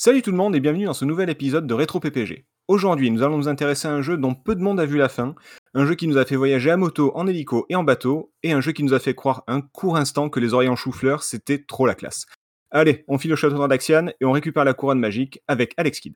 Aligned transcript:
Salut 0.00 0.22
tout 0.22 0.30
le 0.30 0.36
monde 0.36 0.54
et 0.54 0.60
bienvenue 0.60 0.84
dans 0.84 0.94
ce 0.94 1.04
nouvel 1.04 1.28
épisode 1.28 1.66
de 1.66 1.74
Rétro 1.74 1.98
PPG. 1.98 2.46
Aujourd'hui, 2.68 3.10
nous 3.10 3.24
allons 3.24 3.36
nous 3.36 3.48
intéresser 3.48 3.88
à 3.88 3.90
un 3.90 4.00
jeu 4.00 4.16
dont 4.16 4.32
peu 4.32 4.54
de 4.54 4.62
monde 4.62 4.78
a 4.78 4.86
vu 4.86 4.96
la 4.96 5.08
fin, 5.08 5.34
un 5.74 5.86
jeu 5.86 5.96
qui 5.96 6.06
nous 6.06 6.18
a 6.18 6.24
fait 6.24 6.36
voyager 6.36 6.70
à 6.70 6.76
moto, 6.76 7.10
en 7.16 7.26
hélico 7.26 7.66
et 7.68 7.74
en 7.74 7.82
bateau, 7.82 8.32
et 8.44 8.52
un 8.52 8.60
jeu 8.60 8.70
qui 8.70 8.84
nous 8.84 8.94
a 8.94 9.00
fait 9.00 9.16
croire 9.16 9.42
un 9.48 9.60
court 9.60 9.96
instant 9.96 10.30
que 10.30 10.38
les 10.38 10.54
oreilles 10.54 10.68
en 10.68 10.76
chou-fleur, 10.76 11.24
c'était 11.24 11.58
trop 11.58 11.84
la 11.84 11.96
classe. 11.96 12.26
Allez, 12.70 13.04
on 13.08 13.18
file 13.18 13.32
au 13.32 13.36
château 13.36 13.66
d'Axian 13.66 14.10
et 14.20 14.24
on 14.24 14.30
récupère 14.30 14.64
la 14.64 14.72
couronne 14.72 15.00
magique 15.00 15.40
avec 15.48 15.74
Alex 15.76 15.98
Kidd. 15.98 16.14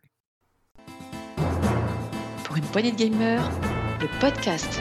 Pour 2.44 2.56
une 2.56 2.66
poignée 2.66 2.92
de 2.92 2.96
gamers, 2.96 3.50
le 4.00 4.06
podcast. 4.20 4.80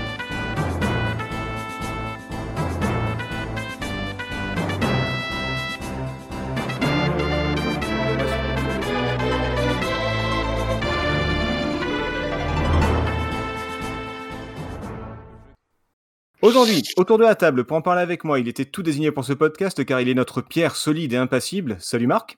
Aujourd'hui, 16.42 16.82
autour 16.98 17.18
de 17.20 17.24
la 17.24 17.36
table, 17.36 17.66
pour 17.66 17.78
en 17.78 17.82
parler 17.82 18.02
avec 18.02 18.24
moi, 18.24 18.40
il 18.40 18.48
était 18.48 18.66
tout 18.66 18.82
désigné 18.82 19.12
pour 19.12 19.26
ce 19.26 19.34
podcast 19.34 19.84
car 19.86 20.02
il 20.02 20.10
est 20.10 20.14
notre 20.16 20.42
pierre 20.42 20.76
solide 20.76 21.14
et 21.14 21.18
impassible. 21.18 21.78
Salut 21.80 22.08
Marc. 22.08 22.38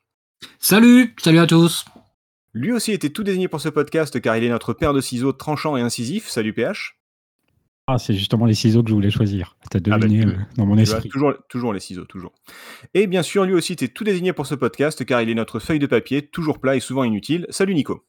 Salut, 0.60 1.16
salut 1.20 1.40
à 1.40 1.48
tous. 1.48 1.86
Lui 2.54 2.72
aussi 2.74 2.92
était 2.92 3.10
tout 3.10 3.24
désigné 3.24 3.48
pour 3.48 3.62
ce 3.62 3.70
podcast 3.70 4.20
car 4.20 4.36
il 4.36 4.44
est 4.44 4.50
notre 4.50 4.74
paire 4.74 4.94
de 4.94 5.00
ciseaux 5.00 5.32
tranchant 5.32 5.78
et 5.78 5.82
incisif. 5.82 6.28
Salut 6.28 6.54
PH. 6.54 6.98
Ah, 7.88 7.98
c'est 7.98 8.14
justement 8.14 8.46
les 8.46 8.54
ciseaux 8.54 8.84
que 8.84 8.90
je 8.90 8.94
voulais 8.94 9.10
choisir. 9.10 9.56
T'as 9.70 9.80
Ah 9.80 9.98
bah, 9.98 9.98
deviné 10.00 10.26
euh, 10.26 10.38
dans 10.58 10.66
mon 10.66 10.78
esprit. 10.78 11.10
toujours, 11.10 11.34
toujours 11.50 11.74
les 11.74 11.80
ciseaux, 11.82 12.06
toujours. 12.06 12.34
Et 12.94 13.08
bien 13.08 13.24
sûr, 13.24 13.44
lui 13.46 13.54
aussi 13.54 13.74
était 13.74 13.90
tout 13.90 14.04
désigné 14.04 14.32
pour 14.34 14.46
ce 14.48 14.56
podcast 14.56 15.04
car 15.06 15.22
il 15.22 15.30
est 15.30 15.34
notre 15.36 15.60
feuille 15.60 15.80
de 15.80 15.88
papier, 15.88 16.28
toujours 16.28 16.60
plat 16.60 16.76
et 16.76 16.80
souvent 16.82 17.04
inutile. 17.04 17.46
Salut 17.50 17.74
Nico. 17.74 18.06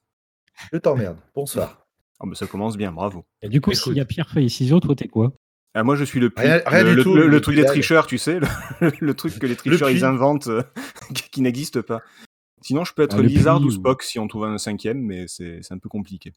Je 0.73 0.79
t'emmerde. 0.79 1.19
Bonsoir. 1.35 1.87
Ah 2.21 2.27
bah 2.27 2.35
ça 2.35 2.47
commence 2.47 2.77
bien, 2.77 2.93
bravo. 2.93 3.25
Et 3.43 3.49
du 3.49 3.61
coup, 3.61 3.73
s'il 3.73 3.95
y 3.95 4.01
a 4.01 4.05
pierre, 4.05 4.29
feuille 4.31 4.47
et 4.47 4.49
ciseaux, 4.49 4.79
toi, 4.79 4.95
t'es 4.95 5.09
quoi? 5.09 5.33
Ah, 5.75 5.83
moi 5.83 5.97
je 5.97 6.05
suis 6.05 6.21
le 6.21 6.31
puits. 6.31 6.45
Rien- 6.47 6.63
rien 6.67 6.85
le, 6.85 6.91
du 6.91 6.97
le- 6.97 7.03
tout, 7.03 7.15
le- 7.17 7.41
truc 7.41 7.57
des 7.57 7.65
tricheurs, 7.65 8.07
tu 8.07 8.17
sais, 8.19 8.39
le, 8.81 8.91
le 9.01 9.15
truc 9.15 9.39
que 9.39 9.47
les 9.47 9.57
tricheurs 9.57 9.91
ils 9.91 10.05
inventent 10.05 10.47
euh, 10.47 10.63
qui 11.33 11.41
n'existe 11.43 11.81
pas. 11.83 12.01
Sinon, 12.63 12.85
je 12.85 12.95
peux 12.95 13.03
être 13.03 13.17
Ah, 13.19 13.23
Lizard 13.23 13.61
ou 13.61 13.67
ou- 13.67 13.71
Spock 13.71 14.03
si 14.03 14.19
on 14.19 14.27
trouve 14.29 14.45
un 14.45 14.57
cinquième, 14.59 15.01
mais 15.03 15.27
c'est 15.29 15.61
c'est 15.63 15.75
un 15.75 15.79
peu 15.79 15.89
compliqué. 15.89 16.33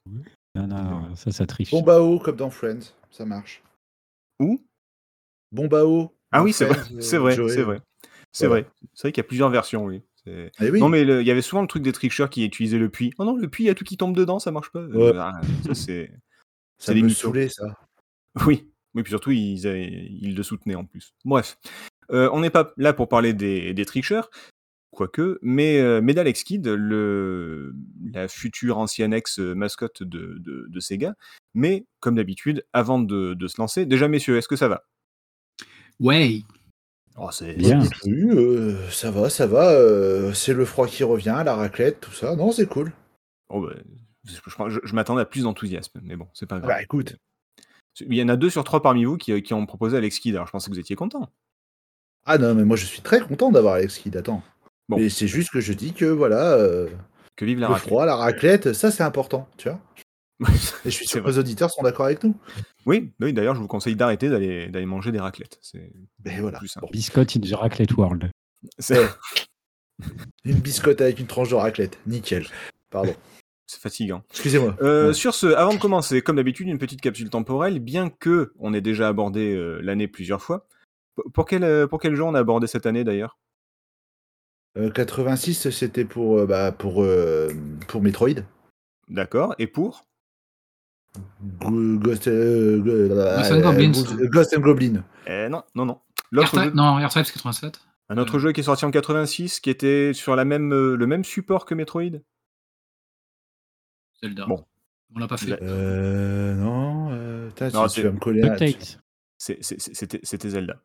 Non, 0.55 0.67
non, 0.67 1.15
ça, 1.15 1.31
ça 1.31 1.45
triche. 1.45 1.71
Bombao 1.71 2.19
comme 2.19 2.35
dans 2.35 2.49
Friends, 2.49 2.93
ça 3.11 3.25
marche. 3.25 3.61
Où? 4.39 4.59
Bombao. 5.51 6.13
Ah 6.31 6.39
dans 6.39 6.43
oui, 6.45 6.51
c'est 6.53 6.65
vrai, 6.65 6.77
euh, 6.79 6.99
c'est 6.99 7.17
vrai, 7.17 7.35
c'est 7.35 7.61
vrai. 7.61 7.81
C'est 8.33 8.47
Voilà. 8.47 8.63
vrai. 8.63 8.71
C'est 8.93 9.03
vrai 9.07 9.11
qu'il 9.13 9.21
y 9.21 9.25
a 9.25 9.27
plusieurs 9.27 9.49
versions, 9.49 9.85
oui. 9.85 10.01
Eh 10.25 10.49
oui. 10.69 10.81
Non, 10.81 10.89
mais 10.89 11.03
il 11.03 11.25
y 11.25 11.31
avait 11.31 11.41
souvent 11.41 11.61
le 11.61 11.69
truc 11.69 11.83
des 11.83 11.93
tricheurs 11.93 12.29
qui 12.29 12.43
utilisaient 12.43 12.77
le 12.77 12.89
puits. 12.89 13.13
Oh 13.17 13.23
non, 13.23 13.37
le 13.37 13.47
puits, 13.47 13.63
il 13.63 13.67
y 13.67 13.69
a 13.69 13.75
tout 13.75 13.85
qui 13.85 13.95
tombe 13.95 14.13
dedans, 14.13 14.39
ça 14.39 14.51
marche 14.51 14.71
pas. 14.71 14.79
Euh, 14.79 15.11
Ouais. 15.13 15.17
ah, 15.17 15.39
ça, 15.65 15.73
c'est. 15.73 16.11
ça 16.77 16.93
des 16.93 17.01
me 17.01 17.07
saoulait 17.07 17.47
ça. 17.47 17.77
Oui, 18.45 18.67
oui, 18.95 19.03
puis 19.03 19.11
surtout, 19.11 19.31
ils, 19.31 20.33
le 20.35 20.43
soutenaient 20.43 20.75
en 20.75 20.85
plus. 20.85 21.13
Bref, 21.25 21.57
Euh, 22.11 22.29
on 22.31 22.39
n'est 22.39 22.49
pas 22.49 22.71
là 22.77 22.93
pour 22.93 23.09
parler 23.09 23.33
des, 23.33 23.73
des 23.73 23.85
tricheurs, 23.85 24.29
quoique, 24.91 25.39
mais, 25.41 25.79
euh, 25.79 25.99
mais 26.01 26.13
d'Alex 26.13 26.43
Kidd, 26.45 26.65
le, 26.65 27.75
la 28.13 28.27
future 28.29 28.77
ancienne 28.77 29.13
ex-mascotte 29.13 30.03
de, 30.03 30.37
de, 30.39 30.67
de 30.69 30.79
Sega. 30.79 31.15
Mais, 31.53 31.85
comme 31.99 32.15
d'habitude, 32.15 32.65
avant 32.71 32.99
de, 32.99 33.33
de 33.33 33.47
se 33.47 33.59
lancer, 33.59 33.85
déjà, 33.85 34.07
messieurs, 34.07 34.37
est-ce 34.37 34.47
que 34.47 34.55
ça 34.55 34.69
va? 34.69 34.83
Ouais. 35.99 36.41
oh, 37.17 37.29
c'est, 37.31 37.55
Bien. 37.55 37.81
Euh, 38.07 38.89
ça 38.89 39.11
va, 39.11 39.29
ça 39.29 39.47
va. 39.47 39.71
euh, 39.71 40.33
c'est 40.33 40.53
le 40.53 40.63
froid 40.65 40.87
qui 40.87 41.03
revient, 41.03 41.41
la 41.45 41.55
raclette, 41.55 41.99
tout 41.99 42.11
ça. 42.11 42.35
Non, 42.35 42.51
c'est 42.51 42.67
cool. 42.67 42.93
oh, 43.49 43.61
bah, 43.67 43.73
je, 44.25 44.35
je- 44.69 44.79
je 44.83 44.93
m'attendais 44.95 45.21
à 45.21 45.25
plus 45.25 45.43
d'enthousiasme, 45.43 45.99
mais 46.03 46.15
bon, 46.15 46.27
c'est 46.33 46.45
pas 46.45 46.59
grave. 46.59 46.69
Bah 46.69 46.81
écoute. 46.81 47.15
Il 48.01 48.15
y 48.15 48.21
en 48.21 48.29
a 48.29 48.35
deux 48.35 48.49
sur 48.49 48.63
trois 48.63 48.81
parmi 48.81 49.05
vous 49.05 49.17
qui, 49.17 49.41
qui 49.41 49.53
ont 49.53 49.65
proposé 49.65 49.97
Alex 49.97 50.19
Kidd, 50.19 50.35
alors 50.35 50.47
je 50.47 50.51
pensais 50.51 50.69
que 50.69 50.73
vous 50.75 50.79
étiez 50.79 50.95
content. 50.95 51.29
Ah 52.25 52.37
non, 52.37 52.53
mais 52.53 52.65
moi 52.65 52.77
je 52.77 52.85
suis 52.85 53.01
très 53.01 53.21
content 53.21 53.51
d'avoir 53.51 53.75
Alex 53.75 53.97
Kidd. 53.97 54.15
Attends. 54.17 54.43
Bon. 54.89 54.97
Mais 54.97 55.09
c'est 55.09 55.27
juste 55.27 55.49
que 55.51 55.59
je 55.59 55.73
dis 55.73 55.93
que 55.93 56.05
voilà, 56.05 56.53
euh, 56.53 56.89
Que 57.35 57.45
vive 57.45 57.59
la 57.59 57.67
le 57.67 57.73
raclette. 57.73 57.87
froid, 57.87 58.05
la 58.05 58.15
raclette, 58.15 58.73
ça 58.73 58.91
c'est 58.91 59.03
important, 59.03 59.47
tu 59.57 59.69
vois. 59.69 59.79
Et 60.85 60.89
je 60.89 60.89
suis 60.89 61.07
sûr 61.07 61.23
que 61.23 61.29
les 61.29 61.39
auditeurs 61.39 61.71
sont 61.71 61.81
d'accord 61.81 62.05
avec 62.05 62.23
nous. 62.23 62.35
Oui, 62.85 63.11
oui 63.19 63.33
d'ailleurs, 63.33 63.55
je 63.55 63.59
vous 63.59 63.67
conseille 63.67 63.95
d'arrêter 63.95 64.29
d'aller 64.29 64.67
d'aller 64.67 64.85
manger 64.85 65.11
des 65.11 65.19
raclettes. 65.19 65.57
C'est 65.61 65.91
voilà. 66.39 66.59
plus 66.59 66.67
simple. 66.67 66.87
Biscotte 66.91 67.35
in 67.35 67.39
the 67.41 67.53
Raclette 67.53 67.93
World. 67.93 68.29
C'est 68.77 69.07
Une 70.45 70.59
biscotte 70.59 71.01
avec 71.01 71.19
une 71.19 71.27
tranche 71.27 71.49
de 71.49 71.55
raclette. 71.55 71.97
Nickel. 72.05 72.45
Pardon. 72.89 73.15
C'est 73.67 73.79
fatigant. 73.81 74.23
Excusez-moi. 74.31 74.75
Euh, 74.81 75.07
Ouais. 75.09 75.13
Sur 75.13 75.35
ce, 75.35 75.47
avant 75.47 75.73
de 75.73 75.79
commencer, 75.79 76.21
comme 76.21 76.37
d'habitude, 76.37 76.67
une 76.67 76.79
petite 76.79 77.01
capsule 77.01 77.29
temporelle, 77.29 77.79
bien 77.79 78.09
que 78.09 78.53
on 78.59 78.73
ait 78.73 78.81
déjà 78.81 79.07
abordé 79.09 79.53
euh, 79.53 79.79
l'année 79.83 80.07
plusieurs 80.07 80.41
fois. 80.41 80.65
Pour- 81.15 81.31
Pour 81.31 81.45
quel, 81.45 81.63
euh, 81.63 81.85
pour 81.87 81.99
quel 81.99 82.15
jeu 82.15 82.23
on 82.23 82.33
a 82.33 82.39
abordé 82.39 82.65
cette 82.67 82.85
année 82.85 83.03
d'ailleurs? 83.03 83.37
Euh, 84.77 84.89
86, 84.91 85.69
c'était 85.71 86.05
pour, 86.05 86.39
euh, 86.39 86.45
bah, 86.45 86.71
pour, 86.71 87.03
euh, 87.03 87.49
pour 87.87 88.01
Metroid. 88.01 88.41
D'accord. 89.09 89.55
Et 89.59 89.67
pour? 89.67 90.05
Go- 91.59 91.97
Ghost, 91.97 92.27
euh, 92.27 92.77
Ghost 92.79 93.51
and 93.51 93.61
Goblins. 93.61 93.91
Ghost- 93.91 94.29
Ghost 94.29 94.57
and 94.57 94.61
Goblin. 94.61 95.03
Eh, 95.25 95.49
Non, 95.49 95.63
non, 95.75 95.85
non. 95.85 95.99
L'autre 96.31 96.49
R-Type 96.57 96.63
jeu- 96.71 96.75
Non, 96.75 96.95
R-Type 96.95 97.25
c'est 97.25 97.33
87. 97.33 97.79
un 98.09 98.17
autre 98.17 98.37
jeu 98.39 98.51
qui 98.51 98.59
est 98.59 98.63
sorti 98.63 98.85
en 98.85 98.91
86, 98.91 99.59
qui 99.59 99.69
était 99.69 100.11
sur 100.13 100.35
la 100.35 100.45
même, 100.45 100.71
euh, 100.73 100.95
le 100.95 101.07
même 101.07 101.23
support 101.23 101.65
que 101.65 101.73
Metroid? 101.73 102.21
Zelda. 104.21 104.45
Bon. 104.45 104.65
On 105.15 105.19
l'a 105.19 105.27
pas 105.27 105.37
fait. 105.37 105.51
Ouais. 105.51 105.59
Euh, 105.61 106.53
non, 106.55 107.09
euh, 107.11 107.49
Non, 107.73 107.87
tu, 107.87 108.01
vas 108.01 108.11
me 108.11 108.19
coller 108.19 108.41
C'était 109.37 110.49
Zelda. 110.49 110.75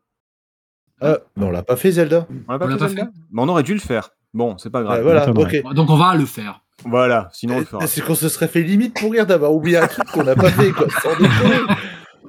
Ah, 1.01 1.17
mais 1.35 1.45
on 1.45 1.51
l'a 1.51 1.63
pas 1.63 1.75
fait, 1.75 1.91
Zelda. 1.91 2.27
On 2.47 2.51
l'a 2.53 2.59
pas 2.59 2.65
On 2.65 2.67
fait 2.69 2.73
l'a 2.73 2.79
pas 2.79 2.87
Zelda 2.87 3.11
Mais 3.31 3.41
on 3.41 3.49
aurait 3.49 3.63
dû 3.63 3.73
le 3.73 3.79
faire. 3.79 4.11
Bon, 4.33 4.57
c'est 4.57 4.69
pas 4.69 4.81
grave. 4.81 4.99
Ah, 4.99 5.03
voilà, 5.03 5.23
attendrai. 5.23 5.61
ok. 5.61 5.73
Donc 5.73 5.89
on 5.89 5.97
va 5.97 6.15
le 6.15 6.25
faire. 6.25 6.61
Voilà, 6.85 7.29
sinon 7.33 7.55
on 7.55 7.59
le 7.59 7.65
fera. 7.65 7.87
C'est 7.87 8.01
qu'on 8.01 8.15
se 8.15 8.29
serait 8.29 8.47
fait 8.47 8.63
limite 8.63 8.99
pourrir 8.99 9.25
d'avoir 9.25 9.53
oublié 9.53 9.77
un 9.77 9.87
truc 9.87 10.07
qu'on 10.07 10.23
n'a 10.23 10.35
pas 10.35 10.49
fait, 10.49 10.71
quoi. 10.71 10.87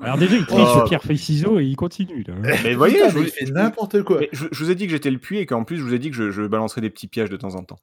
Alors 0.03 0.19
déjà, 0.19 0.37
il 0.37 0.45
triche 0.47 0.61
Oh. 0.77 0.85
pierre, 0.87 1.03
feuille, 1.03 1.17
ciseaux 1.19 1.59
et 1.61 1.65
il 1.65 1.77
continue. 1.77 2.23
Là. 2.25 2.35
Mais 2.65 2.75
voyez, 2.75 2.97
Putain, 2.97 3.09
je 3.09 3.15
vous- 3.15 3.23
il 3.23 3.31
fait 3.31 3.45
n'importe 3.47 4.03
quoi. 4.03 4.19
Mais 4.21 4.29
je, 4.33 4.47
je 4.51 4.65
vous 4.65 4.71
ai 4.71 4.75
dit 4.75 4.85
que 4.87 4.91
j'étais 4.93 5.11
le 5.11 5.19
puits 5.19 5.39
et 5.39 5.47
qu'en 5.47 5.65
plus 5.65 5.77
je 5.79 5.83
vous 5.83 5.95
ai 5.95 5.99
dit 5.99 6.11
que 6.11 6.17
je, 6.17 6.31
je 6.31 6.43
balancerais 6.43 6.81
des 6.81 6.91
petits 6.91 7.07
pièges 7.09 7.31
de 7.31 7.37
temps 7.37 7.55
en 7.55 7.63
temps. 7.65 7.79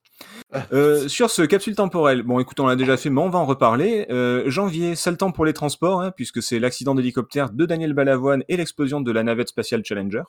Ah. 0.54 0.66
Euh, 0.74 1.08
sur 1.08 1.30
ce 1.30 1.42
capsule 1.42 1.76
temporelle, 1.76 2.24
bon 2.24 2.40
écoute, 2.40 2.60
on 2.60 2.68
l'a 2.68 2.76
déjà 2.76 2.98
fait, 2.98 3.10
mais 3.10 3.22
on 3.22 3.30
va 3.30 3.40
en 3.40 3.46
reparler. 3.46 4.06
Euh, 4.10 4.44
janvier, 4.50 4.96
sale 4.96 5.18
temps 5.18 5.32
pour 5.32 5.46
les 5.46 5.54
transports, 5.54 6.02
hein, 6.02 6.12
puisque 6.12 6.42
c'est 6.44 6.60
l'accident 6.60 6.96
d'hélicoptère 6.96 7.50
de 7.52 7.66
Daniel 7.66 7.94
Balavoine 7.94 8.44
et 8.50 8.58
l'explosion 8.58 9.02
de 9.02 9.12
la 9.12 9.24
navette 9.24 9.50
spatiale 9.50 9.84
Challenger. 9.86 10.24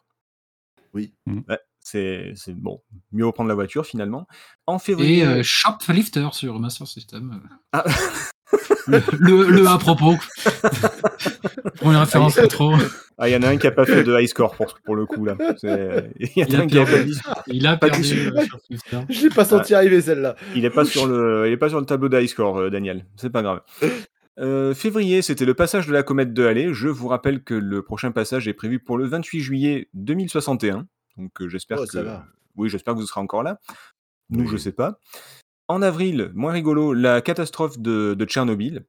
Oui. 0.94 1.15
Mm. 1.26 1.41
Ouais, 1.48 1.59
c'est 1.81 2.32
c'est- 2.37 2.53
bon, 2.54 2.82
mieux 3.12 3.26
reprendre 3.26 3.48
la 3.48 3.54
voiture 3.54 3.87
finalement. 3.87 4.26
En 4.66 4.78
février. 4.78 5.19
Et 5.21 5.25
euh, 5.25 5.41
Shoplifter 5.42 6.28
sur 6.32 6.59
Master 6.60 6.87
System. 6.87 7.41
Ah. 7.72 7.84
le, 8.86 9.00
le, 9.18 9.50
le 9.50 9.66
à 9.68 9.78
propos. 9.78 10.14
Une 11.82 11.96
référence 11.96 12.38
rétro. 12.38 12.72
Ah, 13.18 13.28
il 13.28 13.32
y 13.32 13.36
en 13.36 13.42
a 13.42 13.48
un 13.48 13.56
qui 13.56 13.66
a 13.66 13.70
pas 13.70 13.84
fait 13.84 14.02
de 14.04 14.18
high 14.18 14.26
score 14.26 14.54
pour, 14.56 14.78
pour 14.84 14.96
le 14.96 15.06
coup 15.06 15.24
là. 15.24 15.36
Il 15.62 16.28
y 16.36 16.42
en 16.42 16.46
Il 16.48 16.56
a 16.56 16.58
a 16.58 16.62
un 16.62 16.66
qui 16.66 16.78
a 16.78 16.84
perdu. 16.84 16.92
pas 16.92 17.02
dit. 17.04 17.20
Il 17.48 17.66
a 17.66 17.76
perdu 17.76 18.32
euh. 18.34 19.00
Je 19.08 19.22
l'ai 19.22 19.28
pas 19.28 19.44
senti 19.44 19.74
arriver, 19.74 20.00
celle-là. 20.00 20.34
Il 20.56 20.64
est 20.64 20.70
pas 20.70 20.84
sur 20.84 21.06
le, 21.06 21.46
il 21.46 21.52
est 21.52 21.56
pas 21.56 21.68
sur 21.68 21.78
le 21.80 21.86
tableau 21.86 22.08
d'high 22.08 22.26
score, 22.28 22.58
euh, 22.58 22.70
Daniel. 22.70 23.04
C'est 23.16 23.30
pas 23.30 23.42
grave. 23.42 23.60
Euh, 24.38 24.74
février, 24.74 25.20
c'était 25.22 25.44
le 25.44 25.54
passage 25.54 25.86
de 25.86 25.92
la 25.92 26.02
comète 26.02 26.32
de 26.32 26.44
Halley. 26.46 26.72
Je 26.72 26.88
vous 26.88 27.06
rappelle 27.08 27.42
que 27.44 27.54
le 27.54 27.82
prochain 27.82 28.12
passage 28.12 28.48
est 28.48 28.54
prévu 28.54 28.78
pour 28.80 28.96
le 28.96 29.06
28 29.06 29.41
juillet 29.41 29.88
2061. 29.94 30.86
Donc 31.18 31.42
euh, 31.42 31.48
j'espère 31.48 31.78
Oh, 31.80 31.84
que, 31.86 31.98
va. 31.98 32.24
oui, 32.56 32.68
j'espère 32.70 32.94
que 32.94 32.98
vous 33.00 33.06
serez 33.06 33.20
encore 33.20 33.42
là. 33.42 33.58
Nous, 34.30 34.44
Oui. 34.44 34.48
je 34.50 34.56
sais 34.56 34.72
pas. 34.72 34.98
En 35.72 35.81
avril, 35.83 36.31
moins 36.34 36.53
rigolo, 36.53 36.92
la 36.92 37.21
catastrophe 37.22 37.78
de, 37.78 38.15
de 38.15 38.24
Tchernobyl. 38.27 38.84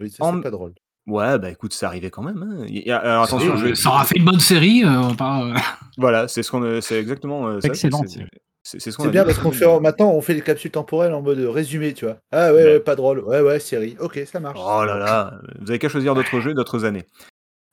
Oui, 0.00 0.10
ça, 0.10 0.24
En- 0.24 0.34
c'est 0.36 0.42
pas 0.42 0.50
drôle. 0.50 0.74
Ouais, 1.06 1.36
bah 1.38 1.50
écoute, 1.50 1.72
ça 1.74 1.88
arrivait 1.88 2.10
quand 2.10 2.22
même. 2.22 2.42
hein. 2.42 3.22
Attention, 3.24 3.56
je- 3.56 3.74
Ça 3.74 3.88
aura 3.90 4.04
fait 4.04 4.16
une 4.18 4.24
bonne 4.24 4.38
série. 4.40 4.84
euh, 4.84 5.00
on 5.00 5.16
euh, 5.50 5.54
voilà, 5.98 6.28
c'est 6.28 6.42
ce 6.44 6.50
qu'on, 6.50 6.62
euh, 6.62 6.80
c'est 6.80 6.98
exactement 6.98 7.48
euh, 7.48 7.60
ça. 7.60 7.68
Excellent. 7.68 8.02
c'est- 8.06 8.24
C'est 8.64 8.78
c'est 8.80 8.92
ce 8.92 8.96
qu'on 8.96 9.02
C'est 9.02 9.08
a 9.08 9.12
bien 9.12 9.22
dit. 9.22 9.26
parce 9.26 9.38
qu'on 9.40 9.50
fait 9.50 9.80
maintenant, 9.80 10.10
on 10.12 10.20
fait 10.20 10.34
les 10.34 10.40
capsules 10.40 10.70
temporelles 10.70 11.12
en 11.12 11.20
mode 11.20 11.40
résumé, 11.40 11.92
tu 11.94 12.04
vois. 12.04 12.18
Ah 12.30 12.52
ouais, 12.52 12.58
Ouais. 12.58 12.64
ouais, 12.74 12.80
pas 12.80 12.94
drôle. 12.94 13.18
Ouais, 13.24 13.40
ouais, 13.40 13.58
série. 13.58 13.96
Ok, 13.98 14.20
ça 14.24 14.38
marche. 14.38 14.60
Oh 14.62 14.84
là 14.84 14.96
là, 14.98 15.40
vous 15.58 15.68
avez 15.70 15.80
qu'à 15.80 15.88
choisir 15.88 16.14
d'autres 16.14 16.38
jeux, 16.38 16.54
d'autres 16.54 16.84
années. 16.84 17.04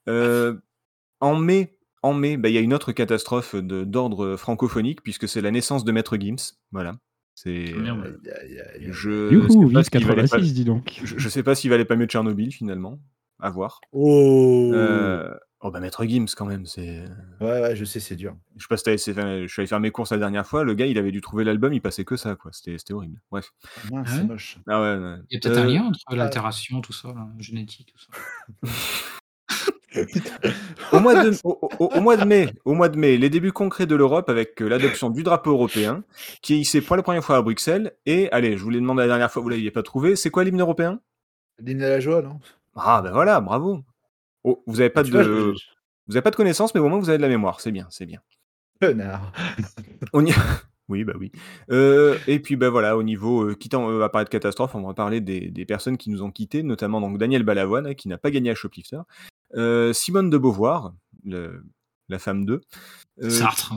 Euh, 0.08 0.56
en 1.20 1.36
mai, 1.36 1.78
en 2.02 2.12
mai, 2.12 2.36
bah, 2.36 2.48
il 2.48 2.56
y 2.56 2.58
a 2.58 2.60
une 2.60 2.74
autre 2.74 2.90
catastrophe 2.90 3.54
de- 3.54 3.84
d'ordre 3.84 4.34
francophonique 4.34 5.02
puisque 5.04 5.28
c'est 5.28 5.40
la 5.40 5.52
naissance 5.52 5.84
de 5.84 5.92
Maître 5.92 6.16
Gims. 6.18 6.54
Voilà. 6.72 6.96
C'est. 7.34 7.72
Merde. 7.76 8.18
euh, 8.26 8.78
je 8.90 9.32
Youhou, 9.32 9.48
sais 9.48 9.72
pas 9.74 9.80
vive 9.80 9.88
s'il 9.90 10.06
valait 10.06 10.22
pas- 10.22 10.28
86, 10.36 10.52
dis 10.54 10.64
donc. 10.64 11.00
je, 11.04 11.14
je 11.18 11.28
sais 11.28 11.42
pas 11.42 11.54
s'il 11.54 11.70
valait 11.70 11.84
pas 11.84 11.96
mieux 11.96 12.06
Tchernobyl 12.06 12.52
finalement. 12.52 13.00
À 13.42 13.48
voir. 13.50 13.80
Oh 13.92 14.70
Euh, 14.74 15.32
Oh 15.62 15.70
bah 15.70 15.80
Maître 15.80 16.04
Gims 16.06 16.24
quand 16.36 16.46
même, 16.46 16.64
c'est. 16.64 17.04
Ouais, 17.40 17.60
ouais, 17.60 17.76
je 17.76 17.84
sais, 17.84 18.00
c'est 18.00 18.16
dur. 18.16 18.34
Je 18.56 18.66
je 18.70 19.46
suis 19.46 19.60
allé 19.60 19.66
faire 19.66 19.78
mes 19.80 19.90
courses 19.90 20.10
la 20.12 20.16
dernière 20.18 20.46
fois, 20.46 20.64
le 20.64 20.72
gars 20.74 20.86
il 20.86 20.96
avait 20.98 21.10
dû 21.12 21.20
trouver 21.20 21.44
l'album, 21.44 21.72
il 21.74 21.82
passait 21.82 22.04
que 22.06 22.16
ça 22.16 22.34
quoi, 22.34 22.50
c'était 22.54 22.78
c'était 22.78 22.94
horrible. 22.94 23.20
Bref. 23.30 23.52
Ah 23.62 23.80
mince, 23.92 24.06
Ah 24.08 24.12
c'est 24.14 24.20
ouais 24.22 24.26
moche. 24.26 24.58
Ah 24.66 24.80
ouais, 24.80 24.96
ouais. 25.02 25.16
Il 25.30 25.34
y 25.34 25.36
a 25.36 25.40
peut-être 25.40 25.58
un 25.58 25.66
Euh, 25.68 25.70
lien 25.72 25.82
entre 25.84 26.16
l'altération, 26.16 26.80
tout 26.80 26.94
ça, 26.94 27.08
là, 27.08 27.28
génétique, 27.38 27.92
tout 27.94 28.02
ça. 28.02 28.08
Au 30.92 31.00
mois, 31.00 31.24
de, 31.24 31.30
au, 31.44 31.58
au- 31.78 31.90
au 31.96 32.00
mois 32.00 32.16
de 32.16 32.24
mai, 32.24 32.52
au 32.64 32.74
mois 32.74 32.88
de 32.88 32.98
mai, 32.98 33.16
les 33.16 33.30
débuts 33.30 33.52
concrets 33.52 33.86
de 33.86 33.94
l'Europe 33.96 34.28
avec 34.28 34.60
euh, 34.62 34.68
l'adoption 34.68 35.10
du 35.10 35.22
drapeau 35.22 35.50
européen, 35.52 36.02
qui 36.42 36.54
est 36.54 36.58
hissé 36.58 36.80
pour 36.80 36.96
la 36.96 37.02
première 37.02 37.24
fois 37.24 37.36
à 37.36 37.42
Bruxelles. 37.42 37.92
Et 38.06 38.30
allez, 38.32 38.56
je 38.56 38.62
vous 38.62 38.70
l'ai 38.70 38.80
demandé 38.80 39.00
la 39.02 39.06
dernière 39.08 39.30
fois, 39.30 39.42
vous 39.42 39.48
l'aviez 39.48 39.70
pas 39.70 39.82
trouvé. 39.82 40.16
C'est 40.16 40.30
quoi 40.30 40.44
l'hymne 40.44 40.60
européen? 40.60 41.00
L'hymne 41.58 41.82
à 41.82 41.88
la 41.90 42.00
joie, 42.00 42.22
non? 42.22 42.38
Ah 42.76 43.02
ben 43.02 43.12
voilà, 43.12 43.40
bravo. 43.40 43.80
Oh, 44.44 44.62
vous 44.66 44.80
avez 44.80 44.90
pas 44.90 45.02
Tu 45.02 45.10
de, 45.10 45.14
vois, 45.16 45.22
je- 45.24 45.52
je- 45.58 45.64
vous 46.06 46.16
avez 46.16 46.22
pas 46.22 46.30
de 46.30 46.36
connaissances, 46.36 46.74
mais 46.74 46.80
au 46.80 46.88
moins 46.88 46.98
vous 46.98 47.08
avez 47.08 47.18
de 47.18 47.22
la 47.22 47.28
mémoire. 47.28 47.60
C'est 47.60 47.72
bien, 47.72 47.86
c'est 47.90 48.06
bien. 48.06 48.20
Connard. 48.80 49.32
On 50.12 50.24
y- 50.24 50.32
Oui, 50.88 51.04
bah 51.04 51.12
oui. 51.20 51.30
Euh, 51.70 52.16
et 52.26 52.40
puis, 52.40 52.56
bah 52.56 52.68
voilà, 52.70 52.96
au 52.96 53.02
niveau, 53.04 53.44
euh, 53.44 53.54
quittant 53.54 53.88
euh, 53.90 54.02
à 54.02 54.08
parler 54.08 54.24
de 54.24 54.30
catastrophe, 54.30 54.74
on 54.74 54.82
va 54.86 54.92
parler 54.94 55.20
des, 55.20 55.48
des 55.50 55.64
personnes 55.64 55.96
qui 55.96 56.10
nous 56.10 56.22
ont 56.22 56.32
quittés, 56.32 56.62
notamment 56.64 57.00
donc 57.00 57.16
Daniel 57.18 57.44
Balavoine, 57.44 57.86
hein, 57.86 57.94
qui 57.94 58.08
n'a 58.08 58.18
pas 58.18 58.30
gagné 58.32 58.50
à 58.50 58.54
Shoplifter, 58.56 58.98
Simone 59.92 60.30
de 60.30 60.38
Beauvoir, 60.38 60.94
le- 61.24 61.64
la 62.08 62.18
femme 62.18 62.44
d'eux, 62.44 62.60
euh, 63.22 63.30
Sartre. 63.30 63.74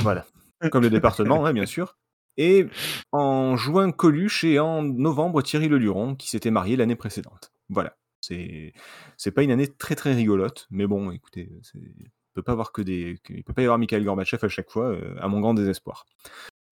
voilà, 0.00 0.26
comme 0.70 0.82
le 0.82 0.90
département, 0.90 1.50
bien 1.52 1.66
sûr. 1.66 1.96
Et 2.36 2.66
en 3.12 3.56
juin, 3.56 3.90
Coluche, 3.92 4.44
et 4.44 4.58
en 4.58 4.82
novembre, 4.82 5.42
Thierry 5.42 5.68
Leluron, 5.68 6.14
qui 6.14 6.28
s'était 6.28 6.50
marié 6.50 6.76
l'année 6.76 6.96
précédente. 6.96 7.52
Voilà. 7.68 7.96
C'est, 8.22 8.72
c'est 9.16 9.30
pas 9.30 9.42
une 9.42 9.50
année 9.50 9.66
très 9.66 9.94
très 9.96 10.14
rigolote, 10.14 10.66
mais 10.70 10.86
bon, 10.86 11.10
écoutez, 11.10 11.50
il 11.74 12.10
peut 12.34 12.42
pas 12.42 12.52
avoir 12.52 12.70
que 12.72 12.82
des, 12.82 13.18
il 13.30 13.42
peut 13.44 13.52
pas 13.54 13.62
y 13.62 13.64
avoir 13.64 13.78
Mikhail 13.78 14.04
Gorbatchev 14.04 14.44
à 14.44 14.48
chaque 14.48 14.70
fois, 14.70 14.86
euh, 14.90 15.14
à 15.20 15.28
mon 15.28 15.40
grand 15.40 15.54
désespoir. 15.54 16.04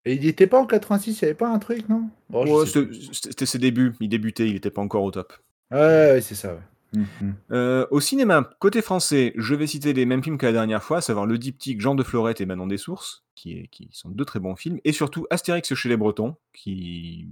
Et 0.05 0.15
il 0.15 0.27
était 0.27 0.47
pas 0.47 0.59
en 0.61 0.67
86, 0.67 1.19
il 1.21 1.23
y 1.23 1.25
avait 1.25 1.35
pas 1.35 1.49
un 1.49 1.59
truc, 1.59 1.89
non? 1.89 2.09
Oh, 2.33 2.45
Ouais, 2.47 2.67
c'était, 3.13 3.47
ses 3.47 3.59
débuts, 3.59 3.95
il 4.01 4.09
débutait, 4.11 4.47
il 4.49 4.57
était 4.57 4.71
pas 4.71 4.83
encore 4.83 5.03
au 5.03 5.11
top. 5.11 5.33
Ouais, 5.71 5.79
ouais, 5.79 6.21
c'est 6.21 6.35
ça, 6.35 6.55
ouais. 6.55 6.61
Hum. 6.97 7.35
Euh, 7.51 7.87
au 7.91 8.01
cinéma, 8.01 8.49
côté 8.61 8.81
français, 8.83 9.35
je 9.37 9.55
vais 9.55 9.67
citer 9.67 9.93
les 9.93 10.07
mêmes 10.07 10.23
films 10.23 10.39
que 10.39 10.47
la 10.47 10.53
dernière 10.53 10.83
fois, 10.83 10.99
à 10.99 11.01
savoir 11.01 11.27
Le 11.27 11.37
Diptyque, 11.39 11.81
Jean 11.81 11.95
de 11.95 12.03
Florette 12.03 12.41
et 12.41 12.47
Manon 12.47 12.67
des 12.67 12.79
Sources, 12.79 13.25
qui, 13.35 13.53
est- 13.53 13.69
qui 13.69 13.89
sont 13.93 14.09
deux 14.09 14.25
très 14.25 14.41
bons 14.41 14.57
films, 14.57 14.79
et 14.85 14.93
surtout 14.93 15.27
Astérix 15.31 15.75
chez 15.75 15.89
les 15.89 15.97
Bretons, 15.97 16.37
qui 16.55 17.29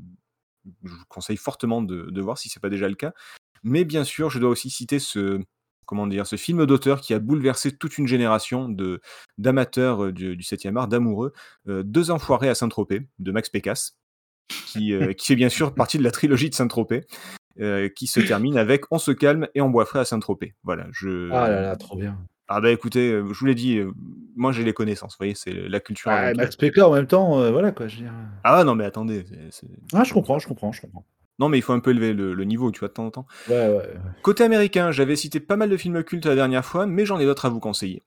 je 0.85 0.93
vous 0.93 1.05
conseille 1.09 1.37
fortement 1.37 1.81
de, 1.81 2.11
de 2.11 2.21
voir 2.21 2.39
si 2.39 2.49
c'est 2.49 2.61
pas 2.61 2.69
déjà 2.71 2.89
le 2.89 2.97
cas. 2.97 3.13
Mais 3.63 3.85
bien 3.85 4.05
sûr, 4.05 4.31
je 4.31 4.39
dois 4.39 4.51
aussi 4.51 4.69
citer 4.71 4.99
ce 4.99 5.41
comment 5.87 6.09
dire 6.09 6.27
ce 6.27 6.35
film 6.37 6.67
d'auteur 6.67 7.01
qui 7.01 7.15
a 7.15 7.21
bouleversé 7.21 7.71
toute 7.77 7.97
une 7.97 8.09
génération 8.09 8.69
de 8.69 9.01
d'amateurs 9.39 10.07
euh, 10.07 10.13
du, 10.13 10.37
du 10.37 10.43
7e 10.43 10.77
art, 10.77 10.89
d'amoureux, 10.89 11.33
euh, 11.69 11.83
Deux 11.85 12.11
enfoirés 12.11 12.49
à 12.49 12.55
Saint-Tropez 12.57 13.07
de 13.21 13.33
Max 13.33 13.49
Pécasse, 13.49 13.97
qui, 14.67 14.93
euh, 14.93 15.13
qui 15.15 15.29
fait 15.29 15.37
bien 15.37 15.49
sûr 15.49 15.75
partie 15.75 15.99
de 15.99 16.03
la 16.03 16.11
trilogie 16.11 16.51
de 16.51 16.55
Saint-Tropez. 16.57 17.07
Euh, 17.61 17.89
qui 17.89 18.07
se 18.07 18.21
termine 18.21 18.57
avec 18.59 18.85
On 18.91 18.99
se 18.99 19.11
calme 19.13 19.49
et 19.55 19.61
on 19.61 19.71
boit 19.71 19.85
frais 19.87 20.01
à 20.01 20.05
Saint-Tropez. 20.05 20.55
Voilà, 20.63 20.87
je. 20.93 21.31
Ah 21.33 21.49
là 21.49 21.61
là, 21.63 21.77
trop 21.77 21.97
bien. 21.97 22.19
Ah 22.49 22.61
bah 22.61 22.71
écoutez, 22.71 23.11
euh, 23.11 23.27
je 23.33 23.39
vous 23.41 23.47
l'ai 23.47 23.57
dit, 23.57 23.79
euh, 23.79 23.91
moi 24.37 24.53
j'ai 24.53 24.63
les 24.63 24.73
connaissances, 24.73 25.15
vous 25.15 25.19
voyez, 25.19 25.35
c'est 25.35 25.53
la 25.53 25.81
culture. 25.81 26.11
Ah. 26.13 26.33
Max 26.33 26.57
en 26.81 26.93
même 26.93 27.09
temps, 27.09 27.41
euh, 27.41 27.51
voilà 27.51 27.73
quoi, 27.73 27.89
je 27.89 27.97
veux 27.97 28.03
dire. 28.03 28.13
Ah 28.45 28.63
non 28.63 28.77
mais 28.77 28.85
attendez, 28.85 29.25
Ah, 29.93 30.05
je 30.05 30.13
comprends, 30.15 30.39
je 30.39 30.47
comprends, 30.47 30.71
je 30.71 30.81
comprends. 30.81 31.05
non 31.41 31.49
mais 31.49 31.59
il 31.59 31.63
faut 31.63 31.73
un 31.73 31.81
peu 31.81 31.91
élever 31.91 32.13
le, 32.13 32.35
le 32.35 32.45
niveau, 32.45 32.71
tu 32.71 32.79
vois, 32.79 32.89
de 32.89 32.93
temps 32.93 33.07
en 33.07 33.11
temps. 33.11 33.27
Ouais, 33.49 33.57
ouais. 33.69 33.77
ouais. 33.79 33.95
Côté 34.23 34.45
américain, 34.45 34.93
j'avais 34.93 35.17
cité 35.17 35.41
pas 35.41 35.57
mal 35.57 35.71
de 35.71 35.77
films 35.77 36.05
cultes 36.05 36.25
la 36.27 36.37
dernière 36.37 36.65
fois, 36.65 36.87
mais 36.87 37.05
j'en 37.05 37.19
ai 37.19 37.25
d'autres 37.25 37.47
à 37.47 37.49
vous 37.49 37.59
conseiller. 37.59 38.05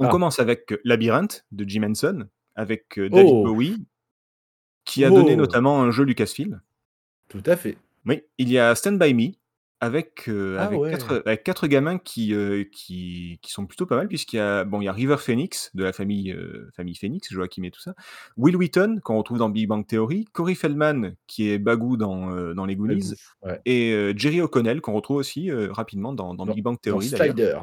On 0.00 0.06
Ah. 0.06 0.10
commence 0.10 0.40
avec 0.40 0.74
Labyrinthe 0.84 1.44
de 1.52 1.64
Jim 1.68 1.84
Henson, 1.84 2.26
avec 2.56 2.86
David 2.98 3.12
Oh. 3.24 3.44
Bowie, 3.44 3.86
qui 4.84 5.04
a 5.04 5.10
donné 5.10 5.34
Oh. 5.34 5.36
notamment 5.36 5.80
un 5.80 5.92
jeu 5.92 6.02
Lucasfilm. 6.02 6.60
Tout 7.28 7.42
à 7.46 7.54
fait. 7.54 7.76
Oui, 8.06 8.22
il 8.38 8.48
y 8.50 8.58
a 8.58 8.74
Stand 8.74 8.98
By 8.98 9.12
Me, 9.14 9.32
avec, 9.82 10.28
euh, 10.28 10.56
Ah 10.58 10.64
avec, 10.66 10.78
ouais. 10.78 10.90
quatre, 10.90 11.22
avec 11.24 11.42
quatre 11.42 11.66
gamins 11.66 11.98
qui, 11.98 12.34
euh, 12.34 12.64
qui, 12.70 13.38
qui 13.42 13.50
sont 13.50 13.66
plutôt 13.66 13.86
pas 13.86 13.96
mal, 13.96 14.08
puisqu'il 14.08 14.36
y 14.36 14.40
a, 14.40 14.64
bon, 14.64 14.80
il 14.80 14.84
y 14.84 14.88
a 14.88 14.92
River 14.92 15.16
Phoenix, 15.18 15.70
de 15.74 15.84
la 15.84 15.92
famille, 15.92 16.32
euh, 16.32 16.68
famille 16.76 16.94
Phoenix, 16.96 17.32
Joachim 17.32 17.62
et 17.64 17.70
tout 17.70 17.80
ça, 17.80 17.94
Will 18.36 18.56
Wheaton, 18.56 19.00
qu'on 19.02 19.16
retrouve 19.16 19.38
dans 19.38 19.48
Big 19.48 19.66
Bang 19.68 19.86
Theory, 19.86 20.26
Corey 20.32 20.54
Feldman, 20.54 21.14
qui 21.26 21.48
est 21.50 21.58
Bagou 21.58 21.96
dans, 21.96 22.30
euh, 22.34 22.52
dans 22.54 22.66
Les 22.66 22.76
Goonies, 22.76 23.14
Ouais. 23.42 23.60
et 23.64 23.92
euh, 23.92 24.12
Jerry 24.16 24.40
O'Connell, 24.42 24.80
qu'on 24.82 24.92
retrouve 24.92 25.16
aussi 25.16 25.50
euh, 25.50 25.72
rapidement 25.72 26.12
dans, 26.12 26.34
dans 26.34 26.44
Dans- 26.46 26.52
Big 26.54 26.62
Bang 26.62 26.74
Dans 26.74 26.80
Theory, 26.98 27.08
d'ailleurs. 27.10 27.26
Sliders. 27.34 27.62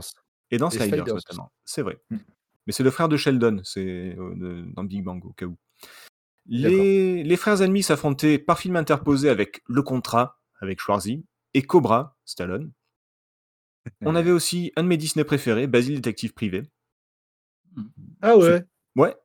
Et 0.50 0.58
dans 0.58 0.70
Et 0.70 0.78
Sliders, 0.78 0.96
Sliders 1.00 1.16
notamment. 1.16 1.52
C'est 1.66 1.82
vrai. 1.84 2.00
Hmm. 2.10 2.18
Mais 2.66 2.74
c'est 2.74 2.84
le 2.84 2.90
frère 2.92 3.10
de 3.10 3.18
Sheldon, 3.18 3.62
c'est 3.64 4.16
euh, 4.18 4.34
de- 4.36 4.66
dans 4.74 4.84
Big 4.84 5.04
Bang, 5.04 5.24
au 5.26 5.34
cas 5.34 5.46
où. 5.46 5.56
Les, 6.48 7.24
les 7.24 7.38
frères 7.38 7.62
ennemis 7.62 7.84
s'affrontaient 7.84 8.40
par 8.40 8.60
film 8.60 8.76
interposé 8.76 9.30
avec 9.30 9.62
Le 9.68 9.82
Contrat, 9.82 10.40
avec 10.60 10.80
Schwarzy, 10.80 11.26
et 11.54 11.62
Cobra, 11.62 12.18
Stallone. 12.26 12.72
On 14.02 14.16
avait 14.16 14.32
aussi 14.32 14.72
un 14.76 14.84
de 14.84 14.88
mes 14.88 14.98
Disney 14.98 15.24
préférés, 15.24 15.68
Basile 15.68 15.96
Détective 15.96 16.34
Privé. 16.34 16.64
Ah 18.22 18.38
ouais. 18.38 18.64
Ouais, 18.96 19.16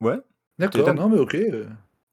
ouais. 0.00 0.18
D'accord, 0.58 0.94
non 0.94 1.08
mais 1.08 1.18
ok. 1.18 1.36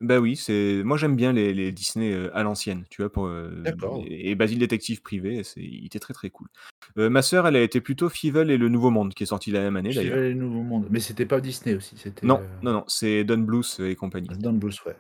Bah 0.01 0.19
oui, 0.19 0.35
c'est 0.35 0.81
moi 0.83 0.97
j'aime 0.97 1.15
bien 1.15 1.31
les, 1.31 1.53
les 1.53 1.71
Disney 1.71 2.13
à 2.33 2.41
l'ancienne, 2.43 2.85
tu 2.89 3.01
vois 3.03 3.11
pour 3.11 3.29
D'accord. 3.29 4.01
et, 4.05 4.31
et 4.31 4.35
Basile 4.35 4.57
détective 4.59 5.01
privé, 5.01 5.43
c'est 5.43 5.61
il 5.61 5.85
était 5.85 5.99
très 5.99 6.13
très 6.13 6.29
cool. 6.31 6.47
Ma 6.95 7.21
sœur, 7.21 7.45
elle 7.47 7.55
a 7.55 7.61
été 7.61 7.79
plutôt 7.81 8.09
Fievel 8.09 8.49
et 8.49 8.57
le 8.57 8.67
Nouveau 8.67 8.89
Monde 8.89 9.13
qui 9.13 9.23
est 9.23 9.27
sorti 9.27 9.51
la 9.51 9.61
même 9.61 9.75
année 9.77 9.93
d'ailleurs. 9.93 10.17
vu 10.17 10.29
les 10.29 10.33
nouveaux 10.35 10.63
mondes. 10.63 10.87
Mais 10.89 10.99
c'était 10.99 11.25
pas 11.27 11.39
Disney 11.39 11.75
aussi, 11.75 11.95
c'était. 11.97 12.25
Non, 12.25 12.41
non 12.63 12.73
non, 12.73 12.83
c'est 12.87 13.23
Don 13.23 13.37
Bluth 13.37 13.79
et 13.79 13.95
compagnie. 13.95 14.27
Dans 14.39 14.51
le 14.51 14.57
Blues, 14.57 14.79
ouais. 14.85 14.97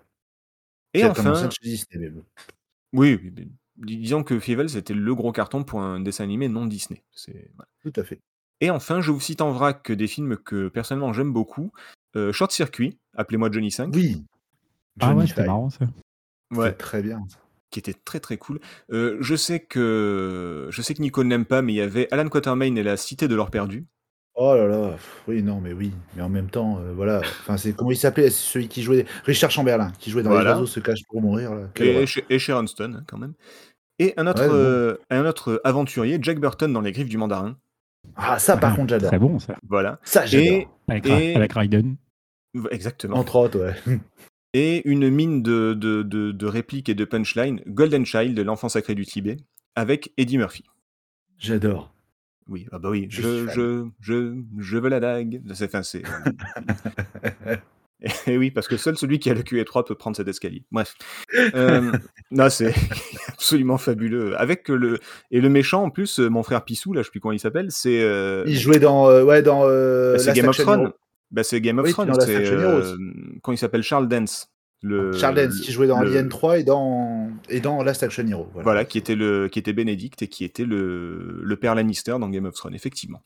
Et 0.93 1.03
enfin, 1.03 1.33
chez 1.49 1.69
Disney, 1.69 1.97
mais 1.99 2.09
bon. 2.09 2.23
oui, 2.93 3.19
oui, 3.23 3.31
dis- 3.77 3.97
disons 3.97 4.23
que 4.23 4.39
Fievel 4.39 4.69
c'était 4.69 4.93
le 4.93 5.15
gros 5.15 5.31
carton 5.31 5.63
pour 5.63 5.81
un 5.81 5.99
dessin 5.99 6.23
animé 6.25 6.47
non 6.47 6.65
Disney. 6.67 7.01
C'est 7.11 7.49
voilà. 7.55 7.69
Tout 7.83 7.99
à 7.99 8.03
fait. 8.03 8.19
Et 8.59 8.69
enfin, 8.69 9.01
je 9.01 9.09
vous 9.09 9.19
cite 9.19 9.41
en 9.41 9.51
vrac 9.51 9.91
des 9.91 10.07
films 10.07 10.37
que 10.37 10.67
personnellement 10.67 11.11
j'aime 11.11 11.33
beaucoup. 11.33 11.71
Short 12.31 12.51
Circuit, 12.51 12.99
appelez-moi 13.15 13.49
Johnny 13.51 13.71
5, 13.71 13.95
Oui. 13.95 14.23
Ah 14.99 15.13
ouais, 15.15 15.27
c'était 15.27 15.45
marrant 15.45 15.69
ça. 15.69 15.85
C'était 16.51 16.61
ouais, 16.61 16.71
très 16.73 17.01
bien. 17.01 17.21
qui 17.69 17.79
était 17.79 17.93
très 17.93 18.19
très 18.19 18.37
cool. 18.37 18.59
Euh, 18.91 19.17
je 19.21 19.35
sais 19.35 19.59
que 19.61 20.67
je 20.71 20.81
sais 20.81 20.93
que 20.93 21.01
Nico 21.01 21.23
n'aime 21.23 21.45
pas, 21.45 21.61
mais 21.61 21.73
il 21.73 21.77
y 21.77 21.81
avait 21.81 22.07
Alan 22.11 22.27
Quatermain 22.27 22.75
et 22.75 22.83
la 22.83 22.97
Cité 22.97 23.27
de 23.27 23.35
l'or 23.35 23.49
perdu. 23.51 23.85
Oh 24.35 24.55
là 24.55 24.65
là, 24.65 24.95
oui, 25.27 25.43
non, 25.43 25.59
mais 25.59 25.73
oui. 25.73 25.91
Mais 26.15 26.21
en 26.21 26.29
même 26.29 26.49
temps, 26.49 26.79
euh, 26.79 26.93
voilà. 26.93 27.19
Enfin, 27.19 27.57
c'est 27.57 27.73
comment 27.73 27.91
il 27.91 27.97
s'appelait? 27.97 28.29
C'est 28.29 28.51
celui 28.53 28.67
qui 28.69 28.81
jouait. 28.81 29.05
Richard 29.25 29.51
Chamberlain, 29.51 29.91
qui 29.99 30.09
jouait 30.09 30.23
dans 30.23 30.29
Voilà. 30.29 30.51
Les 30.51 30.55
oiseaux 30.55 30.65
se 30.67 30.79
cachent 30.79 31.03
pour 31.09 31.21
mourir. 31.21 31.53
Là. 31.53 31.67
Et, 32.29 32.39
Sharon 32.39 32.65
Stone 32.67 32.95
hein, 32.99 33.03
quand 33.07 33.17
même. 33.17 33.33
Et 33.99 34.13
un 34.17 34.27
autre 34.27 34.41
Ouais, 34.41 34.49
euh, 34.51 34.97
un 35.09 35.25
autre 35.25 35.61
aventurier, 35.65 36.17
Jack 36.21 36.39
Burton 36.39 36.71
dans 36.71 36.79
Les 36.81 36.93
Griffes 36.93 37.09
du 37.09 37.17
Mandarin. 37.17 37.57
Ah, 38.15 38.39
ça, 38.39 38.55
par 38.57 38.71
Ah, 38.71 38.75
contre, 38.77 38.89
j'adore. 38.89 39.09
Très 39.11 39.19
bon 39.19 39.37
ça. 39.37 39.55
Voilà. 39.67 39.99
Ça, 40.03 40.25
j'adore. 40.25 40.73
Avec, 40.87 41.05
Et- 41.07 41.35
avec 41.35 41.51
Raiden. 41.53 41.97
exactement. 42.71 43.17
Entre 43.17 43.35
autres, 43.35 43.59
ouais. 43.59 43.75
Et 44.53 44.87
une 44.87 45.09
mine 45.09 45.41
de, 45.41 45.73
de, 45.73 46.03
de, 46.03 46.31
de 46.31 46.45
répliques 46.45 46.89
et 46.89 46.95
de 46.95 47.05
punchline, 47.05 47.61
Golden 47.67 48.05
Child, 48.05 48.37
l'enfant 48.39 48.67
sacré 48.69 48.95
du 48.95 49.05
Tibet, 49.05 49.37
avec 49.75 50.11
Eddie 50.17 50.37
Murphy. 50.37 50.65
J'adore. 51.37 51.93
Oui, 52.47 52.67
ah 52.71 52.79
bah 52.79 52.89
oui, 52.89 53.07
Je 53.09 53.21
je, 53.21 53.47
je, 53.47 53.85
je, 54.01 54.35
je 54.59 54.77
veux 54.77 54.89
la 54.89 54.99
dague. 54.99 55.41
C'est, 55.53 55.65
enfin, 55.65 55.83
c'est... 55.83 56.03
Et 58.25 58.35
oui, 58.35 58.49
parce 58.49 58.67
que 58.67 58.77
seul 58.77 58.97
celui 58.97 59.19
qui 59.19 59.29
a 59.29 59.35
le 59.35 59.43
cul 59.43 59.59
étroit 59.59 59.85
peut 59.85 59.93
prendre 59.93 60.17
cet 60.17 60.27
escalier. 60.27 60.63
Bref. 60.71 60.95
Euh, 61.53 61.91
non, 62.31 62.49
c'est 62.49 62.73
absolument 63.27 63.77
fabuleux. 63.77 64.39
Avec 64.39 64.67
le... 64.69 64.99
Et 65.29 65.39
le 65.39 65.49
méchant, 65.49 65.83
en 65.83 65.89
plus, 65.91 66.19
euh, 66.19 66.27
mon 66.27 66.41
frère 66.43 66.65
Pissou, 66.65 66.93
là, 66.93 67.01
je 67.01 67.05
sais 67.05 67.11
plus 67.11 67.19
comment 67.19 67.31
il 67.31 67.39
s'appelle, 67.39 67.67
c'est... 67.69 68.01
euh, 68.01 68.43
Il 68.47 68.57
jouait 68.57 68.79
dans, 68.79 69.07
euh, 69.07 69.23
ouais, 69.23 69.43
dans 69.43 69.65
euh, 69.65 70.13
bah, 70.13 70.19
c'est 70.19 70.33
Game 70.33 70.49
of 70.49 70.57
Thrones. 70.57 70.91
Bah, 71.31 71.43
c'est 71.43 71.61
Game 71.61 71.79
of 71.79 71.85
Oui, 71.85 71.91
Thrones. 71.93 72.09
Action 72.09 72.29
euh. 72.29 72.97
Quand 73.41 73.51
il 73.51 73.57
s'appelle? 73.57 73.83
Charles 73.83 74.07
Dance. 74.07 74.47
Le, 74.83 75.11
Charles 75.13 75.35
Dance, 75.35 75.53
le- 75.53 75.61
qui 75.63 75.71
jouait 75.71 75.85
dans 75.85 76.01
le- 76.01 76.07
Alien 76.09 76.27
3 76.27 76.57
et 76.57 76.63
dans, 76.63 77.29
et 77.49 77.59
dans 77.59 77.83
Last 77.83 78.01
Action 78.01 78.25
Hero. 78.25 78.47
Voilà. 78.51 78.63
Voilà, 78.63 78.85
qui 78.85 78.97
était 78.97 79.13
le 79.13 79.47
qui 79.47 79.59
était 79.59 79.73
Benedict 79.73 80.23
et 80.23 80.27
qui 80.27 80.43
était 80.43 80.65
le, 80.65 81.39
le 81.43 81.55
père 81.55 81.75
Lannister 81.75 82.15
dans 82.19 82.29
Game 82.29 82.45
of 82.45 82.55
Thrones, 82.55 82.73
effectivement. 82.73 83.21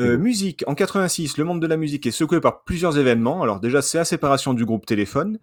Euh, 0.00 0.18
musique, 0.18 0.64
en 0.66 0.74
86, 0.74 1.38
le 1.38 1.44
monde 1.44 1.62
de 1.62 1.66
la 1.68 1.76
musique 1.76 2.06
est 2.06 2.10
secoué 2.10 2.40
par 2.40 2.64
plusieurs 2.64 2.98
événements. 2.98 3.40
Alors 3.42 3.60
déjà, 3.60 3.82
c'est 3.82 3.98
la 3.98 4.04
séparation 4.04 4.52
du 4.52 4.64
groupe 4.64 4.84
Téléphone, 4.84 5.38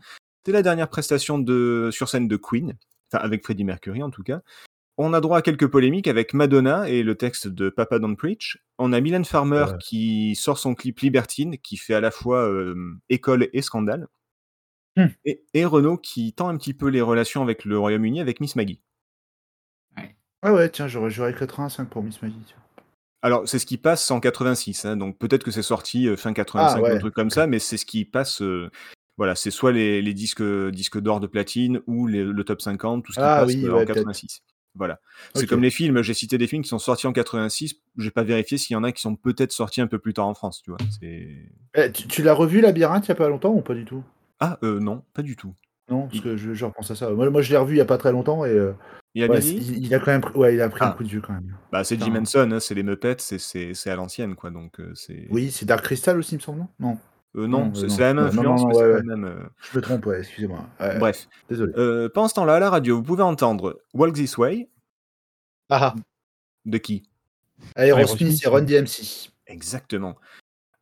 c'est 0.45 0.51
la 0.51 0.61
dernière 0.63 0.89
prestation 0.89 1.39
de 1.39 1.89
sur 1.93 2.09
scène 2.09 2.27
de 2.27 2.35
Queen, 2.35 2.73
enfin 3.11 3.23
avec 3.23 3.43
Freddie 3.45 3.63
Mercury 3.63 4.03
en 4.03 4.09
tout 4.09 4.23
cas. 4.23 4.41
On 4.97 5.13
a 5.13 5.21
droit 5.21 5.37
à 5.37 5.41
quelques 5.41 5.67
polémiques 5.67 6.07
avec 6.09 6.33
Madonna 6.33 6.89
et 6.89 7.03
le 7.03 7.15
texte 7.15 7.47
de 7.47 7.69
Papa 7.69 7.99
Don't 7.99 8.17
Preach. 8.17 8.57
On 8.79 8.93
a 8.93 9.01
Mylène 9.01 9.25
Farmer 9.25 9.65
Ouais. 9.71 9.77
qui 9.79 10.35
sort 10.35 10.57
son 10.59 10.75
clip 10.75 10.99
Libertine, 10.99 11.57
qui 11.57 11.77
fait 11.77 11.93
à 11.95 12.01
la 12.01 12.11
fois 12.11 12.47
euh, 12.47 12.75
école 13.09 13.49
et 13.53 13.61
scandale. 13.61 14.07
Hmm. 14.95 15.07
Et, 15.25 15.43
et 15.53 15.65
Renault 15.65 15.97
qui 15.97 16.33
tend 16.33 16.47
un 16.49 16.57
petit 16.57 16.73
peu 16.73 16.87
les 16.87 17.01
relations 17.01 17.41
avec 17.41 17.65
le 17.65 17.77
Royaume-Uni 17.79 18.19
avec 18.21 18.39
Miss 18.39 18.55
Maggie. 18.55 18.81
Ah 20.43 20.53
ouais, 20.53 20.69
tiens, 20.69 20.87
j'aurais 20.87 21.09
juré 21.09 21.33
85 21.33 21.89
pour 21.89 22.03
Miss 22.03 22.21
Maggie. 22.21 22.35
Alors, 23.23 23.47
c'est 23.49 23.57
ce 23.57 23.65
qui 23.65 23.77
passe 23.79 24.09
en 24.11 24.19
86, 24.19 24.85
hein, 24.85 24.95
donc 24.95 25.17
peut-être 25.17 25.43
que 25.43 25.49
c'est 25.49 25.63
sorti 25.63 26.07
euh, 26.07 26.15
fin 26.15 26.31
85 26.31 26.77
Ah, 26.77 26.81
ouais. 26.81 26.91
ou 26.91 26.95
un 26.95 26.99
truc 26.99 27.15
comme 27.15 27.31
ça, 27.31 27.47
mais 27.47 27.57
c'est 27.57 27.77
ce 27.77 27.85
qui 27.87 28.05
passe. 28.05 28.41
euh, 28.43 28.69
voilà, 29.17 29.33
c'est 29.33 29.49
soit 29.49 29.71
les, 29.71 29.99
les 30.03 30.13
disques, 30.13 30.43
disques 30.69 30.99
d'or 30.99 31.19
de 31.19 31.25
platine 31.25 31.81
ou 31.87 32.05
les- 32.05 32.23
le 32.23 32.43
top 32.43 32.61
50, 32.61 33.03
tout 33.03 33.11
ce 33.13 33.17
qui 33.19 33.25
Ah 33.25 33.39
passe 33.39 33.47
oui, 33.55 33.65
euh, 33.65 33.69
ouais, 33.69 33.81
en 33.81 33.85
peut-être. 33.85 33.95
86. 33.95 34.43
Voilà. 34.77 34.99
C'est 35.35 35.47
comme 35.47 35.61
les 35.61 35.69
films, 35.71 36.01
j'ai 36.01 36.13
cité 36.13 36.37
des 36.37 36.47
films 36.47 36.61
qui 36.63 36.69
sont 36.69 36.79
sortis 36.79 37.07
en 37.07 37.13
86, 37.13 37.75
j'ai 37.97 38.11
pas 38.11 38.23
vérifié 38.23 38.57
s'il 38.57 38.73
y 38.73 38.77
en 38.77 38.83
a 38.83 38.91
qui 38.91 39.01
sont 39.01 39.15
peut-être 39.15 39.51
sortis 39.51 39.81
un 39.81 39.87
peu 39.87 39.99
plus 39.99 40.13
tard 40.13 40.27
en 40.27 40.33
France, 40.33 40.61
tu 40.63 40.71
vois. 40.71 40.77
Eh, 41.01 41.91
tu 41.91 42.07
tu 42.07 42.23
l'as 42.23 42.33
revu, 42.33 42.61
Labyrinthe, 42.61 43.05
il 43.05 43.09
y 43.09 43.11
a 43.11 43.15
pas 43.15 43.29
longtemps 43.29 43.53
ou 43.53 43.61
pas 43.61 43.73
du 43.73 43.85
tout? 43.85 44.03
Ah, 44.39 44.57
euh, 44.63 44.79
non, 44.79 45.03
pas 45.13 45.21
du 45.21 45.35
tout. 45.35 45.53
Non, 45.89 46.07
parce 46.07 46.19
que 46.21 46.35
je, 46.37 46.53
je 46.53 46.65
repense 46.65 46.91
à 46.91 46.95
ça. 46.95 47.09
Moi, 47.11 47.29
moi 47.29 47.41
je 47.41 47.49
l'ai 47.49 47.57
revu 47.57 47.75
il 47.75 47.77
y 47.77 47.81
a 47.81 47.85
pas 47.85 47.97
très 47.97 48.11
longtemps 48.11 48.43
et 48.45 48.49
euh, 48.49 48.73
Il 49.15 49.23
a 49.23 49.27
ouais, 49.27 49.39
bien 49.39 49.41
c'est- 49.41 49.53
dit 49.55 49.73
il, 49.77 49.85
il 49.85 49.95
a 49.95 49.99
quand 49.99 50.11
même, 50.11 50.21
pris- 50.21 50.37
ouais, 50.37 50.53
il 50.53 50.61
a 50.61 50.67
pris 50.69 50.81
Ah. 50.83 50.89
un 50.89 50.91
coup 50.91 51.03
de 51.03 51.07
vieux 51.09 51.21
quand 51.21 51.33
même. 51.33 51.55
Bah, 51.71 51.83
c'est 51.83 51.99
Jim. 51.99 52.13
Henson, 52.15 52.49
hein, 52.51 52.59
c'est 52.59 52.75
les 52.75 52.83
Muppets, 52.83 53.15
c'est, 53.19 53.89
à 53.89 53.95
l'ancienne, 53.95 54.35
quoi, 54.35 54.51
donc 54.51 54.79
euh, 54.81 54.91
c'est... 54.95 55.27
Oui, 55.29 55.49
c'est 55.49 55.65
Dark 55.65 55.83
Crystal 55.85 56.17
aussi, 56.17 56.35
il 56.35 56.37
me 56.39 56.41
semble, 56.41 56.59
non? 56.59 56.67
Non, 56.79 56.97
Euh, 57.35 57.45
non, 57.47 57.65
Non, 57.65 57.73
c'est, 57.75 57.85
euh, 58.01 58.13
la 58.13 58.13
même. 58.13 58.23
Non, 58.23 58.27
influence, 58.29 58.61
non, 58.61 58.67
mais 58.69 58.73
ouais, 58.75 58.79
c'est 58.79 58.79
pas 58.79 58.87
ouais. 58.87 58.97
la 58.97 59.15
même... 59.15 59.25
euh, 59.25 59.43
je 59.71 59.77
me 59.77 59.81
trompe, 59.81 60.05
ouais, 60.05 60.19
excusez-moi. 60.19 60.65
Ouais, 60.79 60.97
Bref. 60.99 61.27
Désolé. 61.49 61.73
Euh, 61.77 62.09
pendant 62.09 62.27
ce 62.27 62.33
temps-là, 62.35 62.55
à 62.55 62.59
la 62.59 62.69
radio, 62.69 62.95
vous 62.97 63.03
pouvez 63.03 63.23
entendre 63.23 63.81
Walk 63.93 64.13
This 64.15 64.37
Way, 64.37 64.69
Ah, 65.69 65.93
de 66.65 66.77
qui? 66.77 67.03
Aerosmith 67.75 68.43
et 68.43 68.47
Run 68.47 68.61
DMC. 68.61 69.29
Exactement. 69.47 70.15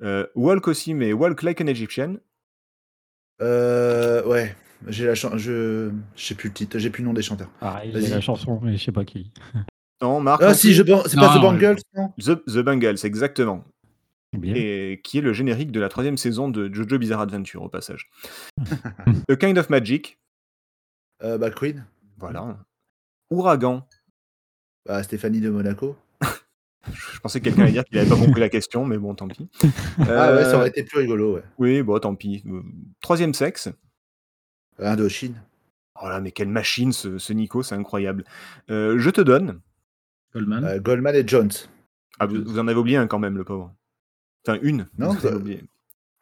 Euh, 0.01 0.27
Walk 0.35 0.67
aussi, 0.67 0.93
mais 0.93 1.13
Walk 1.13 1.41
Like 1.41 1.61
an 1.61 1.67
Egyptian. 1.67 2.15
Euh, 3.41 4.23
ouais, 4.25 4.55
j'ai 4.87 5.05
la 5.07 5.15
chan- 5.15 5.37
je, 5.37 5.89
sais 6.15 6.35
plus 6.35 6.49
le 6.49 6.53
titre, 6.53 6.77
j'ai 6.79 6.89
plus 6.89 7.01
le 7.01 7.07
nom 7.07 7.13
des 7.13 7.21
chanteurs. 7.21 7.49
Vas-y. 7.61 7.91
j'ai 7.93 8.07
la 8.09 8.21
chanson, 8.21 8.59
mais 8.61 8.77
je 8.77 8.83
sais 8.83 8.91
pas 8.91 9.03
qui. 9.05 9.31
Non, 10.01 10.19
Marc. 10.19 10.41
Ah 10.43 10.53
si, 10.53 10.73
je, 10.73 10.83
c'est 11.07 11.15
pas 11.17 11.35
Non, 11.35 11.39
The. 11.39 11.41
Bangles, 11.41 11.77
non? 11.95 12.13
The, 12.19 12.43
The 12.45 12.59
Bangles, 12.59 13.05
exactement. 13.05 13.63
Bien. 14.39 14.53
Et 14.55 15.01
qui 15.03 15.17
est 15.17 15.21
le 15.21 15.33
générique 15.33 15.71
de 15.71 15.79
la 15.79 15.89
troisième 15.89 16.17
saison 16.17 16.49
de 16.49 16.73
Jojo 16.73 16.97
Bizarre 16.97 17.21
Adventure, 17.21 17.63
au 17.63 17.69
passage. 17.69 18.09
A 19.29 19.35
Kind 19.35 19.57
of 19.57 19.69
Magic. 19.69 20.19
euh, 21.23 21.37
Bah 21.37 21.49
Queen, 21.51 21.85
Voilà. 22.17 22.57
Ouragan. 23.31 23.87
bah 24.85 25.01
Stéphanie 25.03 25.41
de 25.41 25.49
Monaco. 25.49 25.95
Je 26.93 27.19
pensais 27.19 27.39
que 27.39 27.45
quelqu'un 27.45 27.63
allait 27.63 27.71
dire 27.71 27.83
qu'il 27.85 27.97
n'avait 27.97 28.09
pas 28.09 28.15
compris 28.17 28.39
la 28.41 28.49
question, 28.49 28.85
mais 28.85 28.97
bon, 28.97 29.15
tant 29.15 29.27
pis. 29.27 29.49
Ah 29.99 30.33
ouais, 30.35 30.43
ça 30.43 30.51
Euh, 30.51 30.55
aurait 30.57 30.69
été 30.69 30.83
plus 30.83 30.99
rigolo, 30.99 31.35
ouais. 31.35 31.43
Oui, 31.57 31.81
bon, 31.81 31.97
tant 31.99 32.13
pis. 32.15 32.43
Euh, 32.47 32.61
Troisième 33.01 33.33
sexe. 33.33 33.69
Indochine. 34.79 35.41
Oh 36.01 36.07
là, 36.09 36.19
mais 36.19 36.31
quelle 36.31 36.49
machine, 36.49 36.91
ce, 36.91 37.17
ce 37.17 37.31
Nico, 37.33 37.63
c'est 37.63 37.75
incroyable. 37.75 38.25
Euh, 38.69 38.99
je 38.99 39.09
te 39.09 39.21
donne. 39.21 39.61
Goldman. 40.33 40.65
Euh, 40.65 40.79
Goldman 40.79 41.15
et 41.15 41.25
Jones. 41.25 41.51
Ah, 42.19 42.25
vous, 42.25 42.43
vous 42.43 42.59
en 42.59 42.67
avez 42.67 42.77
oublié 42.77 42.97
un 42.97 43.07
quand 43.07 43.19
même, 43.19 43.37
le 43.37 43.45
pauvre. 43.45 43.73
Enfin, 44.47 44.59
une. 44.61 44.87
Non. 44.97 45.15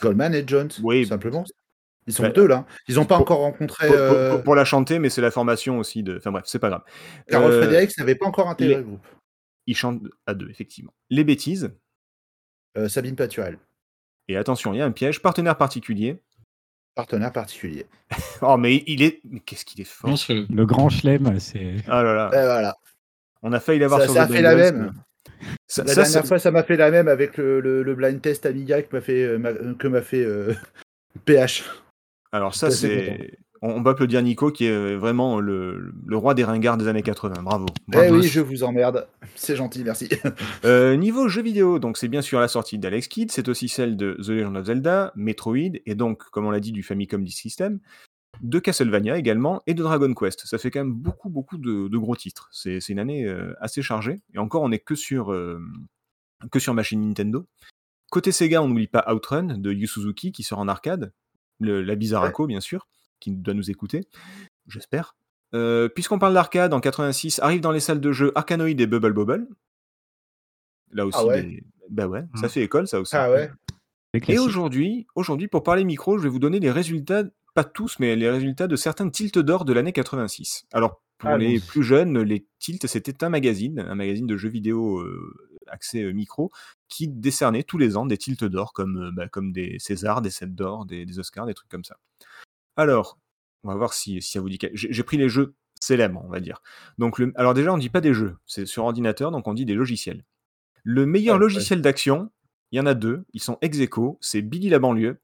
Goldman 0.01 0.34
et 0.34 0.44
Jones, 0.46 0.70
Oui. 0.82 1.03
tout 1.03 1.10
simplement. 1.10 1.44
Ils 2.08 2.13
sont 2.13 2.24
Bah, 2.24 2.30
deux 2.30 2.46
là. 2.48 2.65
Ils 2.89 2.96
n'ont 2.96 3.06
pas 3.06 3.15
pour- 3.15 3.22
encore 3.24 3.39
rencontré. 3.39 3.88
Pour, 3.88 3.96
pour- 3.96 4.06
euh, 4.06 4.32
pour- 4.32 4.44
pour 4.44 4.56
la 4.56 4.65
chanter, 4.65 5.00
mais 5.00 5.10
c'est 5.10 5.22
la 5.22 5.32
formation 5.32 5.77
aussi 5.80 6.03
de. 6.03 6.18
Enfin 6.18 6.32
bref, 6.32 6.44
c'est 6.48 6.60
pas 6.60 6.68
grave. 6.70 6.84
Carole 7.27 7.51
Euh, 7.51 7.62
Fredericks 7.62 7.98
n'avait 7.98 8.15
pas 8.15 8.25
encore 8.25 8.50
intégré 8.50 8.74
les- 8.75 8.82
le 8.82 8.86
groupe. 8.88 9.08
Il 9.68 9.77
chante 9.77 10.01
à 10.25 10.34
deux, 10.34 10.50
effectivement. 10.50 10.94
Les 11.10 11.24
bêtises. 11.24 11.72
Euh, 12.77 12.89
Sabine 12.89 13.15
Paturel, 13.15 13.58
Et 14.27 14.36
attention, 14.36 14.74
il 14.74 14.77
y 14.77 14.82
a 14.82 14.86
un 14.86 14.92
piège. 14.92 15.22
Partenaire 15.22 15.58
particulier. 15.58 16.20
partenaire 16.96 17.32
particulier. 17.32 17.86
Oh, 18.42 18.58
mais 18.58 18.84
il 18.88 19.01
est. 19.01 19.22
mais 19.24 19.39
Qu'est-ce 19.39 19.63
qu'il 19.65 19.80
est 19.80 19.86
fort. 19.86 20.10
Le 20.30 20.65
grand 20.65 20.89
chelem, 20.89 21.39
c'est. 21.39 21.75
Ah 21.88 22.03
là 22.03 22.13
là. 22.13 22.27
Et 22.34 22.46
voilà. 22.46 22.77
On 23.44 23.53
a 23.53 23.60
failli 23.62 23.80
l'avoir 23.80 24.01
Ça, 24.01 24.06
sur 24.08 24.15
ça 24.15 24.24
a 24.24 24.27
fait 24.27 24.42
la 24.42 24.56
même. 24.56 24.94
Ça, 25.68 25.84
La 25.84 25.89
ça, 25.94 26.01
dernière 26.03 26.22
c'est- 26.22 26.27
fois, 26.27 26.39
ça 26.39 26.51
m'a 26.51 26.63
fait 26.63 26.77
la 26.77 26.92
même 26.92 27.08
avec 27.08 27.38
le, 27.38 27.60
le- 27.60 27.84
le 27.84 27.96
blind 27.96 28.22
test 28.22 28.46
Amiga 28.46 28.82
que 28.82 28.96
m'a 28.96 29.01
fait, 29.01 29.24
euh, 29.24 29.38
ma- 29.38 29.53
que 29.53 29.88
m'a 29.88 30.01
fait 30.01 30.24
euh, 30.24 30.53
PH. 31.25 31.63
Alors 32.32 32.56
ça, 32.56 32.72
c'est. 32.72 33.38
On 33.65 33.82
peut 33.82 33.92
applaudir 33.92 34.22
Nico, 34.22 34.51
qui 34.51 34.65
est 34.65 34.96
vraiment 34.98 35.39
le, 35.39 35.94
le 36.06 36.18
roi 36.18 36.34
des 36.34 36.44
ringards 36.44 36.75
des 36.75 36.89
années 36.89 37.01
80. 37.01 37.44
Bravo. 37.44 37.65
Eh 37.88 37.92
Bravo. 37.92 38.15
oui, 38.18 38.27
je 38.27 38.42
vous 38.42 38.63
emmerde. 38.63 39.08
C'est 39.36 39.56
gentil, 39.56 39.86
merci. 39.86 40.10
Euh, 40.65 40.98
niveau 40.98 41.30
jeux 41.30 41.42
vidéo, 41.44 41.80
donc 41.80 41.98
c'est 41.98 42.10
bien 42.10 42.22
sûr 42.22 42.42
la 42.42 42.50
sortie 42.50 42.77
d'Alex 42.77 43.08
Kidd, 43.08 43.32
c'est 43.32 43.48
aussi 43.48 43.70
celle 43.70 43.96
de 43.96 44.18
The 44.22 44.27
Legend 44.30 44.58
of 44.58 44.65
Zelda, 44.65 45.13
Metroid, 45.15 45.77
et 45.86 45.96
donc, 45.96 46.24
comme 46.32 46.46
on 46.46 46.51
l'a 46.51 46.60
dit, 46.60 46.74
du 46.74 46.84
Famicom 46.84 47.24
Disk 47.24 47.39
System, 47.39 47.80
de 48.42 48.60
Castlevania 48.60 49.18
également, 49.18 49.62
et 49.68 49.74
de 49.74 49.84
Dragon 49.84 50.13
Quest. 50.13 50.46
Ça 50.46 50.58
fait 50.58 50.72
quand 50.72 50.80
même 50.82 50.94
beaucoup, 50.94 51.30
beaucoup 51.30 51.58
de, 51.58 51.88
de 51.88 51.98
gros 51.98 52.16
titres. 52.16 52.50
C'est 52.52 52.78
une 52.90 53.00
année 53.00 53.25
euh, 53.25 53.54
assez 53.62 53.82
chargée, 53.82 54.22
et 54.34 54.38
encore, 54.40 54.63
on 54.63 54.70
n'est 54.70 54.80
que 54.80 54.96
sur, 54.96 55.32
euh, 55.32 55.60
que 56.52 56.60
sur 56.60 56.74
machine 56.74 57.02
Nintendo. 57.08 57.46
Côté 58.12 58.32
Sega, 58.32 58.62
on 58.62 58.68
n'oublie 58.68 58.88
pas 58.88 59.06
Outrun 59.13 59.58
de 59.58 59.72
Yu 59.72 59.88
Suzuki 59.88 60.32
qui 60.32 60.44
sort 60.44 60.60
en 60.60 60.68
arcade, 60.68 61.13
le- 61.60 61.82
la 61.82 61.96
Bizarraco, 61.96 62.46
bien 62.48 62.60
sûr, 62.62 62.88
qui 63.20 63.32
doit 63.32 63.54
nous 63.54 63.72
écouter, 63.72 64.02
j'espère. 64.68 65.16
Euh, 65.56 65.88
Puisqu'on 65.88 66.20
parle 66.20 66.34
d'arcade, 66.34 66.74
en 66.74 66.80
86, 66.80 67.40
arrive 67.40 67.62
dans 67.62 67.72
les 67.72 67.80
salles 67.80 68.02
de 68.02 68.12
jeu 68.12 68.32
Arkanoid 68.36 68.80
et 68.82 68.88
Bubble 68.88 69.13
Bobble. 69.13 69.48
Là 70.92 71.06
aussi, 71.06 71.18
Ah 71.22 71.25
ouais 71.25 71.44
des- 71.44 71.63
bah 71.90 72.08
ouais, 72.08 72.24
ça 72.36 72.48
Mm. 72.48 72.50
fait 72.50 72.62
école, 72.63 72.88
ça 72.88 73.00
aussi. 73.00 73.16
Ah 73.16 73.32
ouais 73.32 73.52
Et 74.28 74.38
aujourd'hui, 74.40 75.08
aujourd'hui, 75.16 75.48
pour 75.48 75.63
parler 75.63 75.84
micro, 75.84 76.18
je 76.18 76.24
vais 76.24 76.30
vous 76.30 76.40
donner 76.40 76.60
les 76.60 76.72
résultats, 76.72 77.24
pas 77.53 77.63
tous, 77.63 78.00
mais 78.00 78.15
les 78.15 78.29
résultats 78.29 78.67
de 78.67 78.75
certains 78.75 79.10
tilts 79.10 79.38
d'or 79.39 79.65
de 79.65 79.74
l'année 79.74 79.93
86. 79.93 80.65
Alors, 80.74 81.01
pour 81.17 81.29
Ah, 81.29 81.38
les 81.38 81.60
bon. 81.60 81.65
plus 81.67 81.83
jeunes, 81.83 82.19
les 82.22 82.48
tilts, 82.60 82.88
c'était 82.88 83.24
un 83.24 83.29
magazine, 83.29 83.79
un 83.79 83.95
magazine 83.95 84.27
de 84.27 84.38
jeux 84.38 84.50
vidéo 84.50 85.00
euh, 85.00 85.33
accès 85.67 86.01
euh, 86.03 86.12
micro, 86.13 86.51
qui 86.89 87.07
décernait 87.07 87.63
tous 87.63 87.77
les 87.77 87.95
ans 87.95 88.05
des 88.05 88.17
tilts 88.17 88.43
d'or, 88.43 88.74
comme, 88.74 88.98
euh, 88.98 89.12
bah, 89.13 89.27
comme 89.29 89.51
des 89.51 89.77
Césars, 89.79 90.22
des 90.22 90.29
Sept 90.31 90.53
d'or, 90.55 90.86
des, 90.86 91.05
des 91.05 91.19
Oscars, 91.19 91.45
des 91.45 91.53
trucs 91.53 91.69
comme 91.69 91.83
ça. 91.83 91.98
Alors, 92.75 93.19
on 93.63 93.69
va 93.69 93.75
voir 93.75 93.93
si, 93.93 94.22
si 94.22 94.31
ça 94.31 94.41
vous 94.41 94.50
dit. 94.50 94.57
quelque- 94.57 94.75
J'ai 94.75 94.91
j'ai 94.91 95.03
pris 95.03 95.17
les 95.17 95.29
jeux 95.29 95.55
célèbres, 95.79 96.22
on 96.25 96.29
va 96.29 96.39
dire. 96.39 96.62
Donc, 96.98 97.19
le, 97.19 97.31
alors 97.36 97.53
déjà, 97.53 97.72
on 97.74 97.77
dit 97.77 97.89
pas 97.89 98.01
des 98.01 98.13
jeux, 98.13 98.36
c'est 98.45 98.65
sur 98.65 98.83
ordinateur, 98.86 99.31
donc 99.31 99.48
on 99.48 99.53
dit 99.53 99.65
des 99.65 99.75
logiciels. 99.75 100.24
Le 100.83 101.05
meilleur 101.05 101.36
Ouais, 101.36 101.41
logiciel 101.41 101.81
d'action, 101.81 102.31
il 102.72 102.77
y 102.77 102.79
en 102.81 102.86
a 102.86 102.93
deux, 102.93 103.25
ils 103.33 103.41
sont 103.41 103.57
ex 103.62 103.77
c'est 104.19 104.41
Billy 104.41 104.69
la 104.69 104.79
banlieue 104.79 105.19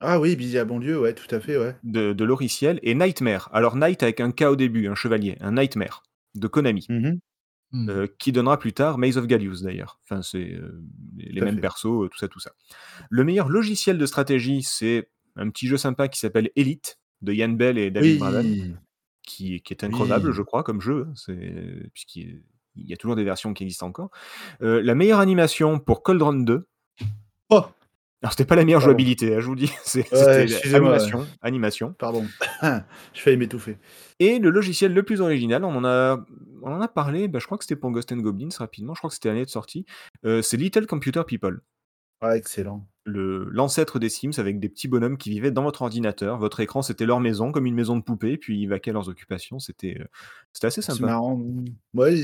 Ah 0.00 0.20
oui, 0.20 0.36
Billy 0.36 0.58
à 0.58 0.64
Bonlieu, 0.64 1.00
ouais, 1.00 1.14
tout 1.14 1.32
à 1.34 1.40
fait, 1.40 1.56
ouais. 1.56 1.76
de, 1.82 2.12
de 2.12 2.24
Loriciel 2.24 2.78
et 2.82 2.94
Nightmare. 2.94 3.48
Alors 3.52 3.76
Night 3.76 4.02
avec 4.02 4.20
un 4.20 4.32
K 4.32 4.42
au 4.42 4.56
début, 4.56 4.86
un 4.88 4.94
chevalier, 4.94 5.36
un 5.40 5.52
Nightmare 5.52 6.02
de 6.34 6.46
Konami, 6.46 6.86
Mhm. 6.88 7.20
Hmm. 7.72 7.88
euh, 7.90 8.06
qui 8.18 8.30
donnera 8.30 8.58
plus 8.58 8.72
tard 8.72 8.98
Maze 8.98 9.16
of 9.18 9.26
Gallius 9.26 9.62
d'ailleurs. 9.62 9.98
Enfin, 10.04 10.22
c'est 10.22 10.52
euh, 10.52 10.80
les, 11.16 11.26
les 11.26 11.32
Tout 11.40 11.42
à 11.42 11.44
mêmes 11.46 11.54
fait. 11.56 11.60
persos, 11.60 11.86
euh, 12.04 12.08
tout 12.08 12.18
ça, 12.18 12.28
tout 12.28 12.38
ça. 12.40 12.52
Le 13.10 13.24
meilleur 13.24 13.48
logiciel 13.48 13.98
de 13.98 14.06
stratégie, 14.06 14.62
c'est 14.62 15.08
un 15.36 15.48
petit 15.50 15.66
jeu 15.66 15.76
sympa 15.76 16.06
qui 16.08 16.18
s'appelle 16.20 16.50
Elite 16.54 16.98
de 17.22 17.32
Yann 17.32 17.56
Bell 17.56 17.78
et 17.78 17.90
David 17.90 18.12
Oui. 18.12 18.18
Braben, 18.18 18.78
qui, 19.22 19.60
qui 19.62 19.72
est 19.72 19.82
incroyable, 19.84 20.28
Oui. 20.28 20.34
je 20.36 20.42
crois, 20.42 20.62
comme 20.62 20.80
jeu, 20.80 21.06
hein, 21.08 21.12
c'est- 21.16 21.88
puisqu'il 21.94 22.42
il 22.76 22.86
y 22.88 22.92
a 22.92 22.96
toujours 22.96 23.14
des 23.16 23.22
versions 23.24 23.54
qui 23.54 23.62
existent 23.62 23.86
encore. 23.86 24.10
Euh, 24.60 24.82
la 24.82 24.94
meilleure 24.96 25.20
animation 25.20 25.78
pour 25.78 26.02
Cold 26.02 26.20
Run 26.22 26.40
2. 26.42 26.66
Oh, 27.50 27.62
Alors, 28.24 28.32
c'était 28.32 28.46
pas 28.46 28.56
la 28.56 28.64
meilleure 28.64 28.80
Pardon. 28.80 28.92
jouabilité, 28.92 29.34
hein, 29.36 29.40
je 29.40 29.46
vous 29.46 29.54
dis. 29.54 29.70
C'est- 29.84 30.10
Ouais, 30.10 30.48
C'était 30.48 30.68
animation, 31.42 31.92
pardon. 31.92 32.24
Je 33.12 33.20
failli 33.20 33.36
m'étouffer. 33.36 33.76
Et 34.18 34.38
le 34.38 34.48
logiciel 34.48 34.94
le 34.94 35.02
plus 35.02 35.20
original, 35.20 35.62
on 35.62 35.76
en 35.76 35.84
a, 35.84 36.24
on 36.62 36.72
en 36.72 36.80
a 36.80 36.88
parlé, 36.88 37.28
bah, 37.28 37.38
je 37.38 37.44
crois 37.44 37.58
que 37.58 37.64
c'était 37.64 37.76
pour 37.76 37.90
Ghost 37.90 38.10
and 38.12 38.16
Goblins 38.16 38.48
rapidement, 38.58 38.94
je 38.94 39.00
crois 39.00 39.10
que 39.10 39.14
c'était 39.14 39.28
l'année 39.28 39.44
de 39.44 39.50
sortie. 39.50 39.84
Euh, 40.24 40.40
c'est 40.40 40.56
Little 40.56 40.86
Computer 40.86 41.22
People, 41.26 41.60
Ah, 42.22 42.34
excellent. 42.36 42.86
le- 43.04 43.46
l'ancêtre 43.50 43.98
des 43.98 44.08
Sims 44.08 44.38
avec 44.38 44.58
des 44.58 44.70
petits 44.70 44.88
bonhommes 44.88 45.18
qui 45.18 45.28
vivaient 45.28 45.50
dans 45.50 45.62
votre 45.64 45.82
ordinateur. 45.82 46.38
Votre 46.38 46.60
écran, 46.60 46.80
c'était 46.80 47.04
leur 47.04 47.20
maison, 47.20 47.52
comme 47.52 47.66
une 47.66 47.74
maison 47.74 47.94
de 47.96 48.02
poupée, 48.02 48.38
puis 48.38 48.58
ils 48.58 48.66
vaquaient 48.68 48.92
leurs 48.92 49.10
occupations. 49.10 49.58
C'était 49.58 49.98
euh, 50.00 50.04
assez 50.66 50.80
C'est 50.80 50.92
sympa. 50.92 51.04
marrant. 51.06 51.38
Ouais, 51.92 52.14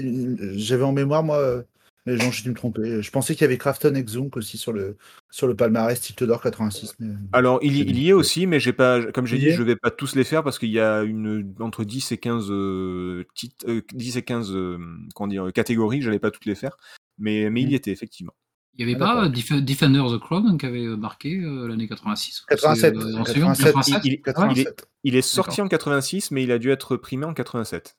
j'avais 0.55 0.85
en 0.85 0.93
mémoire, 0.93 1.23
moi, 1.23 1.37
euh, 1.37 1.63
mais 2.07 2.17
non, 2.17 2.31
j'ai 2.31 2.43
dû 2.43 2.51
me 2.51 2.55
tromper. 2.55 3.03
Je 3.03 3.11
pensais 3.11 3.35
qu'il 3.35 3.43
y 3.43 3.45
avait 3.45 3.59
Crafton 3.59 3.95
Exunk 3.95 4.37
aussi 4.37 4.57
sur 4.59 4.73
le, 4.73 4.97
sur 5.31 5.47
le 5.47 5.55
palmarès 5.55 6.01
Tilt 6.01 6.25
d'Or 6.25 6.41
86. 6.43 6.95
Mais... 6.99 7.15
Alors, 7.33 7.59
il, 7.63 7.77
y- 7.77 7.81
il 7.81 8.09
est 8.09 8.13
aussi, 8.13 8.47
mais 8.47 8.59
j'ai 8.61 8.73
pas, 8.73 9.03
comme 9.13 9.27
j'ai 9.27 9.37
dit, 9.39 9.51
je 9.53 9.63
vais 9.63 9.77
pas 9.77 9.91
tous 9.91 10.15
les 10.15 10.25
faire 10.25 10.43
parce 10.43 10.59
qu'il 10.59 10.71
y 10.71 10.81
a 10.81 11.03
une, 11.03 11.55
entre 11.61 11.85
10 11.85 12.13
et 12.13 12.19
15, 12.19 12.47
euh, 12.51 13.25
titres- 13.35 13.67
euh, 13.69 13.83
10 13.93 14.17
et 14.17 14.23
15 14.23 14.53
euh, 14.55 14.79
comment 15.15 15.29
dire, 15.29 15.53
catégories, 15.53 16.03
j'allais 16.03 16.19
pas 16.19 16.31
toutes 16.31 16.47
les 16.47 16.55
faire. 16.55 16.77
Mais, 17.19 17.51
mais 17.51 17.63
il 17.63 17.71
y 17.71 17.75
était, 17.75 17.91
effectivement. 17.93 18.33
Il 18.79 18.87
n'y 18.87 18.93
avait 18.95 19.03
Ah, 19.03 19.07
pas 19.07 19.29
d'accord. 19.29 19.31
Def- 19.31 19.65
Defender 19.65 19.99
of 19.99 20.13
the 20.13 20.21
Crown 20.21 20.57
qui 20.57 20.65
avait 20.65 20.87
euh, 20.87 20.97
marqué 20.97 21.37
euh, 21.37 21.67
l'année 21.69 21.87
86 21.89 22.45
87, 22.49 22.95
C'est, 22.95 23.05
euh, 23.05 23.15
en 23.19 23.25
87, 23.25 23.33
suivant, 23.33 23.53
87 23.53 24.05
il- 24.05 24.13
il- 24.13 24.21
Ah, 24.25 24.33
87. 24.33 24.87
Il 25.05 25.17
est 25.17 25.23
sorti 25.23 25.61
en 25.61 25.69
86, 25.69 26.31
mais 26.31 26.45
il 26.45 26.53
a 26.53 26.59
dû 26.59 26.71
être 26.71 26.97
primé 26.97 27.27
en 27.27 27.35
87. 27.35 27.97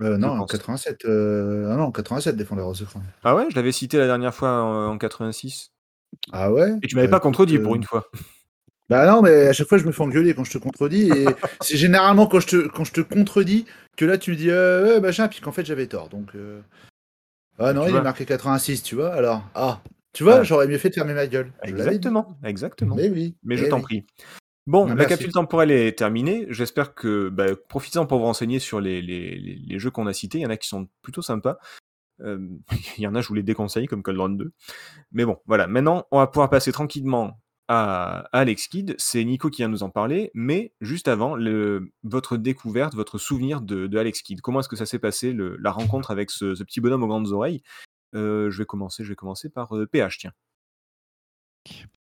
Euh, 0.00 0.16
non, 0.16 0.38
pense. 0.38 0.50
87. 0.52 1.04
Euh... 1.04 1.70
Ah 1.72 1.76
non, 1.76 1.90
87 1.92 2.36
Défendeur 2.36 2.72
the 2.72 2.84
Crown. 2.84 3.04
Ah 3.22 3.34
ouais, 3.34 3.46
je 3.50 3.56
l'avais 3.56 3.72
cité 3.72 3.98
la 3.98 4.06
dernière 4.06 4.34
fois 4.34 4.50
en, 4.62 4.92
en 4.92 4.98
86. 4.98 5.72
Ah 6.32 6.52
ouais? 6.52 6.72
Et 6.82 6.86
tu 6.86 6.96
m'avais 6.96 7.08
Bah, 7.08 7.18
pas 7.18 7.20
contredit 7.20 7.54
écoute, 7.54 7.64
pour 7.64 7.72
euh, 7.74 7.76
une 7.76 7.84
fois. 7.84 8.10
Bah 8.88 9.06
non, 9.06 9.22
mais 9.22 9.46
à 9.48 9.52
chaque 9.52 9.68
fois 9.68 9.78
je 9.78 9.84
me 9.84 9.92
fais 9.92 10.02
engueuler 10.02 10.34
quand 10.34 10.44
je 10.44 10.52
te 10.52 10.58
contredis. 10.58 11.08
Et 11.10 11.26
c'est 11.60 11.76
généralement 11.76 12.26
quand 12.26 12.40
je, 12.40 12.46
te, 12.48 12.68
quand 12.68 12.84
je 12.84 12.92
te 12.92 13.00
contredis 13.00 13.64
que 13.96 14.04
là 14.04 14.18
tu 14.18 14.32
me 14.32 14.36
dis 14.36 14.50
euh, 14.50 14.94
ouais, 14.94 15.00
machin, 15.00 15.28
puis 15.28 15.40
qu'en 15.40 15.52
fait 15.52 15.64
j'avais 15.64 15.86
tort. 15.86 16.08
Donc 16.08 16.34
euh, 16.34 16.60
Ah 17.58 17.72
non, 17.72 17.82
Tu 17.82 17.88
il 17.88 17.90
vois 17.92 18.00
est 18.00 18.04
marqué 18.04 18.24
86, 18.26 18.82
tu 18.82 18.96
vois. 18.96 19.12
Alors, 19.14 19.42
ah, 19.54 19.80
tu 20.12 20.24
vois, 20.24 20.42
j'aurais 20.42 20.66
mieux 20.66 20.78
fait 20.78 20.88
de 20.88 20.94
fermer 20.94 21.14
ma 21.14 21.26
gueule. 21.28 21.52
Je 21.62 21.70
l'avais 21.70 21.82
dit. 21.82 21.86
Exactement, 21.96 22.36
exactement. 22.42 22.96
Mais 22.96 23.08
oui. 23.10 23.36
Mais 23.44 23.54
eh 23.54 23.58
je 23.58 23.66
t'en 23.66 23.76
oui. 23.76 23.82
prie. 23.82 24.06
Bon, 24.70 24.86
Ah, 24.88 24.94
la 24.94 25.04
capsule 25.08 25.32
temporelle 25.32 25.70
est 25.72 25.98
terminée. 25.98 26.46
J'espère 26.48 26.94
que 26.94 27.28
bah, 27.28 27.56
profitez-en 27.68 28.06
pour 28.06 28.18
vous 28.20 28.24
renseigner 28.26 28.60
sur 28.60 28.80
les, 28.80 29.02
les- 29.02 29.36
les- 29.38 29.56
les 29.56 29.78
jeux 29.80 29.90
qu'on 29.90 30.06
a 30.06 30.12
cités. 30.12 30.38
Il 30.38 30.42
y 30.42 30.46
en 30.46 30.50
a 30.50 30.56
qui 30.56 30.68
sont 30.68 30.88
plutôt 31.02 31.22
sympas. 31.22 31.58
Euh, 32.20 32.38
il 32.98 33.02
y 33.02 33.06
en 33.08 33.14
a, 33.16 33.20
je 33.20 33.26
vous 33.28 33.34
les 33.34 33.42
déconseille, 33.42 33.86
comme 33.86 34.02
Cold 34.04 34.18
Run 34.20 34.30
2. 34.30 34.52
Mais 35.10 35.24
bon, 35.24 35.38
voilà. 35.46 35.66
Maintenant, 35.66 36.06
on 36.12 36.18
va 36.18 36.28
pouvoir 36.28 36.50
passer 36.50 36.70
tranquillement 36.70 37.40
à, 37.66 38.26
à 38.32 38.38
Alex 38.38 38.68
Kidd. 38.68 38.94
C'est 38.98 39.24
Nico 39.24 39.50
qui 39.50 39.62
vient 39.62 39.68
nous 39.68 39.82
en 39.82 39.90
parler. 39.90 40.30
Mais 40.34 40.72
juste 40.80 41.08
avant, 41.08 41.34
le, 41.34 41.90
votre 42.04 42.36
découverte, 42.36 42.94
votre 42.94 43.18
souvenir 43.18 43.62
de, 43.62 43.88
de 43.88 43.98
Alex 43.98 44.22
Kidd. 44.22 44.40
Comment 44.40 44.60
est-ce 44.60 44.68
que 44.68 44.76
ça 44.76 44.86
s'est 44.86 44.98
passé, 45.00 45.32
le- 45.32 45.56
la 45.56 45.72
rencontre 45.72 46.12
avec 46.12 46.30
ce, 46.30 46.54
ce 46.54 46.62
petit 46.62 46.80
bonhomme 46.80 47.02
aux 47.02 47.08
grandes 47.08 47.32
oreilles? 47.32 47.62
Euh, 48.14 48.50
Je 48.50 48.58
vais 48.58 48.66
commencer, 48.66 49.02
je 49.02 49.08
vais 49.08 49.16
commencer 49.16 49.48
par 49.50 49.76
euh, 49.76 49.86
PH, 49.86 50.18
tiens. 50.18 50.32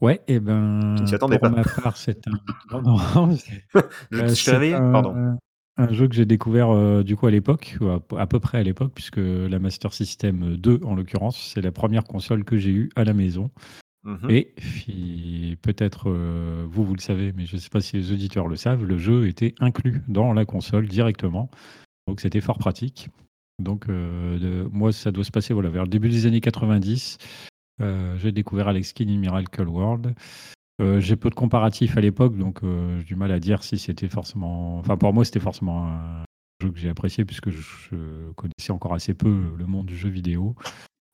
Ouais, 0.01 0.21
et 0.27 0.39
ben, 0.39 0.95
Tu 0.97 1.05
t'y 1.05 1.15
attendais 1.15 1.39
pour 1.39 1.49
pas. 1.49 1.55
ma 1.55 1.63
part, 1.63 1.97
c'est 1.97 2.27
un. 2.27 2.31
Non, 2.71 2.81
non, 2.81 3.35
c'est- 3.35 3.63
Je, 3.73 4.17
je 4.17 4.21
t'ai 4.21 4.35
c'est 4.35 4.51
réveillé 4.51 4.73
un, 4.75 4.91
Pardon. 4.91 5.37
un 5.77 5.93
jeu 5.93 6.07
que 6.07 6.15
j'ai 6.15 6.25
découvert 6.25 6.69
euh, 6.69 7.03
du 7.03 7.15
coup 7.15 7.27
à 7.27 7.31
l'époque, 7.31 7.77
ou 7.81 7.87
à, 8.17 8.27
peu 8.27 8.39
près 8.39 8.57
à 8.57 8.63
l'époque, 8.63 8.91
puisque 8.93 9.17
la 9.17 9.59
Master 9.59 9.93
System 9.93 10.57
2, 10.57 10.81
en 10.83 10.95
l'occurrence, 10.95 11.51
c'est 11.53 11.61
la 11.61 11.71
première 11.71 12.03
console 12.03 12.43
que 12.43 12.57
j'ai 12.57 12.71
eue 12.71 12.89
à 12.95 13.03
la 13.03 13.13
maison. 13.13 13.51
Mhm. 14.03 14.29
Et 14.29 15.57
peut-être 15.63 16.09
euh, 16.11 16.65
vous, 16.69 16.83
vous 16.85 16.93
le 16.93 17.01
savez, 17.01 17.33
mais 17.35 17.45
je 17.45 17.55
ne 17.55 17.61
sais 17.61 17.69
pas 17.69 17.81
si 17.81 17.95
les 17.97 18.11
auditeurs 18.11 18.47
le 18.47 18.55
savent, 18.55 18.83
le 18.85 18.97
jeu 18.97 19.27
était 19.27 19.55
inclus 19.59 20.03
dans 20.07 20.31
la 20.33 20.45
console 20.45 20.87
directement. 20.87 21.49
Donc, 22.07 22.21
c'était 22.21 22.41
fort 22.41 22.59
pratique. 22.59 23.09
Donc, 23.59 23.89
euh, 23.89 24.37
de- 24.37 24.69
moi, 24.71 24.91
ça 24.91 25.11
doit 25.11 25.23
se 25.23 25.31
passer 25.31 25.53
voilà, 25.55 25.69
vers 25.69 25.83
le 25.83 25.89
début 25.89 26.09
des 26.09 26.25
années 26.27 26.41
90. 26.41 27.17
Euh, 27.81 28.17
j'ai 28.17 28.31
découvert 28.31 28.67
Alex 28.67 28.93
Kidd 28.93 29.09
in 29.09 29.17
Miracle 29.17 29.67
World. 29.67 30.15
Euh, 30.81 30.99
j'ai 30.99 31.15
peu 31.15 31.29
de 31.29 31.35
comparatifs 31.35 31.97
à 31.97 32.01
l'époque, 32.01 32.37
donc 32.37 32.63
euh, 32.63 32.99
j'ai 32.99 33.05
du 33.05 33.15
mal 33.15 33.31
à 33.31 33.39
dire 33.39 33.63
si 33.63 33.77
c'était 33.77 34.09
forcément. 34.09 34.77
Enfin, 34.79 34.97
pour 34.97 35.13
moi, 35.13 35.23
c'était 35.23 35.39
forcément 35.39 35.87
un 35.87 36.25
jeu 36.61 36.71
que 36.71 36.77
j'ai 36.79 36.89
apprécié 36.89 37.23
puisque 37.25 37.49
je, 37.49 38.31
connaissais 38.35 38.71
encore 38.71 38.93
assez 38.93 39.13
peu 39.13 39.53
le 39.57 39.65
monde 39.65 39.85
du 39.85 39.97
jeu 39.97 40.09
vidéo. 40.09 40.55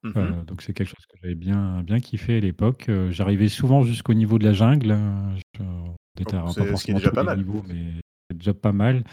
Mhm. 0.04 0.14
Euh, 0.18 0.44
donc 0.46 0.64
c'est 0.64 0.74
quelque 0.74 0.88
chose 0.90 1.06
que 1.08 1.18
j'avais 1.22 1.36
bien, 1.36 1.84
bien 1.84 2.00
kiffé 2.00 2.38
à 2.38 2.40
l'époque. 2.40 2.90
J'arrivais 3.12 3.50
souvent 3.50 3.84
jusqu'au 3.84 4.16
niveau 4.16 4.40
de 4.40 4.46
la 4.46 4.54
jungle. 4.54 4.92
hein. 4.92 5.36
Je- 5.60 5.64
on 5.64 6.22
était 6.22 6.38
Oh, 6.44 6.50
ce 6.50 6.54
qui 6.54 6.62
est 6.62 6.66
forcément 6.72 6.98
déjà 6.98 7.10
tous 7.10 7.16
pas 7.16 7.22
les 7.22 7.26
mal. 7.28 7.38
niveaux, 7.38 7.64
mais 7.68 8.02
c'est 8.30 8.38
déjà 8.38 8.54
pas 8.54 8.72
mal. 8.72 9.04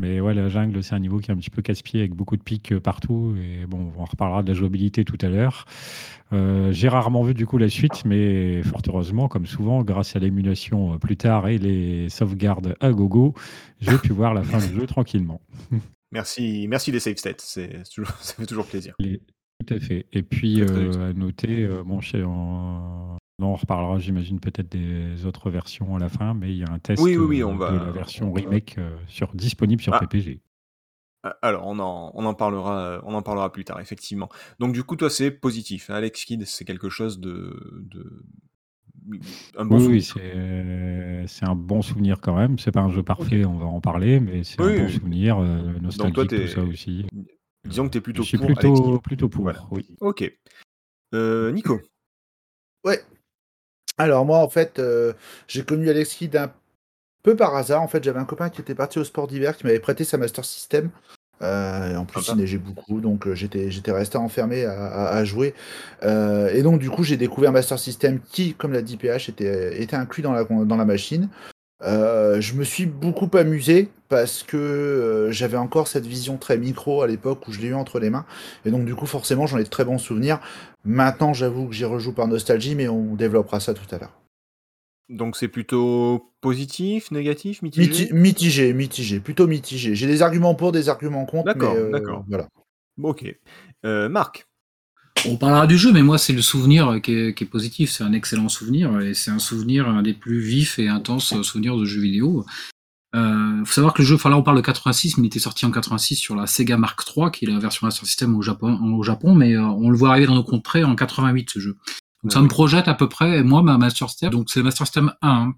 Mais 0.00 0.20
ouais, 0.20 0.34
la 0.34 0.48
jungle, 0.48 0.82
c'est 0.82 0.94
un 0.94 0.98
niveau 0.98 1.18
qui 1.18 1.30
est 1.30 1.34
un 1.34 1.36
petit 1.36 1.50
peu 1.50 1.62
casse-pied 1.62 2.00
avec 2.00 2.14
beaucoup 2.14 2.36
de 2.36 2.42
pics 2.42 2.72
euh, 2.72 2.80
partout. 2.80 3.36
Et 3.40 3.66
bon, 3.66 3.92
on 3.96 4.04
reparlera 4.04 4.42
de 4.42 4.48
la 4.48 4.54
jouabilité 4.54 5.04
tout 5.04 5.18
à 5.20 5.28
l'heure. 5.28 5.66
Euh, 6.32 6.72
J'ai 6.72 6.88
rarement 6.88 7.22
vu 7.22 7.34
du 7.34 7.46
coup 7.46 7.58
la 7.58 7.68
suite, 7.68 8.04
mais 8.04 8.62
fort 8.62 8.80
heureusement, 8.88 9.28
comme 9.28 9.46
souvent, 9.46 9.82
grâce 9.84 10.16
à 10.16 10.18
l'émulation 10.18 10.94
euh, 10.94 10.98
plus 10.98 11.16
tard 11.16 11.46
et 11.48 11.58
les 11.58 12.08
sauvegardes 12.08 12.74
à 12.80 12.90
gogo, 12.90 13.34
j'ai 13.80 13.96
pu 13.98 14.12
voir 14.12 14.34
la 14.34 14.42
fin 14.42 14.58
du 14.66 14.74
jeu 14.74 14.86
tranquillement. 14.86 15.40
Merci, 16.14 16.66
merci 16.68 16.92
des 16.92 17.00
save 17.00 17.14
c'est 17.38 17.82
toujours- 17.94 18.10
ça 18.20 18.34
fait 18.34 18.44
toujours 18.44 18.66
plaisir. 18.66 18.94
Les- 18.98 19.22
Tout 19.66 19.74
à 19.74 19.80
fait. 19.80 20.04
Et 20.12 20.22
puis, 20.22 20.56
Très, 20.56 20.66
très 20.66 20.76
euh, 20.76 20.88
utile. 20.88 21.00
à 21.00 21.12
noter, 21.14 21.62
euh, 21.62 21.82
bon, 21.84 22.00
chez- 22.02 22.22
en- 22.22 23.16
on 23.42 23.52
en 23.52 23.54
reparlera, 23.56 23.98
j'imagine, 23.98 24.40
peut-être 24.40 24.70
des 24.70 25.26
autres 25.26 25.50
versions 25.50 25.96
à 25.96 25.98
la 25.98 26.08
fin, 26.08 26.34
mais 26.34 26.50
il 26.52 26.58
y 26.58 26.64
a 26.64 26.70
un 26.70 26.78
test 26.78 27.02
Oui, 27.02 27.16
oui, 27.16 27.24
oui, 27.26 27.42
euh, 27.42 27.54
va- 27.56 27.72
de 27.72 27.76
la 27.84 27.90
version 27.90 28.32
remake 28.32 28.76
euh, 28.78 28.96
sur, 29.08 29.34
disponible 29.34 29.82
sur 29.82 29.94
Ah. 29.94 30.00
PPG. 30.00 30.40
Ah, 31.24 31.36
Alors, 31.42 31.66
on 31.66 31.78
en, 31.78 32.10
on 32.14 32.24
en 32.24 32.34
parlera, 32.34 32.80
euh, 32.84 33.00
on 33.04 33.14
en 33.14 33.22
parlera 33.22 33.52
plus 33.52 33.64
tard, 33.64 33.80
effectivement. 33.80 34.28
Donc, 34.58 34.72
du 34.72 34.82
coup, 34.82 34.96
toi, 34.96 35.08
c'est 35.10 35.30
positif. 35.30 35.88
Alex 35.90 36.24
Kidd, 36.24 36.44
c'est 36.46 36.64
quelque 36.64 36.88
chose 36.88 37.20
de, 37.20 37.56
de 37.90 38.24
un 39.56 39.64
bon 39.64 39.78
oui, 39.78 39.86
oui, 39.86 40.02
c'est 40.02 41.24
c'est 41.26 41.44
un 41.44 41.54
bon 41.56 41.82
souvenir 41.82 42.20
quand 42.20 42.36
même. 42.36 42.58
C'est 42.58 42.70
pas 42.72 42.80
un 42.80 42.90
jeu 42.90 43.02
parfait, 43.02 43.44
on 43.44 43.56
va 43.58 43.66
en 43.66 43.80
parler, 43.80 44.20
mais 44.20 44.44
c'est 44.44 44.60
Oui, 44.60 44.78
un 44.78 44.82
bon 44.84 44.88
souvenir, 44.88 45.38
euh, 45.38 45.58
Donc, 45.58 46.14
toi, 46.14 46.24
nostalgique, 46.24 46.28
tout 46.30 46.46
ça 46.48 46.62
aussi. 46.62 47.06
disons 47.64 47.84
que 47.86 47.90
t'es 47.90 48.00
plutôt 48.00 48.22
Je 48.22 48.28
suis 48.28 48.38
pour 48.38 48.46
Alex 48.46 48.60
plutôt, 48.60 48.92
Kidd. 48.92 49.02
plutôt 49.02 49.28
pour, 49.28 49.42
Voilà. 49.42 49.60
oui. 49.72 49.86
Ok. 50.00 50.32
Euh, 51.14 51.50
Nico. 51.52 51.80
Ouais. 52.84 53.00
Alors 53.98 54.24
moi, 54.24 54.38
en 54.38 54.48
fait, 54.48 54.78
euh, 54.78 55.12
j'ai 55.48 55.64
connu 55.64 55.88
Alex 55.90 56.14
Kidd 56.14 56.36
un 56.36 56.50
peu 57.22 57.36
par 57.36 57.54
hasard. 57.54 57.82
En 57.82 57.88
fait, 57.88 58.02
j'avais 58.02 58.18
un 58.20 58.24
copain 58.24 58.48
qui 58.50 58.60
était 58.60 58.74
parti 58.74 58.98
au 58.98 59.04
sport 59.04 59.26
d'hiver 59.28 59.56
qui 59.56 59.64
m'avait 59.66 59.80
prêté 59.80 60.04
sa 60.04 60.18
Master 60.18 60.44
System. 60.44 60.90
Euh, 61.42 61.92
et 61.92 61.96
en 61.96 62.04
plus, 62.04 62.20
il 62.34 62.40
neigeait 62.40 62.58
beaucoup, 62.58 63.00
donc 63.00 63.26
euh, 63.26 63.34
j'étais 63.34 63.68
j'étais 63.70 63.90
resté 63.90 64.16
enfermé 64.16 64.64
à, 64.64 64.80
à- 64.80 65.08
à 65.16 65.24
jouer. 65.24 65.54
Euh, 66.04 66.48
et 66.54 66.62
donc, 66.62 66.78
du 66.78 66.88
coup, 66.88 67.02
j'ai 67.02 67.16
découvert 67.16 67.50
Master 67.52 67.78
System 67.80 68.20
qui, 68.20 68.54
comme 68.54 68.72
l'a 68.72 68.82
dit 68.82 68.96
PH, 68.96 69.28
était, 69.28 69.82
était 69.82 69.96
inclus 69.96 70.22
dans 70.22 70.32
la, 70.32 70.44
dans 70.44 70.76
la 70.76 70.84
machine. 70.84 71.28
Euh, 71.84 72.40
je 72.40 72.54
me 72.54 72.64
suis 72.64 72.86
beaucoup 72.86 73.28
amusé 73.36 73.88
parce 74.08 74.42
que 74.42 74.56
euh, 74.56 75.32
j'avais 75.32 75.56
encore 75.56 75.88
cette 75.88 76.06
vision 76.06 76.36
très 76.36 76.56
micro 76.56 77.02
à 77.02 77.06
l'époque 77.06 77.48
où 77.48 77.52
je 77.52 77.60
l'ai 77.60 77.68
eu 77.68 77.74
entre 77.74 77.98
les 77.98 78.10
mains. 78.10 78.24
Et 78.64 78.70
donc, 78.70 78.84
du 78.84 78.94
coup, 78.94 79.06
forcément, 79.06 79.46
j'en 79.46 79.58
ai 79.58 79.64
de 79.64 79.68
très 79.68 79.84
bons 79.84 79.98
souvenirs. 79.98 80.40
Maintenant, 80.84 81.32
j'avoue 81.34 81.66
que 81.66 81.74
j'y 81.74 81.84
rejoue 81.84 82.12
par 82.12 82.28
nostalgie, 82.28 82.74
mais 82.74 82.88
on 82.88 83.14
développera 83.14 83.58
ça 83.58 83.74
tout 83.74 83.92
à 83.94 83.98
l'heure. 83.98 84.12
Donc, 85.08 85.36
c'est 85.36 85.48
plutôt 85.48 86.32
positif, 86.40 87.10
négatif, 87.10 87.62
mitigé 87.62 87.88
Miti- 87.88 88.12
mitigé, 88.14 88.72
mitigé, 88.72 89.20
plutôt 89.20 89.46
mitigé. 89.46 89.94
J'ai 89.94 90.06
des 90.06 90.22
arguments 90.22 90.54
pour, 90.54 90.72
des 90.72 90.88
arguments 90.88 91.26
contre, 91.26 91.46
D'accord, 91.46 91.74
euh, 91.74 91.90
d'accord. 91.90 92.24
voilà. 92.28 92.48
Ok. 93.02 93.36
Marc. 93.84 94.46
On 95.28 95.36
parlera 95.36 95.66
du 95.66 95.78
jeu, 95.78 95.92
mais 95.92 96.02
moi, 96.02 96.18
c'est 96.18 96.32
le 96.32 96.42
souvenir 96.42 97.00
qui 97.02 97.12
est, 97.14 97.34
qui 97.34 97.44
est 97.44 97.46
positif. 97.46 97.90
C'est 97.90 98.02
un 98.04 98.12
excellent 98.12 98.48
souvenir 98.48 99.00
et 99.00 99.14
c'est 99.14 99.30
un 99.30 99.38
souvenir, 99.38 99.88
un 99.88 100.02
des 100.02 100.14
plus 100.14 100.40
vifs 100.40 100.78
et 100.78 100.88
intenses 100.88 101.40
souvenirs 101.42 101.76
de 101.76 101.84
jeux 101.84 102.00
vidéo. 102.00 102.44
Euh, 103.14 103.64
faut 103.64 103.72
savoir 103.72 103.92
que 103.94 104.02
le 104.02 104.06
jeu, 104.08 104.14
enfin 104.16 104.30
là, 104.30 104.36
on 104.38 104.42
parle 104.42 104.56
de 104.56 104.62
86, 104.62 105.18
mais 105.18 105.24
il 105.24 105.26
était 105.26 105.38
sorti 105.38 105.64
en 105.66 105.70
86 105.70 106.16
sur 106.16 106.34
la 106.34 106.46
Sega 106.46 106.76
Mark 106.76 107.00
III, 107.14 107.30
qui 107.30 107.44
est 107.44 107.48
la 107.48 107.58
version 107.58 107.86
Master 107.86 108.06
System 108.06 108.34
au 108.36 108.42
Japon, 108.42 108.78
au 108.94 109.02
Japon 109.02 109.34
mais 109.34 109.54
euh, 109.54 109.62
on 109.62 109.90
le 109.90 109.96
voit 109.96 110.10
arriver 110.10 110.26
dans 110.26 110.34
nos 110.34 110.42
contrées 110.44 110.82
en 110.82 110.96
88, 110.96 111.50
ce 111.50 111.58
jeu. 111.58 111.72
Donc 112.22 112.30
Ah 112.30 112.34
ça 112.34 112.38
oui. 112.38 112.44
me 112.44 112.48
projette 112.48 112.88
à 112.88 112.94
peu 112.94 113.08
près, 113.08 113.38
et 113.38 113.42
moi, 113.42 113.62
ma 113.62 113.76
Master 113.76 114.08
System, 114.08 114.30
donc 114.30 114.48
c'est 114.50 114.60
le 114.60 114.64
Master 114.64 114.86
System 114.86 115.12
1, 115.20 115.28
hein, 115.28 115.54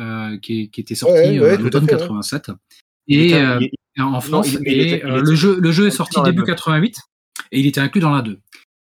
euh, 0.00 0.38
qui, 0.38 0.70
était 0.76 0.94
sorti 0.94 1.14
Ouais, 1.14 1.38
ouais, 1.40 1.52
euh, 1.54 1.56
l'automne 1.56 1.86
fait, 1.86 1.94
ouais. 1.94 2.00
87. 2.00 2.50
Il 3.06 3.18
Et, 3.20 3.34
euh, 3.34 3.58
il- 3.96 4.02
en 4.02 4.20
France, 4.20 4.52
il- 4.52 4.60
il 4.66 4.68
et 4.68 4.74
il 4.74 4.80
euh, 4.80 4.96
était 4.96 5.20
le 5.24 5.34
jeu, 5.34 5.58
le 5.60 5.72
jeu 5.72 5.86
est 5.86 5.90
sorti 5.90 6.20
début 6.22 6.38
deux. 6.40 6.44
88 6.44 6.98
et 7.52 7.60
il 7.60 7.66
était 7.66 7.80
inclus 7.80 8.00
dans 8.00 8.10
la 8.10 8.22
2. 8.22 8.40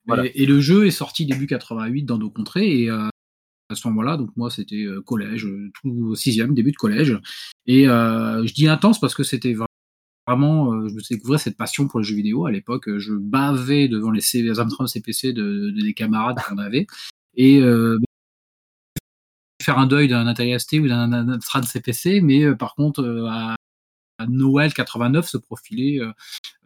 Voilà. 0.05 0.25
Et, 0.27 0.43
et 0.43 0.45
le 0.45 0.59
jeu 0.61 0.85
est 0.85 0.91
sorti 0.91 1.25
début 1.25 1.47
88 1.47 2.03
dans 2.03 2.17
nos 2.19 2.29
contrées 2.29 2.81
et 2.83 2.89
euh, 2.91 3.07
à 3.71 3.75
ce 3.75 3.87
moment-là, 3.87 4.17
donc 4.17 4.29
moi 4.37 4.49
c'était 4.49 4.83
euh, 4.85 5.01
collège, 5.01 5.45
euh, 5.45 5.71
tout 5.81 6.15
sixième, 6.15 6.53
début 6.53 6.71
de 6.71 6.77
collège. 6.77 7.17
Et 7.67 7.87
euh, 7.87 8.45
je 8.45 8.53
dis 8.53 8.67
intense 8.67 8.99
parce 8.99 9.13
que 9.15 9.23
c'était 9.23 9.53
vra- 9.53 9.65
vraiment, 10.27 10.87
je 10.87 10.93
me 10.95 10.99
suis 10.99 11.15
découvert 11.15 11.39
cette 11.39 11.57
passion 11.57 11.87
pour 11.87 11.99
les 11.99 12.05
jeux 12.05 12.15
vidéo. 12.15 12.45
À 12.47 12.51
l'époque, 12.51 12.89
je 12.97 13.13
bavais 13.13 13.87
devant 13.87 14.11
les 14.11 14.21
C- 14.21 14.41
les 14.41 14.59
Amstrad 14.59 14.87
CPC 14.87 15.33
de, 15.33 15.71
de- 15.71 15.81
des 15.83 15.93
camarades 15.93 16.37
qu'on 16.47 16.57
avait. 16.57 16.87
Et 17.35 17.59
euh, 17.61 17.99
faire 19.63 19.77
un 19.77 19.87
deuil 19.87 20.07
d'un 20.07 20.25
Atari 20.27 20.57
ST 20.59 20.73
ou 20.79 20.87
d'un 20.87 21.07
d'un 21.09 21.29
Amstrad 21.29 21.63
CPC, 21.65 22.21
mais 22.21 22.43
euh, 22.45 22.55
par 22.55 22.73
contre, 22.75 23.01
euh, 23.03 23.25
à, 23.29 23.55
Noël 24.27 24.73
89 24.73 25.27
se 25.27 25.37
profilait 25.37 25.99
euh, 25.99 26.11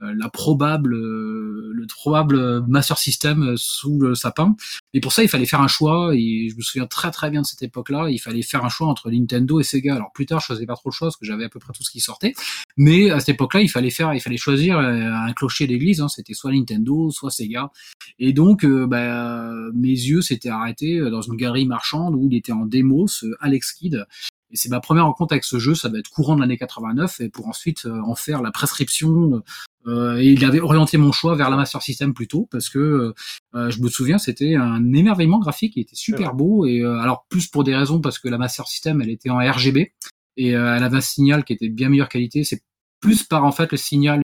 euh, 0.01 0.13
la 0.17 0.29
probable, 0.29 0.93
euh, 0.93 1.71
le 1.73 1.85
probable 1.87 2.65
Master 2.67 2.97
System 2.97 3.53
sous 3.57 3.99
le 3.99 4.15
sapin. 4.15 4.55
Et 4.93 4.99
pour 4.99 5.11
ça, 5.11 5.23
il 5.23 5.29
fallait 5.29 5.45
faire 5.45 5.61
un 5.61 5.67
choix. 5.67 6.11
Et 6.15 6.49
je 6.49 6.55
me 6.55 6.61
souviens 6.61 6.87
très 6.87 7.11
très 7.11 7.29
bien 7.29 7.41
de 7.41 7.45
cette 7.45 7.61
époque-là. 7.61 8.09
Il 8.09 8.19
fallait 8.19 8.41
faire 8.41 8.65
un 8.65 8.69
choix 8.69 8.87
entre 8.87 9.11
Nintendo 9.11 9.59
et 9.59 9.63
Sega. 9.63 9.95
Alors 9.95 10.11
plus 10.13 10.25
tard, 10.25 10.39
je 10.39 10.47
faisais 10.47 10.65
pas 10.65 10.75
trop 10.75 10.89
le 10.89 10.93
choix 10.93 11.07
parce 11.07 11.17
que 11.17 11.25
j'avais 11.25 11.45
à 11.45 11.49
peu 11.49 11.59
près 11.59 11.73
tout 11.73 11.83
ce 11.83 11.91
qui 11.91 11.99
sortait. 11.99 12.33
Mais 12.77 13.11
à 13.11 13.19
cette 13.19 13.29
époque-là, 13.29 13.61
il 13.61 13.69
fallait 13.69 13.89
faire, 13.89 14.13
il 14.13 14.19
fallait 14.19 14.37
choisir 14.37 14.79
un 14.79 15.33
clocher 15.33 15.67
d'église. 15.67 16.01
Hein. 16.01 16.07
C'était 16.07 16.33
soit 16.33 16.51
Nintendo, 16.51 17.11
soit 17.11 17.31
Sega. 17.31 17.71
Et 18.19 18.33
donc, 18.33 18.65
bah, 18.65 19.51
mes 19.73 19.87
yeux 19.87 20.21
s'étaient 20.21 20.49
arrêtés 20.49 20.99
dans 21.11 21.21
une 21.21 21.35
galerie 21.35 21.65
marchande 21.65 22.15
où 22.15 22.27
il 22.29 22.35
était 22.35 22.51
en 22.51 22.65
démo, 22.65 23.07
ce 23.07 23.27
Alex 23.39 23.73
Kidd. 23.73 24.05
Et 24.53 24.55
c'est 24.55 24.69
ma 24.69 24.79
première 24.79 25.05
rencontre 25.05 25.33
avec 25.33 25.43
ce 25.43 25.57
jeu, 25.57 25.73
ça 25.73 25.89
va 25.89 25.97
être 25.97 26.09
courant 26.09 26.35
de 26.35 26.41
l'année 26.41 26.57
89, 26.57 27.21
et 27.21 27.29
pour 27.29 27.47
ensuite 27.47 27.85
euh, 27.85 27.99
en 28.05 28.15
faire 28.15 28.41
la 28.41 28.51
prescription. 28.51 29.41
Euh, 29.87 30.17
et 30.17 30.27
il 30.27 30.45
avait 30.45 30.61
orienté 30.61 30.97
mon 30.97 31.11
choix 31.11 31.35
vers 31.35 31.49
la 31.49 31.57
Master 31.57 31.81
System 31.81 32.13
plutôt, 32.13 32.47
parce 32.51 32.69
que 32.69 33.13
euh, 33.55 33.69
je 33.69 33.81
me 33.81 33.89
souviens, 33.89 34.17
c'était 34.17 34.55
un 34.55 34.93
émerveillement 34.93 35.39
graphique, 35.39 35.73
il 35.75 35.81
était 35.81 35.95
super 35.95 36.35
beau, 36.35 36.65
et 36.65 36.81
euh, 36.81 36.99
alors 36.99 37.25
plus 37.29 37.47
pour 37.47 37.63
des 37.63 37.75
raisons, 37.75 37.99
parce 37.99 38.19
que 38.19 38.29
la 38.29 38.37
Master 38.37 38.67
System, 38.67 39.01
elle 39.01 39.09
était 39.09 39.29
en 39.29 39.37
RGB, 39.37 39.91
et 40.37 40.55
euh, 40.55 40.75
elle 40.75 40.83
avait 40.83 40.97
un 40.97 41.01
signal 41.01 41.43
qui 41.43 41.53
était 41.53 41.69
de 41.69 41.73
bien 41.73 41.89
meilleure 41.89 42.09
qualité, 42.09 42.43
c'est 42.43 42.61
plus 42.99 43.23
par 43.23 43.43
en 43.43 43.51
fait 43.51 43.71
le 43.71 43.77
signal 43.77 44.21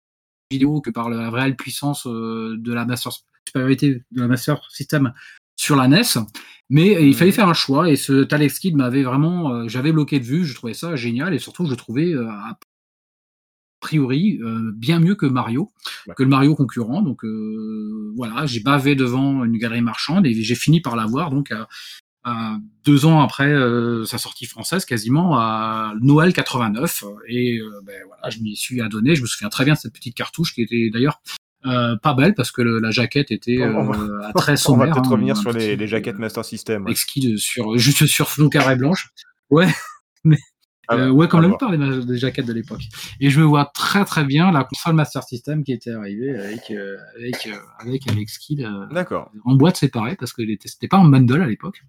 vidéo 0.50 0.80
que 0.80 0.90
par 0.90 1.08
la 1.08 1.30
réelle 1.30 1.56
puissance 1.56 2.06
euh, 2.06 2.56
de 2.58 2.72
la 2.72 2.84
Master 2.84 3.12
supériorité 3.46 4.02
de 4.10 4.20
la 4.20 4.28
Master 4.28 4.60
System 4.70 5.12
sur 5.56 5.76
la 5.76 5.88
NES. 5.88 6.02
Mais 6.68 7.06
il 7.06 7.14
fallait 7.14 7.32
faire 7.32 7.48
un 7.48 7.54
choix 7.54 7.88
et 7.90 7.96
ce 7.96 8.32
Alex 8.34 8.58
Kidd 8.58 8.76
m'avait 8.76 9.04
vraiment, 9.04 9.52
euh, 9.52 9.68
j'avais 9.68 9.92
bloqué 9.92 10.18
de 10.18 10.24
vue, 10.24 10.44
je 10.44 10.54
trouvais 10.54 10.74
ça 10.74 10.96
génial 10.96 11.32
et 11.32 11.38
surtout 11.38 11.66
je 11.66 11.74
trouvais 11.74 12.12
euh, 12.12 12.28
priori 13.80 14.40
euh, 14.42 14.72
bien 14.74 14.98
mieux 14.98 15.14
que 15.14 15.26
Mario, 15.26 15.72
que 16.16 16.22
le 16.24 16.28
Mario 16.28 16.56
concurrent. 16.56 17.02
Donc 17.02 17.24
euh, 17.24 18.12
voilà, 18.16 18.46
j'ai 18.46 18.60
bavé 18.60 18.96
devant 18.96 19.44
une 19.44 19.58
galerie 19.58 19.80
marchande 19.80 20.26
et 20.26 20.34
j'ai 20.42 20.54
fini 20.56 20.80
par 20.80 20.96
l'avoir 20.96 21.30
donc 21.30 21.52
à, 21.52 21.68
à 22.24 22.58
deux 22.84 23.06
ans 23.06 23.20
après 23.20 23.52
euh, 23.52 24.04
sa 24.04 24.18
sortie 24.18 24.46
française, 24.46 24.84
quasiment 24.84 25.38
à 25.38 25.94
Noël 26.00 26.32
89. 26.32 27.04
Et 27.28 27.58
euh, 27.58 27.80
ben, 27.84 27.94
voilà, 28.08 28.28
je 28.30 28.40
m'y 28.40 28.56
suis 28.56 28.80
adonné. 28.80 29.14
Je 29.14 29.22
me 29.22 29.26
souviens 29.26 29.48
très 29.48 29.64
bien 29.64 29.74
de 29.74 29.78
cette 29.78 29.92
petite 29.92 30.16
cartouche 30.16 30.52
qui 30.52 30.62
était 30.62 30.90
d'ailleurs 30.92 31.20
euh, 31.64 31.96
pas 31.96 32.14
belle 32.14 32.34
parce 32.34 32.52
que 32.52 32.62
le- 32.62 32.78
la 32.78 32.90
jaquette 32.90 33.30
était 33.30 33.58
On 33.62 33.92
euh, 33.92 34.20
très 34.34 34.52
On 34.52 34.56
sommaire. 34.56 34.88
va 34.88 34.92
peut-être 34.94 35.06
hein, 35.06 35.10
revenir 35.10 35.36
sur 35.36 35.52
les, 35.52 35.76
les 35.76 35.86
jaquettes 35.88 36.18
Master 36.18 36.44
System. 36.44 36.84
ouais. 36.84 36.90
exquis 36.92 37.38
sur 37.38 37.76
juste 37.78 38.06
sur 38.06 38.28
fond 38.28 38.48
carré 38.48 38.76
blanche. 38.76 39.08
Ouais, 39.50 39.66
mais 40.24 40.36
Ah 40.88 40.94
euh, 40.94 41.06
bah, 41.06 41.10
ouais, 41.12 41.28
comme 41.28 41.40
à 41.40 41.42
la 41.44 41.48
plupart 41.48 41.70
des, 42.04 42.18
jaquettes 42.18 42.46
de 42.46 42.52
l'époque. 42.52 42.82
Et 43.20 43.30
je 43.30 43.40
me 43.40 43.44
vois 43.46 43.70
très 43.74 44.04
très 44.04 44.24
bien 44.24 44.52
la 44.52 44.64
console 44.64 44.94
Master 44.94 45.22
System 45.24 45.64
qui 45.64 45.72
était 45.72 45.90
arrivée 45.92 46.36
avec 46.38 46.70
euh, 46.70 46.96
avec 47.16 47.46
euh, 47.46 47.56
avec 47.80 48.02
euh, 48.60 48.86
D'accord. 48.92 49.30
en 49.44 49.54
boîte 49.54 49.76
séparée 49.76 50.14
parce 50.16 50.32
que 50.32 50.42
était- 50.42 50.68
c'était 50.68 50.88
pas 50.88 50.98
en 50.98 51.06
bundle 51.08 51.42
à 51.42 51.46
l'époque. 51.46 51.80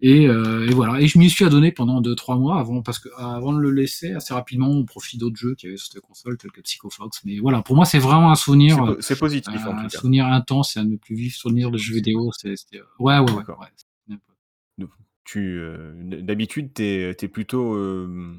Et, 0.00 0.26
euh, 0.28 0.66
et 0.68 0.72
voilà. 0.74 1.00
Et 1.00 1.06
je 1.06 1.18
m'y 1.18 1.30
suis 1.30 1.44
adonné 1.46 1.72
pendant 1.72 2.02
2-3 2.02 2.38
mois 2.38 2.58
avant 2.60 2.82
parce 2.82 2.98
que 2.98 3.08
avant 3.16 3.54
de 3.54 3.58
le 3.60 3.70
laisser 3.70 4.12
assez 4.12 4.34
rapidement 4.34 4.68
au 4.70 4.84
profit 4.84 5.16
d'autres 5.16 5.36
jeux 5.38 5.54
qui 5.54 5.66
avaient 5.68 5.78
sur 5.78 5.90
cette 5.90 6.02
console 6.02 6.36
tels 6.36 6.50
que 6.52 6.60
Psycho 6.60 6.90
Fox. 6.90 7.22
Mais 7.24 7.38
voilà, 7.38 7.62
pour 7.62 7.76
moi 7.76 7.86
c'est 7.86 7.98
vraiment 7.98 8.30
un 8.30 8.34
souvenir. 8.34 8.76
C'est 8.76 8.82
euh, 8.82 8.94
po- 8.94 9.00
C'est 9.00 9.18
positif 9.18 9.54
en 9.66 9.70
un 9.70 9.76
tout 9.84 9.88
cas. 9.88 9.98
souvenir 9.98 10.26
intense 10.26 10.76
et 10.76 10.80
un 10.80 10.84
de 10.84 10.90
mes 10.90 10.96
plus 10.98 11.14
vifs 11.14 11.36
souvenirs 11.36 11.70
de 11.70 11.78
jeux 11.78 11.94
vidéo. 11.94 12.30
C'est, 12.36 12.54
ouais, 12.98 13.18
ouais, 13.18 13.20
ouais. 13.20 13.42
Ouais. 13.58 14.86
Tu, 15.24 15.58
euh, 15.58 15.92
d'habitude, 16.22 16.72
t'es 16.72 17.16
es 17.20 17.28
plutôt. 17.28 17.74
euh, 17.74 18.36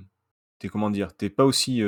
t'es 0.59 0.69
comment 0.69 0.89
dire 0.89 1.13
T'es 1.17 1.29
pas 1.29 1.43
aussi 1.43 1.81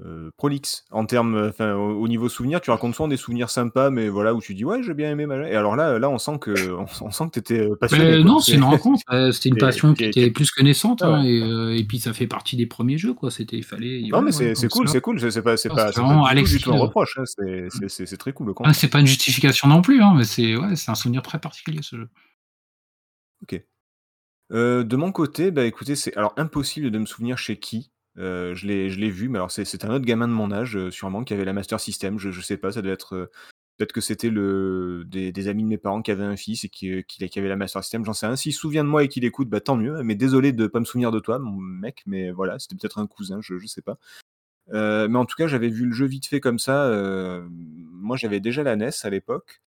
euh, 0.00 0.04
euh, 0.04 0.30
prolixe 0.36 0.84
en 0.90 1.06
termes. 1.06 1.46
Enfin, 1.48 1.74
au, 1.74 2.00
au 2.02 2.08
niveau 2.08 2.28
souvenir, 2.28 2.60
tu 2.60 2.70
racontes 2.70 2.94
souvent 2.94 3.08
des 3.08 3.16
souvenirs 3.16 3.48
sympas, 3.50 3.90
mais 3.90 4.08
voilà, 4.08 4.34
où 4.34 4.40
tu 4.40 4.54
dis 4.54 4.64
ouais, 4.64 4.82
j'ai 4.82 4.94
bien 4.94 5.10
aimé. 5.10 5.26
machin. 5.26 5.46
Et 5.46 5.54
alors 5.54 5.76
là, 5.76 5.98
là, 5.98 6.10
on 6.10 6.18
sent 6.18 6.38
que, 6.40 6.50
on, 6.72 6.86
on 7.00 7.10
sent 7.10 7.24
que 7.26 7.30
t'étais 7.30 7.60
euh, 7.60 7.76
passionné. 7.76 8.04
Euh, 8.04 8.22
non, 8.24 8.40
c'est 8.40 8.54
une 8.54 8.64
rencontre. 8.64 9.02
Euh, 9.12 9.30
c'était 9.32 9.50
une 9.50 9.58
passion 9.58 9.94
qui 9.94 10.04
était 10.04 10.30
plus 10.30 10.50
que 10.50 10.62
naissante. 10.62 11.02
Ah 11.02 11.10
ouais. 11.10 11.16
hein, 11.18 11.24
et, 11.24 11.42
euh, 11.42 11.76
et 11.76 11.84
puis 11.84 11.98
ça 11.98 12.12
fait 12.12 12.26
partie 12.26 12.56
des 12.56 12.66
premiers 12.66 12.98
jeux, 12.98 13.14
quoi. 13.14 13.30
C'était, 13.30 13.60
fallait. 13.62 14.02
Non, 14.10 14.22
mais 14.22 14.32
c'est 14.32 14.68
cool, 14.68 14.88
c'est 14.88 15.00
cool. 15.00 15.20
C'est 15.30 15.42
pas, 15.42 15.56
c'est 15.56 15.68
pas, 15.68 15.90
vraiment 15.90 16.24
Alex 16.24 16.50
du 16.50 16.60
tout 16.60 16.72
un 16.72 16.78
reproche. 16.78 17.18
hein, 17.18 17.24
C'est 17.88 18.16
très 18.16 18.32
cool. 18.32 18.52
Ah, 18.64 18.72
c'est 18.72 18.88
pas 18.88 19.00
une 19.00 19.06
justification 19.06 19.68
non 19.68 19.82
plus, 19.82 20.02
hein, 20.02 20.14
mais 20.16 20.24
c'est 20.24 20.56
ouais, 20.56 20.76
c'est 20.76 20.90
un 20.90 20.94
souvenir 20.94 21.22
très 21.22 21.38
particulier 21.38 21.80
ce 21.82 21.96
jeu. 21.96 22.08
Euh, 24.52 24.84
de 24.84 24.96
mon 24.96 25.10
côté, 25.10 25.50
bah 25.50 25.64
écoutez, 25.64 25.96
c'est 25.96 26.14
alors 26.16 26.34
impossible 26.36 26.90
de 26.90 26.98
me 26.98 27.06
souvenir 27.06 27.38
chez 27.38 27.58
qui. 27.58 27.90
Euh, 28.18 28.54
je 28.54 28.66
l'ai, 28.66 29.10
vu, 29.10 29.28
mais 29.28 29.38
alors 29.38 29.50
c'est, 29.50 29.84
un 29.84 29.90
autre 29.90 30.04
gamin 30.04 30.28
de 30.28 30.32
mon 30.32 30.52
âge, 30.52 30.76
euh, 30.76 30.90
sûrement, 30.90 31.24
qui 31.24 31.34
avait 31.34 31.44
la 31.44 31.52
Master 31.52 31.80
System. 31.80 32.18
Je, 32.18 32.30
je 32.30 32.40
sais 32.40 32.56
pas, 32.56 32.72
ça 32.72 32.82
devait 32.82 32.94
être. 32.94 33.14
euh, 33.14 33.30
peut-être 33.76 33.92
que 33.92 34.00
c'était 34.00 34.30
des, 34.30 35.48
amis 35.48 35.64
de 35.64 35.68
mes 35.68 35.78
parents 35.78 36.02
qui 36.02 36.12
avaient 36.12 36.24
un 36.24 36.36
fils 36.36 36.64
et 36.64 36.68
qui, 36.68 37.04
avait 37.36 37.48
la 37.48 37.56
Master 37.56 37.82
System. 37.82 38.04
J'en 38.04 38.12
sais 38.12 38.26
rien. 38.26 38.36
S'il 38.36 38.52
se 38.52 38.60
souvient 38.60 38.84
de 38.84 38.88
moi 38.88 39.04
et 39.04 39.08
qu'il 39.08 39.24
écoute, 39.24 39.48
bah 39.48 39.60
tant 39.60 39.76
mieux. 39.76 40.02
Mais 40.02 40.14
désolé 40.14 40.52
de 40.52 40.66
pas 40.68 40.80
me 40.80 40.84
souvenir 40.84 41.10
de 41.10 41.18
toi, 41.18 41.38
mon 41.38 41.56
mec. 41.56 42.02
Mais 42.06 42.30
voilà, 42.30 42.58
c'était 42.58 42.76
peut-être 42.76 42.98
un 42.98 43.06
cousin, 43.06 43.40
je, 43.42 43.58
je 43.58 43.66
sais 43.66 43.82
pas. 43.82 43.98
Mais 44.72 45.18
en 45.18 45.26
tout 45.26 45.36
cas, 45.36 45.48
j'avais 45.48 45.68
vu 45.68 45.86
le 45.86 45.92
jeu 45.92 46.06
vite 46.06 46.26
fait 46.26 46.40
comme 46.40 46.58
ça. 46.58 46.88
moi, 47.48 48.16
j'avais 48.16 48.40
déjà 48.40 48.62
la 48.62 48.76
NES 48.76 48.90
à 49.02 49.10
l'époque. 49.10 49.62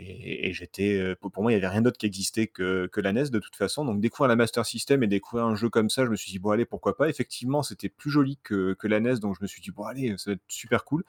Et, 0.00 0.52
j'étais, 0.52 0.96
euh, 0.98 1.16
pour 1.16 1.42
moi, 1.42 1.50
il 1.52 1.56
n'y 1.56 1.58
avait 1.64 1.68
rien 1.72 1.82
d'autre 1.82 1.98
qui 1.98 2.06
existait 2.06 2.46
que, 2.46 2.86
que 2.92 3.00
la 3.00 3.12
NES 3.12 3.30
de 3.30 3.38
toute 3.40 3.56
façon. 3.56 3.84
Donc 3.84 4.00
découvrir 4.00 4.28
la 4.28 4.36
Master 4.36 4.64
System 4.64 5.02
et 5.02 5.08
découvrir 5.08 5.46
un 5.46 5.56
jeu 5.56 5.68
comme 5.68 5.90
ça, 5.90 6.04
je 6.04 6.10
me 6.10 6.16
suis 6.16 6.30
dit, 6.30 6.38
bon 6.38 6.50
allez, 6.50 6.64
pourquoi 6.64 6.96
pas. 6.96 7.08
Effectivement, 7.08 7.62
c'était 7.62 7.88
plus 7.88 8.10
joli 8.10 8.38
que, 8.42 8.74
que 8.74 8.86
la 8.86 9.00
NES, 9.00 9.16
donc 9.20 9.36
je 9.36 9.42
me 9.42 9.48
suis 9.48 9.60
dit, 9.60 9.70
bon 9.72 9.84
allez, 9.84 10.14
ça 10.16 10.30
va 10.30 10.34
être 10.34 10.42
super 10.48 10.84
cool. 10.84 11.04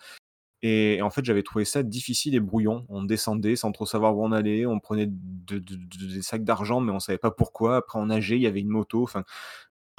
Et 0.61 1.01
en 1.01 1.09
fait, 1.09 1.23
j'avais 1.23 1.43
trouvé 1.43 1.63
ça 1.65 1.83
difficile 1.83 2.35
et 2.35 2.39
brouillon. 2.39 2.85
On 2.89 3.03
descendait 3.03 3.55
sans 3.55 3.71
trop 3.71 3.85
savoir 3.85 4.17
où 4.17 4.25
on 4.25 4.31
allait, 4.31 4.65
on 4.65 4.79
prenait 4.79 5.05
de- 5.07 5.59
de- 5.59 5.75
de- 5.75 6.13
des 6.15 6.21
sacs 6.21 6.43
d'argent, 6.43 6.81
mais 6.81 6.91
on 6.91 6.99
savait 6.99 7.17
pas 7.17 7.31
pourquoi. 7.31 7.77
Après, 7.77 7.97
on 7.99 8.07
nageait, 8.07 8.35
il 8.35 8.41
y 8.41 8.47
avait 8.47 8.59
une 8.59 8.67
moto. 8.69 9.03
Enfin, 9.03 9.23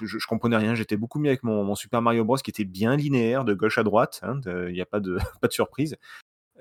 je, 0.03 0.19
je 0.19 0.27
comprenais 0.27 0.57
rien. 0.57 0.75
J'étais 0.75 0.97
beaucoup 0.97 1.19
mieux 1.19 1.31
avec 1.31 1.45
mon, 1.45 1.75
Super 1.77 2.03
Mario 2.03 2.25
Bros. 2.25 2.37
qui 2.37 2.51
était 2.51 2.65
bien 2.65 2.97
linéaire, 2.97 3.45
de 3.45 3.55
gauche 3.55 3.79
à 3.79 3.85
droite. 3.85 4.21
hein, 4.23 4.41
Il 4.69 4.75
n'y 4.75 4.81
a 4.83 4.87
pas 4.87 5.01
de, 5.01 5.17
pas 5.41 5.49
de 5.49 5.53
surprise. 5.53 5.97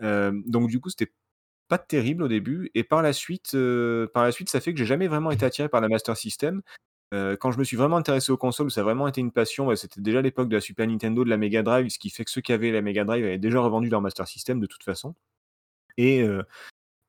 Euh, 0.02 0.32
donc 0.48 0.70
du 0.70 0.80
coup, 0.80 0.89
c'était 0.89 1.12
pas 1.69 1.77
terrible 1.77 2.23
au 2.23 2.27
début. 2.27 2.69
Et 2.75 2.84
par 2.84 3.01
la 3.01 3.13
suite, 3.13 3.51
euh, 3.53 4.08
par 4.08 4.23
la 4.23 4.34
suite, 4.34 4.49
ça 4.49 4.60
fait 4.60 4.73
que 4.73 4.79
j'ai 4.79 4.86
jamais 4.86 5.08
vraiment 5.08 5.32
été 5.32 5.45
attiré 5.45 5.69
par 5.69 5.79
la 5.79 5.88
Master 5.88 6.17
System. 6.17 6.62
Euh, 7.13 7.38
quand 7.38 7.51
je 7.51 7.60
me 7.60 7.63
suis 7.63 7.77
vraiment 7.77 7.97
intéressé 7.97 8.32
aux 8.32 8.38
consoles, 8.38 8.69
ça 8.69 8.82
a 8.82 8.84
vraiment 8.84 9.08
été 9.08 9.21
une 9.21 9.32
passion, 9.32 9.73
c'était 9.75 10.01
déjà 10.01 10.21
l'époque 10.21 10.49
de 10.49 10.55
la 10.55 10.62
Super 10.62 10.86
Nintendo, 10.88 11.23
de 11.23 11.29
la 11.29 11.38
Mega 11.38 11.63
Drive, 11.63 11.89
ce 11.89 11.97
qui 11.97 12.10
fait 12.10 12.25
que 12.25 12.32
ceux 12.32 12.41
qui 12.41 12.53
avaient 12.53 12.71
la 12.71 12.82
Mega 12.82 13.03
Drive 13.03 13.23
avaient 13.23 13.39
déjà 13.39 13.60
revendu 13.62 13.89
leur 13.89 14.01
Master 14.01 14.27
System 14.27 14.60
de 14.60 14.67
toute 14.67 14.84
façon. 14.84 15.15
Et, 15.97 16.21
euh, 16.21 16.43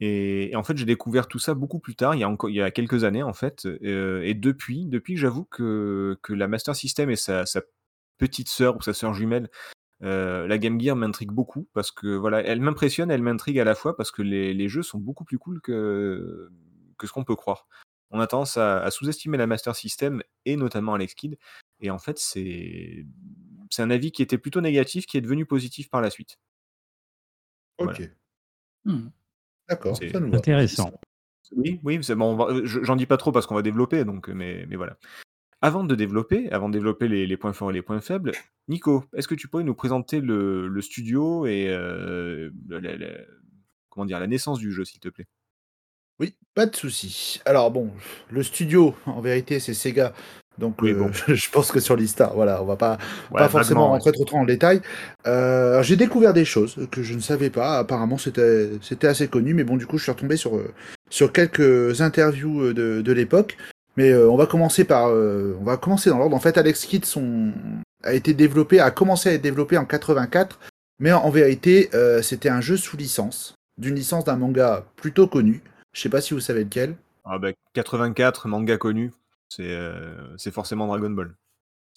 et, 0.00 0.52
en 0.56 0.62
fait, 0.62 0.76
j'ai 0.76 0.86
découvert 0.86 1.28
tout 1.28 1.38
ça 1.38 1.54
beaucoup 1.54 1.80
plus 1.80 1.96
tard, 1.96 2.14
il 2.14 2.20
y 2.20 2.24
a, 2.24 2.28
encore, 2.28 2.50
il 2.50 2.56
y 2.56 2.62
a 2.62 2.70
quelques 2.70 3.04
années 3.04 3.22
en 3.22 3.34
fait. 3.34 3.66
Et 3.82 4.34
depuis, 4.34 4.86
depuis 4.86 5.16
j'avoue 5.16 5.44
que, 5.44 6.18
que 6.22 6.32
la 6.32 6.48
Master 6.48 6.74
System 6.74 7.10
et 7.10 7.16
sa, 7.16 7.44
sa 7.46 7.60
petite 8.18 8.48
sœur 8.48 8.76
ou 8.76 8.82
sa 8.82 8.94
sœur 8.94 9.14
jumelle, 9.14 9.50
euh, 10.02 10.46
la 10.46 10.58
Game 10.58 10.80
Gear 10.80 10.96
m'intrigue 10.96 11.30
beaucoup 11.30 11.68
parce 11.72 11.90
que 11.90 12.06
voilà, 12.08 12.40
elle 12.42 12.60
m'impressionne, 12.60 13.10
elle 13.10 13.22
m'intrigue 13.22 13.58
à 13.58 13.64
la 13.64 13.74
fois 13.74 13.96
parce 13.96 14.10
que 14.10 14.22
les, 14.22 14.54
les 14.54 14.68
jeux 14.68 14.82
sont 14.82 14.98
beaucoup 14.98 15.24
plus 15.24 15.38
cool 15.38 15.60
que, 15.60 16.50
que 16.98 17.06
ce 17.06 17.12
qu'on 17.12 17.24
peut 17.24 17.36
croire. 17.36 17.66
On 18.10 18.20
a 18.20 18.26
tendance 18.26 18.56
à, 18.56 18.82
à 18.82 18.90
sous-estimer 18.90 19.38
la 19.38 19.46
Master 19.46 19.76
System 19.76 20.22
et 20.44 20.56
notamment 20.56 20.94
Alex 20.94 21.14
Kidd. 21.14 21.38
Et 21.80 21.90
en 21.90 21.98
fait, 21.98 22.18
c'est 22.18 23.04
un 23.78 23.90
avis 23.90 24.10
qui 24.10 24.22
était 24.22 24.38
plutôt 24.38 24.60
négatif 24.60 25.06
qui 25.06 25.16
est 25.16 25.20
devenu 25.20 25.46
positif 25.46 25.88
par 25.90 26.00
la 26.00 26.10
suite. 26.10 26.38
Ok. 27.78 27.86
Voilà. 27.86 28.10
Hmm. 28.84 29.10
D'accord, 29.68 29.96
C'est. 29.96 30.14
Intéressant. 30.16 30.92
Oui, 31.56 31.80
oui, 31.84 31.98
c'est 32.02 32.14
bon. 32.14 32.64
J'en 32.64 32.96
dis 32.96 33.06
pas 33.06 33.16
trop 33.16 33.32
parce 33.32 33.46
qu'on 33.46 33.54
va 33.54 33.62
développer, 33.62 34.04
donc, 34.04 34.28
mais, 34.28 34.66
mais 34.68 34.76
voilà. 34.76 34.96
Avant 35.62 35.84
de 35.84 35.94
développer, 35.94 36.50
avant 36.50 36.68
de 36.68 36.72
développer 36.74 37.06
les, 37.08 37.26
les 37.26 37.36
points 37.36 37.52
forts 37.52 37.70
et 37.70 37.74
les 37.74 37.82
points 37.82 38.00
faibles, 38.00 38.32
Nico, 38.68 39.04
est-ce 39.14 39.28
que 39.28 39.34
tu 39.34 39.48
pourrais 39.48 39.64
nous 39.64 39.74
présenter 39.74 40.20
le, 40.20 40.68
le 40.68 40.80
studio 40.80 41.46
et 41.46 41.68
euh, 41.68 42.50
la- 42.68 42.80
la- 42.80 42.96
la- 42.96 43.24
comment 43.90 44.06
dire 44.06 44.20
la 44.20 44.26
naissance 44.26 44.58
du 44.58 44.72
jeu, 44.72 44.84
s'il 44.84 45.00
te 45.00 45.08
plaît? 45.08 45.26
Oui, 46.18 46.34
pas 46.54 46.66
de 46.66 46.76
souci. 46.76 47.40
Alors 47.46 47.70
bon, 47.70 47.90
le 48.30 48.42
studio, 48.42 48.94
en 49.06 49.20
vérité, 49.20 49.58
c'est 49.58 49.72
Sega. 49.74 50.12
Donc 50.58 50.82
Oui, 50.82 50.92
euh, 50.92 50.94
bon. 50.94 51.10
je 51.28 51.50
pense 51.50 51.72
que 51.72 51.80
sur 51.80 51.96
l'histoire, 51.96 52.34
voilà, 52.34 52.62
on 52.62 52.66
va 52.66 52.76
pas, 52.76 52.98
Ouais, 53.30 53.38
pas 53.38 53.48
forcément 53.48 53.80
vaguement, 53.80 53.92
ouais. 53.92 53.98
rentrer 53.98 54.12
trop 54.12 54.24
trop 54.26 54.36
en 54.38 54.44
détail. 54.44 54.82
Euh, 55.26 55.82
j'ai 55.82 55.96
découvert 55.96 56.34
des 56.34 56.44
choses 56.44 56.86
que 56.90 57.02
je 57.02 57.14
ne 57.14 57.20
savais 57.20 57.48
pas. 57.48 57.78
Apparemment, 57.78 58.18
c'était 58.18 58.70
c'était 58.82 59.06
assez 59.06 59.28
connu, 59.28 59.54
mais 59.54 59.64
bon, 59.64 59.76
du 59.78 59.86
coup, 59.86 59.96
je 59.96 60.02
suis 60.02 60.12
retombé 60.12 60.36
sur 60.36 60.60
sur 61.08 61.32
quelques 61.32 62.02
interviews 62.02 62.72
de, 62.74 63.00
de 63.00 63.12
l'époque. 63.12 63.56
Mais 63.96 64.10
euh, 64.10 64.30
on 64.30 64.36
va 64.36 64.46
commencer 64.46 64.84
par, 64.84 65.08
euh, 65.08 65.56
on 65.60 65.64
va 65.64 65.76
commencer 65.76 66.10
dans 66.10 66.18
l'ordre. 66.18 66.36
En 66.36 66.40
fait, 66.40 66.56
Alex 66.58 66.84
Kidd 66.86 67.04
son 67.04 67.52
a 68.02 68.14
été 68.14 68.32
développé, 68.34 68.80
a 68.80 68.90
commencé 68.90 69.28
à 69.28 69.32
être 69.34 69.42
développé 69.42 69.76
en 69.76 69.84
84, 69.84 70.58
mais 71.00 71.12
en, 71.12 71.22
en 71.22 71.30
vérité, 71.30 71.90
euh, 71.94 72.22
c'était 72.22 72.48
un 72.48 72.60
jeu 72.60 72.76
sous 72.76 72.96
licence, 72.96 73.54
d'une 73.78 73.94
licence 73.94 74.24
d'un 74.24 74.36
manga 74.36 74.84
plutôt 74.96 75.26
connu. 75.26 75.62
Je 75.92 76.00
sais 76.00 76.08
pas 76.08 76.20
si 76.20 76.34
vous 76.34 76.40
savez 76.40 76.64
lequel. 76.64 76.94
Ah 77.24 77.38
bah, 77.38 77.50
84, 77.74 78.48
manga 78.48 78.76
connu, 78.78 79.10
c'est 79.48 79.64
euh, 79.66 80.14
c'est 80.38 80.52
forcément 80.52 80.86
Dragon 80.86 81.10
Ball. 81.10 81.32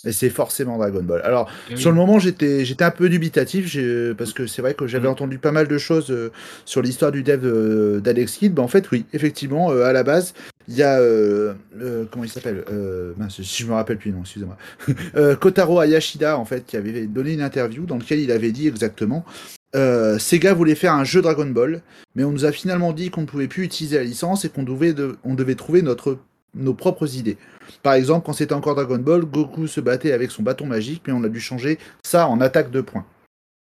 Et 0.05 0.11
c'est 0.11 0.31
forcément 0.31 0.77
Dragon 0.77 1.03
Ball. 1.03 1.21
Alors, 1.23 1.49
Et 1.69 1.77
sur 1.77 1.89
le 1.91 1.95
moment, 1.95 2.19
j'étais 2.19 2.65
j'étais 2.65 2.83
un 2.83 2.91
peu 2.91 3.07
dubitatif 3.07 3.67
j'ai- 3.67 4.13
parce 4.15 4.33
que 4.33 4.47
c'est 4.47 4.61
vrai 4.61 4.73
que 4.73 4.85
j'avais 4.87 5.07
Mm. 5.07 5.11
entendu 5.11 5.37
pas 5.37 5.51
mal 5.53 5.67
de 5.67 5.77
choses 5.77 6.11
euh, 6.11 6.31
sur 6.65 6.81
l'histoire 6.81 7.11
du 7.13 7.23
dev 7.23 7.45
euh, 7.45 7.99
d'Alex 8.01 8.35
Kidd. 8.37 8.53
Bah, 8.53 8.63
en 8.63 8.67
fait, 8.67 8.91
oui, 8.91 9.05
effectivement, 9.13 9.71
euh, 9.71 9.85
à 9.85 9.93
la 9.93 10.03
base, 10.03 10.33
il 10.67 10.75
y 10.75 10.83
a. 10.83 10.99
euh, 10.99 11.53
euh, 11.79 12.05
comment 12.09 12.23
il 12.23 12.29
s'appelle 12.29 12.63
euh, 12.71 13.13
Si 13.29 13.63
je 13.63 13.67
me 13.67 13.73
rappelle 13.73 13.97
plus, 13.97 14.11
non, 14.11 14.21
excusez-moi. 14.21 14.57
Kotaro 15.39 15.79
Ayashida, 15.79 16.37
en 16.37 16.45
fait, 16.45 16.65
qui 16.65 16.77
avait 16.77 17.07
donné 17.07 17.33
une 17.33 17.41
interview 17.41 17.85
dans 17.85 17.97
laquelle 17.97 18.19
il 18.19 18.31
avait 18.31 18.51
dit 18.51 18.67
exactement. 18.67 19.25
Sega 19.73 20.53
voulait 20.53 20.75
faire 20.75 20.93
un 20.93 21.03
jeu 21.03 21.21
Dragon 21.21 21.47
Ball, 21.47 21.81
mais 22.15 22.23
on 22.23 22.31
nous 22.31 22.45
a 22.45 22.51
finalement 22.51 22.93
dit 22.93 23.09
qu'on 23.09 23.21
ne 23.21 23.25
pouvait 23.25 23.47
plus 23.47 23.63
utiliser 23.63 23.97
la 23.97 24.03
licence 24.03 24.45
et 24.45 24.49
qu'on 24.49 24.63
devait, 24.63 24.93
de- 24.93 25.17
on 25.23 25.33
devait 25.33 25.55
trouver 25.55 25.81
notre, 25.81 26.17
nos 26.53 26.73
propres 26.75 27.15
idées. 27.15 27.37
Par 27.81 27.93
exemple, 27.93 28.25
quand 28.25 28.33
c'était 28.33 28.53
encore 28.53 28.75
Dragon 28.75 28.99
Ball, 28.99 29.25
Goku 29.25 29.67
se 29.67 29.81
battait 29.81 30.11
avec 30.11 30.29
son 30.29 30.43
bâton 30.43 30.67
magique, 30.67 31.01
mais 31.07 31.13
on 31.13 31.23
a 31.23 31.29
dû 31.29 31.39
changer 31.39 31.79
ça 32.05 32.27
en 32.27 32.39
attaque 32.39 32.69
de 32.69 32.81
points. 32.81 33.05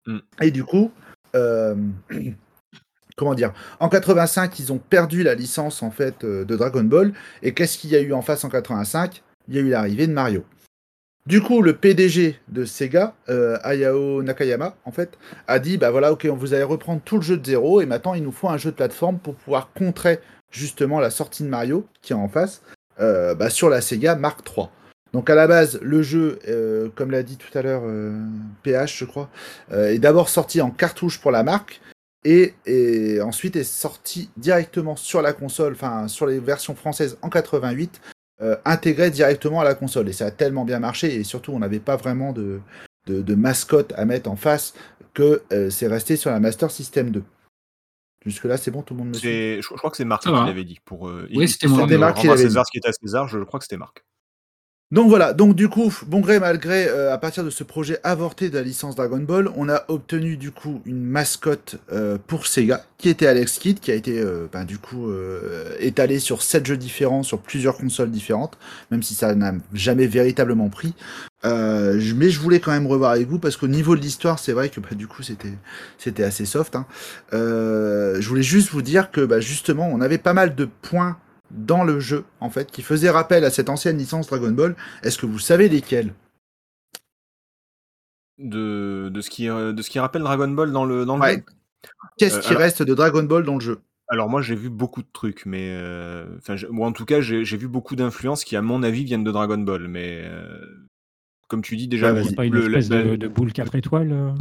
Mm. 0.08 0.18
Et 0.42 0.52
du 0.52 0.64
coup, 0.64 0.92
comment 3.20 3.36
dire 3.36 3.52
En 3.82 3.90
85, 3.90 4.58
ils 4.60 4.72
ont 4.72 4.78
perdu 4.78 5.24
la 5.24 5.36
licence 5.36 5.84
en 5.84 5.92
fait 5.92 6.24
euh, 6.24 6.46
de 6.46 6.56
Dragon 6.56 6.84
Ball. 6.84 7.12
Et 7.44 7.54
qu'est-ce 7.54 7.78
qu'il 7.78 7.90
y 7.90 7.96
a 7.98 8.02
eu 8.02 8.14
en 8.14 8.22
face 8.22 8.46
en 8.46 8.50
85 8.50 9.22
Il 9.50 9.56
y 9.56 9.58
a 9.58 9.62
eu 9.62 9.70
l'arrivée 9.70 10.08
de 10.08 10.14
Mario. 10.14 10.46
Du 11.28 11.42
coup, 11.42 11.62
le 11.62 11.76
PDG 11.76 12.40
de 12.48 12.64
Sega, 12.64 13.14
euh, 13.28 13.58
Hayao 13.62 14.24
Nakayama, 14.24 14.76
en 14.86 14.92
fait, 14.92 15.18
a 15.48 15.60
dit 15.60 15.78
bah 15.78 15.92
voilà, 15.92 16.14
ok, 16.14 16.26
vous 16.28 16.54
allez 16.54 16.64
reprendre 16.64 17.02
tout 17.04 17.18
le 17.18 17.22
jeu 17.22 17.38
de 17.38 17.46
zéro, 17.46 17.82
et 17.82 17.86
maintenant 17.86 18.14
il 18.14 18.24
nous 18.24 18.32
faut 18.32 18.48
un 18.48 18.58
jeu 18.58 18.72
de 18.72 18.76
plateforme 18.76 19.20
pour 19.20 19.36
pouvoir 19.36 19.70
contrer 19.74 20.20
justement 20.50 21.00
la 21.00 21.12
sortie 21.12 21.44
de 21.44 21.50
Mario 21.50 21.86
qui 22.02 22.14
est 22.14 22.16
en 22.16 22.30
face 22.30 22.64
euh, 23.00 23.36
bah, 23.36 23.50
sur 23.50 23.70
la 23.70 23.82
Sega 23.82 24.16
Mark 24.16 24.40
III. 24.48 24.68
Donc 25.12 25.30
à 25.30 25.36
la 25.36 25.46
base, 25.48 25.80
le 25.82 26.04
jeu, 26.04 26.40
comme 26.96 27.10
l'a 27.10 27.24
dit 27.24 27.38
tout 27.38 27.58
à 27.58 27.64
l'heure 27.64 27.82
PH, 28.62 29.00
je 29.00 29.06
crois, 29.06 29.28
est 29.72 29.98
d'abord 29.98 30.30
sorti 30.30 30.62
en 30.62 30.70
cartouche 30.70 31.20
pour 31.20 31.32
la 31.32 31.42
marque 31.42 31.82
et, 32.24 32.54
et 32.66 33.22
ensuite 33.22 33.56
est 33.56 33.64
sorti 33.64 34.30
directement 34.38 34.96
sur 34.96 35.22
la 35.22 35.34
console, 35.34 35.74
enfin 35.74 36.08
sur 36.08 36.26
les 36.26 36.40
versions 36.40 36.76
françaises 36.76 37.18
en 37.22 37.30
88, 37.30 38.02
euh, 38.42 38.56
intégré 38.66 39.10
directement 39.10 39.62
à 39.62 39.64
la 39.64 39.76
console. 39.76 40.10
Et 40.10 40.14
ça 40.14 40.26
a 40.28 40.32
tellement 40.32 40.66
bien 40.66 40.80
marché 40.80 41.16
et 41.16 41.24
surtout 41.24 41.52
on 41.52 41.60
n'avait 41.60 41.80
pas 41.80 41.96
vraiment 41.96 42.34
de, 42.34 42.60
de, 43.08 43.22
de 43.22 43.36
mascotte 43.36 43.94
à 43.96 44.06
mettre 44.06 44.30
en 44.30 44.36
face 44.36 44.74
que 45.14 45.42
euh, 45.52 45.70
c'est 45.70 45.88
resté 45.88 46.16
sur 46.16 46.30
la 46.30 46.40
Master 46.40 46.72
System 46.72 47.12
2. 47.12 47.24
Jusque 48.26 48.44
là, 48.44 48.58
c'est 48.58 48.70
bon, 48.70 48.82
tout 48.82 48.94
le 48.94 49.00
monde 49.00 49.10
me 49.10 49.14
suit? 49.14 49.56
Je, 49.56 49.62
je 49.62 49.74
crois 49.76 49.90
que 49.90 49.96
c'est 49.96 50.04
Marc 50.04 50.24
qui 50.24 50.30
va. 50.30 50.46
l'avait 50.46 50.66
dit. 50.66 50.80
Pour, 50.84 51.08
euh, 51.08 51.28
Oui, 51.34 51.48
c'était 51.48 51.68
Marc 51.98 52.18
qui 52.18 52.28
l'avait 52.28 52.44
César 52.44 52.66
ce 52.66 52.72
qui 52.72 52.78
est 52.78 52.88
à 52.88 52.92
César, 52.92 53.28
je 53.30 53.40
crois 53.40 53.60
que 53.60 53.64
c'était 53.64 53.78
Marc. 53.78 54.04
Donc 54.92 55.08
voilà, 55.08 55.34
donc 55.34 55.54
du 55.54 55.70
coup, 55.70 55.94
bon 56.08 56.20
gré 56.20 56.40
mal 56.40 56.58
gré, 56.58 56.88
euh, 56.88 57.14
à 57.14 57.20
partir 57.20 57.44
de 57.44 57.52
ce 57.52 57.64
projet 57.64 58.00
avorté 58.04 58.50
de 58.50 58.56
la 58.56 58.64
licence 58.64 58.96
Dragon 58.96 59.20
Ball, 59.20 59.48
on 59.56 59.70
a 59.70 59.84
obtenu 59.88 60.36
du 60.36 60.50
coup 60.50 60.82
une 60.84 61.04
mascotte 61.04 61.76
euh, 61.94 62.18
pour 62.26 62.48
Sega, 62.48 62.84
qui 62.98 63.08
était 63.10 63.28
Alex 63.28 63.60
Kidd, 63.60 63.80
qui 63.80 63.92
a 63.92 63.94
été 63.94 64.20
euh, 64.20 64.48
ben, 64.52 64.66
du 64.66 64.80
coup 64.80 65.12
euh, 65.12 65.76
étalé 65.80 66.18
sur 66.18 66.42
sept 66.42 66.66
jeux 66.66 66.76
différents, 66.76 67.22
sur 67.22 67.38
plusieurs 67.40 67.78
consoles 67.78 68.10
différentes, 68.10 68.58
même 68.90 69.04
si 69.04 69.14
ça 69.14 69.36
n'a 69.36 69.54
jamais 69.74 70.08
véritablement 70.08 70.70
pris. 70.70 70.96
Euh, 71.46 72.02
mais 72.16 72.32
je 72.32 72.40
voulais 72.40 72.60
quand 72.60 72.72
même 72.72 72.88
revoir 72.88 73.12
avec 73.12 73.28
vous 73.28 73.38
parce 73.38 73.58
qu'au 73.58 73.68
niveau 73.68 73.96
de 73.96 74.02
l'histoire, 74.02 74.40
c'est 74.40 74.54
vrai 74.54 74.70
que 74.70 74.80
bah, 74.80 74.90
du 74.94 75.06
coup 75.06 75.22
c'était 75.22 75.54
c'était 76.00 76.24
assez 76.24 76.46
soft. 76.46 76.76
hein. 76.76 76.88
Euh, 77.34 78.20
je 78.20 78.28
voulais 78.28 78.42
juste 78.42 78.72
vous 78.72 78.82
dire 78.82 79.12
que 79.12 79.22
bah, 79.22 79.40
justement, 79.40 79.88
on 79.94 80.02
avait 80.02 80.18
pas 80.18 80.34
mal 80.34 80.56
de 80.56 80.66
points 80.66 81.18
dans 81.52 81.84
le 81.84 82.00
jeu, 82.00 82.26
en 82.40 82.50
fait, 82.50 82.72
qui 82.72 82.82
faisaient 82.82 83.10
rappel 83.10 83.44
à 83.44 83.50
cette 83.50 83.70
ancienne 83.70 83.98
licence 83.98 84.28
Dragon 84.28 84.52
Ball. 84.52 84.76
Est-ce 85.04 85.18
que 85.18 85.26
vous 85.26 85.40
savez 85.40 85.68
lesquels 85.70 86.14
De, 88.38 89.10
de, 89.12 89.22
ce 89.22 89.30
qui, 89.30 89.50
euh, 89.50 89.74
de 89.74 89.82
ce 89.82 89.90
qui 89.90 90.00
rappelle 90.00 90.22
Dragon 90.22 90.48
Ball 90.48 90.72
dans 90.72 90.86
le, 90.86 91.06
dans 91.06 91.16
le 91.18 91.22
Ouais. 91.22 91.36
jeu? 91.36 91.44
Qu'est-ce 92.18 92.38
Euh, 92.38 92.42
qui 92.42 92.50
alors- 92.50 92.62
reste 92.62 92.84
de 92.84 92.94
Dragon 92.94 93.24
Ball 93.24 93.44
dans 93.44 93.56
le 93.56 93.60
jeu? 93.62 93.82
Alors 94.12 94.28
moi 94.28 94.42
j'ai 94.42 94.56
vu 94.56 94.70
beaucoup 94.72 95.04
de 95.04 95.08
trucs, 95.14 95.46
mais 95.46 95.70
euh, 95.72 96.26
enfin 96.40 96.56
en 96.80 96.92
tout 96.94 97.06
cas 97.06 97.22
j'ai 97.22 97.44
vu 97.58 97.68
beaucoup 97.68 97.96
d'influences 97.96 98.44
qui 98.44 98.56
à 98.56 98.62
mon 98.64 98.82
avis 98.82 99.04
viennent 99.04 99.24
de 99.24 99.32
Dragon 99.32 99.60
Ball, 99.60 99.88
mais 99.88 100.24
euh, 100.26 100.66
comme 101.48 101.62
tu 101.62 101.78
dis 101.78 101.88
déjà, 101.88 102.12
Ouais, 102.12 102.34
pas 102.34 102.46
une 102.46 102.54
le- 102.56 102.66
espèce 102.66 102.90
la- 102.90 103.04
de, 103.04 103.16
de 103.18 103.28
boule 103.28 103.54
4 103.54 103.76
étoiles 103.76 104.34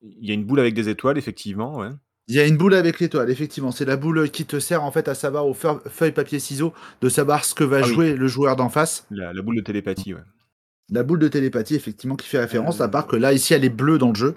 il 0.00 0.24
y 0.26 0.30
a 0.30 0.34
une 0.34 0.44
boule 0.44 0.60
avec 0.60 0.72
des 0.74 0.88
étoiles 0.88 1.18
effectivement, 1.18 1.76
ouais. 1.76 1.90
Il 2.28 2.34
y 2.34 2.40
a 2.40 2.46
une 2.46 2.56
boule 2.58 2.74
avec 2.74 3.00
l'étoile, 3.00 3.30
effectivement. 3.30 3.70
C'est 3.70 3.86
la 3.86 3.96
boule 3.96 4.30
qui 4.30 4.44
te 4.44 4.60
sert 4.60 4.84
en 4.84 4.90
fait 4.92 5.08
à 5.08 5.14
savoir 5.14 5.46
au 5.46 5.54
feu- 5.54 5.80
feuille 5.88 6.12
papier 6.12 6.38
ciseaux 6.38 6.74
de 7.00 7.08
savoir 7.08 7.44
ce 7.44 7.54
que 7.54 7.64
va 7.64 7.78
Ah 7.82 7.86
oui. 7.86 7.94
jouer 7.94 8.14
le 8.14 8.28
joueur 8.28 8.54
d'en 8.56 8.68
face. 8.68 9.06
La, 9.10 9.32
la 9.32 9.40
boule 9.42 9.56
de 9.56 9.62
télépathie, 9.62 10.12
ouais. 10.14 10.20
La 10.90 11.02
boule 11.02 11.18
de 11.18 11.28
télépathie, 11.28 11.74
effectivement, 11.74 12.16
qui 12.16 12.26
fait 12.28 12.38
référence, 12.38 12.80
Euh, 12.80 12.84
à 12.84 12.88
part 12.88 13.06
que 13.06 13.16
là, 13.16 13.32
ici, 13.32 13.54
elle 13.54 13.64
est 13.64 13.68
bleue 13.70 13.98
dans 13.98 14.08
le 14.10 14.14
jeu. 14.14 14.36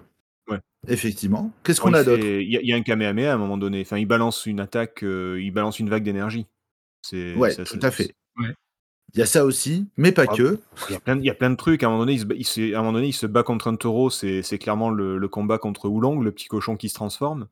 Ouais. 0.50 0.60
Effectivement. 0.88 1.52
Qu'est-ce 1.64 1.80
qu'on 1.82 1.94
a 1.94 2.04
d'autre? 2.04 2.24
Il 2.26 2.50
y, 2.52 2.58
a- 2.58 2.62
il 2.62 2.68
y 2.68 2.74
a 2.74 2.76
un 2.76 2.82
Kamehameha 2.82 3.32
à 3.32 3.36
un 3.36 3.38
moment 3.38 3.58
donné. 3.58 3.82
Enfin, 3.82 3.98
il 3.98 4.06
balance 4.06 4.46
une 4.46 4.60
attaque, 4.60 5.04
euh, 5.04 5.40
il 5.42 5.52
balance 5.52 5.80
une 5.80 5.90
vague 5.90 6.04
d'énergie. 6.04 6.48
C'est 7.02 7.36
Ouais, 7.36 7.54
tout 7.56 7.80
à 7.82 7.92
fait. 7.92 8.14
Ouais. 8.40 8.54
Il 9.14 9.20
y 9.20 9.24
a 9.24 9.26
ça 9.26 9.44
aussi, 9.46 9.88
mais 9.98 10.14
pas 10.14 10.26
Ah, 10.30 10.36
que. 10.36 10.60
Il 10.90 10.94
y, 10.94 10.96
a 10.96 11.00
plein, 11.02 11.16
de- 11.18 11.22
il 11.22 11.26
y 11.26 11.30
a 11.30 11.34
plein 11.34 11.50
de 11.50 11.56
trucs. 11.58 11.84
À 11.84 11.88
un 11.88 11.90
moment 11.90 12.04
donné, 12.04 12.14
il 12.14 12.20
se, 12.20 12.26
bat- 12.26 12.36
il 12.38 12.46
se- 12.46 12.74
à 12.74 12.80
un 12.80 12.82
moment 12.82 12.94
donné, 12.94 13.08
il 13.08 13.14
se 13.14 13.26
bat 13.26 13.44
contre 13.44 13.68
un 13.68 13.76
taureau. 13.76 14.10
C'est 14.10 14.42
clairement 14.60 14.90
le, 14.90 15.18
le 15.18 15.28
combat 15.28 15.58
contre 15.58 15.90
Oolong, 15.90 16.22
le 16.22 16.32
petit 16.32 16.48
cochon 16.48 16.78
qui 16.78 16.88
se 16.88 16.94
transforme. 16.96 17.48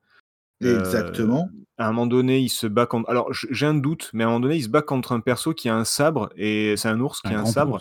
Euh, 0.63 0.79
Exactement. 0.79 1.49
À 1.77 1.85
un 1.85 1.91
moment 1.91 2.07
donné, 2.07 2.39
il 2.39 2.49
se 2.49 2.67
bat 2.67 2.85
contre. 2.85 3.09
Alors, 3.09 3.29
j'ai 3.31 3.65
un 3.65 3.73
doute, 3.73 4.09
mais 4.13 4.23
à 4.23 4.27
un 4.27 4.31
moment 4.31 4.41
donné, 4.41 4.57
il 4.57 4.63
se 4.63 4.67
bat 4.69 4.81
contre 4.81 5.13
un 5.13 5.21
perso 5.21 5.53
qui 5.53 5.69
a 5.69 5.75
un 5.75 5.85
sabre 5.85 6.29
et 6.35 6.75
c'est 6.75 6.89
un 6.89 6.99
ours 6.99 7.21
qui 7.21 7.33
Un 7.33 7.37
a 7.37 7.41
un 7.41 7.45
sabre. 7.45 7.79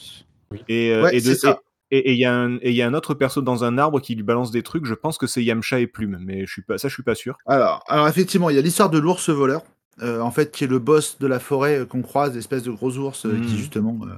Et, 0.69 0.93
euh, 0.93 1.03
Ouais, 1.03 1.17
et, 1.17 1.21
de- 1.21 1.27
c'est 1.27 1.35
ça. 1.35 1.59
et- 1.91 1.99
et 2.11 2.13
il 2.13 2.19
y, 2.19 2.25
a 2.25 2.33
un- 2.33 2.57
et 2.59 2.71
il 2.71 2.77
y 2.77 2.83
a 2.83 2.87
un 2.87 2.95
autre 2.95 3.15
perso 3.15 3.43
dans 3.43 3.65
un 3.65 3.77
arbre 3.77 4.01
qui 4.01 4.15
lui 4.15 4.23
balance 4.23 4.53
des 4.53 4.63
trucs. 4.63 4.85
Je 4.85 4.95
pense 4.95 5.19
que 5.19 5.27
c'est 5.27 5.43
Yamcha 5.43 5.81
et 5.81 5.89
Plume, 5.89 6.19
mais 6.25 6.47
je 6.47 6.53
suis 6.53 6.63
pas, 6.63 6.79
ça, 6.79 6.87
je 6.87 6.95
suis 6.95 7.03
pas 7.03 7.17
sûr. 7.17 7.37
Alors, 7.47 7.83
alors 7.89 8.07
effectivement, 8.07 8.51
il 8.51 8.57
y 8.57 8.59
a 8.59 8.63
l'histoire 8.63 8.89
de 8.91 8.99
l'ours 8.99 9.29
voleur, 9.31 9.63
euh, 10.03 10.21
en 10.21 10.31
fait, 10.31 10.53
qui 10.53 10.63
est 10.63 10.69
le 10.69 10.79
boss 10.79 11.19
de 11.19 11.27
la 11.27 11.41
forêt 11.41 11.81
euh, 11.81 11.85
qu'on 11.85 12.03
croise, 12.03 12.37
espèce 12.37 12.63
de 12.63 12.71
gros 12.71 12.97
ours 12.99 13.27
euh, 13.27 13.35
qui 13.41 13.53
Mhm. 13.55 13.59
justement 13.59 13.99
euh, 14.05 14.15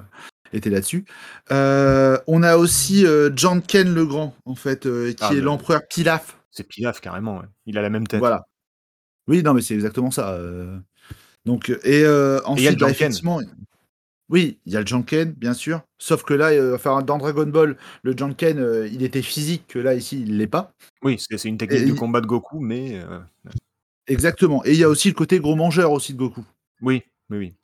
était 0.53 0.69
là-dessus. 0.69 1.07
Euh, 1.53 2.19
on 2.27 2.43
a 2.43 2.57
aussi 2.59 3.07
euh, 3.07 3.31
Janken 3.35 3.95
le 3.95 4.05
Grand, 4.05 4.35
en 4.45 4.55
fait, 4.55 4.85
euh, 4.85 5.13
qui 5.15 5.25
Ah, 5.25 5.33
est 5.33 5.41
l'empereur 5.41 5.81
Pilaf. 5.89 6.37
C'est 6.51 6.65
Pilaf 6.69 7.01
carrément. 7.01 7.39
ouais. 7.39 7.47
Il 7.65 7.79
a 7.79 7.83
la 7.83 7.89
même 7.91 8.07
tête. 8.07 8.19
Voilà. 8.21 8.45
Oui, 9.31 9.43
non, 9.43 9.55
mais 9.55 9.63
c'est 9.63 9.75
exactement 9.75 10.11
ça. 10.11 10.33
euh. 10.35 10.79
Donc, 11.47 11.71
euh, 11.71 11.79
et 11.85 12.05
euh, 12.05 12.41
il 12.57 12.63
y 12.63 12.67
a 12.67 12.71
le 12.73 12.77
ensuite, 12.77 12.79
Janken. 12.81 12.93
effectivement, 12.93 13.41
oui, 14.29 14.59
il 14.67 14.73
y 14.73 14.77
a 14.77 14.81
le 14.81 14.87
Janken, 14.87 15.33
bien 15.33 15.55
sûr. 15.55 15.83
Sauf 15.99 16.23
que 16.25 16.35
là, 16.35 16.51
euh, 16.51 16.75
enfin, 16.75 17.01
dans 17.03 17.17
Dragon 17.17 17.47
Ball, 17.47 17.77
le 18.03 18.17
Janken, 18.17 18.59
euh, 18.59 18.89
il 18.89 19.03
était 19.03 19.23
physique, 19.23 19.67
que 19.69 19.79
là, 19.79 19.95
ici, 19.95 20.21
il 20.23 20.37
l'est 20.37 20.47
pas. 20.49 20.73
Oui, 21.03 21.17
c'est 21.19 21.39
c'est 21.39 21.49
une 21.49 21.59
technique 21.59 21.81
Et 21.81 21.87
de 21.87 21.93
il- 21.93 21.97
combat 21.97 22.21
de 22.21 22.27
Goku, 22.27 22.61
mais 22.61 23.01
euh, 23.03 23.21
Exactement. 24.09 24.65
Et 24.65 24.73
il 24.73 24.79
y 24.79 24.85
a 24.85 24.89
aussi 24.89 25.09
le 25.09 25.15
côté 25.15 25.39
gros 25.39 25.55
mangeur 25.57 25.93
aussi 25.93 26.13
de 26.13 26.19
Goku. 26.19 26.45
oui, 26.83 27.03
oui, 27.31 27.39
oui. 27.39 27.55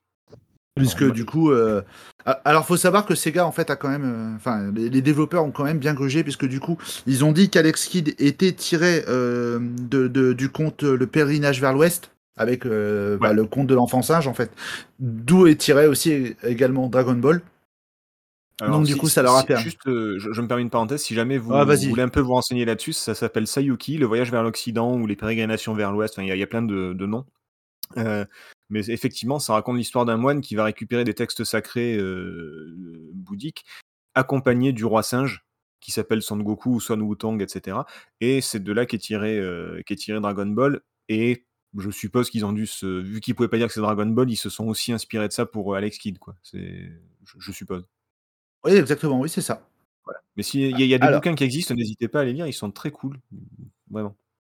Puisque 0.77 1.11
du 1.11 1.25
coup, 1.25 1.51
euh, 1.51 1.83
alors 2.45 2.67
faut 2.67 2.77
savoir 2.77 3.07
que 3.07 3.15
Sega 3.15 3.47
en 3.47 3.53
fait 3.53 3.71
a 3.71 3.77
quand 3.77 3.89
même, 3.89 4.05
euh, 4.05 4.37
enfin 4.37 4.71
les, 4.75 4.91
les 4.91 5.01
développeurs 5.01 5.43
ont 5.45 5.51
quand 5.51 5.65
même 5.65 5.79
bien 5.79 5.95
grugé 5.95 6.23
puisque 6.23 6.47
du 6.47 6.61
coup 6.61 6.77
ils 7.07 7.25
ont 7.25 7.33
dit 7.33 7.49
qu'Alex 7.49 7.87
Kidd 7.87 8.15
était 8.19 8.53
tiré 8.53 9.05
euh, 9.09 9.59
de, 9.61 10.07
de- 10.07 10.35
du 10.35 10.51
conte 10.51 10.85
euh, 10.85 10.97
Le 10.97 11.07
Pèlerinage 11.07 11.61
vers 11.63 11.73
l'Ouest 11.73 12.11
avec 12.37 12.67
bah, 12.67 13.33
le 13.33 13.45
conte 13.47 13.67
de 13.69 13.75
l'enfant 13.75 14.03
singe 14.03 14.29
en 14.29 14.35
fait, 14.35 14.51
d'où 15.01 15.47
est 15.47 15.57
tiré 15.57 15.87
aussi 15.87 16.37
également 16.43 16.89
Dragon 16.89 17.15
Ball. 17.15 17.41
Donc, 18.61 18.85
du 18.85 18.97
coup, 18.97 19.09
ça 19.09 19.23
leur 19.23 19.37
a 19.37 19.43
permis. 19.45 19.65
Juste, 19.65 19.87
euh, 19.87 20.19
je, 20.19 20.33
je 20.33 20.41
me 20.41 20.49
permets 20.49 20.63
une 20.63 20.71
parenthèse. 20.71 21.03
Si 21.03 21.15
jamais 21.15 21.37
vous, 21.37 21.53
Ah, 21.55 21.65
voulez 21.65 22.03
un 22.03 22.09
peu 22.09 22.21
vous 22.21 22.33
renseigner 22.33 22.65
là-dessus, 22.65 22.95
ça 22.95 23.15
s'appelle 23.15 23.47
Sayuki, 23.47 23.99
le 23.99 24.07
voyage 24.07 24.31
vers 24.31 24.43
l'Occident 24.43 24.95
ou 24.95 25.07
les 25.07 25.17
pérégrinations 25.17 25.75
vers 25.75 25.93
l'Ouest. 25.93 26.15
Enfin, 26.15 26.23
il 26.23 26.29
y, 26.29 26.31
a- 26.31 26.37
il 26.37 26.41
y 26.41 26.43
a 26.43 26.47
plein 26.47 26.63
de, 26.63 26.95
de 26.95 27.07
noms. 27.07 27.27
Euh, 27.99 28.25
mais 28.69 28.89
effectivement, 28.91 29.39
ça 29.39 29.53
raconte 29.55 29.77
l'histoire 29.77 30.05
d'un 30.05 30.17
moine 30.17 30.41
qui 30.41 30.55
va 30.55 30.65
récupérer 30.65 31.05
des 31.05 31.15
textes 31.15 31.45
sacrés 31.45 31.97
euh, 31.97 33.11
bouddhiques, 33.15 33.65
accompagné 34.15 34.73
du 34.73 34.85
roi 34.85 35.03
singe, 35.03 35.45
qui 35.81 35.93
s'appelle 35.93 36.23
Son 36.23 36.39
Goku 36.39 36.75
ou 36.77 36.81
Son 36.81 37.01
Wutong, 37.01 37.41
etc. 37.43 37.79
Et 38.21 38.41
c'est 38.41 38.63
de 38.63 38.73
là 38.73 38.87
qu'est 38.87 38.99
tiré, 38.99 39.39
euh, 39.39 39.83
qu'est 39.87 39.97
tiré 39.97 40.21
Dragon 40.21 40.47
Ball. 40.47 40.81
Et 41.09 41.45
je 41.79 41.91
suppose 41.91 42.31
qu'ils 42.31 42.45
ont 42.45 42.53
dû 42.53 42.67
se. 42.67 42.87
Vu 42.87 43.21
qu'ils 43.21 43.35
pouvaient 43.35 43.49
pas 43.49 43.59
dire 43.59 43.69
que 43.69 43.73
c'est 43.75 43.81
Dragon 43.81 44.07
Ball, 44.07 44.31
ils 44.31 44.37
se 44.37 44.49
sont 44.51 44.67
aussi 44.67 44.93
inspirés 44.93 45.29
de 45.29 45.33
ça 45.33 45.47
pour 45.47 45.75
euh, 45.75 45.77
Alex 45.77 45.99
Kidd, 45.99 46.19
quoi. 46.19 46.35
Je, 46.53 46.59
je 47.39 47.53
suppose. 47.53 47.85
Oui, 48.65 48.73
exactement, 48.73 49.21
oui, 49.21 49.29
c'est 49.29 49.43
ça. 49.43 49.69
Mais 50.37 50.43
s'il 50.43 50.61
y, 50.63 50.65
a- 50.75 50.79
il 50.79 50.87
y 50.87 50.95
a 50.95 50.99
des 50.99 51.05
Alors- 51.07 51.21
bouquins 51.21 51.35
qui 51.35 51.45
existent, 51.45 51.75
n'hésitez 51.75 52.09
pas 52.09 52.21
à 52.21 52.25
les 52.25 52.33
lire, 52.33 52.47
ils 52.47 52.53
sont 52.53 52.71
très 52.71 52.91
cool. 52.91 53.19
Vraiment. 53.91 54.17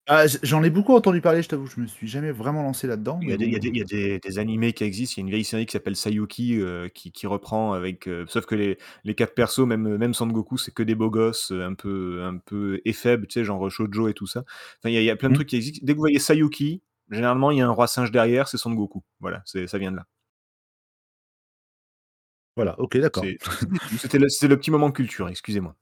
Ah, 0.09 0.25
J'en 0.41 0.63
ai 0.63 0.69
beaucoup 0.69 0.95
entendu 0.95 1.19
parler, 1.19 1.41
je 1.43 1.49
t'avoue, 1.49 1.67
je 1.67 1.81
me 1.81 1.85
suis 1.85 2.07
jamais 2.07 2.31
vraiment 2.31 2.63
lancé 2.63 2.87
là-dedans. 2.87 3.19
Il 3.21 3.29
y 3.29 3.33
a, 3.33 3.37
des, 3.37 3.45
il 3.45 3.51
y 3.51 3.55
a 3.55 3.59
bon. 3.59 3.63
des- 3.63 3.69
il 3.69 3.77
y 3.77 3.81
a 3.81 3.85
des- 3.85 4.19
des 4.19 4.39
animés 4.39 4.71
qui 4.71 4.85
existent. 4.85 5.15
Il 5.17 5.19
y 5.19 5.21
a 5.21 5.25
une 5.25 5.29
vieille 5.31 5.43
série 5.43 5.65
qui 5.65 5.73
s'appelle 5.73 5.97
Sayuki 5.97 6.61
euh, 6.61 6.87
qui, 6.87 7.11
qui 7.11 7.27
reprend 7.27 7.73
avec. 7.73 8.07
euh, 8.07 8.25
sauf 8.29 8.45
que 8.45 8.55
les, 8.55 8.77
les 9.03 9.15
quatre 9.15 9.33
persos, 9.33 9.65
même, 9.67 9.97
même 9.97 10.13
Son 10.13 10.27
Goku, 10.27 10.57
c'est 10.57 10.73
que 10.73 10.81
des 10.83 10.95
beaux 10.95 11.09
gosses, 11.09 11.51
euh, 11.51 11.65
un 11.65 11.73
peu, 11.73 12.23
un 12.23 12.37
peu 12.37 12.79
tu 12.85 12.93
sais, 12.93 13.43
genre 13.43 13.69
Shoujo 13.69 14.07
et 14.07 14.13
tout 14.13 14.27
ça. 14.27 14.45
Enfin, 14.79 14.89
il 14.89 14.93
y 14.93 14.97
a, 14.97 15.01
il 15.01 15.05
y 15.05 15.09
a 15.09 15.17
plein 15.17 15.27
de 15.27 15.33
Mhm. 15.33 15.37
trucs 15.39 15.49
qui 15.49 15.57
existent. 15.57 15.79
Dès 15.83 15.91
que 15.91 15.97
vous 15.97 16.03
voyez 16.03 16.19
Sayuki, 16.19 16.81
généralement, 17.11 17.51
il 17.51 17.57
y 17.57 17.61
a 17.61 17.67
un 17.67 17.71
roi 17.71 17.87
singe 17.87 18.11
derrière, 18.11 18.47
c'est 18.47 18.57
Son 18.57 18.71
Goku. 18.71 19.03
Voilà, 19.19 19.41
c'est- 19.45 19.67
ça 19.67 19.77
vient 19.77 19.91
de 19.91 19.97
là. 19.97 20.05
Voilà, 22.55 22.79
ok, 22.79 22.97
d'accord. 22.97 23.23
C'est- 23.25 23.37
C'était 23.99 24.19
le, 24.19 24.29
c'était 24.29 24.47
le 24.47 24.57
petit 24.57 24.71
moment 24.71 24.91
culture, 24.91 25.27
excusez-moi. 25.27 25.75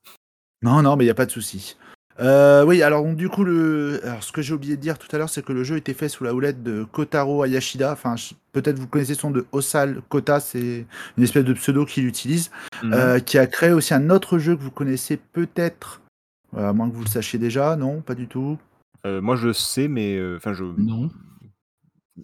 Non, 0.64 0.82
non, 0.82 0.96
mais 0.96 1.04
il 1.04 1.08
n'y 1.08 1.12
a 1.12 1.16
pas 1.16 1.26
de 1.28 1.32
souci. 1.32 1.78
Euh, 2.20 2.64
oui, 2.66 2.82
alors 2.82 3.04
donc, 3.04 3.18
du 3.18 3.28
coup, 3.28 3.44
le... 3.44 4.00
alors, 4.06 4.24
ce 4.24 4.32
que 4.32 4.42
j'ai 4.42 4.54
oublié 4.54 4.78
de 4.78 4.82
dire 4.82 4.98
tout 4.98 5.14
à 5.14 5.18
l'heure, 5.18 5.30
c'est 5.30 5.44
que 5.44 5.52
le 5.52 5.64
jeu 5.66 5.76
était 5.76 5.94
fait 5.94 6.08
sous 6.08 6.24
la 6.24 6.34
houlette 6.34 6.64
de 6.64 6.86
Kotaro 6.86 7.44
Ayashida. 7.44 7.92
Enfin, 7.92 8.16
je- 8.16 8.34
peut-être 8.54 8.80
vous 8.80 8.88
connaissez 8.88 9.16
son 9.16 9.32
de 9.32 9.46
Osal 9.52 10.02
Kota, 10.08 10.40
c'est 10.40 10.86
une 11.18 11.24
espèce 11.24 11.44
de 11.44 11.54
pseudo 11.54 11.86
qu'il 11.86 12.06
utilise, 12.08 12.52
Mhm. 12.84 12.94
euh, 12.94 13.20
qui 13.20 13.38
a 13.38 13.48
créé 13.48 13.74
aussi 13.74 13.94
un 13.94 14.10
autre 14.10 14.38
jeu 14.40 14.56
que 14.56 14.62
vous 14.62 14.72
connaissez 14.72 15.18
peut-être, 15.18 16.02
euh, 16.56 16.70
à 16.70 16.74
moins 16.74 16.90
que 16.90 16.96
vous 16.96 17.04
le 17.04 17.10
sachiez 17.10 17.38
déjà, 17.38 17.76
non, 17.76 18.00
pas 18.02 18.16
du 18.16 18.28
tout. 18.28 18.58
Euh, 19.06 19.22
moi, 19.22 19.36
je 19.36 19.52
sais, 19.52 19.88
mais. 19.90 20.16
euh, 20.18 20.38
Enfin, 20.38 20.54
je. 20.54 20.64
Non. 20.64 21.10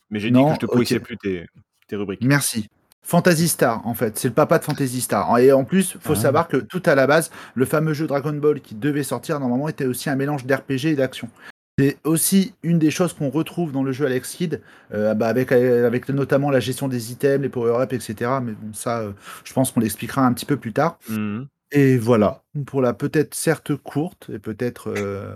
Mais 0.09 0.19
j'ai 0.21 0.31
dit 0.31 0.41
que 0.41 0.53
je 0.53 0.59
te 0.59 0.65
pourrissais 0.67 0.99
plus 1.01 1.17
tes, 1.17 1.45
tes 1.87 1.97
rubriques. 1.97 2.23
Merci. 2.23 2.69
Fantasy 3.03 3.47
Star, 3.47 3.85
en 3.87 3.93
fait, 3.93 4.17
c'est 4.17 4.27
le 4.27 4.33
papa 4.33 4.59
de 4.59 4.63
Fantasy 4.63 5.01
Star. 5.01 5.37
Et 5.39 5.51
en 5.51 5.63
plus, 5.63 5.97
faut 5.99 6.13
Ah. 6.13 6.15
savoir 6.15 6.47
que 6.47 6.57
tout 6.57 6.83
à 6.85 6.95
la 6.95 7.07
base, 7.07 7.31
le 7.55 7.65
fameux 7.65 7.93
jeu 7.93 8.07
Dragon 8.07 8.33
Ball 8.33 8.61
qui 8.61 8.75
devait 8.75 9.03
sortir 9.03 9.39
normalement 9.39 9.67
était 9.67 9.85
aussi 9.85 10.09
un 10.09 10.15
mélange 10.15 10.45
d'RPG 10.45 10.91
et 10.91 10.95
d'action. 10.95 11.29
C'est 11.79 11.97
aussi 12.03 12.53
une 12.63 12.77
des 12.77 12.91
choses 12.91 13.13
qu'on 13.13 13.29
retrouve 13.29 13.71
dans 13.71 13.81
le 13.83 13.91
jeu 13.91 14.05
Alex 14.05 14.35
Kidd, 14.35 14.61
euh, 14.93 15.13
bah, 15.15 15.27
avec, 15.29 15.51
avec 15.51 16.09
notamment 16.09 16.51
la 16.51 16.59
gestion 16.59 16.87
des 16.87 17.11
items, 17.11 17.41
les 17.41 17.49
power-ups, 17.49 17.93
etc. 17.93 18.31
Mais 18.43 18.51
bon, 18.51 18.73
ça, 18.73 18.99
euh, 18.99 19.11
je 19.45 19.53
pense 19.53 19.71
qu'on 19.71 19.79
l'expliquera 19.79 20.23
un 20.25 20.33
petit 20.33 20.45
peu 20.45 20.57
plus 20.57 20.73
tard. 20.73 20.99
Mhm. 21.09 21.47
Et 21.71 21.97
voilà, 21.97 22.43
pour 22.67 22.81
la 22.81 22.93
peut-être 22.93 23.33
certes 23.33 23.75
courte 23.77 24.29
et 24.31 24.37
peut-être 24.39 24.89
euh, 24.95 25.33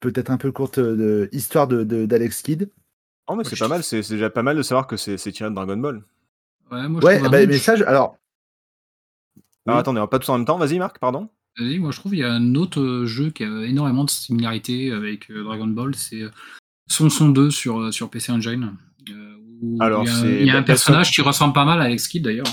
peut-être 0.00 0.30
un 0.30 0.36
peu 0.38 0.52
courte 0.52 0.78
euh, 0.78 1.28
histoire 1.32 1.66
de, 1.66 1.82
de- 1.84 2.06
d'Alex 2.06 2.40
Kidd. 2.42 2.68
Oh, 3.26 3.34
mais 3.34 3.44
c'est 3.44 3.58
pas 3.58 3.68
mal, 3.68 3.82
c'est 3.82 4.08
déjà 4.08 4.30
pas 4.30 4.42
mal 4.42 4.56
de 4.56 4.62
savoir 4.62 4.86
que 4.86 4.96
c'est 4.96 5.18
c'est 5.18 5.32
tiré 5.32 5.50
de 5.50 5.54
Dragon 5.54 5.76
Ball. 5.76 6.02
Ouais, 6.70 6.88
moi, 6.88 7.00
je 7.00 7.06
Ouais, 7.06 7.20
bah, 7.28 7.46
mais 7.46 7.58
ça, 7.58 7.76
je- 7.76 7.84
alors 7.84 8.16
Alors 9.66 9.76
Oui. 9.78 9.80
attendez, 9.80 9.98
on 10.00 10.02
va 10.04 10.08
pas 10.08 10.18
tous 10.18 10.28
en 10.30 10.36
même 10.38 10.46
temps. 10.46 10.58
Vas-y, 10.58 10.78
Marc, 10.78 10.98
pardon. 10.98 11.28
Vas-y, 11.58 11.78
moi 11.78 11.92
je 11.92 11.98
trouve 12.00 12.10
qu'il 12.12 12.18
y 12.20 12.24
a 12.24 12.32
un 12.32 12.54
autre 12.56 12.80
euh, 12.80 13.06
jeu 13.06 13.30
qui 13.30 13.44
a 13.44 13.64
énormément 13.64 14.04
de 14.04 14.10
similarités 14.10 14.90
avec 14.90 15.30
euh, 15.30 15.44
Dragon 15.44 15.68
Ball, 15.68 15.94
c'est 15.94 16.22
euh, 16.22 16.30
Son 16.88 17.08
Son 17.08 17.28
2 17.28 17.50
sur, 17.50 17.80
euh, 17.80 17.92
sur 17.92 18.10
PC 18.10 18.32
Engine. 18.32 18.76
euh, 19.10 19.36
où 19.62 19.78
Alors, 19.80 20.02
il 20.02 20.06
y 20.08 20.10
a, 20.10 20.14
c'est- 20.14 20.40
il 20.40 20.46
y 20.46 20.50
a 20.50 20.54
bah, 20.54 20.58
un 20.58 20.62
personnage 20.64 21.12
qui 21.12 21.20
ressemble 21.22 21.54
pas 21.54 21.64
mal 21.64 21.80
à 21.80 21.84
Alex 21.84 22.08
Kidd 22.08 22.24
d'ailleurs. 22.24 22.46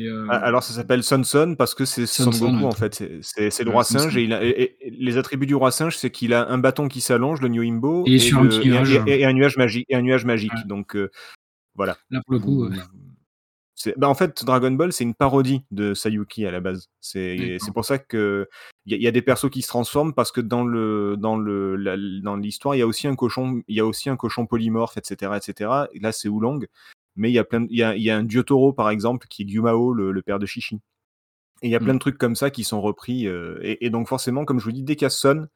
Euh, 0.00 0.26
Ah, 0.30 0.36
Alors 0.36 0.62
ça 0.62 0.74
s'appelle 0.74 1.02
Son 1.02 1.24
Son 1.24 1.56
parce 1.56 1.74
que 1.74 1.84
c'est 1.84 2.06
Son 2.06 2.24
Son 2.24 2.32
Son, 2.32 2.44
Goku 2.52 2.58
ouais. 2.58 2.64
en 2.66 2.70
fait. 2.72 2.94
C'est- 2.94 3.20
le 3.64 3.70
Ouais, 3.70 3.74
roi 3.74 3.84
Son 3.84 3.98
singe 3.98 4.16
et, 4.16 4.22
il 4.24 4.32
a- 4.32 4.44
et- 4.44 4.76
et 4.80 4.90
les 4.90 5.16
attributs 5.16 5.46
du 5.46 5.54
roi 5.56 5.70
singe, 5.72 5.96
c'est 5.96 6.10
qu'il 6.12 6.34
a 6.34 6.48
un 6.50 6.58
bâton 6.58 6.86
qui 6.86 7.00
s'allonge, 7.00 7.40
le 7.40 7.48
le- 8.44 8.48
petit 8.50 8.68
et, 8.68 8.70
nuage. 8.70 8.92
et- 9.06 9.20
et 9.22 9.24
un 9.24 9.32
nuage 9.32 9.56
magique. 9.56 9.86
Et 9.88 9.96
un 9.96 10.02
nuage 10.02 10.24
magique. 10.24 10.52
Ouais. 10.52 10.64
Donc 10.66 10.94
euh, 10.94 11.10
voilà. 11.74 11.96
là 12.10 12.20
pour 12.26 12.34
le 12.34 12.38
coup, 12.40 12.64
euh, 12.64 12.70
bah, 13.96 14.08
en 14.08 14.14
fait, 14.14 14.44
Dragon 14.44 14.70
Ball, 14.72 14.92
c'est 14.92 15.04
une 15.04 15.14
parodie 15.14 15.62
de 15.70 15.94
Sayuki 15.94 16.46
à 16.46 16.50
la 16.50 16.60
base. 16.60 16.88
C'est 17.00 17.58
pour 17.72 17.84
ça 17.84 17.98
que 17.98 18.48
il 18.86 18.92
y, 18.92 18.94
a- 18.94 18.98
il 18.98 19.02
y 19.02 19.06
a 19.06 19.10
des 19.10 19.22
persos 19.22 19.50
qui 19.50 19.62
se 19.62 19.68
transforment 19.68 20.12
parce 20.14 20.32
que 20.32 20.40
dans 20.40 20.64
le 20.64 21.16
dans 21.18 21.36
le 21.36 21.76
la- 21.76 21.96
dans 22.22 22.36
l'histoire, 22.36 22.74
il 22.74 22.78
y 22.78 22.82
a 22.82 22.86
aussi 22.86 23.06
un 23.06 23.14
cochon, 23.14 23.62
il 23.68 23.76
y 23.76 23.80
a 23.80 23.86
aussi 23.86 24.08
un 24.10 24.16
cochon 24.16 24.46
polymorphe, 24.46 24.96
etc., 24.96 25.36
etc. 25.36 25.88
Et 25.92 26.00
là, 26.00 26.10
c'est 26.12 26.28
Oolong, 26.28 26.60
mais 27.16 27.30
il 27.30 27.34
y 27.34 27.38
a 27.38 27.44
plein, 27.44 27.66
il 27.70 27.76
y 27.76 27.82
a, 27.82 27.94
il 27.94 28.02
y 28.02 28.10
a 28.10 28.16
un 28.16 28.26
Gyotoro 28.26 28.72
par 28.72 28.90
exemple 28.90 29.26
qui 29.28 29.42
est 29.42 29.46
Gyumao, 29.48 29.92
le, 29.92 30.10
le 30.12 30.22
père 30.22 30.38
de 30.38 30.46
Shishi. 30.46 30.80
Et 31.62 31.68
il 31.68 31.70
y 31.70 31.74
a 31.76 31.80
plein 31.80 31.94
de 31.94 31.98
trucs 31.98 32.18
comme 32.18 32.36
ça 32.36 32.50
qui 32.50 32.62
sont 32.64 32.80
repris. 32.80 33.26
euh, 33.26 33.58
et, 33.62 33.84
et 33.86 33.90
donc 33.90 34.06
forcément, 34.08 34.44
comme 34.44 34.58
je 34.60 34.64
vous 34.64 34.72
dis, 34.72 34.82
dès 34.84 34.94
qu'il 34.96 35.04
y 35.04 35.06
a 35.06 35.10
Son, 35.10 35.48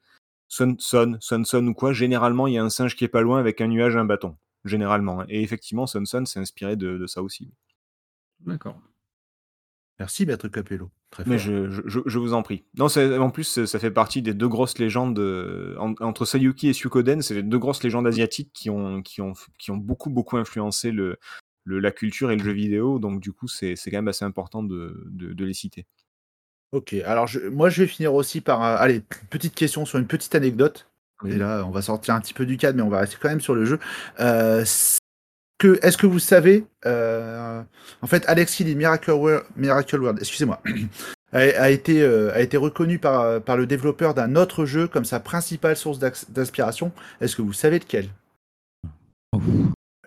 Son, 0.49 0.75
Son, 0.77 1.17
Son, 1.21 1.43
Son 1.45 1.65
ou 1.67 1.73
quoi, 1.73 1.93
généralement, 1.93 2.45
il 2.47 2.53
y 2.53 2.57
a 2.57 2.63
un 2.63 2.69
singe 2.69 2.95
qui 2.95 3.05
est 3.05 3.07
pas 3.09 3.21
loin 3.21 3.39
avec 3.39 3.61
un 3.61 3.67
nuage 3.67 3.95
et 3.95 3.99
un 3.99 4.05
bâton. 4.05 4.35
Généralement. 4.65 5.21
hein. 5.21 5.25
Et 5.29 5.41
effectivement, 5.41 5.87
Son 5.87 6.05
Son, 6.05 6.25
c'est 6.25 6.39
inspiré 6.39 6.75
de, 6.75 6.97
de 6.97 7.07
ça 7.07 7.21
aussi. 7.23 7.51
D'accord. 8.45 8.79
Merci, 9.99 10.25
Maître 10.25 10.47
Capello. 10.47 10.89
Très 11.11 11.23
Mais 11.27 11.37
fort. 11.37 11.45
je, 11.53 11.69
je, 11.69 11.81
je- 11.85 11.99
je 12.07 12.17
vous 12.19 12.33
en 12.33 12.41
prie. 12.41 12.63
Non, 12.77 12.89
c'est- 12.89 13.17
en 13.17 13.29
plus, 13.29 13.65
ça 13.65 13.79
fait 13.79 13.91
partie 13.91 14.21
des 14.23 14.33
deux 14.33 14.47
grosses 14.47 14.79
légendes 14.79 15.19
euh, 15.19 15.75
en- 15.77 15.93
entre 16.01 16.25
Sayuki 16.25 16.67
et 16.69 16.73
Suikoden. 16.73 17.21
C'est 17.21 17.35
les 17.35 17.43
deux 17.43 17.59
grosses 17.59 17.83
légendes 17.83 18.07
asiatiques 18.07 18.49
qui 18.53 18.69
ont, 18.71 19.03
qui 19.03 19.21
ont, 19.21 19.33
qui 19.59 19.69
ont 19.69 19.77
beaucoup, 19.77 20.09
beaucoup 20.09 20.37
influencé 20.37 20.91
le, 20.91 21.17
le- 21.65 21.79
la 21.79 21.91
culture 21.91 22.31
et 22.31 22.35
le 22.35 22.43
jeu 22.43 22.51
vidéo. 22.53 22.97
Donc, 22.97 23.21
du 23.21 23.31
coup, 23.31 23.47
c'est 23.47 23.75
c'est 23.75 23.91
quand 23.91 23.97
même 23.99 24.07
assez 24.07 24.25
important 24.25 24.63
de, 24.63 25.03
de, 25.11 25.33
de 25.33 25.45
les 25.45 25.53
citer. 25.53 25.85
Ok, 26.71 26.93
alors 27.05 27.27
je- 27.27 27.47
moi 27.49 27.69
je 27.69 27.83
vais 27.83 27.87
finir 27.87 28.15
aussi 28.15 28.41
par. 28.41 28.63
euh, 28.63 28.75
allez, 28.79 29.01
petite 29.29 29.53
question 29.53 29.85
sur 29.85 29.99
une 29.99 30.07
petite 30.07 30.33
anecdote. 30.33 30.89
Oui. 31.21 31.37
Là, 31.37 31.63
on 31.67 31.69
va 31.71 31.83
sortir 31.83 32.15
un 32.15 32.19
petit 32.21 32.33
peu 32.33 32.47
du 32.47 32.57
cadre, 32.57 32.75
mais 32.77 32.81
on 32.83 32.89
va 32.89 32.99
rester 33.01 33.17
quand 33.21 33.29
même 33.29 33.39
sur 33.41 33.53
le 33.53 33.63
jeu. 33.63 33.77
Euh, 34.19 34.65
que, 35.63 35.79
Est-ce 35.85 35.97
que 35.97 36.05
vous 36.07 36.19
savez, 36.19 36.65
euh, 36.85 37.61
en 38.01 38.07
fait, 38.07 38.23
Alex 38.27 38.55
Kidd 38.55 38.67
et 38.67 38.75
Miracle 38.75 39.11
World, 39.11 39.45
Miracle 39.55 39.99
World 40.01 40.19
excusez-moi, 40.19 40.61
a, 41.33 41.37
a 41.39 41.69
été, 41.69 42.01
euh, 42.01 42.33
a 42.33 42.41
été 42.41 42.57
reconnu 42.57 42.99
par, 42.99 43.41
par 43.41 43.57
le 43.57 43.65
développeur 43.65 44.13
d'un 44.13 44.35
autre 44.35 44.65
jeu 44.65 44.87
comme 44.87 45.05
sa 45.05 45.19
principale 45.19 45.75
source 45.77 45.99
d'inspiration. 46.29 46.91
Est-ce 47.21 47.35
que 47.35 47.41
vous 47.41 47.53
savez 47.53 47.79
lequel 47.79 48.09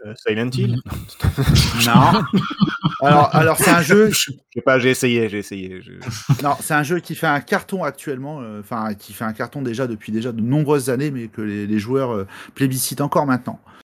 Euh, 0.04 0.14
Silent 0.24 0.50
Hill 0.52 0.76
Non. 1.86 2.22
alors, 3.00 3.34
alors 3.34 3.56
c'est 3.58 3.70
un 3.70 3.82
jeu. 3.82 4.10
Je 4.10 4.30
sais 4.54 4.60
pas, 4.64 4.78
j'ai 4.78 4.90
essayé, 4.90 5.28
j'ai 5.28 5.38
essayé. 5.38 5.80
je- 5.82 6.42
Non, 6.44 6.54
c'est 6.60 6.74
un 6.74 6.82
jeu 6.84 7.00
qui 7.00 7.14
fait 7.16 7.26
un 7.26 7.40
carton 7.40 7.82
actuellement, 7.82 8.40
euh, 8.40 8.60
enfin 8.60 8.94
qui 8.94 9.12
fait 9.12 9.24
un 9.24 9.32
carton 9.32 9.62
déjà 9.62 9.86
depuis 9.88 10.12
déjà 10.12 10.30
de 10.32 10.40
nombreuses 10.40 10.90
années, 10.90 11.10
mais 11.10 11.26
que 11.28 11.40
les, 11.42 11.66
les 11.66 11.78
joueurs 11.80 12.12
euh, 12.14 12.26
plébiscitent 12.54 13.00
encore 13.00 13.26
maintenant. 13.26 13.58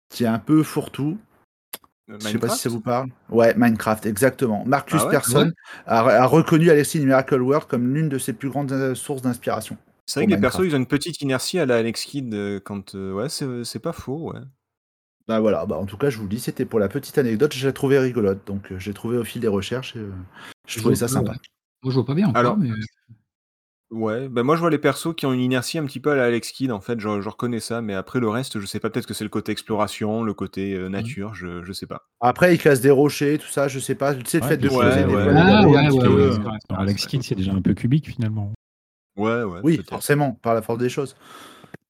Qui 0.09 0.23
est 0.23 0.27
un 0.27 0.39
peu 0.39 0.63
fourre-tout. 0.63 1.17
Je 2.07 2.17
sais 2.19 2.37
pas 2.37 2.49
si 2.49 2.59
ça 2.59 2.69
vous 2.69 2.79
parle. 2.81 3.09
Ouais, 3.29 3.53
Minecraft, 3.57 4.05
exactement. 4.05 4.63
Marcus 4.65 5.01
Ah 5.01 5.05
ouais 5.05 5.11
Persson 5.11 5.51
a, 5.85 5.99
a 5.99 6.25
reconnu 6.25 6.69
Alexis 6.69 6.99
Miracle 7.01 7.41
World 7.41 7.67
comme 7.67 7.93
l'une 7.93 8.09
de 8.09 8.17
ses 8.17 8.33
plus 8.33 8.49
grandes 8.49 8.71
euh, 8.71 8.95
sources 8.95 9.21
d'inspiration. 9.21 9.77
C'est 10.05 10.21
vrai 10.21 10.25
que 10.27 10.31
les 10.31 10.37
persos, 10.37 10.59
Minecraft. 10.59 10.71
ils 10.71 10.75
ont 10.75 10.79
une 10.79 10.87
petite 10.87 11.21
inertie 11.21 11.59
à 11.59 11.65
la 11.65 11.77
Alex 11.77 12.05
Kidd 12.05 12.33
euh, 12.33 12.59
quand. 12.63 12.95
euh, 12.95 13.13
ouais, 13.13 13.29
c'est 13.29 13.63
c'est 13.65 13.79
pas 13.79 13.91
faux, 13.91 14.31
ouais. 14.31 14.39
Bah 15.27 15.41
voilà, 15.41 15.65
bah 15.65 15.75
en 15.77 15.85
tout 15.85 15.97
cas, 15.97 16.09
je 16.09 16.17
vous 16.17 16.23
le 16.23 16.29
dis, 16.29 16.39
c'était 16.39 16.63
pour 16.63 16.79
la 16.79 16.87
petite 16.87 17.17
anecdote, 17.17 17.53
je 17.53 17.67
l'ai 17.67 17.73
trouvé 17.73 17.99
rigolote. 17.99 18.47
Donc 18.47 18.71
euh, 18.71 18.79
j'ai 18.79 18.93
trouvé 18.93 19.17
au 19.17 19.25
fil 19.25 19.41
des 19.41 19.49
recherches 19.49 19.97
et 19.97 19.99
euh, 19.99 20.11
je 20.65 20.79
trouvais 20.79 20.95
ça 20.95 21.09
sympa. 21.09 21.33
Moi 21.83 21.91
je 21.91 21.95
vois 21.95 22.05
pas 22.05 22.13
bien 22.13 22.27
encore, 22.29 22.39
Alors, 22.39 22.57
mais 22.57 22.69
Ouais, 23.89 24.27
bah 24.27 24.43
moi 24.43 24.55
je 24.57 24.59
vois 24.59 24.69
les 24.69 24.77
persos 24.79 25.15
qui 25.15 25.25
ont 25.25 25.31
une 25.31 25.39
inertie 25.39 25.77
un 25.77 25.85
petit 25.85 26.01
peu 26.01 26.11
à 26.11 26.15
la 26.15 26.25
Alex 26.25 26.51
Kidd 26.51 26.71
en 26.71 26.81
fait, 26.81 26.99
je, 26.99 27.21
je 27.21 27.29
reconnais 27.29 27.61
ça, 27.61 27.81
mais 27.81 27.93
après 27.93 28.19
le 28.19 28.27
reste, 28.27 28.59
je 28.59 28.65
sais 28.65 28.81
pas, 28.81 28.89
peut-être 28.89 29.05
que 29.07 29.13
c'est 29.13 29.23
le 29.23 29.29
côté 29.29 29.53
exploration, 29.53 30.23
le 30.23 30.33
côté 30.33 30.75
Mmh. 30.75 30.77
euh, 30.77 30.89
nature, 30.89 31.33
je, 31.33 31.63
je 31.63 31.71
sais 31.71 31.87
pas. 31.87 32.09
Après, 32.19 32.53
il 32.53 32.57
classe 32.57 32.81
des 32.81 32.89
rochers, 32.91 33.37
tout 33.37 33.47
ça, 33.47 33.67
je 33.69 33.79
sais 33.79 33.95
pas. 33.95 34.13
Tu 34.13 34.25
sais, 34.25 34.39
le 34.39 34.43
Ouais, 34.43 34.49
fait 34.49 34.57
de 34.57 34.67
puis 34.67 34.77
creuser 34.77 34.99
ouais, 35.01 35.05
des 35.05 35.15
ouais. 35.15 35.23
fois, 35.23 35.33
des 35.33 35.41
vallées 35.41 35.65
ouais, 35.67 35.77
un 35.77 35.87
petit 35.87 35.99
ouais, 35.99 36.03
peu, 36.03 36.27
ouais, 36.27 36.31
c'est 36.31 36.41
vrai, 36.41 36.57
c'est 36.67 36.73
Alors, 36.73 36.83
vrai, 36.83 36.83
Alex 36.83 37.05
Kidd, 37.05 37.23
c'est 37.23 37.35
déjà 37.35 37.53
un 37.53 37.61
peu 37.61 37.73
cubique 37.73 38.07
finalement. 38.09 38.51
Ouais, 39.15 39.43
ouais. 39.43 39.59
Oui, 39.63 39.75
peut-être. 39.77 39.89
forcément, 39.89 40.33
par 40.33 40.53
la 40.53 40.61
force 40.61 40.79
des 40.79 40.89
choses. 40.89 41.15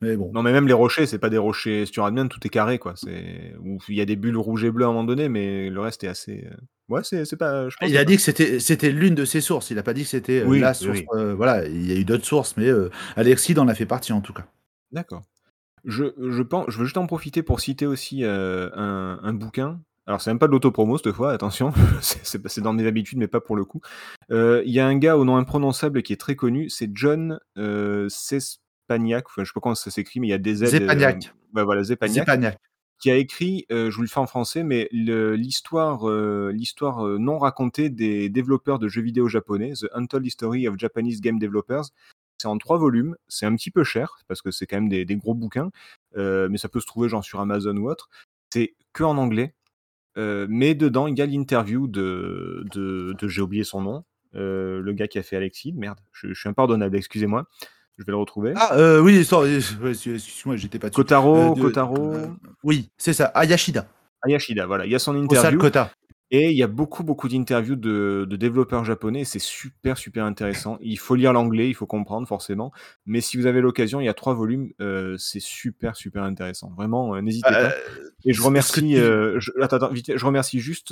Mais 0.01 0.15
bon. 0.15 0.31
Non 0.33 0.43
mais 0.43 0.51
même 0.53 0.67
les 0.67 0.73
rochers, 0.73 1.07
c'est 1.07 1.17
pas 1.19 1.29
des 1.29 1.39
rochers 1.39 1.85
Sturadmian, 1.87 2.27
tout 2.27 2.39
est 2.45 2.49
carré 2.49 2.77
quoi. 2.79 2.93
C'est 2.95 3.55
où 3.59 3.79
il 3.89 3.95
y 3.95 4.01
a 4.01 4.05
des 4.05 4.15
bulles 4.15 4.37
rouges 4.37 4.63
et 4.63 4.71
bleues 4.71 4.85
à 4.85 4.89
un 4.89 4.91
moment 4.91 5.03
donné, 5.03 5.27
mais 5.29 5.69
le 5.71 5.79
reste 5.81 6.03
est 6.03 6.07
assez. 6.07 6.45
euh, 6.51 6.55
Ouais, 6.89 7.01
c'est 7.03 7.25
c'est 7.25 7.35
pas. 7.37 7.67
Je 7.69 7.75
pense 7.77 7.89
Il 7.89 7.97
a 7.97 8.05
dit 8.05 8.15
que 8.15 8.21
c'était 8.21 8.59
c'était 8.59 8.91
l'une 8.91 9.13
de 9.15 9.25
ses 9.25 9.41
sources. 9.41 9.71
Il 9.71 9.77
a 9.79 9.83
pas 9.83 9.93
dit 9.93 10.03
que 10.03 10.09
c'était 10.09 10.39
euh, 10.41 10.45
Oui, 10.47 10.59
la 10.59 10.73
source. 10.73 10.99
oui. 10.99 11.05
euh, 11.15 11.33
voilà, 11.35 11.65
il 11.67 11.85
y 11.85 11.91
a 11.91 11.95
eu 11.99 12.05
d'autres 12.05 12.25
sources, 12.25 12.55
mais 12.57 12.67
euh, 12.67 12.89
Alexis 13.15 13.57
en 13.59 13.67
a 13.67 13.75
fait 13.75 13.85
partie 13.85 14.13
en 14.13 14.21
tout 14.21 14.33
cas. 14.33 14.45
D'accord. 14.91 15.23
Je, 15.85 16.05
je 16.17 16.41
pense, 16.43 16.65
je 16.69 16.77
veux 16.79 16.85
juste 16.85 16.97
en 16.97 17.05
profiter 17.07 17.43
pour 17.43 17.59
citer 17.59 17.85
aussi 17.85 18.23
euh, 18.23 18.69
un, 18.73 19.19
un 19.21 19.33
bouquin. 19.33 19.79
Alors 20.05 20.21
c'est 20.21 20.29
même 20.29 20.39
pas 20.39 20.47
de 20.47 20.53
l'autopromo 20.53 20.97
cette 20.97 21.11
fois, 21.11 21.33
attention, 21.33 21.73
c'est- 22.01 22.59
dans 22.61 22.71
mes 22.71 22.87
habitudes, 22.87 23.17
mais 23.17 23.27
pas 23.27 23.41
pour 23.41 23.57
le 23.57 23.65
coup. 23.65 23.81
Il 24.29 24.61
y 24.65 24.79
a 24.79 24.87
un 24.87 24.97
gars 24.97 25.17
au 25.17 25.25
nom 25.25 25.35
imprononçable 25.35 26.01
qui 26.03 26.13
est 26.13 26.17
très 26.17 26.35
connu, 26.35 26.69
c'est 26.69 26.89
John 26.93 27.39
Cespagnac, 28.07 29.25
enfin 29.27 29.43
je 29.43 29.49
sais 29.49 29.53
pas 29.53 29.59
comment 29.59 29.75
ça 29.75 29.91
s'écrit, 29.91 30.19
mais 30.19 30.27
il 30.27 30.29
y 30.31 30.33
a 30.33 30.37
des 30.37 30.55
Z. 30.55 30.65
Zepagnac. 30.67 31.33
ouais, 31.53 31.63
voilà. 31.63 31.83
Qui 32.99 33.11
a 33.11 33.15
écrit, 33.15 33.65
euh, 33.71 33.91
je 33.91 33.95
vous 33.95 34.01
le 34.01 34.07
fais 34.07 34.19
en 34.19 34.27
français, 34.27 34.63
mais 34.63 34.89
l'histoire, 34.91 36.09
euh, 36.09 36.51
l'histoire 36.51 37.05
euh, 37.05 37.17
non 37.17 37.37
racontée 37.37 37.89
des 37.89 38.29
développeurs 38.29 38.79
de 38.79 38.87
jeux 38.87 39.01
vidéo 39.01 39.27
japonais, 39.27 39.73
The 39.73 39.87
Untold 39.93 40.25
History 40.25 40.67
of 40.67 40.77
Japanese 40.77 41.21
Game 41.21 41.37
Developers. 41.39 41.85
C'est 42.39 42.47
en 42.47 42.57
trois 42.57 42.77
volumes, 42.77 43.15
c'est 43.27 43.45
un 43.45 43.55
petit 43.55 43.71
peu 43.71 43.83
cher 43.83 44.19
parce 44.27 44.41
que 44.41 44.51
c'est 44.51 44.67
quand 44.67 44.77
même 44.77 44.89
des, 44.89 45.05
gros 45.15 45.33
bouquins, 45.33 45.71
mais 46.15 46.57
ça 46.57 46.69
peut 46.69 46.79
se 46.79 46.85
trouver 46.85 47.09
genre 47.09 47.23
sur 47.23 47.39
Amazon 47.39 47.75
ou 47.77 47.89
autre. 47.89 48.09
C'est 48.53 48.75
que 48.93 49.03
en 49.03 49.17
anglais, 49.17 49.55
mais 50.15 50.75
dedans 50.75 51.07
il 51.07 51.17
y 51.17 51.21
a 51.23 51.25
l'interview 51.25 51.87
de, 51.87 52.63
de, 52.71 53.27
j'ai 53.27 53.41
oublié 53.41 53.63
son 53.63 53.81
nom, 53.81 54.03
le 54.33 54.91
gars 54.91 55.07
qui 55.07 55.17
a 55.17 55.23
fait 55.23 55.35
Alexis, 55.35 55.73
merde, 55.73 55.99
je 56.11 56.31
suis 56.31 56.47
impardonnable, 56.47 56.95
excusez-moi, 56.95 57.47
je 57.97 58.03
vais 58.03 58.11
le 58.11 58.17
retrouver. 58.17 58.53
Ah 58.55 58.75
euh, 58.75 58.99
oui, 58.99 59.25
euh, 59.31 59.59
ouais, 59.81 59.91
excuse-moi, 59.91 60.55
j'étais 60.55 60.79
pas. 60.79 60.89
Kotaro, 60.89 61.51
Euh, 61.51 61.55
de- 61.55 61.61
Kotaro, 61.61 62.13
euh, 62.13 62.27
oui, 62.63 62.89
c'est 62.97 63.13
ça. 63.13 63.25
Ayashida. 63.33 63.87
Ayashida, 64.23 64.65
voilà, 64.65 64.85
il 64.85 64.91
y 64.91 64.95
a 64.95 64.99
son 64.99 65.15
Osal 65.15 65.25
interview. 65.25 65.59
Kota. 65.59 65.91
Et 66.29 66.51
il 66.51 66.57
y 66.57 66.63
a 66.63 66.67
beaucoup, 66.67 67.05
beaucoup 67.05 67.29
d'interviews 67.29 67.77
de, 67.77 68.27
de 68.29 68.35
développeurs 68.35 68.83
japonais. 68.83 69.23
C'est 69.23 69.39
super, 69.39 69.97
super 69.97 70.25
intéressant. 70.25 70.77
Il 70.81 70.99
faut 70.99 71.15
lire 71.15 71.31
l'anglais, 71.31 71.69
il 71.69 71.73
faut 71.73 71.85
comprendre 71.85 72.27
forcément. 72.27 72.73
Mais 73.05 73.21
si 73.21 73.37
vous 73.37 73.45
avez 73.45 73.61
l'occasion, 73.61 74.01
il 74.01 74.05
y 74.07 74.09
a 74.09 74.13
trois 74.13 74.33
volumes. 74.33 74.69
euh, 74.81 75.15
c'est 75.17 75.39
super, 75.39 75.95
super 75.95 76.23
intéressant. 76.23 76.73
Vraiment, 76.75 77.15
euh, 77.15 77.21
n'hésitez 77.21 77.47
Euh, 77.49 77.69
pas. 77.69 77.75
Et 78.25 78.33
je 78.33 78.41
remercie. 78.41 78.97
euh, 78.99 79.39
je, 79.39 79.51
attends, 79.61 79.77
attends, 79.77 79.89
vite 79.93 80.11
je 80.17 80.25
remercie 80.25 80.59
juste. 80.59 80.91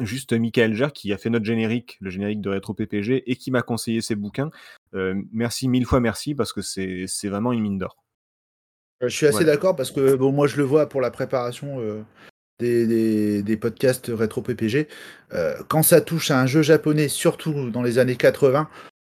Juste 0.00 0.32
Michael 0.32 0.74
Ger 0.74 0.88
qui 0.94 1.12
a 1.12 1.18
fait 1.18 1.28
notre 1.30 1.44
générique, 1.44 1.98
le 2.00 2.10
générique 2.10 2.40
de 2.40 2.50
Retro 2.50 2.72
PPG, 2.74 3.24
et 3.30 3.36
qui 3.36 3.50
m'a 3.50 3.62
conseillé 3.62 4.00
ses 4.00 4.14
bouquins. 4.14 4.50
Euh, 4.94 5.14
merci 5.32 5.68
mille 5.68 5.84
fois 5.86 6.00
merci 6.00 6.34
parce 6.34 6.52
que 6.52 6.62
c'est 6.62 7.04
c'est 7.06 7.28
vraiment 7.28 7.52
une 7.52 7.60
mine 7.60 7.78
d'or. 7.78 8.02
Euh, 9.02 9.08
Je 9.08 9.14
suis 9.16 9.26
assez 9.26 9.38
Voilà. 9.44 9.52
d'accord 9.52 9.76
parce 9.76 9.90
que 9.90 10.14
bon, 10.16 10.32
moi 10.32 10.46
je 10.46 10.56
le 10.56 10.62
vois 10.64 10.88
pour 10.88 11.00
la 11.00 11.10
préparation 11.10 11.78
euh, 11.80 12.02
des, 12.58 12.86
des- 12.86 13.42
des 13.42 13.56
podcasts 13.56 14.10
rétro 14.12 14.40
PPG. 14.40 14.88
Euh, 15.34 15.56
quand 15.68 15.82
ça 15.82 16.00
touche 16.00 16.30
à 16.30 16.40
un 16.40 16.46
jeu 16.46 16.62
japonais, 16.62 17.08
surtout 17.08 17.70
dans 17.70 17.82
les 17.82 17.98
années 17.98 18.16
80, 18.16 18.68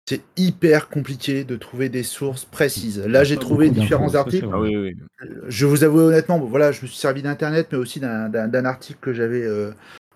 c'est 0.08 0.22
hyper 0.36 0.88
compliqué 0.88 1.44
de 1.44 1.54
trouver 1.56 1.88
des 1.88 2.02
sources 2.02 2.44
précises. 2.44 2.98
Là, 3.06 3.22
j'ai 3.22 3.36
trouvé 3.36 3.70
différents 3.70 4.14
articles. 4.16 4.48
Ah 4.52 4.58
oui, 4.60 4.76
oui. 4.76 4.94
oui. 5.20 5.28
Je 5.46 5.64
vous 5.64 5.84
avoue 5.84 6.00
honnêtement, 6.00 6.40
bon, 6.40 6.46
voilà, 6.46 6.72
je 6.72 6.82
me 6.82 6.88
suis 6.88 6.96
servi 6.98 7.22
d'internet, 7.22 7.68
mais 7.70 7.78
aussi 7.78 8.00
d'un- 8.00 8.64
article 8.64 8.98
que 9.00 9.12
j'avais 9.12 9.44
euh, 9.44 9.70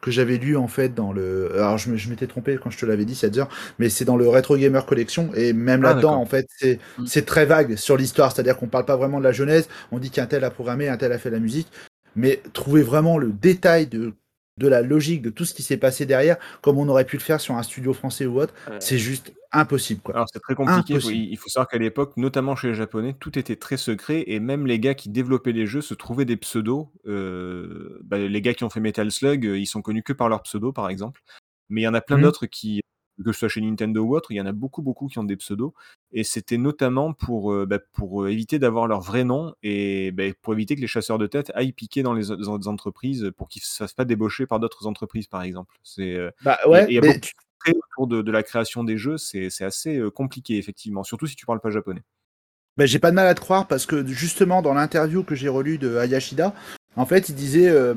que 0.06 0.12
j'avais 0.12 0.38
lu 0.38 0.56
en 0.56 0.68
fait 0.68 0.94
dans 0.94 1.12
le. 1.12 1.52
Alors 1.54 1.76
je 1.78 1.90
m'étais 2.10 2.26
trompé 2.28 2.58
quand 2.62 2.70
je 2.70 2.78
te 2.78 2.86
l'avais 2.86 3.04
dit, 3.04 3.14
7 3.16 3.36
heures, 3.38 3.48
mais 3.78 3.88
c'est 3.90 4.04
dans 4.06 4.16
le 4.16 4.28
Retro 4.28 4.56
Gamer 4.56 4.86
Collection 4.86 5.30
et 5.34 5.52
même 5.52 5.84
Ah, 5.84 5.88
là-dedans 5.88 6.14
en 6.14 6.26
fait 6.26 6.46
c'est 6.56 6.78
Mm. 6.98 7.06
c'est 7.06 7.26
très 7.26 7.44
vague 7.46 7.76
sur 7.76 7.96
l'histoire, 7.96 8.32
c'est-à-dire 8.32 8.56
qu'on 8.56 8.68
parle 8.68 8.84
pas 8.86 8.96
vraiment 8.96 9.18
de 9.18 9.24
la 9.24 9.32
genèse, 9.32 9.68
on 9.92 9.98
dit 9.98 10.10
qu'un 10.10 10.26
tel 10.26 10.44
a 10.44 10.50
programmé, 10.50 10.88
un 10.88 10.96
tel 10.96 11.12
a 11.12 11.18
fait 11.18 11.30
la 11.30 11.40
musique, 11.40 11.68
mais 12.14 12.42
trouver 12.52 12.82
vraiment 12.82 13.18
le 13.18 13.32
détail 13.32 13.86
de 13.86 14.14
de 14.58 14.68
la 14.68 14.82
logique 14.82 15.22
de 15.22 15.30
tout 15.30 15.44
ce 15.44 15.54
qui 15.54 15.62
s'est 15.62 15.76
passé 15.76 16.06
derrière, 16.06 16.36
comme 16.62 16.78
on 16.78 16.88
aurait 16.88 17.04
pu 17.06 17.16
le 17.16 17.22
faire 17.22 17.40
sur 17.40 17.54
un 17.56 17.62
studio 17.62 17.92
français 17.92 18.26
ou 18.26 18.40
autre, 18.40 18.54
c'est 18.78 18.98
juste 18.98 19.32
impossible 19.52 20.00
quoi. 20.02 20.14
Alors 20.14 20.26
c'est 20.32 20.40
très 20.40 20.54
compliqué, 20.54 20.94
il 20.94 21.00
faut, 21.00 21.10
Impossible. 21.10 21.10
il 21.10 21.36
faut 21.36 21.48
savoir 21.48 21.68
qu'à 21.68 21.78
l'époque, 21.78 22.16
notamment 22.16 22.56
chez 22.56 22.68
les 22.68 22.74
Japonais, 22.74 23.14
tout 23.18 23.38
était 23.38 23.56
très 23.56 23.76
secret 23.76 24.24
et 24.28 24.40
même 24.40 24.66
les 24.66 24.78
gars 24.80 24.94
qui 24.94 25.08
développaient 25.10 25.52
les 25.52 25.66
jeux 25.66 25.82
se 25.82 25.94
trouvaient 25.94 26.24
des 26.24 26.36
pseudos. 26.36 26.88
euh, 27.06 27.98
bah, 28.04 28.18
les 28.18 28.40
gars 28.40 28.54
qui 28.54 28.64
ont 28.64 28.70
fait 28.70 28.80
Metal 28.80 29.10
Slug, 29.10 29.44
euh, 29.46 29.58
ils 29.58 29.66
sont 29.66 29.82
connus 29.82 30.02
que 30.02 30.12
par 30.14 30.28
leur 30.28 30.42
pseudo 30.42 30.72
par 30.72 30.88
exemple. 30.88 31.22
Mais 31.70 31.82
il 31.82 31.84
y 31.84 31.88
en 31.88 31.94
a 31.94 32.00
plein 32.00 32.18
Mhm. 32.18 32.22
d'autres 32.22 32.46
qui 32.46 32.80
que 33.24 33.32
ce 33.32 33.38
soit 33.40 33.48
chez 33.48 33.60
Nintendo 33.60 34.02
ou 34.02 34.14
autre, 34.16 34.30
il 34.32 34.36
y 34.36 34.40
en 34.40 34.46
a 34.46 34.52
beaucoup, 34.52 34.82
beaucoup 34.82 35.06
qui 35.08 35.18
ont 35.18 35.24
des 35.24 35.36
pseudos. 35.36 35.72
Et 36.12 36.24
c'était 36.24 36.58
notamment 36.58 37.12
pour, 37.12 37.52
euh, 37.52 37.66
bah, 37.66 37.78
pour 37.92 38.24
euh, 38.24 38.28
éviter 38.30 38.58
d'avoir 38.58 38.86
leur 38.86 39.00
vrai 39.00 39.24
nom 39.24 39.54
et 39.62 40.10
bah, 40.12 40.24
pour 40.42 40.52
éviter 40.54 40.76
que 40.76 40.80
les 40.80 40.86
chasseurs 40.86 41.18
de 41.18 41.26
tête 41.26 41.50
aillent 41.54 41.72
piquer 41.72 42.02
dans 42.02 42.12
les 42.14 42.30
autres 42.30 42.68
entreprises 42.68 43.30
pour 43.36 43.48
qu'ils 43.48 43.60
ne 43.60 43.66
se 43.66 43.76
fassent 43.76 43.94
pas 43.94 44.04
débaucher 44.04 44.46
par 44.46 44.60
d'autres 44.60 44.86
entreprises, 44.86 45.26
par 45.26 45.42
exemple. 45.42 45.74
C'est, 45.82 46.14
euh, 46.14 46.30
Bah 46.42 46.58
il 46.66 46.72
y 46.72 46.74
a- 46.74 46.78
ouais, 46.82 46.86
il 46.88 46.94
y 46.94 46.98
a 46.98 47.00
mais 47.00 47.08
beaucoup 47.08 47.20
tu- 47.20 47.32
de 47.34 47.70
secrets 47.72 47.78
autour 47.92 48.06
de, 48.06 48.22
de 48.22 48.30
la 48.32 48.42
création 48.42 48.84
des 48.84 48.98
jeux, 48.98 49.16
c'est 49.18 49.48
assez 49.62 49.96
euh, 49.98 50.10
compliqué, 50.10 50.58
effectivement, 50.58 51.02
surtout 51.04 51.26
si 51.26 51.36
tu 51.36 51.46
parles 51.46 51.60
pas 51.60 51.70
japonais. 51.70 52.02
Ben, 52.76 52.86
j'ai 52.86 52.98
pas 52.98 53.10
de 53.10 53.16
mal 53.16 53.26
à 53.26 53.34
te 53.34 53.40
croire 53.40 53.66
parce 53.66 53.86
que 53.86 54.06
justement 54.06 54.60
dans 54.60 54.74
l'interview 54.74 55.22
que 55.24 55.34
j'ai 55.34 55.48
relue 55.48 55.78
de 55.78 55.96
Hayashida, 55.96 56.54
en 56.96 57.06
fait 57.06 57.30
il 57.30 57.34
disait, 57.34 57.68
euh, 57.70 57.94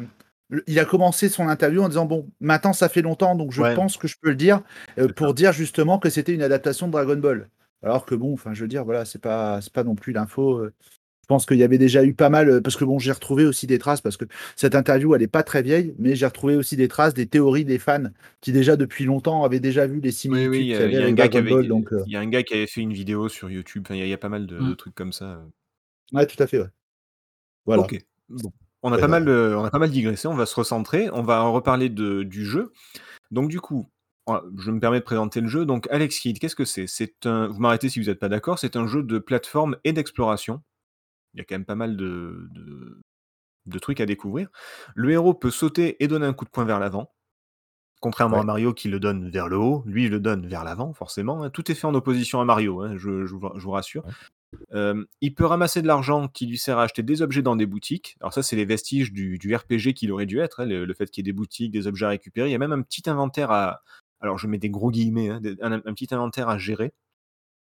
il 0.67 0.79
a 0.79 0.85
commencé 0.85 1.29
son 1.29 1.47
interview 1.47 1.81
en 1.83 1.89
disant 1.89 2.05
bon 2.05 2.27
maintenant 2.39 2.73
ça 2.73 2.89
fait 2.89 3.01
longtemps 3.03 3.35
donc 3.35 3.51
je 3.51 3.61
Ouais. 3.61 3.75
pense 3.75 3.97
que 3.97 4.07
je 4.07 4.15
peux 4.19 4.29
le 4.29 4.35
dire 4.35 4.61
euh, 4.97 5.07
pour 5.07 5.33
dire 5.33 5.53
justement 5.53 5.99
que 5.99 6.09
c'était 6.09 6.33
une 6.33 6.41
adaptation 6.41 6.87
de 6.87 6.91
Dragon 6.91 7.17
Ball. 7.17 7.49
Alors 7.83 8.05
que 8.05 8.15
bon, 8.15 8.33
enfin 8.33 8.53
je 8.53 8.61
veux 8.61 8.67
dire 8.67 8.83
voilà 8.83 9.05
c'est 9.05 9.21
pas 9.21 9.61
c'est 9.61 9.71
pas 9.73 9.83
non 9.83 9.95
plus 9.95 10.11
l'info. 10.13 10.57
euh. 10.57 10.73
Je 11.21 11.27
pense 11.35 11.45
qu'il 11.45 11.57
y 11.57 11.63
avait 11.63 11.77
déjà 11.77 12.03
eu 12.03 12.15
pas 12.15 12.29
mal 12.29 12.49
euh, 12.49 12.59
parce 12.61 12.75
que 12.75 12.83
bon 12.83 12.97
j'ai 12.97 13.11
retrouvé 13.11 13.45
aussi 13.45 13.67
des 13.67 13.77
traces 13.77 14.01
parce 14.01 14.17
que 14.17 14.25
cette 14.55 14.73
interview 14.73 15.13
elle 15.13 15.21
est 15.21 15.27
pas 15.27 15.43
très 15.43 15.61
vieille 15.61 15.93
mais 15.99 16.15
j'ai 16.15 16.25
retrouvé 16.25 16.55
aussi 16.55 16.75
des 16.75 16.87
traces 16.87 17.13
des 17.13 17.27
théories 17.27 17.65
des 17.65 17.77
fans 17.77 18.05
qui 18.41 18.51
déjà 18.51 18.75
depuis 18.75 19.05
longtemps 19.05 19.43
avaient 19.43 19.59
déjà 19.59 19.85
vu 19.85 19.99
les 20.01 20.11
similitudes 20.11 20.49
oui, 20.51 20.59
il 20.61 20.65
y, 20.69 20.73
a, 20.73 20.77
il 20.79 20.83
avait 20.85 20.93
y 20.93 20.97
a 21.03 21.05
un 21.05 21.11
gars 21.13 21.27
qui 21.27 21.37
avait, 21.37 21.51
Ball 21.51 21.67
donc 21.67 21.89
il 22.07 22.11
y 22.11 22.15
a 22.15 22.19
un 22.19 22.25
gars 22.27 22.41
qui 22.41 22.55
avait 22.55 22.65
fait 22.65 22.81
une 22.81 22.93
vidéo 22.93 23.29
sur 23.29 23.51
YouTube. 23.51 23.85
Il 23.91 23.97
y 23.97 24.01
a, 24.01 24.05
il 24.05 24.09
y 24.09 24.13
a 24.13 24.17
pas 24.17 24.29
mal 24.29 24.47
de, 24.47 24.57
Mm. 24.57 24.69
de 24.69 24.73
trucs 24.73 24.95
comme 24.95 25.13
ça. 25.13 25.43
ouais 26.13 26.25
tout 26.25 26.41
à 26.41 26.47
fait 26.47 26.57
ouais. 26.59 26.69
Voilà. 27.67 27.83
Bon. 28.29 28.51
On 28.81 28.93
a, 28.93 28.97
pas 28.97 29.07
mal, 29.09 29.27
on 29.29 29.65
a 29.65 29.69
pas 29.71 29.79
mal 29.79 29.91
digressé, 29.91 30.27
on 30.27 30.35
va 30.35 30.45
se 30.45 30.55
recentrer, 30.55 31.09
on 31.11 31.21
va 31.21 31.41
reparler 31.41 31.89
de, 31.89 32.23
du 32.23 32.45
jeu. 32.45 32.71
Donc 33.29 33.49
du 33.49 33.59
coup, 33.59 33.89
je 34.57 34.71
me 34.71 34.79
permets 34.79 34.99
de 34.99 35.03
présenter 35.05 35.41
le 35.41 35.47
jeu. 35.49 35.65
Donc 35.65 35.87
Alex 35.91 36.19
Kidd, 36.19 36.39
qu'est-ce 36.39 36.55
que 36.55 36.63
c'est? 36.65 36.87
C'est 36.87 37.25
un, 37.25 37.47
vous 37.47 37.59
m'arrêtez 37.59 37.89
si 37.89 37.99
vous 37.99 38.05
n'êtes 38.07 38.19
pas 38.19 38.29
d'accord, 38.29 38.57
c'est 38.57 38.75
un 38.77 38.87
jeu 38.87 39.03
de 39.03 39.19
plateforme 39.19 39.75
et 39.83 39.91
d'exploration. 39.91 40.61
Il 41.33 41.39
y 41.39 41.41
a 41.41 41.43
quand 41.43 41.55
même 41.55 41.65
pas 41.65 41.75
mal 41.75 41.97
de, 41.97 42.47
de, 42.51 43.01
de 43.65 43.79
trucs 43.79 43.99
à 43.99 44.05
découvrir. 44.05 44.49
Le 44.95 45.11
héros 45.11 45.33
peut 45.33 45.51
sauter 45.51 46.01
et 46.03 46.07
donner 46.07 46.25
un 46.25 46.33
coup 46.33 46.45
de 46.45 46.49
poing 46.49 46.65
vers 46.65 46.79
l'avant. 46.79 47.11
Contrairement 48.01 48.37
Ouais. 48.37 48.41
à 48.43 48.45
Mario 48.45 48.73
qui 48.73 48.87
le 48.87 48.99
donne 49.01 49.29
vers 49.29 49.49
le 49.49 49.57
haut, 49.57 49.83
lui 49.85 50.05
il 50.05 50.09
le 50.11 50.21
donne 50.21 50.47
vers 50.47 50.63
l'avant, 50.63 50.93
forcément. 50.93 51.43
hein. 51.43 51.49
Tout 51.49 51.69
est 51.69 51.75
fait 51.75 51.85
en 51.85 51.93
opposition 51.95 52.39
à 52.39 52.45
Mario, 52.45 52.81
hein, 52.81 52.93
je, 52.95 53.25
je 53.25 53.35
vous- 53.35 53.51
je 53.55 53.61
vous 53.61 53.71
rassure. 53.71 54.05
Ouais. 54.05 54.13
Euh, 54.73 55.05
il 55.21 55.33
peut 55.35 55.45
ramasser 55.45 55.81
de 55.81 55.87
l'argent 55.87 56.27
qui 56.27 56.45
lui 56.45 56.57
sert 56.57 56.77
à 56.77 56.83
acheter 56.83 57.03
des 57.03 57.21
objets 57.21 57.41
dans 57.41 57.55
des 57.55 57.65
boutiques. 57.65 58.17
Alors 58.19 58.33
ça, 58.33 58.43
c'est 58.43 58.55
les 58.55 58.65
vestiges 58.65 59.11
du, 59.11 59.37
RPG 59.55 59.93
qu'il 59.93 60.11
aurait 60.11 60.25
dû 60.25 60.39
être, 60.39 60.61
hein, 60.61 60.65
le, 60.65 60.93
fait 60.93 61.09
qu'il 61.09 61.25
y 61.25 61.27
ait 61.27 61.31
des 61.31 61.35
boutiques, 61.35 61.71
des 61.71 61.87
objets 61.87 62.05
à 62.05 62.09
récupérer. 62.09 62.49
Il 62.49 62.51
y 62.51 62.55
a 62.55 62.59
même 62.59 62.71
un 62.71 62.81
petit 62.81 63.09
inventaire 63.09 63.51
à... 63.51 63.81
Alors 64.21 64.37
je 64.37 64.47
mets 64.47 64.57
des 64.57 64.69
gros 64.69 64.91
guillemets, 64.91 65.29
hein, 65.29 65.41
un 65.61 65.93
petit 65.93 66.13
inventaire 66.13 66.49
à 66.49 66.57
gérer. 66.57 66.93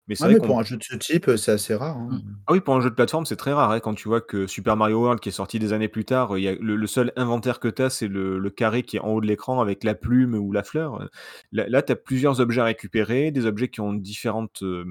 Mais 0.07 0.15
Ah, 0.19 0.27
vrai 0.27 0.39
pour 0.39 0.59
un 0.59 0.63
jeu 0.63 0.77
de 0.77 0.83
ce 0.83 0.95
type, 0.95 1.31
c'est 1.37 1.51
assez 1.51 1.73
rare. 1.75 1.97
hein. 1.97 2.21
ah 2.47 2.53
oui, 2.53 2.61
pour 2.61 2.75
un 2.75 2.81
jeu 2.81 2.91
de 2.91 2.95
plateforme, 2.95 3.25
c'est 3.25 3.35
très 3.35 3.53
rare. 3.53 3.71
hein, 3.71 3.79
quand 3.79 3.95
tu 3.95 4.07
vois 4.07 4.21
que 4.21 4.45
Super 4.45 4.77
Mario 4.77 4.99
World, 5.01 5.19
qui 5.19 5.29
est 5.29 5.31
sorti 5.31 5.57
des 5.57 5.73
années 5.73 5.87
plus 5.87 6.05
tard, 6.05 6.37
il 6.37 6.43
y 6.43 6.47
a 6.47 6.53
le, 6.53 6.75
le 6.75 6.87
seul 6.87 7.11
inventaire 7.15 7.59
que 7.59 7.67
tu 7.67 7.81
as, 7.81 7.89
c'est 7.89 8.07
le, 8.07 8.37
le 8.37 8.49
carré 8.51 8.83
qui 8.83 8.97
est 8.97 8.99
en 8.99 9.09
haut 9.09 9.21
de 9.21 9.25
l'écran 9.25 9.61
avec 9.61 9.83
la 9.83 9.95
plume 9.95 10.35
ou 10.35 10.51
la 10.51 10.61
fleur. 10.61 11.09
Là, 11.51 11.67
là 11.67 11.81
tu 11.81 11.91
as 11.91 11.95
plusieurs 11.95 12.39
objets 12.41 12.61
à 12.61 12.65
récupérer, 12.65 13.31
des 13.31 13.47
objets 13.47 13.67
qui 13.69 13.81
ont 13.81 13.93
différentes 13.93 14.61
euh, 14.61 14.85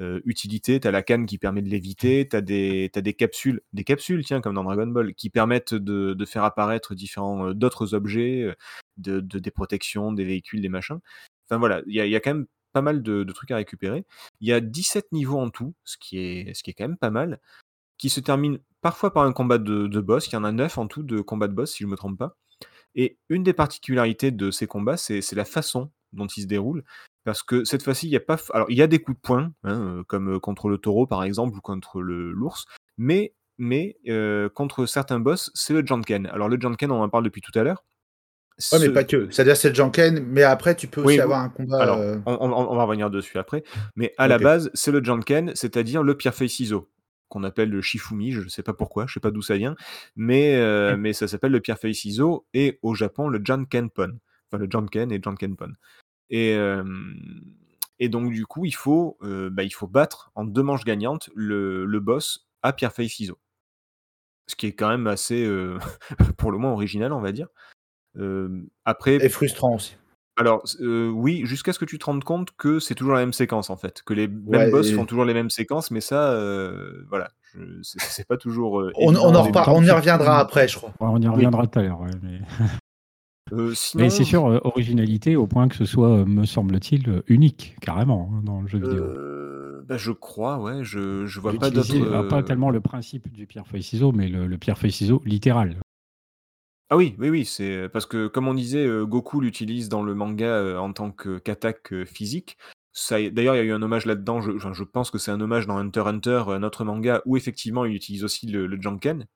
euh, 0.00 0.20
utilités. 0.24 0.80
Tu 0.80 0.88
as 0.88 0.90
la 0.90 1.02
canne 1.02 1.26
qui 1.26 1.38
permet 1.38 1.62
de 1.62 1.68
l'éviter, 1.68 2.28
tu 2.28 2.36
as, 2.36 2.40
des 2.42 2.90
capsules, 3.18 3.62
des 3.72 3.84
capsules, 3.84 4.24
tiens, 4.24 4.40
comme 4.40 4.54
dans 4.54 4.64
Dragon 4.64 4.86
Ball, 4.86 5.14
qui 5.14 5.30
permettent 5.30 5.74
de, 5.74 6.14
de 6.14 6.24
faire 6.24 6.44
apparaître 6.44 6.94
différents 6.94 7.48
euh, 7.48 7.54
d'autres 7.54 7.94
objets, 7.94 8.54
de, 8.98 9.20
de- 9.20 9.38
des 9.38 9.50
protections, 9.50 10.12
des 10.12 10.24
véhicules, 10.24 10.60
des 10.62 10.68
machins. 10.68 10.98
Enfin 11.48 11.58
voilà, 11.58 11.82
il 11.86 11.94
y 11.94 12.00
a, 12.00 12.06
il 12.06 12.10
y 12.12 12.16
a 12.16 12.20
quand 12.20 12.34
même 12.34 12.46
pas 12.72 12.82
mal 12.82 13.02
de, 13.02 13.24
trucs 13.32 13.50
à 13.50 13.56
récupérer. 13.56 14.04
Il 14.40 14.48
y 14.48 14.52
a 14.52 14.60
17 14.60 15.12
niveaux 15.12 15.38
en 15.38 15.50
tout, 15.50 15.74
ce 15.84 15.96
qui 15.98 16.18
est, 16.18 16.54
ce 16.54 16.62
quand 16.64 16.84
même 16.84 16.96
pas 16.96 17.10
mal, 17.10 17.40
qui 17.98 18.08
se 18.08 18.20
termine 18.20 18.58
parfois 18.80 19.12
par 19.12 19.24
un 19.24 19.32
combat 19.32 19.58
de, 19.58 20.00
boss. 20.00 20.28
Il 20.28 20.34
y 20.34 20.36
en 20.36 20.44
a 20.44 20.52
9 20.52 20.78
en 20.78 20.86
tout 20.86 21.02
de 21.02 21.20
combats 21.20 21.48
de 21.48 21.54
boss, 21.54 21.72
si 21.72 21.84
je 21.84 21.86
ne 21.86 21.92
me 21.92 21.96
trompe 21.96 22.18
pas. 22.18 22.36
Et 22.94 23.18
une 23.28 23.42
des 23.42 23.52
particularités 23.52 24.30
de 24.30 24.50
ces 24.50 24.66
combats, 24.66 24.96
c'est 24.96 25.32
la 25.32 25.44
façon 25.44 25.90
dont 26.12 26.26
ils 26.26 26.42
se 26.42 26.46
déroulent. 26.46 26.84
Parce 27.24 27.42
que 27.42 27.64
cette 27.64 27.82
fois-ci, 27.82 28.08
il 28.08 28.10
y 28.10 28.16
a 28.16 28.20
pas. 28.20 28.38
Alors, 28.52 28.70
il 28.70 28.76
y 28.76 28.82
a 28.82 28.86
des 28.86 29.00
coups 29.00 29.16
de 29.16 29.22
poing, 29.22 29.52
hein, 29.62 29.80
euh, 29.80 30.04
comme 30.04 30.34
euh, 30.34 30.40
contre 30.40 30.68
le 30.68 30.78
taureau 30.78 31.06
par 31.06 31.22
exemple, 31.22 31.56
ou 31.56 31.60
contre 31.60 32.00
l'ours, 32.00 32.66
mais, 32.98 33.34
mais 33.58 33.96
euh, 34.08 34.48
contre 34.48 34.86
certains 34.86 35.20
boss, 35.20 35.50
c'est 35.54 35.72
le 35.72 35.86
Janken. 35.86 36.26
Alors, 36.26 36.48
le 36.48 36.60
Janken, 36.60 36.90
on 36.90 37.02
en 37.02 37.08
parle 37.08 37.24
depuis 37.24 37.40
tout 37.40 37.56
à 37.56 37.62
l'heure. 37.62 37.84
Ouais, 38.72 38.78
mais 38.78 38.86
Ce- 38.86 38.90
pas 38.90 39.04
que. 39.04 39.30
C'est-à-dire 39.30 39.56
c'est 39.56 39.70
le 39.70 39.74
Janken, 39.74 40.24
mais 40.26 40.42
après 40.42 40.74
tu 40.76 40.86
peux 40.86 41.00
Oui, 41.00 41.06
aussi 41.06 41.16
oui. 41.16 41.20
avoir 41.20 41.40
un 41.40 41.48
combat. 41.48 41.82
Alors, 41.82 41.98
euh, 41.98 42.16
on, 42.26 42.34
on- 42.34 42.70
on 42.70 42.76
va 42.76 42.84
revenir 42.84 43.10
dessus 43.10 43.38
après. 43.38 43.64
Mais 43.96 44.12
à 44.18 44.28
la 44.28 44.38
base, 44.38 44.70
c'est 44.74 44.92
le 44.92 45.02
Janken, 45.02 45.52
c'est-à-dire 45.54 46.02
le 46.02 46.16
pierre 46.16 46.34
feuille 46.34 46.48
ciseau, 46.50 46.90
qu'on 47.28 47.44
appelle 47.44 47.70
le 47.70 47.80
Shifumi. 47.80 48.30
Je 48.32 48.40
ne 48.42 48.48
sais 48.48 48.62
pas 48.62 48.74
pourquoi, 48.74 49.06
je 49.06 49.14
sais 49.14 49.20
pas 49.20 49.30
d'où 49.30 49.42
ça 49.42 49.56
vient, 49.56 49.74
mais, 50.16 50.56
euh, 50.56 50.96
mais 50.98 51.12
ça 51.12 51.28
s'appelle 51.28 51.52
le 51.52 51.60
pierre 51.60 51.78
feuille 51.78 51.94
ciseau 51.94 52.46
et 52.54 52.78
au 52.82 52.94
Japon 52.94 53.28
le 53.28 53.40
Jankenpon. 53.42 54.18
Enfin, 54.50 54.58
le 54.62 54.68
Janken 54.70 55.10
et 55.12 55.20
Jankenpon. 55.22 55.72
Et, 56.28 56.54
euh, 56.54 56.84
et 57.98 58.08
donc, 58.10 58.30
du 58.32 58.44
coup, 58.46 58.64
il 58.66 58.74
faut, 58.74 59.18
bah, 59.22 59.62
il 59.62 59.72
faut 59.72 59.86
battre 59.86 60.30
en 60.34 60.44
deux 60.44 60.62
manches 60.62 60.84
gagnantes 60.84 61.30
le, 61.34 61.84
le 61.86 62.00
boss 62.00 62.46
à 62.62 62.72
pierre 62.74 62.92
feuille 62.92 63.08
ciseau. 63.08 63.38
Ce 64.46 64.56
qui 64.56 64.66
est 64.66 64.72
quand 64.74 64.88
même 64.88 65.06
assez, 65.06 65.46
pour 66.36 66.52
le 66.52 66.58
moins, 66.58 66.72
original, 66.72 67.12
on 67.12 67.20
va 67.20 67.32
dire. 67.32 67.48
Euh, 68.18 68.62
après, 68.84 69.16
Et 69.24 69.28
frustrant 69.28 69.76
aussi. 69.76 69.96
alors, 70.36 70.62
euh, 70.80 71.08
oui, 71.08 71.42
jusqu'à 71.44 71.72
ce 71.72 71.78
que 71.78 71.84
tu 71.84 71.98
te 71.98 72.04
rendes 72.04 72.24
compte 72.24 72.50
que 72.56 72.78
c'est 72.80 72.94
toujours 72.94 73.14
la 73.14 73.20
même 73.20 73.32
séquence 73.32 73.70
en 73.70 73.76
fait, 73.76 74.02
que 74.04 74.14
les 74.14 74.28
mêmes 74.28 74.46
Ouais, 74.46 74.70
boss 74.70 74.90
et- 74.90 74.92
font 74.94 75.06
toujours 75.06 75.24
les 75.24 75.34
mêmes 75.34 75.50
séquences, 75.50 75.90
mais 75.90 76.00
ça, 76.00 76.32
euh, 76.32 77.04
voilà, 77.08 77.30
c'est 77.82 78.26
pas 78.26 78.36
toujours. 78.36 78.80
euh, 78.80 78.92
On, 78.96 79.14
en 79.14 79.42
repart- 79.42 79.68
on 79.74 79.82
y 79.82 79.90
reviendra 79.90 80.38
après, 80.38 80.68
je 80.68 80.76
crois. 80.76 80.90
Ouais, 81.00 81.08
on 81.10 81.18
y 81.20 81.28
reviendra 81.28 81.66
tout 81.66 81.78
à 81.78 81.82
l'heure. 81.82 82.00
ouais, 82.00 82.10
mais 82.22 82.40
Euh, 83.52 83.74
sinon, 83.74 84.04
mais 84.04 84.10
c'est 84.10 84.24
sûr, 84.24 84.46
euh, 84.46 84.60
originalité 84.64 85.36
au 85.36 85.46
point 85.46 85.68
que 85.68 85.76
ce 85.76 85.84
soit, 85.84 86.08
euh, 86.20 86.24
me 86.24 86.46
semble-t-il, 86.46 87.22
unique, 87.26 87.76
carrément, 87.82 88.30
hein, 88.32 88.40
dans 88.44 88.62
le 88.62 88.66
jeu 88.68 88.78
vidéo. 88.78 89.04
euh, 89.04 89.82
bah, 89.86 89.98
je 89.98 90.12
crois, 90.12 90.58
ouais, 90.58 90.82
je, 90.84 91.26
je 91.26 91.40
vois 91.40 91.52
pas 91.58 91.70
d'autres. 91.70 91.94
euh, 91.94 92.28
pas 92.28 92.42
tellement 92.42 92.70
le 92.70 92.80
principe 92.80 93.30
du 93.30 93.46
pierre-feuille-ciseau, 93.46 94.12
mais 94.12 94.28
le, 94.28 94.46
le 94.46 94.56
pierre-feuille-ciseau 94.58 95.20
littéral. 95.26 95.76
Ah 96.92 96.96
oui, 96.98 97.16
oui, 97.18 97.30
oui, 97.30 97.46
c'est 97.46 97.88
parce 97.90 98.04
que 98.04 98.26
comme 98.26 98.46
on 98.48 98.52
disait, 98.52 98.84
euh, 98.86 99.06
Goku 99.06 99.40
l'utilise 99.40 99.88
dans 99.88 100.02
le 100.02 100.14
manga 100.14 100.44
euh, 100.44 100.76
en 100.76 100.92
tant 100.92 101.10
que- 101.10 101.38
qu'attaque 101.38 101.90
euh, 101.94 102.04
physique. 102.04 102.58
Ça, 102.92 103.16
D'ailleurs, 103.30 103.54
il 103.54 103.58
y 103.58 103.60
a 103.62 103.64
eu 103.64 103.72
un 103.72 103.80
hommage 103.80 104.04
là-dedans. 104.04 104.42
Je, 104.42 104.84
pense 104.84 105.10
que 105.10 105.16
c'est 105.16 105.30
un 105.30 105.40
hommage 105.40 105.66
dans 105.66 105.78
Hunter 105.78 106.00
x 106.00 106.08
Hunter, 106.10 106.42
un 106.48 106.62
autre 106.62 106.84
manga 106.84 107.22
où 107.24 107.38
effectivement 107.38 107.86
il 107.86 107.94
utilise 107.94 108.24
aussi 108.24 108.46
le, 108.46 108.66
le 108.66 108.78
Janken. 108.78 109.26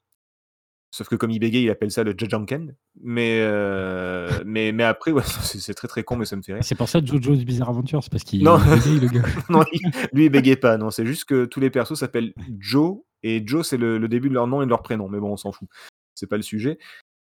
Sauf 0.90 1.08
que 1.08 1.14
comme 1.16 1.30
il 1.30 1.38
bégaye, 1.38 1.62
il 1.64 1.70
appelle 1.70 1.90
ça 1.90 2.04
le 2.04 2.14
Jajanken. 2.14 2.76
Mais, 3.00 3.38
euh, 3.40 4.28
mais, 4.44 4.72
mais 4.72 4.84
après, 4.84 5.12
ouais, 5.12 5.22
c'est 5.42 5.58
c'est 5.58 5.72
très 5.72 5.88
très 5.88 6.04
con, 6.04 6.16
mais 6.16 6.26
ça 6.26 6.36
me 6.36 6.42
fait 6.42 6.52
rire. 6.52 6.62
C'est 6.62 6.74
pour 6.74 6.90
ça 6.90 7.02
Jojo's 7.02 7.42
Bizarre 7.46 7.70
Adventure, 7.70 8.04
c'est 8.04 8.12
parce 8.12 8.24
qu'il 8.24 8.42
Non. 8.44 8.58
bégaye, 8.58 9.00
le 9.00 9.08
gars. 9.08 9.22
non, 9.48 9.64
lui, 10.12 10.26
il 10.26 10.30
bégaye 10.30 10.56
pas. 10.56 10.76
Non, 10.76 10.90
c'est 10.90 11.06
juste 11.06 11.24
que 11.24 11.46
tous 11.46 11.60
les 11.60 11.70
persos 11.70 11.94
s'appellent 11.94 12.34
Joe, 12.58 12.98
et 13.22 13.42
Joe, 13.46 13.66
c'est 13.66 13.78
le, 13.78 13.96
le 13.96 14.08
début 14.08 14.28
de 14.28 14.34
leur 14.34 14.46
nom 14.46 14.60
et 14.60 14.66
de 14.66 14.70
leur 14.70 14.82
prénom. 14.82 15.08
Mais 15.08 15.20
bon, 15.20 15.32
on 15.32 15.36
s'en 15.38 15.52
fout. 15.52 15.70
C'est 16.14 16.26
pas 16.26 16.36
le 16.36 16.42
sujet. 16.42 16.78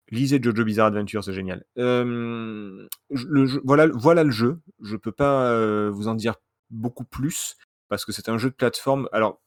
Lisez 0.09 0.39
Jojo 0.41 0.63
Bizarre 0.63 0.87
Adventure, 0.87 1.23
c'est 1.23 1.33
génial. 1.33 1.65
Euh, 1.77 2.87
je- 3.11 3.27
le 3.27 3.45
jeu- 3.45 3.61
voilà, 3.65 3.87
voilà 3.87 4.23
le 4.23 4.31
jeu. 4.31 4.59
Je 4.81 4.95
peux 4.95 5.11
pas 5.11 5.51
euh, 5.51 5.89
vous 5.91 6.07
en 6.07 6.15
dire 6.15 6.35
beaucoup 6.69 7.03
plus 7.03 7.55
parce 7.89 8.05
que 8.05 8.11
c'est 8.11 8.29
un 8.29 8.37
jeu 8.37 8.49
de 8.49 8.55
plateforme. 8.55 9.09
Alors, 9.11 9.41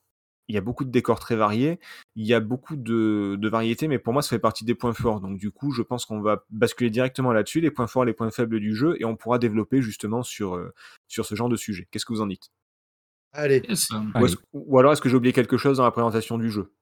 il 0.49 0.55
y 0.55 0.59
a 0.59 0.63
beaucoup 0.63 0.85
de 0.85 0.91
décors 0.91 1.21
très 1.21 1.37
variés, 1.37 1.79
il 2.17 2.27
y 2.27 2.35
a 2.35 2.41
beaucoup 2.41 2.75
de, 2.75 3.37
de 3.39 3.49
variétés, 3.49 3.87
mais 3.87 3.99
pour 4.01 4.13
moi, 4.13 4.21
ça 4.21 4.31
fait 4.31 4.39
partie 4.41 4.65
des 4.65 4.75
points 4.75 4.93
forts. 4.95 5.21
Donc, 5.21 5.39
du 5.39 5.53
coup, 5.53 5.71
je 5.71 5.81
pense 5.83 6.05
qu'on 6.05 6.21
va 6.21 6.45
basculer 6.51 6.91
directement 6.91 7.33
là-dessus, 7.33 7.61
les 7.61 7.71
points 7.71 7.87
forts, 7.87 8.05
les 8.05 8.13
points 8.15 8.31
faibles 8.33 8.59
du 8.59 8.75
jeu, 8.75 8.97
et 8.99 9.05
on 9.05 9.15
pourra 9.17 9.39
développer 9.39 9.81
justement 9.81 10.23
sur, 10.25 10.57
euh, 10.57 10.73
sur 11.07 11.25
ce 11.25 11.37
genre 11.37 11.49
de 11.49 11.57
sujet. 11.57 11.87
Qu'est-ce 11.91 12.05
que 12.05 12.13
vous 12.13 12.21
en 12.21 12.27
dites? 12.27 12.51
Allez. 13.33 13.63
Yes. 13.69 13.91
ou, 13.91 13.95
Allez. 14.15 14.27
est-ce- 14.27 14.37
ou 14.53 14.79
alors, 14.79 14.93
est-ce 14.93 15.01
que 15.01 15.09
j'ai 15.09 15.15
oublié 15.17 15.33
quelque 15.33 15.57
chose 15.57 15.77
dans 15.77 15.85
la 15.85 15.93
présentation 15.93 16.37
du 16.37 16.51
jeu? 16.51 16.73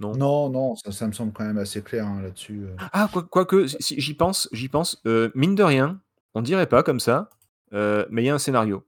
Non? 0.00 0.14
Non, 0.14 0.48
non, 0.50 0.74
ça, 0.76 0.92
ça 0.92 1.06
me 1.08 1.12
semble 1.12 1.32
quand 1.32 1.44
même 1.44 1.58
assez 1.58 1.82
clair 1.82 2.06
hein, 2.06 2.22
là-dessus. 2.22 2.64
euh. 2.66 2.76
Ah, 2.92 3.08
quoi- 3.12 3.24
quoique, 3.24 3.66
si- 3.66 3.76
si, 3.80 4.00
j'y 4.00 4.14
pense, 4.14 4.48
j'y 4.52 4.68
pense. 4.68 5.00
euh, 5.06 5.30
mine 5.34 5.54
de 5.56 5.62
rien, 5.64 6.00
on 6.34 6.42
dirait 6.42 6.68
pas 6.68 6.82
comme 6.84 7.00
ça, 7.00 7.30
euh, 7.72 8.06
mais 8.10 8.22
il 8.22 8.26
y 8.26 8.30
a 8.30 8.34
un 8.34 8.38
scénario. 8.38 8.84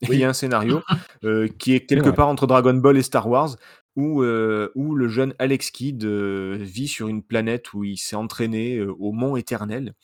Il 0.02 0.10
Oui. 0.10 0.18
y 0.18 0.24
a 0.24 0.28
un 0.28 0.32
scénario 0.32 0.80
euh, 1.24 1.48
qui 1.58 1.74
est 1.74 1.84
quelque 1.84 2.04
vrai. 2.10 2.14
part 2.14 2.28
entre 2.28 2.46
Dragon 2.46 2.74
Ball 2.74 2.96
et 2.96 3.02
Star 3.02 3.28
Wars, 3.28 3.56
où, 3.96 4.22
euh, 4.22 4.70
où 4.76 4.94
le 4.94 5.08
jeune 5.08 5.34
Alex 5.40 5.72
Kidd 5.72 6.04
euh, 6.04 6.56
vit 6.60 6.86
sur 6.86 7.08
une 7.08 7.24
planète 7.24 7.74
où 7.74 7.82
il 7.82 7.96
s'est 7.96 8.14
entraîné 8.14 8.76
euh, 8.76 8.94
au 9.00 9.10
Mont 9.10 9.34
Éternel. 9.34 9.94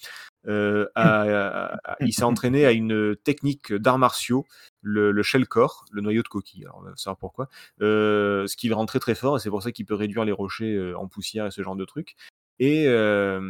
Euh, 0.47 0.87
à- 0.95 1.75
à- 1.85 1.97
il 2.01 2.13
s'est 2.13 2.25
entraîné 2.25 2.67
à 2.67 2.73
une 2.73 3.17
technique 3.17 3.73
d'arts 3.73 3.99
martiaux, 3.99 4.45
le, 4.83 5.11
le 5.11 5.23
shell 5.23 5.47
core, 5.47 5.85
le 5.91 6.03
noyau 6.03 6.23
de 6.23 6.29
coquille. 6.29 6.65
Alors, 6.65 6.79
on 6.79 6.83
va 6.83 6.93
savoir 6.97 7.17
pourquoi. 7.17 7.49
Euh, 7.81 8.47
ce 8.47 8.57
qui 8.57 8.69
le 8.69 8.75
rend 8.75 8.87
très 8.87 8.99
très 9.01 9.15
fort, 9.15 9.37
et 9.37 9.41
c'est 9.41 9.51
pour 9.51 9.63
ça 9.63 9.73
qu'il 9.73 9.87
peut 9.87 9.95
réduire 9.95 10.25
les 10.25 10.33
rochers 10.33 10.75
euh, 10.75 10.99
en 10.99 11.09
poussière 11.09 11.47
et 11.47 11.51
ce 11.51 11.63
genre 11.63 11.77
de 11.77 11.85
trucs. 11.85 12.17
Et, 12.61 12.85
euh, 12.87 13.41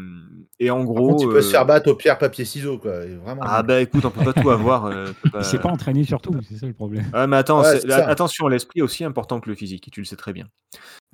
et 0.58 0.70
en 0.70 0.82
gros. 0.84 1.08
contre, 1.10 1.24
il 1.24 1.28
peut 1.28 1.42
se 1.42 1.50
faire 1.50 1.66
battre 1.66 1.90
au 1.90 1.94
pierre, 1.94 2.16
papier, 2.18 2.44
ciseaux, 2.44 2.78
quoi. 2.78 3.00
Vraiment. 3.04 3.42
Ah 3.44 3.62
bah 3.62 3.80
écoute, 3.80 4.04
on 4.04 4.10
peut 4.10 4.24
pas 4.24 4.32
tout 4.32 4.48
avoir. 4.50 4.86
euh, 4.86 5.12
peut 5.22 5.28
Il 5.38 5.44
s'est 5.44 5.58
pas- 5.58 5.64
pas 5.64 5.68
entraîné 5.70 6.04
sur 6.04 6.20
tout, 6.22 6.34
c'est 6.48 6.56
ça 6.56 6.66
le 6.66 6.72
problème. 6.72 7.04
Ouais, 7.12 7.26
mais 7.26 7.36
attends, 7.36 7.60
Ouais, 7.62 7.72
c'est- 7.72 7.80
c'est 7.80 7.86
la- 7.88 7.98
ça. 7.98 8.08
attention, 8.08 8.48
l'esprit 8.48 8.80
est 8.80 8.82
aussi 8.82 9.04
important 9.04 9.40
que 9.40 9.50
le 9.50 9.54
physique, 9.56 9.86
et 9.88 9.90
tu 9.90 10.00
le 10.00 10.06
sais 10.06 10.16
très 10.16 10.32
bien. 10.32 10.48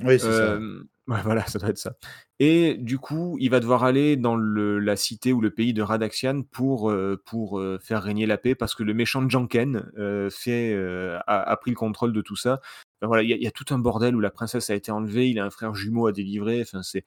Oui, 0.05 0.19
c'est 0.21 0.33
ça. 0.33 0.59
Ouais, 1.09 1.23
voilà, 1.25 1.45
ça 1.49 1.59
doit 1.59 1.71
être 1.71 1.79
ça. 1.79 1.95
Et 2.39 2.75
du 2.79 2.99
coup, 2.99 3.37
il 3.41 3.51
va 3.51 3.59
devoir 3.59 3.83
aller 3.83 4.17
dans 4.17 4.37
le, 4.37 4.79
la 4.79 4.95
cité 4.95 5.33
ou 5.33 5.41
le 5.41 5.51
pays 5.51 5.73
de 5.75 5.83
Radaxian 5.83 6.43
pour, 6.53 6.89
euh, 6.89 7.21
pour 7.27 7.59
euh, 7.59 7.81
faire 7.83 8.01
régner 8.01 8.27
la 8.27 8.39
paix 8.39 8.55
parce 8.55 8.77
que 8.77 8.85
le 8.85 8.95
méchant 8.95 9.29
Janken 9.29 9.91
euh, 9.99 10.31
fait, 10.31 10.73
euh, 10.73 11.19
a, 11.27 11.41
a 11.51 11.57
pris 11.57 11.73
le 11.73 11.77
contrôle 11.77 12.13
de 12.13 12.21
tout 12.21 12.37
ça. 12.37 12.61
Voilà, 13.03 13.25
il 13.25 13.31
y, 13.31 13.43
y 13.43 13.47
a 13.49 13.51
tout 13.51 13.65
un 13.75 13.79
bordel 13.81 14.15
où 14.15 14.21
la 14.21 14.31
princesse 14.31 14.71
a 14.71 14.77
été 14.77 14.93
enlevée, 14.93 15.29
il 15.31 15.41
a 15.41 15.45
un 15.45 15.51
frère 15.51 15.75
jumeau 15.75 16.07
à 16.07 16.13
délivrer. 16.13 16.61
Enfin, 16.63 16.85
c'est, 16.85 17.05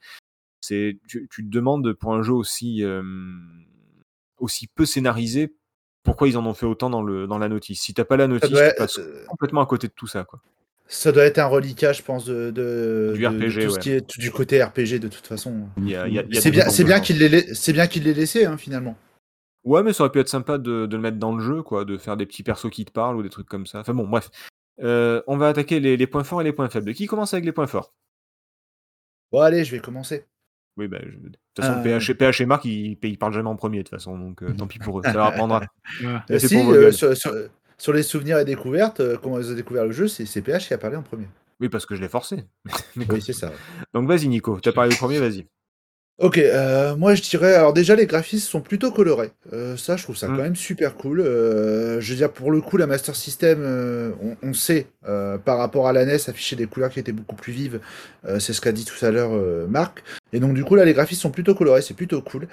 c'est, 0.64 0.98
tu, 1.08 1.28
tu 1.30 1.44
te 1.44 1.50
demandes 1.50 1.92
pour 1.94 2.14
un 2.14 2.22
jeu 2.22 2.32
aussi, 2.32 2.82
aussi 4.38 4.66
peu 4.66 4.86
scénarisé 4.86 5.54
pourquoi 6.02 6.28
ils 6.28 6.36
en 6.36 6.44
ont 6.44 6.52
fait 6.54 6.66
autant 6.66 6.90
dans, 6.90 7.02
le, 7.02 7.26
dans 7.26 7.38
la 7.38 7.48
notice. 7.48 7.80
Si 7.80 7.94
t'as 7.94 8.04
pas 8.04 8.18
la 8.18 8.26
notice, 8.26 8.50
tu 8.50 8.74
passes 8.76 9.00
complètement 9.26 9.62
à 9.62 9.66
côté 9.66 9.88
de 9.88 9.92
tout 9.94 10.06
ça. 10.06 10.24
Quoi. 10.24 10.40
Ça 10.86 11.12
doit 11.12 11.24
être 11.24 11.38
un 11.38 11.46
reliquat, 11.46 11.94
je 11.94 12.02
pense, 12.02 12.26
de, 12.26 12.50
de, 12.50 13.12
Du 13.14 13.22
de- 13.22 13.28
RPG, 13.28 13.38
de 13.62 13.66
tout 13.68 13.70
ce 13.74 13.78
qui 13.78 13.90
est 13.90 14.18
du 14.18 14.30
côté 14.30 14.62
RPG 14.62 14.98
de 15.00 15.08
toute 15.08 15.26
façon. 15.26 15.68
C'est 16.32 16.50
bien, 16.50 16.68
c'est 16.68 16.84
bien 16.84 17.00
qu'il 17.00 17.18
l'ait, 17.18 17.30
lai- 17.30 17.54
c'est 17.54 17.72
bien 17.72 17.86
qu'il 17.86 18.04
l'ait 18.04 18.12
laissé, 18.12 18.44
hein, 18.44 18.58
finalement. 18.58 18.98
Ouais, 19.64 19.82
mais 19.82 19.94
ça 19.94 20.02
aurait 20.02 20.12
pu 20.12 20.18
être 20.18 20.28
sympa 20.28 20.58
de, 20.58 20.84
de 20.84 20.94
le 20.96 21.00
mettre 21.00 21.16
dans 21.16 21.34
le 21.34 21.42
jeu, 21.42 21.62
quoi, 21.62 21.86
de 21.86 21.96
faire 21.96 22.18
des 22.18 22.26
petits 22.26 22.42
persos 22.42 22.68
qui 22.70 22.84
te 22.84 22.92
parlent 22.92 23.16
ou 23.16 23.22
des 23.22 23.30
trucs 23.30 23.48
comme 23.48 23.64
ça. 23.64 23.80
Enfin 23.80 23.94
bon, 23.94 24.06
bref. 24.06 24.28
Euh, 24.82 25.22
on 25.26 25.38
va 25.38 25.48
attaquer 25.48 25.80
les, 25.80 25.96
les 25.96 26.06
points 26.06 26.22
forts 26.24 26.42
et 26.42 26.44
les 26.44 26.52
points 26.52 26.68
faibles. 26.68 26.92
Qui 26.92 27.06
commence 27.06 27.32
avec 27.32 27.46
les 27.46 27.52
points 27.52 27.66
forts? 27.66 27.94
Bon, 29.32 29.40
allez, 29.40 29.64
je 29.64 29.70
vais 29.70 29.80
commencer. 29.80 30.26
Oui, 30.76 30.88
bah, 30.88 30.98
je- 31.02 31.10
de 31.16 31.28
toute 31.28 31.64
façon, 31.64 31.78
Euh. 31.78 31.82
PH, 31.82 32.10
et- 32.10 32.14
PH 32.14 32.40
et 32.40 32.46
Marc, 32.46 32.64
ils, 32.64 32.98
ils 33.02 33.18
parlent 33.18 33.32
jamais 33.32 33.48
en 33.48 33.56
premier, 33.56 33.78
de 33.78 33.82
toute 33.84 33.90
façon, 33.90 34.18
donc 34.18 34.42
euh, 34.42 34.52
tant 34.52 34.66
pis 34.66 34.78
pour 34.78 34.98
eux. 34.98 35.02
Ça 35.04 35.12
leur 35.12 35.26
apprendra. 35.26 35.60
Ouais. 36.02 36.08
Euh, 36.30 36.38
si, 36.38 36.56
euh, 36.56 36.90
sur, 36.92 37.16
sur- 37.16 37.32
sur 37.78 37.92
les 37.92 38.02
souvenirs 38.02 38.38
et 38.38 38.44
découvertes, 38.44 39.00
euh, 39.00 39.16
comment 39.22 39.38
ils 39.38 39.50
ont 39.50 39.54
découvert 39.54 39.84
le 39.84 39.92
jeu, 39.92 40.08
c'est 40.08 40.42
PH 40.42 40.66
qui 40.68 40.74
a 40.74 40.78
parlé 40.78 40.96
en 40.96 41.02
premier. 41.02 41.28
Oui, 41.60 41.68
parce 41.68 41.86
que 41.86 41.94
je 41.94 42.00
l'ai 42.00 42.08
forcé. 42.08 42.44
Mais 42.96 43.06
Oui, 43.08 43.22
c'est 43.22 43.32
ça. 43.32 43.52
Donc 43.94 44.08
vas-y, 44.08 44.26
Nico, 44.26 44.58
t'as 44.60 44.72
parlé 44.72 44.90
le 44.90 44.96
premier, 44.96 45.18
vas-y. 45.20 45.46
Ok, 46.18 46.38
euh, 46.38 46.94
moi 46.94 47.16
je 47.16 47.22
dirais, 47.22 47.54
alors 47.56 47.72
déjà 47.72 47.96
les 47.96 48.06
graphismes 48.06 48.48
sont 48.48 48.60
plutôt 48.60 48.92
colorés. 48.92 49.32
Euh, 49.52 49.76
ça, 49.76 49.96
je 49.96 50.04
trouve 50.04 50.16
ça 50.16 50.28
Mm. 50.28 50.36
quand 50.36 50.42
même 50.44 50.54
super 50.56 50.94
cool. 50.96 51.20
Euh, 51.20 52.00
je 52.00 52.10
veux 52.12 52.16
dire, 52.16 52.30
pour 52.32 52.52
le 52.52 52.60
coup, 52.60 52.76
la 52.76 52.86
Master 52.86 53.16
System, 53.16 53.58
euh, 53.62 54.12
on, 54.22 54.36
on 54.48 54.52
sait 54.54 54.86
euh, 55.08 55.38
par 55.38 55.58
rapport 55.58 55.88
à 55.88 55.92
la 55.92 56.04
NES 56.04 56.14
afficher 56.28 56.54
des 56.54 56.66
couleurs 56.66 56.90
qui 56.90 57.00
étaient 57.00 57.10
beaucoup 57.10 57.34
plus 57.34 57.52
vives. 57.52 57.80
Euh, 58.26 58.38
c'est 58.38 58.52
ce 58.52 58.60
qu'a 58.60 58.70
dit 58.70 58.84
tout 58.84 59.04
à 59.04 59.10
l'heure 59.10 59.32
euh, 59.34 59.66
Marc. 59.66 60.04
Et 60.32 60.38
donc 60.38 60.54
du 60.54 60.62
coup 60.64 60.76
là, 60.76 60.84
les 60.84 60.94
graphismes 60.94 61.22
sont 61.22 61.30
plutôt 61.32 61.56
colorés, 61.56 61.82
c'est 61.82 61.94
plutôt 61.94 62.22
cool. 62.22 62.46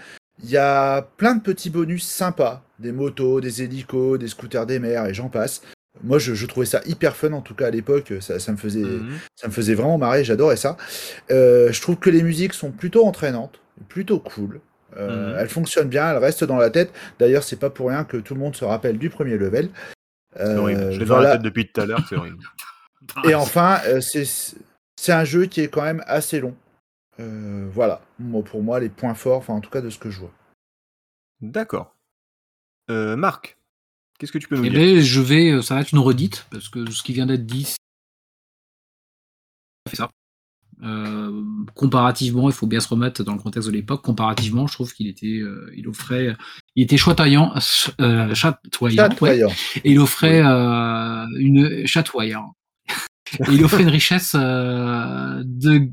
Il 0.43 0.49
y 0.49 0.57
a 0.57 1.03
plein 1.17 1.35
de 1.35 1.41
petits 1.43 1.69
bonus 1.69 2.03
sympas, 2.03 2.63
des 2.79 2.91
motos, 2.91 3.41
des 3.41 3.61
hélicos, 3.61 4.17
des 4.17 4.27
scooters 4.27 4.65
des 4.65 4.79
mers 4.79 5.05
et 5.05 5.13
j'en 5.13 5.29
passe. 5.29 5.61
Moi, 6.03 6.19
je, 6.19 6.33
je 6.33 6.45
trouvais 6.45 6.65
ça 6.65 6.81
hyper 6.85 7.15
fun 7.15 7.33
en 7.33 7.41
tout 7.41 7.53
cas 7.53 7.67
à 7.67 7.69
l'époque. 7.69 8.13
Ça, 8.21 8.39
ça 8.39 8.51
me 8.51 8.57
faisait, 8.57 8.79
Mhm. 8.79 9.19
ça 9.35 9.47
me 9.47 9.51
faisait 9.53 9.75
vraiment 9.75 9.97
marrer, 9.97 10.23
j'adorais 10.23 10.55
ça. 10.55 10.77
Euh, 11.29 11.71
je 11.71 11.81
trouve 11.81 11.97
que 11.97 12.09
les 12.09 12.23
musiques 12.23 12.53
sont 12.53 12.71
plutôt 12.71 13.05
entraînantes, 13.05 13.59
plutôt 13.89 14.19
cool. 14.19 14.61
Euh, 14.97 15.33
Mhm. 15.33 15.39
Elles 15.39 15.49
fonctionnent 15.49 15.89
bien, 15.89 16.09
elles 16.11 16.17
restent 16.17 16.43
dans 16.45 16.57
la 16.57 16.69
tête. 16.69 16.91
D'ailleurs, 17.19 17.43
c'est 17.43 17.59
pas 17.59 17.69
pour 17.69 17.89
rien 17.89 18.03
que 18.03 18.17
tout 18.17 18.33
le 18.33 18.39
monde 18.39 18.55
se 18.55 18.65
rappelle 18.65 18.97
du 18.97 19.09
premier 19.09 19.37
level. 19.37 19.69
C'est 20.35 20.43
Euh, 20.43 20.57
horrible. 20.57 20.91
Je 20.93 20.99
l'ai 20.99 21.05
dans 21.05 21.19
la 21.19 21.33
tête 21.33 21.41
depuis 21.41 21.69
tout 21.69 21.81
à 21.81 21.85
l'heure, 21.85 22.05
c'est 22.07 22.15
horrible. 22.15 22.37
Et 23.25 23.35
enfin, 23.35 23.79
euh, 23.87 23.99
c'est 24.01 24.23
c'est 24.97 25.11
un 25.11 25.23
jeu 25.25 25.45
qui 25.47 25.61
est 25.61 25.67
quand 25.67 25.81
même 25.83 26.03
assez 26.07 26.39
long. 26.39 26.55
Voilà, 27.73 28.01
Moi, 28.17 28.43
pour 28.43 28.63
moi, 28.63 28.79
les 28.79 28.89
points 28.89 29.13
forts, 29.13 29.37
enfin 29.37 29.53
en 29.53 29.61
tout 29.61 29.69
cas 29.69 29.81
de 29.81 29.89
ce 29.91 29.99
que 29.99 30.09
je 30.09 30.19
vois. 30.19 30.31
D'accord. 31.41 31.95
Marc, 32.89 33.57
qu'est-ce 34.21 34.31
que 34.31 34.37
tu 34.37 34.47
peux 34.47 34.55
nous 34.55 34.65
Eh 34.65 34.69
dire 34.69 34.79
ben, 34.79 34.99
je 34.99 35.19
vais, 35.19 35.49
euh, 35.49 35.61
ça 35.63 35.73
va 35.73 35.81
être 35.81 35.91
une 35.91 35.99
redite, 35.99 36.45
parce 36.51 36.69
que 36.69 36.89
ce 36.91 37.01
qui 37.01 37.11
vient 37.11 37.25
d'être 37.25 37.45
dit, 37.45 37.65
c'est 39.89 39.95
ça. 39.95 40.11
Euh, 40.83 41.43
comparativement, 41.75 42.47
il 42.49 42.53
faut 42.53 42.67
bien 42.67 42.79
se 42.79 42.87
remettre 42.87 43.23
dans 43.23 43.33
le 43.33 43.39
contexte 43.39 43.67
de 43.67 43.73
l'époque. 43.73 44.03
Comparativement, 44.03 44.67
je 44.67 44.73
trouve 44.73 44.93
qu'il 44.93 45.07
était, 45.07 45.39
euh, 45.39 45.71
il 45.75 45.87
offrait, 45.87 46.35
il 46.75 46.83
était 46.83 46.97
chatoyant, 46.97 47.53
euh, 47.99 48.33
chatoyant, 48.35 49.09
ouais. 49.21 49.41
Et 49.83 49.91
il 49.91 49.99
offrait 49.99 50.41
euh, 50.43 51.25
une 51.39 51.87
chatoyant. 51.87 52.55
et 53.39 53.43
il 53.51 53.63
offrait 53.63 53.81
une 53.81 53.89
richesse 53.89 54.35
euh, 54.35 55.41
de 55.45 55.89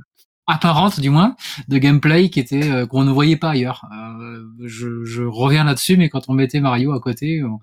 apparente, 0.49 0.99
du 0.99 1.11
moins, 1.11 1.37
de 1.69 1.79
gameplay 1.79 2.31
qui 2.31 2.41
était 2.41 2.69
euh, 2.69 2.87
qu'on 2.87 3.05
ne 3.05 3.13
voyait 3.13 3.37
pas 3.37 3.51
ailleurs. 3.51 3.85
Euh, 3.93 4.43
je, 4.65 5.05
je 5.05 5.23
reviens 5.23 5.63
là-dessus, 5.63 5.97
mais 5.97 6.09
quand 6.09 6.29
on 6.29 6.33
mettait 6.33 6.61
Mario 6.61 6.93
à 6.93 7.01
côté, 7.01 7.45
on, 7.45 7.61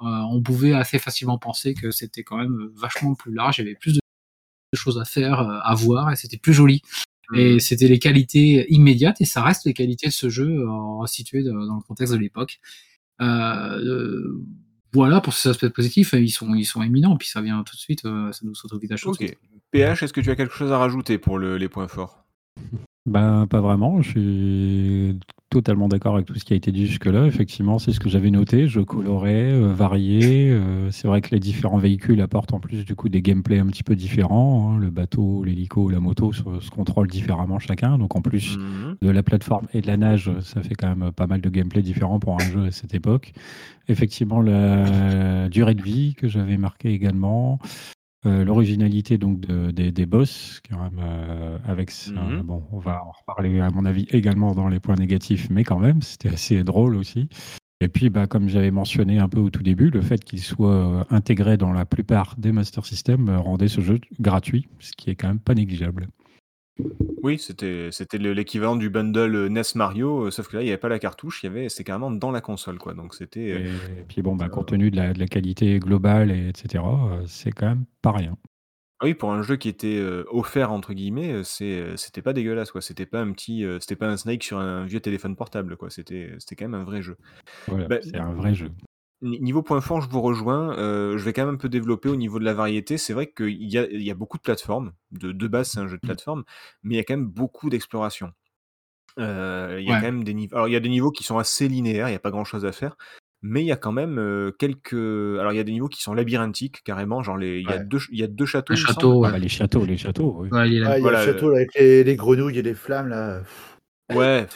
on 0.00 0.40
pouvait 0.42 0.72
assez 0.72 0.98
facilement 0.98 1.38
penser 1.38 1.74
que 1.74 1.90
c'était 1.90 2.22
quand 2.22 2.36
même 2.36 2.70
vachement 2.74 3.14
plus 3.14 3.32
large, 3.32 3.58
il 3.58 3.64
y 3.64 3.68
avait 3.68 3.74
plus 3.76 3.94
de 3.94 4.00
choses 4.74 4.98
à 4.98 5.04
faire, 5.04 5.40
euh, 5.40 5.58
à 5.62 5.74
voir, 5.74 6.10
et 6.12 6.16
c'était 6.16 6.36
plus 6.36 6.52
joli. 6.52 6.82
Et 7.34 7.58
c'était 7.58 7.88
les 7.88 7.98
qualités 7.98 8.64
immédiates, 8.72 9.20
et 9.20 9.26
ça 9.26 9.42
reste 9.42 9.66
les 9.66 9.74
qualités 9.74 10.06
de 10.06 10.12
ce 10.12 10.30
jeu 10.30 10.66
euh, 10.66 11.06
situé 11.06 11.42
dans 11.42 11.52
le 11.54 11.82
contexte 11.82 12.14
de 12.14 12.18
l'époque. 12.18 12.58
Euh, 13.20 13.24
euh, 13.24 14.40
voilà 14.94 15.20
pour 15.20 15.34
ces 15.34 15.50
aspects 15.50 15.68
positifs, 15.68 16.14
ils 16.14 16.30
sont, 16.30 16.54
ils 16.54 16.64
sont 16.64 16.82
éminents, 16.82 17.18
puis 17.18 17.28
ça 17.28 17.42
vient 17.42 17.62
tout 17.64 17.74
de 17.76 17.80
suite, 17.80 18.06
euh, 18.06 18.32
ça 18.32 18.40
nous 18.44 18.54
saute 18.54 18.72
au 18.72 18.78
visage 18.78 19.06
Ok. 19.06 19.36
PH, 19.72 20.02
est-ce 20.02 20.12
que 20.14 20.22
tu 20.22 20.30
as 20.30 20.36
quelque 20.36 20.54
chose 20.54 20.72
à 20.72 20.78
rajouter 20.78 21.18
pour 21.18 21.38
le- 21.38 21.58
les 21.58 21.68
points 21.68 21.88
forts? 21.88 22.24
Ben, 23.04 23.46
pas 23.46 23.60
vraiment. 23.60 24.00
Je 24.00 24.10
suis 24.10 25.20
totalement 25.50 25.88
d'accord 25.88 26.14
avec 26.14 26.26
tout 26.26 26.34
ce 26.34 26.44
qui 26.44 26.52
a 26.52 26.56
été 26.56 26.72
dit 26.72 26.86
jusque-là. 26.86 27.26
Effectivement, 27.26 27.78
c'est 27.78 27.92
ce 27.92 28.00
que 28.00 28.08
j'avais 28.08 28.30
noté. 28.30 28.68
Jeu 28.68 28.84
coloré, 28.84 29.50
euh, 29.50 29.72
varié. 29.72 30.50
Euh, 30.50 30.90
c'est 30.90 31.08
vrai 31.08 31.20
que 31.22 31.30
les 31.30 31.40
différents 31.40 31.78
véhicules 31.78 32.20
apportent 32.20 32.52
en 32.52 32.60
plus 32.60 32.84
du 32.84 32.94
coup 32.94 33.08
des 33.08 33.22
gameplays 33.22 33.58
un 33.58 33.66
petit 33.66 33.82
peu 33.82 33.96
différents. 33.96 34.72
hein. 34.74 34.78
Le 34.78 34.90
bateau, 34.90 35.44
l'hélico, 35.44 35.88
la 35.88 36.00
moto 36.00 36.32
se, 36.32 36.42
se 36.60 36.70
contrôlent 36.70 37.08
différemment 37.08 37.58
chacun. 37.58 37.96
Donc 37.98 38.14
en 38.16 38.20
plus 38.20 38.58
Mhm. 38.58 38.96
de 39.00 39.10
la 39.10 39.22
plateforme 39.22 39.66
et 39.72 39.80
de 39.80 39.86
la 39.86 39.96
nage, 39.96 40.30
ça 40.42 40.62
fait 40.62 40.74
quand 40.74 40.94
même 40.94 41.12
pas 41.12 41.26
mal 41.26 41.40
de 41.40 41.48
gameplay 41.48 41.80
différents 41.82 42.18
pour 42.20 42.34
un 42.34 42.44
jeu 42.44 42.64
à 42.66 42.70
cette 42.70 42.94
époque. 42.94 43.32
Effectivement, 43.88 44.42
la 44.42 45.48
durée 45.48 45.74
de 45.74 45.82
vie 45.82 46.14
que 46.14 46.28
j'avais 46.28 46.58
marqué 46.58 46.90
également. 46.92 47.58
Euh, 48.26 48.44
L'originalité 48.44 49.16
donc 49.16 49.40
de- 49.40 49.70
des, 49.70 49.92
des 49.92 50.04
boss, 50.06 50.60
quand 50.68 50.82
même, 50.82 50.98
euh, 51.00 51.56
avec 51.64 51.92
Mhm. 52.08 52.42
bon, 52.42 52.64
on 52.72 52.78
va 52.78 53.00
en 53.04 53.12
reparler 53.12 53.60
à 53.60 53.70
mon 53.70 53.84
avis 53.84 54.06
également 54.10 54.54
dans 54.54 54.68
les 54.68 54.80
points 54.80 54.96
négatifs, 54.96 55.48
mais 55.50 55.62
quand 55.62 55.78
même, 55.78 56.02
c'était 56.02 56.28
assez 56.30 56.64
drôle 56.64 56.96
aussi. 56.96 57.28
Et 57.80 57.86
puis, 57.86 58.10
bah, 58.10 58.26
comme 58.26 58.48
j'avais 58.48 58.72
mentionné 58.72 59.20
un 59.20 59.28
peu 59.28 59.38
au 59.38 59.50
tout 59.50 59.62
début, 59.62 59.90
le 59.90 60.00
fait 60.00 60.24
qu'il 60.24 60.40
soit 60.40 60.74
euh, 61.00 61.04
intégré 61.10 61.56
dans 61.56 61.72
la 61.72 61.84
plupart 61.86 62.34
des 62.36 62.50
Master 62.50 62.84
System 62.84 63.30
rendait 63.30 63.68
ce 63.68 63.80
jeu 63.80 64.00
gratuit, 64.18 64.66
ce 64.80 64.90
qui 64.96 65.10
est 65.10 65.14
quand 65.14 65.28
même 65.28 65.38
pas 65.38 65.54
négligeable. 65.54 66.08
Oui, 67.22 67.38
c'était 67.38 67.88
c'était 67.90 68.18
le- 68.18 68.32
l'équivalent 68.32 68.76
du 68.76 68.90
bundle 68.90 69.34
euh, 69.34 69.46
NES 69.46 69.74
Mario, 69.74 70.26
euh, 70.26 70.30
sauf 70.30 70.48
que 70.48 70.56
là, 70.56 70.62
il 70.62 70.66
n'y 70.66 70.70
avait 70.70 70.78
pas 70.78 70.88
la 70.88 70.98
cartouche, 70.98 71.42
il 71.42 71.46
y 71.46 71.48
avait, 71.48 71.68
c'était 71.68 71.84
carrément 71.84 72.10
dans 72.10 72.30
la 72.30 72.40
console, 72.40 72.78
quoi. 72.78 72.94
Donc 72.94 73.14
c'était. 73.14 73.52
euh, 73.52 73.58
Et, 73.98 74.04
puis 74.08 74.22
bon, 74.22 74.36
bah, 74.36 74.48
compte 74.48 74.68
tenu 74.68 74.90
de 74.90 74.96
la, 74.96 75.12
de 75.12 75.18
la 75.18 75.26
qualité 75.26 75.78
globale, 75.80 76.30
et 76.30 76.48
etc., 76.50 76.84
euh, 76.84 77.22
c'est 77.26 77.50
quand 77.50 77.66
même 77.66 77.84
pas 78.02 78.12
rien. 78.12 78.36
Ah 79.00 79.04
oui, 79.04 79.14
pour 79.14 79.32
un 79.32 79.42
jeu 79.42 79.56
qui 79.56 79.68
était 79.68 80.02
offert 80.28 80.72
entre 80.72 80.92
guillemets, 80.92 81.44
c'est 81.44 81.96
c'était 81.96 82.22
pas 82.22 82.32
dégueulasse, 82.32 82.72
quoi. 82.72 82.80
C'était 82.80 83.06
pas 83.06 83.20
un 83.20 83.30
petit, 83.30 83.64
c'était 83.80 83.94
pas 83.94 84.08
un 84.08 84.16
Snake 84.16 84.42
sur 84.42 84.58
un 84.58 84.86
vieux 84.86 84.98
téléphone 85.00 85.36
portable, 85.36 85.76
quoi. 85.76 85.88
C'était 85.88 86.32
c'était 86.40 86.56
quand 86.56 86.68
même 86.68 86.80
un 86.80 86.84
vrai 86.84 87.00
jeu. 87.00 87.16
Voilà, 87.68 87.86
Bah, 87.86 87.98
c'est 88.02 88.16
un 88.16 88.32
vrai 88.32 88.54
jeu. 88.54 88.70
Ni- 89.22 89.40
Niveau 89.40 89.62
point 89.62 89.80
fort, 89.80 90.00
je 90.00 90.08
vous 90.08 90.20
rejoins. 90.20 90.76
euh, 90.78 91.18
je 91.18 91.24
vais 91.24 91.32
quand 91.32 91.44
même 91.44 91.54
un 91.54 91.58
peu 91.58 91.68
développer 91.68 92.08
au 92.08 92.16
niveau 92.16 92.38
de 92.38 92.44
la 92.44 92.54
variété. 92.54 92.98
C'est 92.98 93.12
vrai 93.12 93.26
qu'il 93.30 93.64
y 93.70 93.76
a, 93.78 93.86
il 93.90 94.02
y 94.02 94.10
a 94.10 94.14
beaucoup 94.14 94.36
de 94.36 94.42
plateformes. 94.42 94.92
De, 95.10 95.32
de 95.32 95.48
base, 95.48 95.70
c'est 95.70 95.80
un 95.80 95.88
jeu 95.88 95.96
de 95.96 96.06
plateforme, 96.06 96.44
mais 96.82 96.94
il 96.94 96.98
y 96.98 97.00
a 97.00 97.04
quand 97.04 97.16
même 97.16 97.26
beaucoup 97.28 97.70
d'exploration. 97.70 98.32
Euh, 99.18 99.78
il 99.80 99.86
y 99.86 99.90
a 99.90 99.94
Ouais. 99.94 100.00
quand 100.00 100.06
même 100.06 100.22
des 100.24 100.34
niveaux. 100.34 100.54
Alors, 100.54 100.68
il 100.68 100.72
y 100.72 100.76
a 100.76 100.80
des 100.80 100.88
niveaux 100.88 101.10
qui 101.10 101.24
sont 101.24 101.38
assez 101.38 101.66
linéaires, 101.68 102.08
il 102.08 102.12
n'y 102.12 102.16
a 102.16 102.20
pas 102.20 102.30
grand 102.30 102.44
chose 102.44 102.64
à 102.64 102.72
faire. 102.72 102.96
Mais 103.42 103.62
il 103.62 103.66
y 103.66 103.72
a 103.72 103.76
quand 103.76 103.92
même 103.92 104.18
euh, 104.18 104.50
quelques. 104.58 104.92
Alors, 104.92 105.52
il 105.52 105.56
y 105.56 105.60
a 105.60 105.64
des 105.64 105.72
niveaux 105.72 105.88
qui 105.88 106.02
sont 106.02 106.12
labyrinthiques, 106.12 106.82
carrément. 106.84 107.22
Genre, 107.22 107.36
les... 107.36 107.60
il, 107.60 107.68
y 107.68 107.72
a 107.72 107.78
deux, 107.78 107.98
il 108.10 108.18
y 108.18 108.24
a 108.24 108.26
deux 108.26 108.46
châteaux. 108.46 108.74
Château, 108.74 109.24
Ah, 109.24 109.26
ouais. 109.28 109.32
bah, 109.32 109.38
les 109.38 109.48
châteaux, 109.48 109.84
les 109.84 109.96
châteaux, 109.96 110.36
oui. 110.40 110.48
Ouais, 110.50 110.68
il. 110.70 110.84
Ah, 110.84 110.98
y 110.98 111.06
a 111.06 111.10
le 111.10 111.16
château 111.24 111.50
là, 111.50 111.58
avec 111.58 111.74
les, 111.74 112.02
les 112.04 112.16
grenouilles 112.16 112.58
et 112.58 112.62
les 112.62 112.74
flammes 112.74 113.08
là. 113.08 113.42
Ouais, 114.16 114.46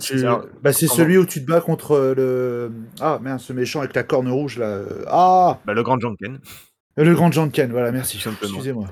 c'est- 0.00 0.16
Bah, 0.62 0.72
celui 0.96 1.18
où 1.18 1.24
tu 1.26 1.40
te 1.40 1.46
bats 1.50 1.60
contre 1.60 2.14
le. 2.16 2.72
Ah 3.00 3.18
merde, 3.22 3.38
ce 3.40 3.52
méchant 3.52 3.80
avec 3.80 3.94
la 3.94 4.02
corne 4.02 4.28
rouge 4.28 4.58
là. 4.58 4.66
Euh, 4.66 5.04
Ah 5.06 5.60
bah, 5.64 5.72
le 5.74 5.82
Grand 5.82 6.00
Janken. 6.00 6.40
Le 6.96 7.14
grand 7.14 7.30
Janken, 7.32 7.70
voilà, 7.70 7.90
merci. 7.92 8.18
Excusez-moi. 8.56 8.86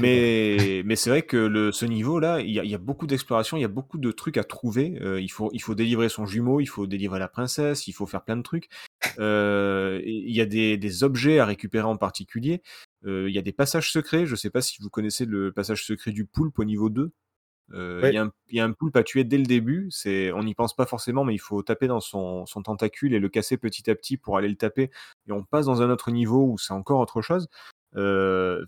Mais, 0.00 0.82
mais 0.84 0.94
c'est 0.96 1.10
vrai 1.10 1.22
que 1.22 1.36
le, 1.36 1.72
ce 1.72 1.84
niveau-là, 1.86 2.38
il 2.40 2.50
y 2.50 2.60
a, 2.60 2.64
il 2.64 2.70
y 2.70 2.74
a 2.74 2.78
beaucoup 2.78 3.08
d'exploration, 3.08 3.56
il 3.56 3.62
y 3.62 3.64
a 3.64 3.68
beaucoup 3.68 3.98
de 3.98 4.12
trucs 4.12 4.36
à 4.36 4.44
trouver. 4.44 4.96
Euh, 5.02 5.20
il, 5.20 5.28
faut, 5.30 5.50
il 5.52 5.60
faut 5.60 5.74
délivrer 5.74 6.08
son 6.08 6.24
jumeau, 6.24 6.60
il 6.60 6.66
faut 6.66 6.86
délivrer 6.86 7.18
la 7.18 7.26
princesse, 7.26 7.88
il 7.88 7.92
faut 7.92 8.06
faire 8.06 8.22
plein 8.22 8.36
de 8.36 8.42
trucs. 8.42 8.68
Euh, 9.18 10.00
il 10.04 10.32
y 10.34 10.40
a 10.40 10.46
des, 10.46 10.76
des 10.76 11.02
objets 11.04 11.38
à 11.40 11.46
récupérer 11.46 11.84
en 11.86 11.96
particulier. 11.96 12.62
Euh, 13.06 13.28
il 13.28 13.34
y 13.34 13.38
a 13.38 13.42
des 13.42 13.52
passages 13.52 13.90
secrets. 13.90 14.24
Je 14.26 14.36
sais 14.36 14.50
pas 14.50 14.60
si 14.60 14.76
vous 14.80 14.88
connaissez 14.88 15.24
le 15.24 15.50
passage 15.52 15.84
secret 15.84 16.12
du 16.12 16.26
poulpe 16.26 16.58
au 16.60 16.64
niveau 16.64 16.88
2. 16.88 17.10
Euh, 17.72 18.00
Il 18.00 18.04
Ouais. 18.04 18.14
y, 18.14 18.18
a 18.18 18.22
un- 18.24 18.32
il 18.50 18.56
y 18.56 18.60
a 18.60 18.64
un 18.64 18.72
poulpe 18.72 18.96
à 18.96 19.02
tuer 19.02 19.24
dès 19.24 19.38
le 19.38 19.44
début. 19.44 19.88
C'est, 19.90 20.30
on 20.32 20.42
n'y 20.44 20.54
pense 20.54 20.74
pas 20.76 20.86
forcément, 20.86 21.24
mais 21.24 21.34
il 21.34 21.38
faut 21.38 21.62
taper 21.62 21.86
dans 21.86 22.00
son, 22.00 22.44
son 22.46 22.62
tentacule 22.62 23.14
et 23.14 23.18
le 23.18 23.28
casser 23.28 23.56
petit 23.56 23.90
à 23.90 23.94
petit 23.94 24.16
pour 24.16 24.36
aller 24.36 24.48
le 24.48 24.56
taper. 24.56 24.90
Et 25.28 25.32
on 25.32 25.42
passe 25.44 25.66
dans 25.66 25.82
un 25.82 25.90
autre 25.90 26.10
niveau 26.10 26.44
où 26.46 26.58
c'est 26.58 26.72
encore 26.74 27.00
autre 27.00 27.22
chose. 27.22 27.48
Euh, 27.96 28.64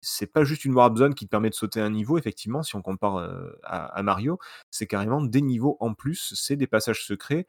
c'est 0.00 0.26
pas 0.32 0.44
juste 0.44 0.64
une 0.64 0.74
warp 0.74 0.96
zone 0.96 1.14
qui 1.14 1.24
te 1.24 1.30
permet 1.30 1.50
de 1.50 1.54
sauter 1.54 1.80
un 1.80 1.90
niveau, 1.90 2.16
effectivement, 2.18 2.62
si 2.62 2.76
on 2.76 2.82
compare 2.82 3.16
euh, 3.16 3.50
à, 3.64 3.86
à 3.86 4.02
Mario. 4.02 4.38
C'est 4.70 4.86
carrément 4.86 5.20
des 5.22 5.40
niveaux 5.42 5.76
en 5.80 5.94
plus. 5.94 6.32
C'est 6.36 6.56
des 6.56 6.66
passages 6.68 7.04
secrets. 7.04 7.46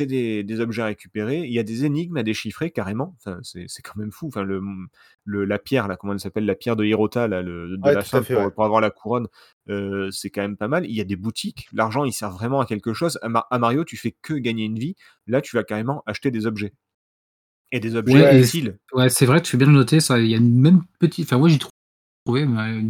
C'est 0.00 0.06
des, 0.06 0.44
des 0.44 0.60
objets 0.60 0.82
à 0.82 0.86
récupérer. 0.86 1.40
Il 1.40 1.52
y 1.52 1.58
a 1.58 1.64
des 1.64 1.84
énigmes 1.84 2.16
à 2.18 2.22
déchiffrer 2.22 2.70
carrément. 2.70 3.16
Enfin, 3.18 3.40
c'est, 3.42 3.64
c'est 3.66 3.82
quand 3.82 3.96
même 3.96 4.12
fou. 4.12 4.28
Enfin, 4.28 4.44
le, 4.44 4.62
le, 5.24 5.44
la 5.44 5.58
pierre, 5.58 5.88
là, 5.88 5.96
comment 5.96 6.12
elle 6.12 6.20
s'appelle? 6.20 6.46
La 6.46 6.54
pierre 6.54 6.76
de 6.76 6.84
Hirota, 6.84 7.26
là, 7.26 7.42
le, 7.42 7.76
de 7.76 7.82
Ouais, 7.82 7.94
la 7.94 8.02
fin 8.02 8.22
fait, 8.22 8.34
pour, 8.34 8.44
ouais. 8.44 8.50
pour 8.52 8.64
avoir 8.64 8.80
la 8.80 8.90
couronne. 8.90 9.26
Euh, 9.68 10.08
c'est 10.12 10.30
quand 10.30 10.42
même 10.42 10.56
pas 10.56 10.68
mal. 10.68 10.86
Il 10.86 10.94
y 10.94 11.00
a 11.00 11.04
des 11.04 11.16
boutiques. 11.16 11.66
L'argent, 11.72 12.04
il 12.04 12.12
sert 12.12 12.30
vraiment 12.30 12.60
à 12.60 12.66
quelque 12.66 12.94
chose. 12.94 13.18
À, 13.22 13.28
Ma- 13.28 13.46
à 13.50 13.58
Mario, 13.58 13.84
tu 13.84 13.96
fais 13.96 14.14
que 14.22 14.34
gagner 14.34 14.66
une 14.66 14.78
vie. 14.78 14.94
Là, 15.26 15.40
tu 15.40 15.56
vas 15.56 15.64
carrément 15.64 16.04
acheter 16.06 16.30
des 16.30 16.46
objets. 16.46 16.74
Et 17.72 17.80
des 17.80 17.96
objets 17.96 18.14
Ouais, 18.14 18.40
utiles. 18.40 18.78
Ouais, 18.92 19.08
c'est 19.08 19.26
vrai, 19.26 19.42
tu 19.42 19.50
fais 19.50 19.56
bien 19.58 19.66
le 19.66 19.72
noter. 19.72 19.98
Ça, 19.98 20.20
il 20.20 20.28
y 20.28 20.34
a 20.34 20.38
une 20.38 20.60
même 20.60 20.82
petite. 21.00 21.26
Enfin, 21.26 21.38
moi, 21.38 21.48
j'ai 21.48 21.58
trouvé 21.58 22.44
euh, 22.44 22.82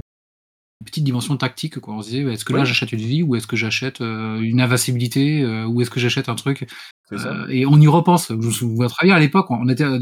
une 0.81 0.87
petite 0.87 1.05
dimension 1.05 1.37
tactique. 1.37 1.79
Quoi. 1.81 1.95
On 1.95 2.03
se 2.03 2.11
disait, 2.11 2.23
est-ce 2.33 2.45
que 2.45 2.53
là, 2.53 2.65
j'achète 2.65 2.93
une 2.93 3.01
vie 3.01 3.23
ou 3.23 3.35
est-ce 3.37 3.47
que 3.47 3.57
j'achète 3.57 4.01
euh, 4.01 4.41
une 4.41 4.61
invincibilité 4.61 5.43
euh, 5.43 5.67
ou 5.67 5.81
est-ce 5.81 5.91
que 5.91 6.01
j'achète 6.01 6.29
un 6.29 6.35
truc 6.35 6.67
ça. 7.11 7.33
Euh, 7.33 7.49
Et 7.49 7.67
on 7.67 7.81
y 7.81 7.89
repense. 7.89 8.29
Je 8.29 8.35
me 8.35 8.51
souviens 8.51 8.87
très 8.87 9.07
bien 9.07 9.17
à 9.17 9.19
l'époque, 9.19 9.51
on 9.51 9.69
était. 9.69 9.85
euh, 9.85 9.99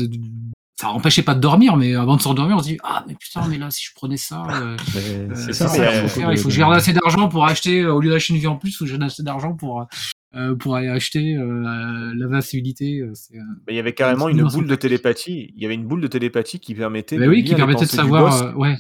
Ça 0.78 0.90
empêchait 0.90 1.22
pas 1.22 1.34
de 1.34 1.40
dormir, 1.40 1.76
mais 1.76 1.94
avant 1.94 2.16
de 2.16 2.20
s'endormir, 2.20 2.56
on 2.56 2.58
se 2.62 2.68
dit 2.68 2.78
Ah, 2.82 3.04
mais 3.08 3.14
putain, 3.14 3.46
mais 3.48 3.56
là, 3.58 3.70
si 3.70 3.84
je 3.86 3.94
prenais 3.94 4.16
ça. 4.18 4.44
euh, 4.60 4.76
Euh, 4.96 5.28
C'est 5.34 5.52
ça, 5.54 5.68
ça, 5.68 5.82
euh, 5.82 6.02
beaucoup 6.02 6.14
faire, 6.14 6.32
il 6.32 6.38
faut 6.38 6.48
que 6.48 6.54
j'ai 6.54 6.62
assez 6.62 6.92
d'argent 6.92 7.28
pour 7.28 7.46
acheter, 7.46 7.80
euh, 7.82 7.94
au 7.94 8.00
lieu 8.00 8.10
d'acheter 8.10 8.34
une 8.34 8.40
vie 8.40 8.46
en 8.46 8.56
plus, 8.56 8.70
il 8.70 8.74
faut 8.74 8.84
que 8.84 8.90
j'ai 8.90 9.02
assez 9.02 9.22
d'argent 9.22 9.54
pour, 9.54 9.86
euh, 10.34 10.54
pour 10.56 10.76
aller 10.76 10.88
acheter 10.88 11.36
euh, 11.36 12.12
l'invincibilité. 12.14 13.00
euh, 13.00 13.12
euh, 13.34 13.38
il 13.70 13.76
y 13.76 13.78
avait 13.78 13.94
carrément 13.94 14.28
une 14.28 14.42
boule 14.46 14.66
de 14.66 14.74
télépathie. 14.74 15.52
Il 15.56 15.62
y 15.62 15.64
avait 15.64 15.74
une 15.74 15.86
boule 15.86 16.00
de 16.02 16.06
télépathie 16.08 16.60
qui 16.60 16.74
permettait 16.74 17.16
bah 17.18 17.24
de 17.24 17.30
oui, 17.30 17.44
qui 17.44 17.54
permettait 17.54 17.86
de 17.86 17.90
savoir. 17.90 18.42
euh, 18.42 18.52
ouais. 18.54 18.76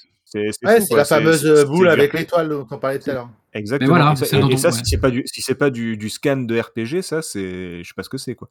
C'est 0.52 0.66
Ouais, 0.66 0.96
la 0.96 1.04
fameuse 1.04 1.64
boule 1.66 1.88
avec 1.88 2.12
l'étoile 2.12 2.48
dont 2.48 2.66
on 2.70 2.78
parlait 2.78 2.98
tout 2.98 3.10
à 3.10 3.14
l'heure. 3.14 3.30
Exactement. 3.52 3.88
voilà, 3.90 4.12
et 4.12 4.16
ça, 4.16 4.24
c'est 4.26 4.36
et- 4.36 4.40
un 4.42 4.46
et 4.48 4.50
dont- 4.50 4.56
ça, 4.56 4.68
ouais. 4.68 4.74
si 4.74 4.82
c'est 4.84 4.98
pas 5.00 5.10
du, 5.10 5.22
si 5.26 5.40
c'est 5.42 5.54
pas 5.54 5.70
du, 5.70 5.96
du 5.96 6.10
scan 6.10 6.36
de 6.38 6.58
RPG, 6.60 7.02
ça, 7.02 7.22
c'est, 7.22 7.82
je 7.82 7.88
sais 7.88 7.94
pas 7.94 8.02
ce 8.02 8.08
que 8.10 8.18
c'est, 8.18 8.34
quoi. 8.34 8.48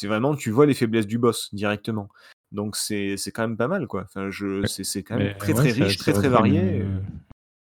C'est 0.00 0.06
vraiment, 0.08 0.34
tu 0.34 0.50
vois 0.50 0.66
les 0.66 0.74
faiblesses 0.74 1.06
du 1.06 1.18
boss 1.18 1.52
directement. 1.54 2.08
Donc 2.52 2.76
c'est, 2.76 3.16
c'est 3.16 3.30
quand 3.30 3.42
même 3.42 3.56
pas 3.56 3.68
mal, 3.68 3.86
quoi. 3.86 4.04
Enfin, 4.04 4.30
je, 4.30 4.64
c'est, 4.66 4.84
c'est 4.84 5.02
quand 5.02 5.16
même 5.16 5.28
Mais 5.28 5.34
très 5.34 5.52
ouais, 5.52 5.72
très 5.72 5.84
riche, 5.84 5.98
ça 5.98 6.02
très 6.04 6.12
très 6.12 6.26
une, 6.26 6.32
varié. 6.32 6.60
euh, 6.82 6.98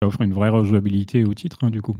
ça 0.01 0.07
offre 0.07 0.21
une 0.21 0.33
vraie 0.33 0.49
rejouabilité 0.49 1.23
au 1.25 1.33
titre, 1.33 1.57
hein, 1.61 1.69
du 1.69 1.81
coup. 1.81 1.95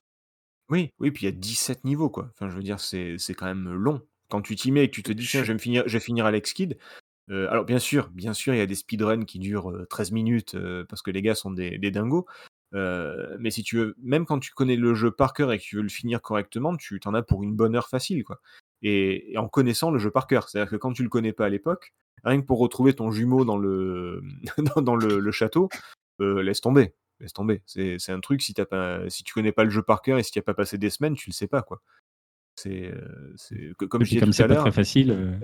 Oui, 0.69 0.89
oui, 0.99 1.11
puis 1.11 1.23
il 1.23 1.25
y 1.25 1.29
a 1.29 1.31
17 1.31 1.83
niveaux, 1.85 2.09
quoi. 2.09 2.29
Enfin, 2.33 2.49
je 2.49 2.55
veux 2.55 2.63
dire, 2.63 2.79
c'est, 2.79 3.15
c'est 3.17 3.33
quand 3.33 3.45
même 3.45 3.71
long. 3.73 4.01
Quand 4.29 4.41
tu 4.41 4.55
t'y 4.55 4.71
mets 4.71 4.85
et 4.85 4.89
que 4.89 4.95
tu 4.95 5.03
te 5.03 5.11
dis, 5.11 5.25
tiens, 5.27 5.41
je 5.43 5.47
vais 5.49 5.53
me 5.53 5.59
finir, 5.59 5.83
je 5.85 5.93
vais 5.93 5.99
finir 6.03 6.25
Alex 6.25 6.53
Kidd. 6.53 6.77
Euh, 7.29 7.47
alors, 7.49 7.65
bien 7.65 7.79
sûr, 7.79 8.09
bien 8.09 8.33
sûr, 8.33 8.53
il 8.53 8.57
y 8.57 8.61
a 8.61 8.65
des 8.65 8.75
speedruns 8.75 9.25
qui 9.25 9.39
durent 9.39 9.71
euh, 9.71 9.85
13 9.89 10.11
minutes 10.11 10.55
euh, 10.55 10.83
parce 10.89 11.01
que 11.01 11.11
les 11.11 11.21
gars 11.21 11.35
sont 11.35 11.51
des, 11.51 11.77
des 11.77 11.91
dingos. 11.91 12.25
Euh, 12.73 13.37
mais 13.39 13.51
si 13.51 13.63
tu 13.63 13.77
veux, 13.77 13.95
même 14.01 14.25
quand 14.25 14.39
tu 14.39 14.51
connais 14.51 14.75
le 14.75 14.93
jeu 14.95 15.11
par 15.11 15.33
cœur 15.33 15.51
et 15.51 15.59
que 15.59 15.63
tu 15.63 15.75
veux 15.77 15.83
le 15.83 15.89
finir 15.89 16.21
correctement, 16.21 16.75
tu 16.75 16.99
t'en 16.99 17.13
as 17.13 17.21
pour 17.21 17.43
une 17.43 17.55
bonne 17.55 17.75
heure 17.75 17.87
facile, 17.87 18.23
quoi. 18.23 18.41
Et, 18.81 19.33
et 19.33 19.37
en 19.37 19.47
connaissant 19.47 19.91
le 19.91 19.99
jeu 19.99 20.11
par 20.11 20.27
cœur. 20.27 20.49
C'est-à-dire 20.49 20.71
que 20.71 20.75
quand 20.75 20.91
tu 20.91 21.03
le 21.03 21.09
connais 21.09 21.33
pas 21.33 21.45
à 21.45 21.49
l'époque, 21.49 21.93
rien 22.23 22.41
que 22.41 22.45
pour 22.45 22.59
retrouver 22.59 22.93
ton 22.93 23.11
jumeau 23.11 23.45
dans 23.45 23.57
le, 23.57 24.21
dans, 24.81 24.95
le, 24.95 25.19
le 25.19 25.31
château, 25.31 25.69
laisse 26.19 26.59
tomber. 26.61 26.93
Laisse 27.19 27.31
tomber. 27.31 27.61
C'est 27.65 27.97
c'est 27.99 28.11
un 28.11 28.19
truc, 28.19 28.41
si, 28.41 28.53
t'as 28.53 28.65
pas, 28.65 29.09
si 29.09 29.23
tu 29.23 29.33
connais 29.33 29.51
pas 29.53 29.63
le 29.63 29.69
jeu 29.69 29.83
par 29.83 30.01
cœur 30.01 30.17
et 30.17 30.23
si 30.23 30.31
tu 30.31 30.39
as 30.39 30.43
pas 30.43 30.53
passé 30.55 30.77
des 30.77 30.89
semaines, 30.89 31.15
tu 31.15 31.29
le 31.29 31.33
sais 31.33 31.47
pas, 31.47 31.61
quoi. 31.61 31.81
C'est, 32.55 32.91
c'est 33.37 33.73
comme 33.77 34.03
je 34.03 34.09
disais 34.09 34.19
comme 34.19 34.29
tout 34.29 34.33
c'est 34.33 34.43
à 34.43 34.47
pas 34.47 34.55
l'heure. 34.55 34.63
très 34.63 34.71
facile, 34.73 35.39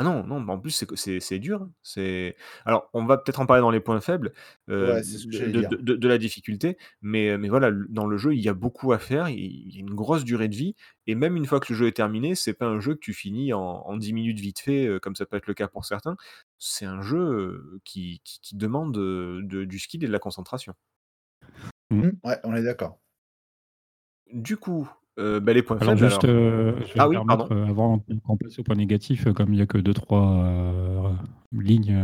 Ah 0.00 0.02
non, 0.04 0.24
non, 0.26 0.40
mais 0.40 0.50
en 0.52 0.58
plus, 0.58 0.70
c'est 0.70 0.86
que- 0.86 0.96
c'est 0.96 1.20
c'est 1.20 1.38
dur. 1.38 1.68
C'est 1.82 2.34
alors, 2.64 2.88
on 2.94 3.04
va 3.04 3.18
peut-être 3.18 3.38
en 3.38 3.44
parler 3.44 3.60
dans 3.60 3.70
les 3.70 3.80
points 3.80 4.00
faibles 4.00 4.32
euh, 4.70 4.94
Ouais, 4.94 5.02
c'est 5.02 5.18
ce 5.18 5.26
que 5.26 5.32
de, 5.32 5.38
j'allais 5.38 5.52
de- 5.52 5.60
dire. 5.60 5.70
de- 5.78 5.94
de 5.96 6.08
la 6.08 6.16
difficulté, 6.16 6.78
mais, 7.02 7.36
mais 7.36 7.50
voilà, 7.50 7.68
le- 7.68 7.86
dans 7.90 8.06
le 8.06 8.16
jeu, 8.16 8.34
il 8.34 8.40
y 8.40 8.48
a 8.48 8.54
beaucoup 8.54 8.92
à 8.94 8.98
faire, 8.98 9.28
il 9.28 9.38
il 9.40 9.74
y 9.74 9.76
a 9.76 9.80
une 9.80 9.94
grosse 9.94 10.24
durée 10.24 10.48
de 10.48 10.56
vie, 10.56 10.74
et 11.06 11.14
même 11.14 11.36
une 11.36 11.44
fois 11.44 11.60
que 11.60 11.70
le 11.72 11.76
jeu 11.78 11.86
est 11.86 11.92
terminé, 11.96 12.34
c'est 12.34 12.54
pas 12.54 12.66
un 12.66 12.80
jeu 12.80 12.94
que 12.94 13.00
tu 13.00 13.12
finis 13.12 13.52
en, 13.52 13.60
en 13.60 13.96
10 13.98 14.14
minutes 14.14 14.38
vite 14.40 14.60
fait, 14.60 14.86
euh, 14.86 14.98
comme 15.00 15.16
ça 15.16 15.26
peut 15.26 15.36
être 15.36 15.46
le 15.46 15.54
cas 15.54 15.68
pour 15.68 15.84
certains. 15.84 16.16
C'est 16.58 16.86
un 16.86 17.02
jeu 17.02 17.18
euh, 17.18 17.80
qui, 17.84 18.22
qui, 18.24 18.40
qui 18.40 18.56
demande 18.56 18.96
euh, 18.96 19.40
de- 19.44 19.64
du 19.64 19.78
skill 19.78 20.02
et 20.02 20.06
de 20.06 20.12
la 20.12 20.18
concentration. 20.18 20.74
Hum, 21.90 22.18
Ouais, 22.24 22.38
on 22.44 22.54
est 22.56 22.62
d'accord. 22.62 22.98
Du 24.32 24.56
coup, 24.56 24.88
euh, 25.18 25.40
bah, 25.40 25.52
les 25.52 25.62
points 25.62 25.76
Alors 25.80 25.94
faibles, 25.94 26.08
juste, 26.08 26.24
alors. 26.24 26.36
euh, 26.36 26.72
je 26.80 26.94
vais 26.94 27.00
Ah 27.00 27.08
oui, 27.08 27.16
pardon. 27.26 27.46
euh, 27.50 27.66
avant 27.66 27.98
qu'on 28.26 28.36
passe 28.36 28.58
au 28.58 28.62
point 28.62 28.76
négatif, 28.76 29.30
comme 29.32 29.52
il 29.52 29.56
n'y 29.56 29.62
a 29.62 29.66
que 29.66 29.78
deux 29.78 29.92
trois 29.92 30.36
euh, 30.44 31.10
lignes 31.52 31.98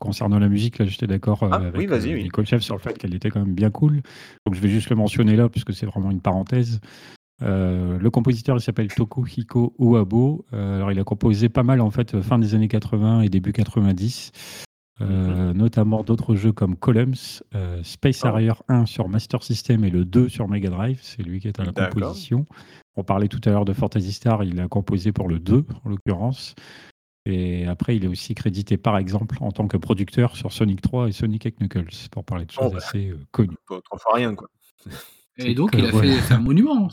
concernant 0.00 0.38
la 0.38 0.48
musique, 0.48 0.78
là 0.78 0.84
j'étais 0.86 1.06
d'accord 1.06 1.38
Ah 1.50 1.56
avec 1.56 1.76
oui. 1.76 2.22
Nicole 2.22 2.46
Chef 2.46 2.62
sur 2.62 2.74
le 2.74 2.80
fait 2.80 2.98
qu'elle 2.98 3.14
était 3.14 3.30
quand 3.30 3.40
même 3.40 3.54
bien 3.54 3.70
cool. 3.70 4.02
Donc 4.44 4.54
je 4.54 4.60
vais 4.60 4.68
juste 4.68 4.90
le 4.90 4.96
mentionner 4.96 5.36
là, 5.36 5.48
puisque 5.48 5.72
c'est 5.72 5.86
vraiment 5.86 6.10
une 6.10 6.20
parenthèse. 6.20 6.80
Le 7.40 8.08
compositeur 8.08 8.56
il 8.56 8.60
s'appelle 8.60 8.88
Tokuhiko 8.88 9.74
Uabo. 9.78 10.44
Alors 10.52 10.90
il 10.90 10.98
a 10.98 11.04
composé 11.04 11.48
pas 11.48 11.62
mal 11.62 11.80
en 11.80 11.90
fait 11.90 12.20
fin 12.20 12.38
des 12.38 12.54
années 12.56 12.68
80 12.68 13.22
et 13.22 13.28
début 13.28 13.52
90. 13.52 14.32
Euh, 15.00 15.52
notamment 15.52 16.02
d'autres 16.02 16.34
jeux 16.34 16.52
comme 16.52 16.76
Columns, 16.76 17.14
euh, 17.54 17.80
Space 17.84 18.22
Oh. 18.24 18.28
Harrier 18.28 18.52
1 18.68 18.86
sur 18.86 19.08
Master 19.08 19.42
System 19.42 19.84
et 19.84 19.90
le 19.90 20.04
2 20.04 20.28
sur 20.28 20.48
Mega 20.48 20.70
Drive, 20.70 20.98
c'est 21.02 21.22
lui 21.22 21.38
qui 21.40 21.48
est 21.48 21.60
à 21.60 21.64
la 21.64 21.72
composition. 21.72 22.46
On 22.96 23.04
parlait 23.04 23.28
tout 23.28 23.40
à 23.44 23.50
l'heure 23.50 23.64
de 23.64 23.72
Fantasy 23.72 24.12
Star, 24.12 24.42
il 24.42 24.60
a 24.60 24.66
composé 24.66 25.12
pour 25.12 25.28
le 25.28 25.38
2 25.38 25.64
en 25.84 25.88
l'occurrence. 25.88 26.54
Et 27.26 27.66
après, 27.66 27.94
il 27.96 28.04
est 28.04 28.08
aussi 28.08 28.34
crédité 28.34 28.76
par 28.76 28.96
exemple 28.98 29.36
en 29.40 29.52
tant 29.52 29.68
que 29.68 29.76
producteur 29.76 30.34
sur 30.36 30.52
Sonic 30.52 30.80
3 30.80 31.08
et 31.08 31.12
Sonic 31.12 31.46
et 31.46 31.52
Knuckles, 31.52 32.08
pour 32.10 32.24
parler 32.24 32.46
de 32.46 32.50
choses 32.50 32.64
Oh, 32.66 32.70
bah. 32.70 32.78
assez 32.78 33.10
euh, 33.10 33.18
connues. 33.30 33.56
Pas 33.68 33.80
trois 33.82 33.98
fois 33.98 34.14
rien, 34.14 34.34
quoi. 34.34 34.48
Et 35.36 35.54
donc, 35.54 35.70
il 35.78 35.84
a 35.84 35.90
voilà. 35.90 36.14
fait, 36.14 36.20
fait 36.22 36.34
un 36.34 36.40
monument. 36.40 36.88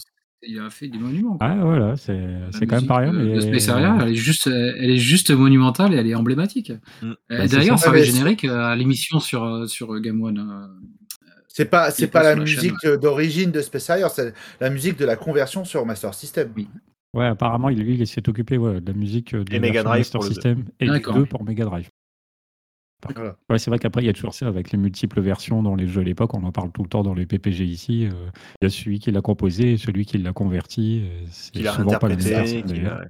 Il 0.47 0.59
a 0.59 0.69
fait 0.69 0.87
des 0.87 0.97
monuments. 0.97 1.37
quoi. 1.37 1.47
Ah 1.47 1.55
voilà, 1.61 1.95
c'est 1.95 2.15
quand 2.67 2.75
même 2.77 2.87
pas 2.87 2.97
rien, 2.97 3.11
mais 3.11 3.33
de 3.35 3.39
Space 3.39 3.67
Harrier, 3.69 3.89
elle 4.01 4.09
est 4.11 4.15
juste, 4.15 4.47
elle 4.47 4.91
est 4.91 4.97
juste 4.97 5.31
monumentale 5.31 5.93
et 5.93 5.97
elle 5.97 6.07
est 6.07 6.15
emblématique. 6.15 6.71
Mm. 7.01 7.05
Euh, 7.05 7.15
Bah, 7.29 7.47
c'est 7.47 7.55
D'ailleurs, 7.57 7.79
ça. 7.79 7.91
mais 7.91 8.03
générique 8.03 8.45
euh, 8.45 8.63
à 8.65 8.75
l'émission 8.75 9.19
sur, 9.19 9.43
euh, 9.43 9.65
sur 9.67 9.99
Game 10.01 10.21
One. 10.21 10.69
C'est 11.47 11.65
pas, 11.65 11.89
c'est 11.89 12.07
pas 12.07 12.21
pas 12.21 12.35
la 12.35 12.41
musique 12.41 12.73
d'origine 13.01 13.51
de 13.51 13.61
Space 13.61 13.89
Harrier, 13.89 14.07
c'est 14.13 14.33
la 14.59 14.69
musique 14.69 14.97
de 14.99 15.05
la 15.05 15.15
conversion 15.15 15.63
sur 15.63 15.85
Master 15.85 16.13
System. 16.13 16.49
Oui. 16.55 16.67
ouais, 17.13 17.27
apparemment, 17.27 17.69
il- 17.69 17.79
lui, 17.81 17.95
il 17.95 18.05
s'est 18.07 18.27
occupé 18.27 18.57
ouais, 18.57 18.81
de 18.81 18.91
la 18.91 18.97
musique 18.97 19.33
de 19.33 19.41
Et 19.49 19.53
la 19.55 19.59
Mega 19.61 19.83
version 19.83 19.89
Drive 19.89 19.99
Master. 19.99 20.23
System 20.23 20.65
et 20.81 20.85
du 20.85 20.91
D'accord. 20.91 21.15
2 21.15 21.25
pour 21.25 21.43
Mega 21.45 21.63
Drive. 21.65 21.87
Voilà. 23.13 23.35
Ouais, 23.49 23.59
c'est 23.59 23.69
vrai 23.69 23.77
qu'après, 23.77 24.01
il 24.01 24.05
y 24.05 24.09
a 24.09 24.13
toujours 24.13 24.33
ça 24.33 24.47
avec 24.47 24.71
les 24.71 24.77
multiples 24.79 25.21
versions 25.21 25.61
dans 25.61 25.75
les 25.75 25.87
jeux 25.87 26.01
à 26.01 26.03
l'époque. 26.03 26.33
On 26.33 26.43
en 26.43 26.51
parle 26.51 26.71
tout 26.71 26.81
le 26.81 26.89
temps 26.89 27.03
dans 27.03 27.13
les 27.13 27.25
PPG 27.27 27.63
ici. 27.65 28.05
euh, 28.07 28.29
Il 28.61 28.65
y 28.65 28.67
a 28.67 28.69
celui 28.69 28.99
qui 28.99 29.11
l'a 29.11 29.21
composé 29.21 29.73
et 29.73 29.77
celui 29.77 30.05
qui 30.05 30.17
l'a 30.17 30.33
converti. 30.33 31.03
et 31.05 31.25
C'est 31.29 31.61
souvent 31.83 31.99
pas 31.99 32.07
la 32.09 32.15
même 32.15 32.23
personne. 32.25 33.09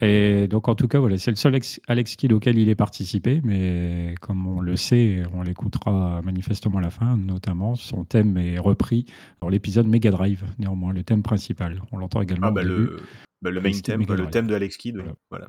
Et, 0.00 0.48
donc, 0.48 0.66
en 0.68 0.74
tout 0.74 0.88
cas, 0.88 0.98
voilà, 0.98 1.16
c'est 1.16 1.30
le 1.30 1.36
seul 1.36 1.54
ex- 1.54 1.80
Alex 1.86 2.16
Kidd 2.16 2.32
auquel 2.32 2.58
il 2.58 2.68
est 2.68 2.74
participé. 2.74 3.40
Mais 3.44 4.14
comme 4.20 4.46
on 4.48 4.60
le 4.60 4.76
sait, 4.76 5.22
on 5.32 5.42
l'écoutera 5.42 6.20
manifestement 6.22 6.78
à 6.78 6.82
la 6.82 6.90
fin, 6.90 7.16
notamment, 7.16 7.76
son 7.76 8.04
thème 8.04 8.36
est 8.36 8.58
repris 8.58 9.06
dans 9.40 9.48
l'épisode 9.48 9.86
Mega 9.86 10.10
Drive, 10.10 10.44
néanmoins, 10.58 10.92
le 10.92 11.04
thème 11.04 11.22
principal. 11.22 11.80
On 11.92 11.98
l'entend 11.98 12.20
également 12.20 12.48
Ah 12.48 12.50
au 12.50 12.54
bah 12.54 12.62
début. 12.64 12.74
le, 12.74 12.96
bah, 13.42 13.50
le 13.50 13.60
main 13.60 13.70
quoi, 14.06 14.16
le 14.16 14.28
thème 14.30 14.46
de 14.48 14.54
Alex 14.54 14.76
Kidd. 14.76 15.02
Voilà. 15.30 15.48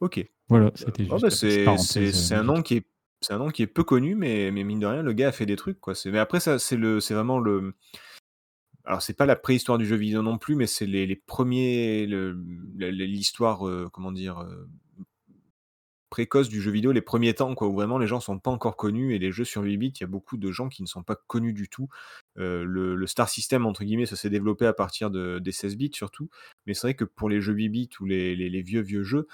Ok. 0.00 0.24
Voilà, 0.48 0.70
c'était 0.74 1.04
juste 1.04 1.12
Oh, 1.12 1.18
la 1.18 1.28
bah, 1.28 1.30
c'est 1.30 1.64
euh, 1.68 1.76
c'est 2.12 2.34
un 2.34 2.42
nom 2.44 2.62
qui 2.62 2.76
est 2.76 2.86
c'est 3.20 3.32
un 3.32 3.38
nom 3.38 3.50
qui 3.50 3.62
est 3.62 3.66
peu 3.66 3.82
connu, 3.82 4.14
mais, 4.14 4.52
mais 4.52 4.62
mine 4.62 4.78
de 4.78 4.86
rien, 4.86 5.02
le 5.02 5.12
gars 5.12 5.28
a 5.28 5.32
fait 5.32 5.44
des 5.46 5.56
trucs, 5.56 5.80
quoi. 5.80 5.96
C'est- 5.96 6.10
Mais 6.12 6.20
après, 6.20 6.38
ça, 6.38 6.58
c'est 6.60 6.76
le, 6.76 7.00
c'est 7.00 7.14
vraiment 7.14 7.40
le. 7.40 7.74
Alors, 8.84 9.02
c'est 9.02 9.16
pas 9.16 9.26
la 9.26 9.34
préhistoire 9.36 9.76
du 9.76 9.84
jeu 9.86 9.96
vidéo 9.96 10.22
non 10.22 10.38
plus, 10.38 10.54
mais 10.54 10.66
c'est 10.68 10.86
les, 10.86 11.04
les 11.04 11.16
premiers, 11.16 12.06
le- 12.06 12.32
le- 12.76 12.90
l'histoire, 12.90 13.66
euh, 13.68 13.88
comment 13.92 14.12
dire, 14.12 14.38
euh, 14.38 14.68
précoce 16.10 16.48
du 16.48 16.62
jeu 16.62 16.70
vidéo, 16.70 16.92
les 16.92 17.02
premiers 17.02 17.34
temps, 17.34 17.54
quoi, 17.54 17.68
où 17.68 17.74
vraiment 17.74 17.98
les 17.98 18.06
gens 18.06 18.18
sont 18.20 18.38
pas 18.38 18.50
encore 18.50 18.76
connus 18.76 19.14
et 19.14 19.18
les 19.18 19.30
jeux 19.30 19.44
sur 19.44 19.62
8 19.62 19.76
bits, 19.76 19.88
il 19.96 20.00
y 20.00 20.04
a 20.04 20.06
beaucoup 20.06 20.38
de 20.38 20.50
gens 20.50 20.68
qui 20.70 20.82
ne 20.82 20.86
sont 20.86 21.02
pas 21.02 21.16
connus 21.26 21.52
du 21.52 21.68
tout. 21.68 21.88
Euh, 22.38 22.64
le, 22.64 22.94
le 22.94 23.06
Star 23.06 23.28
System, 23.28 23.66
entre 23.66 23.84
guillemets, 23.84 24.06
ça 24.06 24.16
s'est 24.16 24.30
développé 24.30 24.64
à 24.64 24.72
partir 24.72 25.10
de, 25.10 25.38
des 25.38 25.52
16 25.52 25.76
bits 25.76 25.90
surtout, 25.92 26.30
mais 26.66 26.72
c'est 26.72 26.86
vrai 26.86 26.94
que 26.94 27.04
pour 27.04 27.28
les 27.28 27.42
jeux 27.42 27.52
8 27.52 27.68
bits 27.68 27.90
ou 28.00 28.06
les, 28.06 28.34
les- 28.36 28.48
les 28.48 28.62
vieux 28.62 28.80
vieux 28.80 29.02
jeux, 29.02 29.26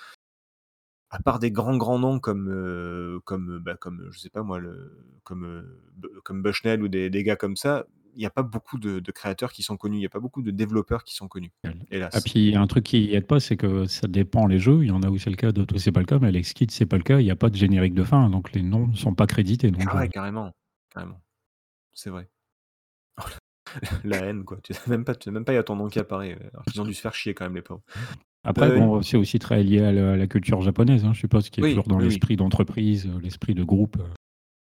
à 1.15 1.23
part 1.23 1.39
des 1.39 1.51
grands 1.51 1.77
grands 1.77 1.99
noms 1.99 2.19
comme 2.19 2.49
euh, 2.49 3.21
comme 3.25 3.57
euh, 3.57 3.61
bah, 3.61 3.77
comme 3.77 4.09
je 4.11 4.19
sais 4.19 4.31
pas 4.31 4.43
moi 4.43 4.59
le 4.59 5.07
comme 5.23 5.45
euh, 5.45 6.21
comme 6.25 6.43
Bushnell 6.43 6.83
ou 6.83 6.89
des, 6.89 7.09
des 7.09 7.23
gars 7.23 7.37
comme 7.37 7.57
ça 7.57 7.87
il 8.17 8.19
n'y 8.19 8.27
a 8.27 8.31
pas 8.31 8.43
beaucoup 8.43 8.79
de, 8.79 9.01
de 9.01 9.13
créateurs 9.13 9.53
qui 9.53 9.63
sont 9.63 9.77
connus 9.77 9.97
il 9.97 10.01
n'y 10.01 10.07
a 10.07 10.11
pas 10.11 10.21
beaucoup 10.21 10.43
de 10.43 10.51
développeurs 10.51 11.05
qui 11.05 11.15
sont 11.15 11.29
connus 11.29 11.53
hélas 11.91 12.11
Ah, 12.15 12.21
puis 12.25 12.57
un 12.57 12.67
truc 12.67 12.85
qui 12.85 13.15
aide 13.15 13.27
pas, 13.27 13.41
c'est 13.41 13.57
que 13.57 13.87
ça 13.87 14.07
dépend 14.07 14.47
les 14.47 14.59
jeux. 14.59 14.83
Il 14.83 14.89
y 14.89 14.91
en 14.93 15.03
a 15.03 15.09
où 15.09 15.19
c'est 15.19 15.31
le 15.31 15.37
cas, 15.37 15.53
d'autres 15.53 15.75
où 15.75 15.79
c'est 15.79 15.93
pas 15.93 16.01
le 16.01 16.07
cas. 16.07 16.19
Mais 16.19 16.29
Alex 16.29 16.53
Kidd, 16.53 16.71
c'est 16.71 16.87
pas 16.87 16.97
le 16.97 17.03
cas. 17.03 17.19
Il 17.19 17.25
n'y 17.25 17.31
a 17.31 17.37
pas 17.37 17.51
de 17.51 17.57
générique 17.57 17.95
de 17.95 18.05
fin, 18.05 18.31
donc 18.31 18.53
les 18.53 18.63
noms 18.63 18.87
ne 18.87 18.97
sont 18.97 19.15
pas 19.15 19.27
crédités. 19.27 19.71
Donc, 19.71 19.83
ah 19.89 19.97
ouais 19.97 20.05
euh, 20.05 20.09
carrément 20.09 20.53
carrément 20.91 21.21
c'est 21.93 22.11
vrai 22.11 22.29
la 24.05 24.19
haine, 24.19 24.45
quoi. 24.45 24.59
Tu 24.63 24.75
sais 24.75 24.91
même 24.91 25.05
pas, 25.05 25.15
tu 25.15 25.25
sais 25.25 25.31
même 25.31 25.45
pas, 25.45 25.53
il 25.53 25.57
y 25.57 25.59
a 25.59 25.65
ton 25.65 25.77
nom 25.77 25.89
qui 25.89 25.99
apparaît. 25.99 26.39
Alors 26.53 26.65
qu'ils 26.65 26.81
ont 26.81 26.85
dû 26.85 26.95
se 26.95 27.01
faire 27.01 27.15
chier 27.15 27.35
quand 27.35 27.45
même, 27.45 27.57
les 27.57 27.63
pauvres. 27.63 27.83
Après, 28.45 28.71
Euh, 28.71 28.79
bon, 28.79 29.03
c'est 29.03 29.17
aussi 29.17 29.39
très 29.39 29.63
lié 29.63 29.81
à 29.81 29.91
la, 29.93 30.13
à 30.13 30.17
la 30.17 30.27
culture 30.27 30.61
japonaise, 30.61 31.05
hein, 31.05 31.13
je 31.15 31.21
suppose, 31.21 31.49
qui 31.51 31.61
est 31.61 31.63
Oui, 31.63 31.71
toujours 31.71 31.85
dans 31.89 31.97
oui, 31.97 32.03
oui. 32.05 32.09
l'esprit 32.11 32.37
d'entreprise, 32.37 33.07
euh, 33.07 33.19
l'esprit 33.23 33.55
de 33.55 33.65
groupe. 33.65 33.97
euh. 33.99 34.05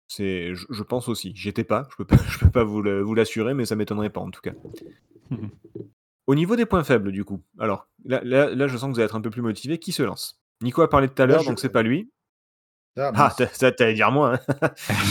C'est, 0.07 0.53
je, 0.55 0.65
je 0.69 0.83
pense 0.83 1.07
aussi. 1.07 1.31
J'y 1.35 1.47
étais 1.49 1.63
pas, 1.63 1.87
je 1.91 1.95
peux 1.95 2.05
pas, 2.05 2.17
je 2.29 2.37
peux 2.39 2.49
pas 2.49 2.63
vous 2.65 2.81
le- 2.81 3.01
vous 3.01 3.15
l'assurer, 3.15 3.53
mais 3.53 3.65
ça 3.65 3.75
m'étonnerait 3.77 4.09
pas 4.09 4.19
en 4.21 4.29
tout 4.29 4.41
cas. 4.41 4.51
Au 6.27 6.35
niveau 6.35 6.55
des 6.55 6.65
points 6.65 6.83
faibles, 6.83 7.11
du 7.11 7.23
coup. 7.23 7.41
Alors, 7.59 7.87
là, 8.05 8.21
là, 8.23 8.53
là, 8.53 8.67
je 8.67 8.77
sens 8.77 8.89
que 8.89 8.93
vous 8.93 8.99
allez 8.99 9.05
être 9.05 9.15
un 9.15 9.21
peu 9.21 9.29
plus 9.29 9.41
motivé. 9.41 9.79
Qui 9.79 9.91
se 9.91 10.03
lance? 10.03 10.39
Nico 10.61 10.81
a 10.81 10.89
parlé 10.89 11.07
tout 11.09 11.21
à 11.21 11.25
l'heure, 11.25 11.41
je- 11.41 11.47
donc 11.49 11.59
c'est 11.59 11.69
pas 11.71 11.81
lui. 11.83 12.11
Ah, 12.97 13.11
Ah, 13.15 13.23
mince. 13.23 13.35
t'as- 13.37 13.47
ça, 13.47 13.71
t'allais 13.71 13.93
dire 13.93 14.11
moi. 14.11 14.35
hein. 14.35 14.39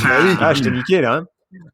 Bah 0.05 0.19
oui. 0.23 0.37
Ah, 0.39 0.55
je 0.55 0.63
t'ai 0.63 0.71
niqué 0.71 1.01
là. 1.01 1.17
hein. 1.17 1.27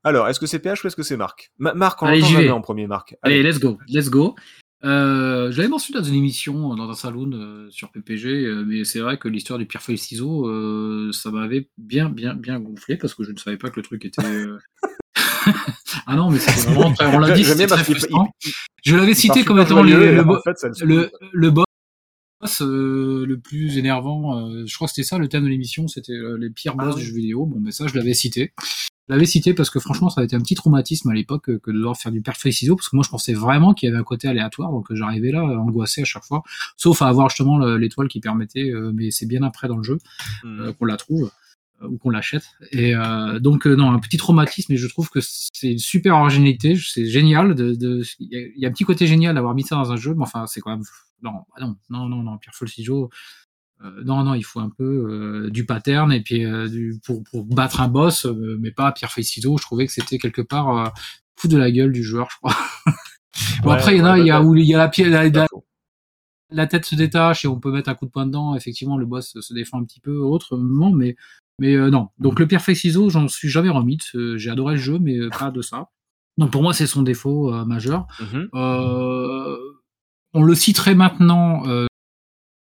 Alors, 0.05 0.27
est-ce 0.29 0.41
que 0.41 0.47
c'est 0.47 0.59
PH 0.59 0.83
ou 0.85 0.87
est-ce 0.87 0.97
que 0.97 1.03
c'est 1.03 1.17
Marc? 1.17 1.51
Ma- 1.59 1.75
Marc, 1.75 2.01
on 2.03 2.07
Allez, 2.07 2.19
l'entend 2.21 2.29
j'y 2.29 2.33
jamais 2.35 2.47
vais. 2.47 2.51
en 2.53 2.61
premier, 2.63 2.87
Marc. 2.87 3.15
Allez, 3.23 3.43
let's 3.43 3.59
go, 3.59 3.77
let's 3.89 4.09
go. 4.09 4.35
Euh, 4.85 5.51
je 5.51 5.57
l'avais 5.57 5.69
mentionné 5.69 5.99
dans 6.01 6.05
une 6.07 6.15
émission, 6.15 6.75
dans 6.75 6.89
un 6.89 6.95
salon 6.95 7.31
euh, 7.33 7.69
sur 7.71 7.91
PPG, 7.91 8.29
euh, 8.45 8.65
mais 8.67 8.85
c'est 8.85 9.01
vrai 9.01 9.17
que 9.19 9.27
l'histoire 9.29 9.59
du 9.59 9.67
pierre 9.67 9.83
feuille 9.83 9.99
ciseau, 9.99 10.47
euh, 10.49 11.11
ça 11.13 11.31
m'avait 11.31 11.69
bien, 11.79 12.09
bien, 12.11 12.35
bien 12.35 12.61
gonflé 12.61 12.97
parce 12.97 13.15
que 13.15 13.25
je 13.25 13.33
ne 13.33 13.37
savais 13.39 13.57
pas 13.57 13.71
que 13.71 13.77
le 13.77 13.83
truc 13.83 14.05
était. 14.05 14.25
euh, 14.25 14.59
ah 16.07 16.15
non, 16.17 16.31
mais 16.31 16.39
c'était 16.39 16.61
vraiment. 16.71 16.93
très- 16.93 17.07
On 17.15 17.19
l'a 17.19 17.31
dit, 17.35 17.45
c'était 17.45 17.67
très 17.67 17.85
frustrant. 17.85 18.29
il- 18.45 18.53
Je 18.85 18.97
l'avais 18.97 19.15
cité 19.15 19.45
comme 19.45 19.59
étant 19.61 19.83
le, 19.83 20.15
le, 20.15 20.21
en 20.21 20.25
bo- 20.25 20.41
fait, 20.43 20.57
ça 20.59 20.69
le 20.85 21.51
boss 21.51 21.65
euh, 22.61 23.25
le 23.27 23.39
plus 23.41 23.79
énervant. 23.79 24.39
euh, 24.51 24.65
je 24.67 24.75
crois 24.75 24.87
que 24.89 24.95
c'était 24.95 25.09
ça 25.09 25.19
le 25.19 25.29
thème 25.29 25.43
de 25.45 25.49
l'émission, 25.49 25.89
c'était 25.89 26.13
euh, 26.13 26.37
les 26.39 26.51
pires 26.51 26.77
boss 26.77 26.89
Ah 26.91 26.95
oui. 26.97 27.01
du 27.01 27.07
jeu 27.09 27.15
vidéo. 27.15 27.47
Bon, 27.47 27.59
mais 27.61 27.73
ça, 27.73 27.87
je 27.87 27.95
l'avais 27.97 28.15
cité. 28.15 28.53
Je 29.09 29.15
l'avais 29.15 29.27
cité 29.27 29.55
parce 29.55 29.71
que 29.71 29.79
franchement, 29.79 30.09
ça 30.11 30.21
a 30.21 30.25
été 30.25 30.35
un 30.35 30.41
petit 30.41 30.55
traumatisme 30.57 31.09
à 31.11 31.15
l'époque 31.15 31.49
euh, 31.49 31.59
que 31.61 31.71
de 31.71 31.77
devoir 31.77 31.97
faire 31.97 32.11
du 32.13 32.23
perfect 32.23 32.55
ciseau, 32.57 32.75
parce 32.77 32.89
que 32.89 32.97
moi, 32.97 33.05
je 33.05 33.11
pensais 33.11 33.35
vraiment 33.35 33.73
qu'il 33.73 33.89
y 33.89 33.93
avait 33.93 34.01
un 34.01 34.05
côté 34.05 34.27
aléatoire, 34.29 34.71
donc 34.73 34.91
euh, 34.91 34.97
j'arrivais 34.97 35.31
là 35.31 35.43
euh, 35.43 35.57
angoissé 35.59 36.03
à 36.03 36.05
chaque 36.05 36.25
fois, 36.25 36.43
sauf 36.77 37.03
à 37.03 37.07
avoir 37.09 37.29
justement 37.29 37.59
le- 37.59 37.77
l'étoile 37.77 38.09
qui 38.09 38.21
permettait, 38.21 38.71
mais 38.95 39.11
c'est 39.13 39.27
bien 39.27 39.43
après 39.43 39.69
dans 39.69 39.77
le 39.77 39.83
jeu 39.85 39.99
euh, 40.45 40.73
qu'on 40.73 40.87
la 40.87 40.97
trouve 40.97 41.31
ou 41.83 41.99
qu'on 41.99 42.09
l'achète. 42.11 42.45
Et 42.73 42.97
euh, 42.97 43.39
donc 43.39 43.67
euh, 43.67 43.77
non, 43.77 43.91
un 43.93 43.99
petit 43.99 44.17
traumatisme, 44.17 44.73
et 44.73 44.77
je 44.79 44.89
trouve 44.89 45.09
que 45.11 45.21
c'est 45.21 45.71
une 45.71 45.79
super 45.79 46.17
originalité, 46.17 46.75
c'est 46.77 47.07
génial. 47.07 47.55
De, 47.55 47.75
de- 47.75 48.03
il 48.19 48.29
y, 48.33 48.37
a- 48.37 48.41
il 48.57 48.59
y 48.61 48.65
a 48.67 48.69
un 48.69 48.73
petit 48.73 48.85
côté 48.85 49.07
génial 49.07 49.35
d'avoir 49.35 49.55
mis 49.55 49.63
ça 49.63 49.77
dans 49.77 49.93
un 49.93 49.97
jeu, 49.97 50.15
mais 50.15 50.23
enfin 50.23 50.47
c'est 50.47 50.61
quand 50.61 50.71
même 50.71 50.85
non, 51.23 51.33
bah 51.33 51.61
non, 51.65 51.77
non, 51.91 52.09
non, 52.09 52.23
non, 52.23 52.39
Pierre 52.39 52.55
ciseau. 52.69 53.11
Euh, 53.85 54.03
non, 54.05 54.25
non, 54.25 54.35
il 54.35 54.43
faut 54.43 54.61
un 54.61 54.71
peu 54.71 54.85
euh, 54.85 55.51
du 55.51 55.67
pattern 55.67 56.13
et 56.13 56.23
puis 56.23 56.45
euh, 56.45 56.69
du, 56.69 56.99
pour, 57.05 57.23
pour 57.25 57.45
battre 57.45 57.81
un 57.81 57.89
boss, 57.89 58.27
euh, 58.27 58.57
mais 58.61 58.71
pas 58.71 58.93
pierre 58.93 59.13
feuille 59.13 59.25
ciseau. 59.25 59.59
Je 59.59 59.63
trouvais 59.63 59.87
que 59.87 59.93
c'était 59.93 60.19
quelque 60.19 60.43
part 60.43 60.79
euh, 60.79 60.89
fou 61.37 61.49
de 61.49 61.59
la 61.59 61.71
gueule 61.71 61.93
du 61.93 62.03
joueur, 62.03 62.29
je 62.31 62.37
crois. 62.37 62.57
bon 63.63 63.71
Ouais, 63.71 63.77
après, 63.77 63.95
il 63.95 63.99
y 63.99 64.03
en 64.03 64.07
a, 64.07 64.19
il 64.19 64.27
y 64.27 64.31
a 64.31 64.43
où 64.43 64.55
il 64.55 64.65
y 64.65 64.75
a 64.75 64.79
la, 64.79 64.89
pied, 64.89 65.09
la, 65.09 66.67
tête 66.67 66.85
se 66.87 66.95
détache 66.95 67.45
et 67.45 67.49
on 67.49 67.61
peut 67.61 67.71
mettre 67.71 67.91
un 67.91 67.95
coup 67.95 68.07
de 68.07 68.11
poing 68.11 68.27
dedans. 68.27 68.57
Effectivement, 68.57 68.97
le 68.97 69.07
boss 69.07 69.39
se 69.39 69.55
défend 69.55 69.81
un 69.81 69.85
petit 69.85 70.01
peu 70.01 70.17
autrement, 70.17 70.91
mais 70.91 71.17
mais 71.59 71.75
euh, 71.75 71.91
non. 71.91 72.09
Donc 72.19 72.39
le 72.39 72.47
perfect 72.47 72.79
ciseau, 72.79 73.09
j'en 73.09 73.29
suis 73.29 73.49
jamais 73.49 73.71
remis. 73.71 73.99
Euh, 74.15 74.37
J'ai 74.37 74.51
adoré 74.51 74.75
le 74.75 74.81
jeu, 74.81 74.99
mais 74.99 75.17
euh, 75.17 75.31
pas 75.31 75.51
de 75.51 75.63
ça. 75.63 75.89
Donc 76.39 76.51
pour 76.51 76.63
moi, 76.63 76.75
c'est 76.75 76.87
son 76.87 77.03
défaut 77.03 77.53
euh, 77.53 77.65
majeur. 77.65 78.07
Mhm. 78.21 78.49
Euh, 78.55 79.57
on 80.35 80.43
le 80.43 80.55
citerait 80.55 80.95
maintenant 80.95 81.67
euh, 81.67 81.87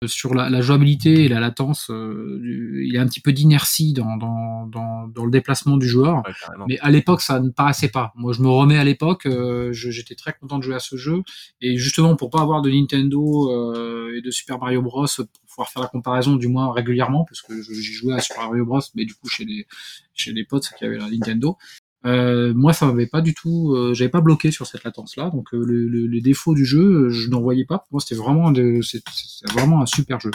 sur 0.06 0.34
la, 0.34 0.50
la 0.50 0.60
jouabilité 0.60 1.24
et 1.24 1.28
la 1.28 1.40
latence. 1.40 1.90
euh, 1.90 2.38
du- 2.40 2.84
il 2.86 2.92
y 2.92 2.98
a 2.98 3.02
un 3.02 3.06
petit 3.06 3.20
peu 3.20 3.32
d'inertie 3.32 3.92
dans, 3.92 4.16
dans, 4.16 4.66
dans, 4.66 5.06
dans 5.08 5.24
le 5.24 5.30
déplacement 5.30 5.76
du 5.76 5.88
joueur. 5.88 6.16
Ouais. 6.26 6.64
Mais 6.68 6.78
à 6.80 6.90
l'époque, 6.90 7.20
ça 7.22 7.40
ne 7.40 7.50
paraissait 7.50 7.88
pas. 7.88 8.12
Moi, 8.16 8.32
je 8.32 8.42
me 8.42 8.48
remets 8.48 8.78
à 8.78 8.84
l'époque, 8.84 9.26
euh, 9.26 9.72
j'étais 9.72 10.14
très 10.14 10.32
content 10.32 10.58
de 10.58 10.62
jouer 10.62 10.74
à 10.74 10.80
ce 10.80 10.96
jeu. 10.96 11.22
Et 11.60 11.76
justement, 11.76 12.16
pour 12.16 12.30
pas 12.30 12.40
avoir 12.40 12.62
de 12.62 12.70
Nintendo 12.70 13.50
euh, 13.50 14.16
et 14.16 14.20
de 14.20 14.30
Super 14.30 14.58
Mario 14.58 14.82
Bros, 14.82 15.06
pour 15.16 15.26
pouvoir 15.48 15.68
faire 15.68 15.82
la 15.82 15.88
comparaison, 15.88 16.36
du 16.36 16.48
moins 16.48 16.72
régulièrement, 16.72 17.24
parce 17.24 17.42
que 17.42 17.54
j'ai 17.62 17.82
joué 17.92 18.14
à 18.14 18.20
Super 18.20 18.48
Mario 18.48 18.64
Bros, 18.64 18.80
mais 18.94 19.04
du 19.04 19.14
coup 19.14 19.28
chez 19.28 19.44
des 19.44 19.66
chez 20.14 20.32
des 20.32 20.44
potes 20.44 20.70
qui 20.78 20.84
avaient 20.84 20.98
la 20.98 21.08
Nintendo. 21.10 21.56
Euh, 22.04 22.52
moi, 22.54 22.72
ça 22.72 22.86
m'avait 22.86 23.06
pas 23.06 23.20
du 23.20 23.34
tout, 23.34 23.74
euh, 23.74 23.94
j'avais 23.94 24.10
pas 24.10 24.20
bloqué 24.20 24.50
sur 24.50 24.66
cette 24.66 24.84
latence-là. 24.84 25.30
Donc, 25.30 25.54
euh, 25.54 25.64
le, 25.64 25.86
le- 25.88 26.06
les 26.06 26.20
défauts 26.20 26.54
du 26.54 26.64
jeu, 26.64 27.08
je 27.10 27.28
n'en 27.30 27.40
voyais 27.40 27.64
pas. 27.64 27.78
Pour 27.78 27.88
moi, 27.92 28.00
c'était 28.00 28.20
vraiment, 28.20 28.48
un 28.48 28.52
de- 28.52 28.80
c'est- 28.82 29.02
c'était 29.14 29.52
vraiment 29.52 29.82
un 29.82 29.86
super 29.86 30.18
jeu. 30.20 30.30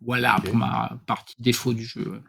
Voilà 0.00 0.36
pour 0.44 0.54
ma 0.54 0.98
partie 1.06 1.34
défaut 1.38 1.72
du 1.72 1.84
jeu. 1.84 2.22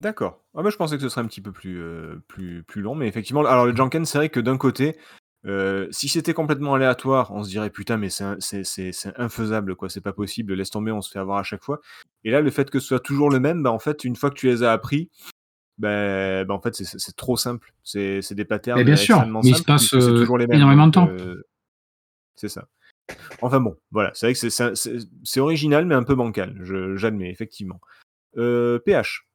D'accord. 0.00 0.42
Ah 0.56 0.62
bah, 0.62 0.70
je 0.70 0.76
pensais 0.76 0.96
que 0.96 1.02
ce 1.02 1.08
serait 1.08 1.22
un 1.22 1.26
petit 1.26 1.40
peu 1.40 1.52
plus, 1.52 1.80
plus, 2.28 2.62
plus 2.64 2.82
long, 2.82 2.94
mais 2.94 3.08
effectivement, 3.08 3.44
alors 3.44 3.66
le 3.66 3.74
Janken, 3.76 4.04
c'est 4.04 4.18
vrai 4.18 4.28
que 4.30 4.40
d'un 4.40 4.58
côté, 4.58 4.96
euh, 5.46 5.88
si 5.90 6.08
c'était 6.08 6.32
complètement 6.34 6.74
aléatoire, 6.74 7.30
on 7.32 7.44
se 7.44 7.48
dirait 7.50 7.70
putain, 7.70 7.96
mais 7.96 8.08
c'est 8.10 9.12
infaisable, 9.16 9.76
quoi, 9.76 9.88
c'est 9.88 10.00
pas 10.00 10.12
possible, 10.12 10.54
laisse 10.54 10.70
tomber, 10.70 10.90
on 10.92 11.02
se 11.02 11.10
fait 11.10 11.18
avoir 11.18 11.38
à 11.38 11.42
chaque 11.42 11.62
fois. 11.62 11.80
Et 12.24 12.30
là, 12.30 12.40
le 12.40 12.50
fait 12.50 12.70
que 12.70 12.78
ce 12.80 12.86
soit 12.88 13.00
toujours 13.00 13.30
le 13.30 13.40
même, 13.40 13.62
bah, 13.62 13.70
en 13.72 13.78
fait, 13.78 14.04
une 14.04 14.16
fois 14.16 14.30
que 14.30 14.36
tu 14.36 14.46
les 14.46 14.62
as 14.62 14.72
appris, 14.72 15.10
bah, 15.76 16.44
bah, 16.44 16.54
en 16.54 16.60
fait, 16.60 16.74
c'est- 16.74 17.16
trop 17.16 17.36
simple. 17.36 17.74
C'est 17.82 18.32
des 18.32 18.44
patterns 18.44 18.78
Mais 18.78 18.84
bien 18.84 18.96
sûr, 18.96 19.16
extrêmement 19.16 19.40
mais 19.42 19.50
il 19.50 19.56
se 19.56 19.64
passe, 19.64 19.92
euh, 19.94 20.16
toujours 20.18 20.38
les 20.38 20.46
mêmes. 20.46 20.56
énormément 20.56 20.86
de 20.86 20.92
temps. 20.92 21.08
euh, 21.08 21.42
c'est 22.36 22.48
ça. 22.48 22.68
Enfin 23.42 23.60
bon, 23.60 23.76
voilà, 23.90 24.12
c'est 24.14 24.26
vrai 24.26 24.32
que 24.34 24.48
c'est- 25.24 25.40
original, 25.40 25.84
mais 25.84 25.94
un 25.94 26.04
peu 26.04 26.14
bancal, 26.14 26.58
j'admets, 26.96 27.30
effectivement. 27.30 27.80
PH. 28.34 29.26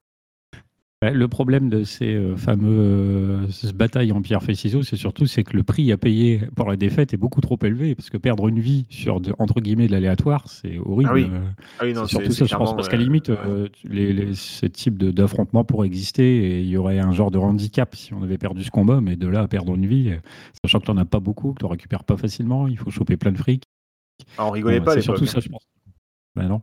Ouais, 1.01 1.13
Le 1.13 1.29
problème 1.29 1.69
de 1.69 1.85
ces 1.85 2.13
euh, 2.13 2.35
fameux 2.35 2.77
euh, 2.77 3.47
ces 3.51 3.71
batailles 3.71 4.11
en 4.11 4.21
pierre 4.21 4.43
feuille 4.43 4.57
ciseaux, 4.57 4.83
c'est 4.83 4.97
surtout 4.97 5.27
c'est 5.27 5.45
que 5.45 5.55
le 5.55 5.63
prix 5.63 5.89
à 5.93 5.97
payer 5.97 6.41
pour 6.57 6.69
la 6.69 6.75
défaite 6.75 7.13
est 7.13 7.17
beaucoup 7.17 7.39
trop 7.39 7.57
élevé 7.63 7.95
parce 7.95 8.09
que 8.09 8.17
perdre 8.17 8.49
une 8.49 8.59
vie 8.59 8.85
sur 8.89 9.21
de- 9.21 9.33
entre 9.39 9.61
guillemets 9.61 9.87
de 9.87 9.93
l'aléatoire, 9.93 10.49
c'est 10.49 10.77
horrible. 10.77 11.09
Ah 11.09 11.13
oui. 11.13 11.27
Euh, 11.31 11.39
Ah 11.79 11.83
oui, 11.85 11.93
non, 11.93 12.05
surtout 12.05 12.33
ça, 12.33 12.45
je 12.45 12.53
pense, 12.53 12.75
parce 12.75 12.89
qu'à 12.89 12.97
la 12.97 13.03
limite, 13.03 13.29
ouais. 13.29 13.37
euh, 13.45 13.69
les, 13.85 14.11
les- 14.11 14.35
ce 14.35 14.65
type 14.65 14.97
de- 14.97 15.11
d'affrontement 15.11 15.63
pourrait 15.63 15.87
exister 15.87 16.35
et 16.57 16.59
il 16.59 16.67
y 16.67 16.75
aurait 16.75 16.99
un 16.99 17.13
genre 17.13 17.31
de 17.31 17.37
handicap 17.37 17.95
si 17.95 18.13
on 18.13 18.21
avait 18.21 18.37
perdu 18.37 18.65
ce 18.65 18.71
combat, 18.71 18.99
mais 18.99 19.15
de 19.15 19.27
là 19.29 19.43
à 19.43 19.47
perdre 19.47 19.75
une 19.75 19.85
vie, 19.85 20.11
sachant 20.65 20.81
que 20.81 20.85
tu 20.85 20.91
n'en 20.91 20.97
as 20.97 21.05
pas 21.05 21.21
beaucoup, 21.21 21.53
que 21.53 21.59
tu 21.59 21.65
ne 21.65 21.69
récupères 21.71 22.03
pas 22.03 22.17
facilement, 22.17 22.67
il 22.67 22.77
faut 22.77 22.91
choper 22.91 23.15
plein 23.15 23.31
de 23.31 23.37
fric. 23.37 23.63
Ah, 24.37 24.47
on 24.47 24.49
rigolait 24.49 24.79
Bon, 24.79 24.85
pas 24.87 24.95
l'époque. 24.95 25.03
surtout 25.15 25.25
ça, 25.27 25.39
je 25.39 25.47
pense. 25.47 25.63
Ben 26.35 26.49
non. 26.49 26.61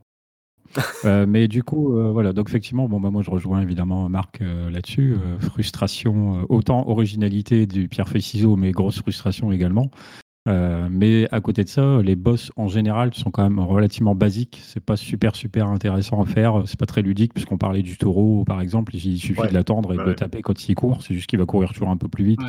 Euh, 1.05 1.27
mais 1.29 1.49
du 1.49 1.62
coup, 1.62 1.95
euh, 1.97 2.11
voilà. 2.11 2.33
Donc 2.33 2.49
effectivement, 2.49 2.89
bon, 2.89 3.01
bah, 3.01 3.11
moi 3.11 3.23
je 3.23 3.31
rejoins 3.31 3.61
évidemment 3.61 4.09
Marc 4.09 4.41
euh, 4.41 4.71
là-dessus. 4.71 5.17
Frustration, 5.41 6.45
autant 6.49 6.89
originalité 6.89 7.67
du 7.67 7.89
pierre 7.89 8.09
feuille 8.09 8.23
ciseaux, 8.23 8.57
mais 8.57 8.73
grosse 8.73 8.99
frustration 9.01 9.53
également. 9.53 9.91
Mais 10.49 11.27
à 11.33 11.41
côté 11.41 11.64
de 11.64 11.69
ça, 11.69 12.01
les 12.03 12.14
boss 12.14 12.53
en 12.57 12.69
général 12.69 13.12
sont 13.14 13.33
quand 13.33 13.43
même 13.43 13.59
relativement 13.59 14.14
basiques. 14.14 14.61
C'est 14.62 14.79
pas 14.85 14.97
super 14.97 15.35
super 15.35 15.67
intéressant 15.67 16.23
à 16.23 16.25
faire. 16.25 16.62
C'est 16.67 16.79
pas 16.79 16.87
très 16.87 17.03
ludique 17.03 17.35
puisqu'on 17.35 17.59
parlait 17.59 17.83
du 17.83 17.97
taureau 17.99 18.45
par 18.45 18.61
exemple. 18.61 18.95
Il 18.95 19.19
suffit 19.19 19.41
Ouais. 19.41 19.49
de 19.49 19.55
l'attendre 19.55 19.93
et 19.93 19.97
de 19.97 20.03
Ouais. 20.05 20.14
taper 20.14 20.43
quand 20.43 20.69
il 20.69 20.75
court. 20.77 21.03
C'est 21.03 21.14
juste 21.14 21.27
qu'il 21.29 21.41
va 21.41 21.47
courir 21.47 21.73
toujours 21.73 21.89
un 21.91 21.97
peu 21.97 22.07
plus 22.09 22.25
vite. 22.25 22.41
Ouais. 22.43 22.49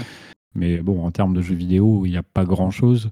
Mais 0.53 0.77
bon, 0.77 1.03
en 1.05 1.11
termes 1.11 1.33
de 1.33 1.41
jeux 1.41 1.55
vidéo, 1.55 2.05
il 2.05 2.11
n'y 2.11 2.17
a 2.17 2.23
pas 2.23 2.45
grand 2.45 2.69
chose. 2.71 3.09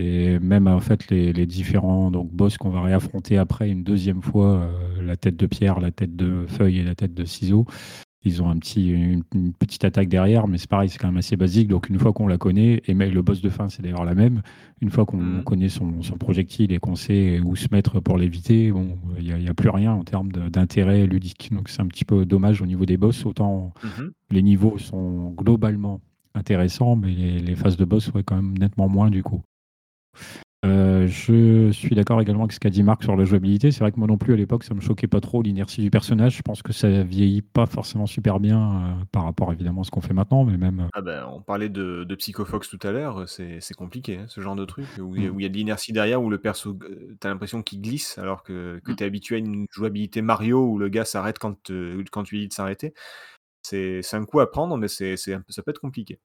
Et 0.00 0.38
même 0.38 0.68
en 0.68 0.80
fait 0.80 1.10
les, 1.10 1.32
les 1.32 1.46
différents 1.46 2.10
donc 2.12 2.30
boss 2.32 2.56
qu'on 2.56 2.70
va 2.70 2.82
réaffronter 2.82 3.36
après 3.36 3.68
une 3.68 3.82
deuxième 3.82 4.22
fois, 4.22 4.46
euh, 4.54 5.02
la 5.02 5.16
tête 5.16 5.36
de 5.36 5.46
pierre, 5.46 5.80
la 5.80 5.90
tête 5.90 6.14
de 6.14 6.46
feuille 6.46 6.78
et 6.78 6.84
la 6.84 6.94
tête 6.94 7.14
de 7.14 7.24
ciseaux, 7.24 7.66
ils 8.24 8.42
ont 8.42 8.48
un 8.50 8.56
petit, 8.58 8.90
une, 8.90 9.22
une 9.34 9.52
petite 9.52 9.84
attaque 9.84 10.08
derrière, 10.08 10.46
mais 10.48 10.58
c'est 10.58 10.68
pareil, 10.68 10.88
c'est 10.88 10.98
quand 10.98 11.08
même 11.08 11.16
assez 11.16 11.36
basique. 11.36 11.66
Donc 11.68 11.88
une 11.88 11.98
fois 11.98 12.12
qu'on 12.12 12.26
la 12.28 12.36
connaît, 12.38 12.80
et 12.86 12.94
même 12.94 13.12
le 13.12 13.22
boss 13.22 13.40
de 13.40 13.48
fin 13.48 13.68
c'est 13.68 13.82
d'ailleurs 13.82 14.04
la 14.04 14.14
même, 14.14 14.42
une 14.80 14.90
fois 14.90 15.04
qu'on 15.04 15.16
Mhm. 15.16 15.42
connaît 15.44 15.68
son, 15.68 16.02
son 16.02 16.16
projectile 16.16 16.72
et 16.72 16.78
qu'on 16.78 16.94
sait 16.94 17.40
où 17.40 17.56
se 17.56 17.66
mettre 17.72 17.98
pour 18.00 18.18
l'éviter, 18.18 18.70
bon, 18.70 18.98
il 19.18 19.34
n'y 19.36 19.48
a, 19.48 19.54
plus 19.54 19.70
rien 19.70 19.92
en 19.94 20.04
termes 20.04 20.30
d'intérêt 20.30 21.06
ludique. 21.08 21.50
Donc 21.52 21.68
c'est 21.68 21.80
un 21.82 21.86
petit 21.86 22.04
peu 22.04 22.24
dommage 22.24 22.62
au 22.62 22.66
niveau 22.66 22.86
des 22.86 22.96
boss. 22.96 23.26
Autant 23.26 23.72
Mhm. 23.82 24.12
les 24.30 24.42
niveaux 24.42 24.78
sont 24.78 25.30
globalement 25.36 26.00
intéressants, 26.34 26.94
mais 26.94 27.10
les, 27.12 27.38
les 27.40 27.56
phases 27.56 27.76
de 27.76 27.84
boss, 27.84 28.12
ouais, 28.14 28.22
quand 28.22 28.36
même 28.36 28.56
nettement 28.58 28.88
moins 28.88 29.10
du 29.10 29.24
coup. 29.24 29.42
Euh, 30.64 31.06
je 31.06 31.70
suis 31.70 31.94
d'accord 31.94 32.20
également 32.20 32.42
avec 32.42 32.52
ce 32.52 32.58
qu'a 32.58 32.68
dit 32.68 32.82
Marc 32.82 33.04
sur 33.04 33.14
la 33.14 33.24
jouabilité. 33.24 33.70
C'est 33.70 33.78
vrai 33.80 33.92
que 33.92 33.96
moi 33.98 34.08
non 34.08 34.18
plus 34.18 34.32
à 34.32 34.36
l'époque, 34.36 34.64
ça 34.64 34.74
me 34.74 34.80
choquait 34.80 35.06
pas 35.06 35.20
trop 35.20 35.40
l'inertie 35.40 35.82
du 35.82 35.90
personnage. 35.90 36.36
Je 36.36 36.42
pense 36.42 36.62
que 36.62 36.72
ça 36.72 37.04
vieillit 37.04 37.42
pas 37.42 37.66
forcément 37.66 38.06
super 38.06 38.40
bien 38.40 38.58
euh, 39.00 39.04
par 39.12 39.22
rapport 39.22 39.52
évidemment 39.52 39.82
à 39.82 39.84
ce 39.84 39.92
qu'on 39.92 40.00
fait 40.00 40.14
maintenant, 40.14 40.44
mais 40.44 40.56
même. 40.58 40.80
euh, 40.80 40.88
Ah 40.94 41.00
ben, 41.00 41.26
on 41.32 41.40
parlait 41.40 41.68
de, 41.68 42.02
de 42.02 42.14
Psychofox 42.16 42.68
tout 42.68 42.78
à 42.82 42.90
l'heure, 42.90 43.28
c'est 43.28 43.60
c'est 43.60 43.74
compliqué, 43.74 44.16
hein, 44.16 44.26
ce 44.28 44.40
genre 44.40 44.56
de 44.56 44.64
truc, 44.64 44.86
où 45.00 45.14
il 45.14 45.22
y 45.22 45.26
a- 45.26 45.30
Mm. 45.30 45.34
où 45.36 45.40
il 45.40 45.42
y 45.44 45.46
a 45.46 45.48
de 45.48 45.54
l'inertie 45.56 45.92
derrière, 45.92 46.20
où 46.20 46.28
le 46.28 46.38
perso, 46.38 46.76
t'as 47.20 47.28
l'impression 47.28 47.62
qu'il 47.62 47.80
glisse, 47.80 48.18
alors 48.18 48.42
que, 48.42 48.80
que 48.84 48.92
Mm. 48.92 48.96
t'es 48.96 49.04
habitué 49.04 49.36
à 49.36 49.38
une 49.38 49.66
jouabilité 49.70 50.22
Mario, 50.22 50.66
où 50.66 50.78
le 50.78 50.88
gars 50.88 51.04
s'arrête 51.04 51.38
quand, 51.38 51.70
quand 52.10 52.24
tu 52.24 52.34
lui 52.34 52.42
dis 52.42 52.48
de 52.48 52.52
s'arrêter. 52.52 52.94
C'est 53.62 54.02
c'est 54.02 54.16
un 54.16 54.24
coup 54.24 54.40
à 54.40 54.50
prendre, 54.50 54.76
mais 54.76 54.88
c'est 54.88 55.16
c'est 55.16 55.38
ça 55.48 55.62
peut 55.62 55.70
être 55.70 55.80
compliqué. 55.80 56.18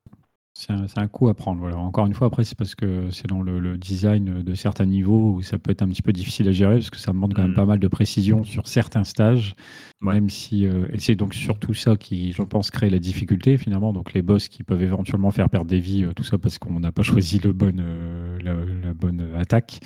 C'est 0.55 0.71
un, 0.99 1.07
coup 1.07 1.29
à 1.29 1.33
prendre. 1.33 1.59
Voilà. 1.59 1.77
Encore 1.77 2.05
une 2.05 2.13
fois, 2.13 2.27
après, 2.27 2.43
c'est 2.43 2.55
parce 2.55 2.75
que 2.75 3.09
c'est 3.09 3.25
dans 3.25 3.41
le, 3.41 3.59
le 3.59 3.75
design 3.75 4.43
de 4.43 4.53
certains 4.53 4.85
niveaux 4.85 5.33
où 5.33 5.41
ça 5.41 5.57
peut 5.57 5.71
être 5.71 5.81
un 5.81 5.87
petit 5.87 6.03
peu 6.03 6.13
difficile 6.13 6.47
à 6.47 6.51
gérer 6.51 6.75
parce 6.75 6.91
que 6.91 6.99
ça 6.99 7.11
demande 7.11 7.33
quand 7.33 7.41
même 7.41 7.55
pas 7.55 7.65
mal 7.65 7.79
de 7.79 7.87
précision 7.87 8.43
sur 8.43 8.67
certains 8.67 9.03
stages. 9.03 9.55
Ouais. 10.03 10.13
Même 10.13 10.29
si. 10.29 10.67
euh, 10.67 10.85
et 10.93 10.99
c'est 10.99 11.15
donc 11.15 11.33
surtout 11.33 11.73
ça 11.73 11.97
qui, 11.97 12.33
je 12.33 12.43
pense, 12.43 12.69
crée 12.69 12.91
la 12.91 12.99
difficulté 12.99 13.57
finalement. 13.57 13.93
Donc 13.93 14.13
les 14.13 14.21
boss 14.21 14.47
qui 14.47 14.61
peuvent 14.63 14.83
éventuellement 14.83 15.31
faire 15.31 15.49
perdre 15.49 15.65
des 15.67 15.79
vies, 15.79 16.03
euh, 16.03 16.13
tout 16.13 16.23
ça 16.23 16.37
parce 16.37 16.59
qu'on 16.59 16.79
n'a 16.79 16.91
pas 16.91 17.03
choisi 17.03 17.39
le 17.39 17.51
bon, 17.51 17.75
euh, 17.79 18.37
la, 18.43 18.53
la 18.87 18.93
bonne 18.93 19.33
attaque. 19.35 19.79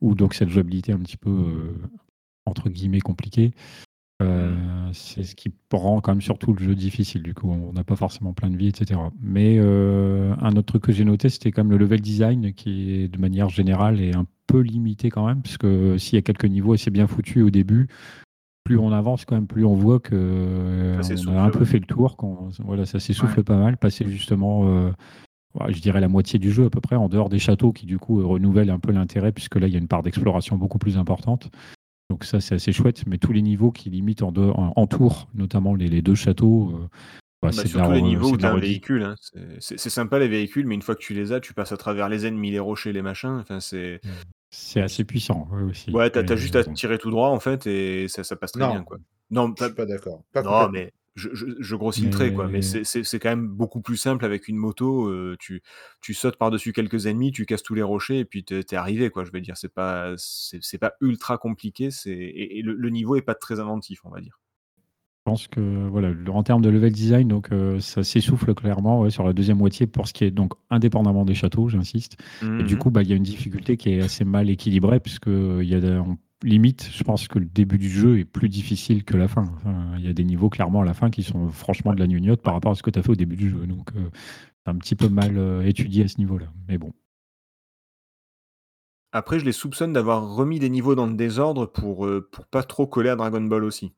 Ou 0.00 0.16
donc 0.16 0.34
cette 0.34 0.48
jouabilité 0.48 0.92
un 0.92 0.98
petit 0.98 1.18
peu, 1.18 1.72
entre 2.46 2.68
guillemets, 2.68 3.00
compliquée. 3.00 3.52
Euh, 4.20 4.54
c'est 4.92 5.22
ce 5.22 5.34
qui 5.34 5.50
rend 5.72 6.00
quand 6.00 6.12
même 6.12 6.20
surtout 6.20 6.52
le 6.52 6.62
jeu 6.62 6.74
difficile. 6.74 7.22
Du 7.22 7.34
coup, 7.34 7.50
on 7.50 7.72
n'a 7.72 7.84
pas 7.84 7.96
forcément 7.96 8.32
plein 8.32 8.50
de 8.50 8.56
vie, 8.56 8.68
etc. 8.68 9.00
Mais 9.20 9.56
euh, 9.58 10.34
un 10.40 10.56
autre 10.56 10.66
truc 10.66 10.82
que 10.82 10.92
j'ai 10.92 11.04
noté, 11.04 11.28
c'était 11.28 11.52
quand 11.52 11.64
même 11.64 11.70
le 11.70 11.78
level 11.78 12.00
design 12.00 12.52
qui 12.52 12.92
est 12.92 13.08
de 13.08 13.18
manière 13.18 13.48
générale 13.48 14.00
est 14.00 14.14
un 14.14 14.26
peu 14.46 14.60
limité 14.60 15.10
quand 15.10 15.26
même, 15.26 15.42
parce 15.42 15.56
que 15.56 15.96
s'il 15.96 16.16
y 16.16 16.18
a 16.18 16.22
quelques 16.22 16.44
niveaux 16.44 16.74
assez 16.74 16.90
bien 16.90 17.06
foutus 17.06 17.44
au 17.44 17.50
début, 17.50 17.88
plus 18.64 18.78
on 18.78 18.92
avance 18.92 19.24
quand 19.24 19.34
même, 19.34 19.46
plus 19.46 19.64
on 19.64 19.74
voit 19.74 20.00
que 20.00 20.14
euh, 20.14 21.02
Ça 21.02 21.14
on 21.26 21.36
a 21.36 21.42
un 21.42 21.50
peu 21.50 21.64
fait 21.64 21.78
le 21.78 21.86
tour. 21.86 22.16
Quand, 22.16 22.50
voilà, 22.64 22.86
ça 22.86 23.00
s'essouffle 23.00 23.42
pas 23.42 23.56
mal. 23.56 23.76
Passer 23.76 24.06
justement, 24.06 24.68
euh, 24.68 24.90
je 25.68 25.80
dirais 25.80 26.00
la 26.00 26.08
moitié 26.08 26.38
du 26.38 26.52
jeu 26.52 26.66
à 26.66 26.70
peu 26.70 26.80
près, 26.80 26.96
en 26.96 27.08
dehors 27.08 27.28
des 27.28 27.38
châteaux 27.38 27.72
qui 27.72 27.86
du 27.86 27.98
coup 27.98 28.20
euh, 28.20 28.26
renouvellent 28.26 28.70
un 28.70 28.78
peu 28.78 28.92
l'intérêt, 28.92 29.32
puisque 29.32 29.56
là 29.56 29.66
il 29.66 29.72
y 29.72 29.76
a 29.76 29.78
une 29.78 29.88
part 29.88 30.02
d'exploration 30.02 30.56
beaucoup 30.56 30.78
plus 30.78 30.98
importante. 30.98 31.50
Donc 32.10 32.24
ça, 32.24 32.40
c'est 32.40 32.56
assez 32.56 32.72
chouette. 32.72 33.04
Mais 33.06 33.16
tous 33.18 33.32
les 33.32 33.40
niveaux 33.40 33.70
qui 33.70 33.88
limitent 33.88 34.22
en, 34.22 34.32
deux- 34.32 34.50
en, 34.50 34.72
en 34.76 34.86
tour, 34.86 35.28
notamment 35.34 35.74
les, 35.74 35.88
les 35.88 36.02
deux 36.02 36.14
châteaux, 36.16 36.70
euh, 36.74 36.78
bah, 37.40 37.48
Bah, 37.48 37.52
c'est 37.52 37.68
surtout 37.68 37.88
la- 37.90 37.96
les 37.96 38.02
niveaux 38.02 38.26
c'est 38.28 38.32
où 38.34 38.36
tu 38.36 38.44
as 38.44 38.52
un 38.52 38.58
véhicule. 38.58 39.02
hein. 39.04 39.14
C'est- 39.60 39.78
sympa 39.88 40.18
les 40.18 40.28
véhicules, 40.28 40.66
mais 40.66 40.74
une 40.74 40.82
fois 40.82 40.94
que 40.96 41.00
tu 41.00 41.14
les 41.14 41.32
as, 41.32 41.40
tu 41.40 41.54
passes 41.54 41.72
à 41.72 41.76
travers 41.78 42.08
les 42.10 42.26
ennemis, 42.26 42.50
les 42.50 42.58
rochers, 42.58 42.92
les 42.92 43.00
machins. 43.02 43.38
Enfin, 43.40 43.60
c'est. 43.60 44.00
C'est 44.52 44.80
assez 44.82 45.04
puissant 45.04 45.48
ouais, 45.52 45.62
aussi. 45.62 45.92
Ouais, 45.92 46.10
t'as 46.10 46.34
juste 46.36 46.56
à 46.56 46.64
tirer 46.64 46.98
tout 46.98 47.10
droit 47.12 47.28
en 47.28 47.38
fait 47.38 47.68
et 47.68 48.08
ça, 48.08 48.24
ça 48.24 48.34
passe 48.34 48.50
très 48.50 48.60
Non. 48.60 48.72
bien 48.72 48.82
quoi. 48.82 48.98
Non, 49.30 49.54
Je 49.56 49.64
suis 49.64 49.72
pas 49.74 49.86
d'accord. 49.86 50.24
Non 50.34 50.68
mais 50.68 50.92
je, 51.14 51.28
je, 51.32 51.46
je 51.58 51.76
grossis 51.76 52.04
le 52.04 52.10
trait 52.10 52.32
quoi. 52.32 52.48
Mais 52.48 52.62
c'est- 52.62 53.18
quand 53.18 53.28
même 53.30 53.48
beaucoup 53.48 53.80
plus 53.82 53.96
simple 53.96 54.24
avec 54.24 54.48
une 54.48 54.56
moto. 54.56 55.08
euh, 55.08 55.36
tu, 55.38 55.62
tu 56.00 56.14
sautes 56.14 56.36
par-dessus 56.38 56.72
quelques 56.72 57.06
ennemis, 57.06 57.32
tu 57.32 57.46
casses 57.46 57.62
tous 57.62 57.74
les 57.74 57.82
rochers 57.82 58.20
et 58.20 58.24
puis 58.24 58.44
t'es 58.44 58.62
t'es 58.62 58.76
arrivé 58.76 59.10
quoi. 59.10 59.24
Je 59.24 59.30
veux 59.32 59.40
dire, 59.40 59.56
c'est 59.56 59.72
pas, 59.72 60.14
c'est 60.16 60.78
pas 60.78 60.92
ultra 61.00 61.38
compliqué. 61.38 61.90
C'est 61.90 62.10
et, 62.12 62.58
et 62.58 62.62
le, 62.62 62.74
le 62.74 62.90
niveau 62.90 63.16
est 63.16 63.22
pas 63.22 63.34
très 63.34 63.60
inventif, 63.60 64.00
on 64.04 64.10
va 64.10 64.20
dire. 64.20 64.40
Je 65.26 65.30
pense 65.32 65.48
que 65.48 65.60
voilà, 65.88 66.12
en 66.32 66.42
termes 66.42 66.62
de 66.62 66.70
level 66.70 66.92
design, 66.92 67.28
donc 67.28 67.52
euh, 67.52 67.78
ça 67.78 68.02
s'essouffle 68.02 68.54
clairement 68.54 69.02
ouais, 69.02 69.10
sur 69.10 69.22
la 69.22 69.34
deuxième 69.34 69.58
moitié 69.58 69.86
pour 69.86 70.08
ce 70.08 70.14
qui 70.14 70.24
est 70.24 70.30
donc 70.30 70.54
indépendamment 70.70 71.24
des 71.26 71.34
châteaux, 71.34 71.68
j'insiste. 71.68 72.16
Et 72.58 72.64
du 72.64 72.76
Mhm. 72.76 72.78
coup, 72.78 72.90
bah, 72.90 73.02
il 73.02 73.10
y 73.10 73.12
a 73.12 73.16
une 73.16 73.22
difficulté 73.22 73.76
qui 73.76 73.90
est 73.90 74.00
assez 74.00 74.24
mal 74.24 74.48
équilibrée 74.48 74.98
puisque 74.98 75.28
euh, 75.28 75.60
il 75.62 75.68
y 75.68 75.74
a 75.74 75.78
on- 76.02 76.16
limite, 76.42 76.88
je 76.92 77.02
pense 77.04 77.28
que 77.28 77.38
le 77.38 77.44
début 77.44 77.78
du 77.78 77.90
jeu 77.90 78.18
est 78.18 78.24
plus 78.24 78.48
difficile 78.48 79.04
que 79.04 79.16
la 79.16 79.28
fin. 79.28 79.44
Il 79.98 80.04
y 80.04 80.08
a 80.08 80.12
des 80.12 80.24
niveaux 80.24 80.48
clairement 80.48 80.82
à 80.82 80.84
la 80.84 80.94
fin 80.94 81.10
qui 81.10 81.22
sont 81.22 81.48
franchement 81.48 81.94
de 81.94 82.00
la 82.00 82.06
gnognotte 82.06 82.42
par 82.42 82.54
rapport 82.54 82.72
à 82.72 82.74
ce 82.74 82.82
que 82.82 82.90
tu 82.90 82.98
as 82.98 83.02
fait 83.02 83.10
au 83.10 83.16
début 83.16 83.36
du 83.36 83.50
jeu. 83.50 83.66
Donc 83.66 83.90
euh, 83.96 84.10
c'est 84.64 84.70
un 84.70 84.76
petit 84.76 84.96
peu 84.96 85.08
mal 85.08 85.36
euh, 85.36 85.62
étudié 85.62 86.04
à 86.04 86.08
ce 86.08 86.18
niveau-là. 86.18 86.46
Mais 86.68 86.78
bon. 86.78 86.92
Après, 89.12 89.40
je 89.40 89.44
les 89.44 89.52
soupçonne 89.52 89.92
d'avoir 89.92 90.34
remis 90.34 90.60
des 90.60 90.70
niveaux 90.70 90.94
dans 90.94 91.06
le 91.06 91.14
désordre 91.14 91.66
pour, 91.66 92.06
euh, 92.06 92.30
pas 92.50 92.62
trop 92.62 92.86
coller 92.86 93.10
à 93.10 93.16
Dragon 93.16 93.42
Ball 93.42 93.64
aussi. 93.64 93.92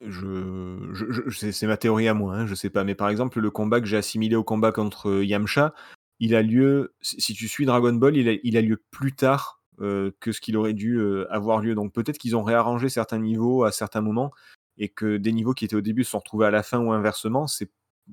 Je, 0.00 1.30
c'est 1.30 1.66
ma 1.66 1.76
théorie 1.76 2.06
à 2.06 2.14
moi, 2.14 2.36
hein, 2.36 2.46
je 2.46 2.54
sais 2.54 2.70
pas. 2.70 2.84
Mais 2.84 2.94
par 2.94 3.08
exemple, 3.08 3.40
le 3.40 3.50
combat 3.50 3.80
que 3.80 3.86
j'ai 3.86 3.96
assimilé 3.96 4.36
au 4.36 4.44
combat 4.44 4.70
contre 4.70 5.22
Yamcha, 5.24 5.74
il 6.20 6.34
a 6.34 6.42
lieu, 6.42 6.94
si 7.00 7.34
tu 7.34 7.48
suis 7.48 7.66
Dragon 7.66 7.94
Ball, 7.94 8.16
il 8.16 8.56
a 8.56 8.60
lieu 8.60 8.82
plus 8.90 9.12
tard 9.12 9.55
euh, 9.80 10.10
que 10.20 10.32
ce 10.32 10.40
qu'il 10.40 10.56
aurait 10.56 10.72
dû 10.74 10.96
euh, 10.98 11.26
avoir 11.30 11.60
lieu. 11.60 11.74
Donc 11.74 11.92
peut-être 11.92 12.18
qu'ils 12.18 12.36
ont 12.36 12.42
réarrangé 12.44 12.88
certains 12.88 13.18
niveaux 13.18 13.64
à 13.64 13.72
certains 13.72 14.00
moments 14.00 14.30
et 14.78 14.88
que 14.88 15.16
des 15.16 15.32
niveaux 15.32 15.52
qui 15.54 15.64
étaient 15.64 15.76
au 15.76 15.80
début 15.80 16.04
se 16.04 16.10
sont 16.10 16.18
retrouvés 16.18 16.46
à 16.46 16.50
la 16.50 16.62
fin 16.62 16.78
ou 16.78 16.92
inversement. 16.92 17.46
C'est, 17.46 17.70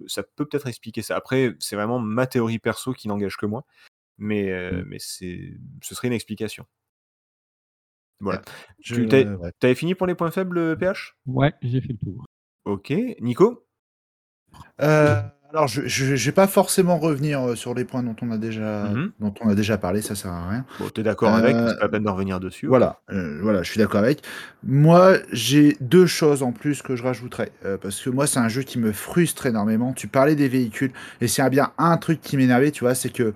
ça 0.07 0.23
peut 0.23 0.45
peut-être 0.45 0.67
expliquer 0.67 1.01
ça. 1.01 1.15
Après, 1.15 1.55
c'est 1.59 1.75
vraiment 1.75 1.99
ma 1.99 2.25
théorie 2.27 2.59
perso 2.59 2.93
qui 2.93 3.07
n'engage 3.07 3.37
que 3.37 3.45
moi. 3.45 3.65
Mais, 4.17 4.51
euh, 4.51 4.81
Mm. 4.81 4.85
mais 4.87 4.97
c'est, 4.99 5.53
ce 5.81 5.95
serait 5.95 6.07
une 6.07 6.13
explication. 6.13 6.65
Voilà. 8.19 8.41
Je- 8.79 8.95
Tu 8.95 9.07
t'es- 9.07 9.27
ouais. 9.27 9.51
T'avais 9.59 9.75
fini 9.75 9.95
pour 9.95 10.07
les 10.07 10.15
points 10.15 10.31
faibles, 10.31 10.77
PH 10.77 11.17
Ouais, 11.25 11.53
j'ai 11.61 11.81
fait 11.81 11.93
le 11.93 11.97
tour. 11.99 12.25
Ok. 12.65 12.93
Nico? 13.19 13.67
Euh, 14.81 15.21
alors, 15.53 15.67
je, 15.67 16.15
vais 16.15 16.31
pas 16.31 16.47
forcément 16.47 16.97
revenir 16.97 17.41
euh, 17.41 17.55
sur 17.55 17.75
les 17.75 17.85
points 17.85 18.01
dont 18.01 18.15
on 18.21 18.31
a 18.31 18.37
déjà, 18.37 18.85
Mhm. 18.85 19.11
dont 19.19 19.33
on 19.41 19.49
a 19.49 19.55
déjà 19.55 19.77
parlé, 19.77 20.01
ça 20.01 20.15
sert 20.15 20.31
à 20.31 20.49
rien. 20.49 20.65
Bon, 20.79 20.89
t'es 20.89 21.03
d'accord 21.03 21.33
avec, 21.33 21.55
Euh, 21.55 21.69
c'est 21.69 21.75
pas 21.75 21.83
la 21.83 21.89
peine 21.89 22.03
de 22.03 22.09
revenir 22.09 22.39
dessus. 22.39 22.65
Voilà, 22.65 23.01
euh, 23.11 23.39
voilà, 23.41 23.61
je 23.61 23.69
suis 23.69 23.77
d'accord 23.77 23.99
avec. 23.99 24.23
Moi, 24.63 25.17
j'ai 25.31 25.77
deux 25.79 26.07
choses 26.07 26.41
en 26.41 26.51
plus 26.51 26.81
que 26.81 26.95
je 26.95 27.03
rajouterais, 27.03 27.51
parce 27.81 28.01
que 28.01 28.09
moi, 28.09 28.25
c'est 28.25 28.39
un 28.39 28.49
jeu 28.49 28.63
qui 28.63 28.79
me 28.79 28.91
frustre 28.91 29.45
énormément. 29.45 29.93
Tu 29.93 30.07
parlais 30.07 30.35
des 30.35 30.47
véhicules, 30.47 30.91
et 31.21 31.27
c'est 31.27 31.47
bien 31.49 31.71
un 31.77 31.97
truc 31.97 32.19
qui 32.21 32.35
m'énervait, 32.37 32.71
tu 32.71 32.83
vois, 32.83 32.95
c'est 32.95 33.11
que 33.11 33.33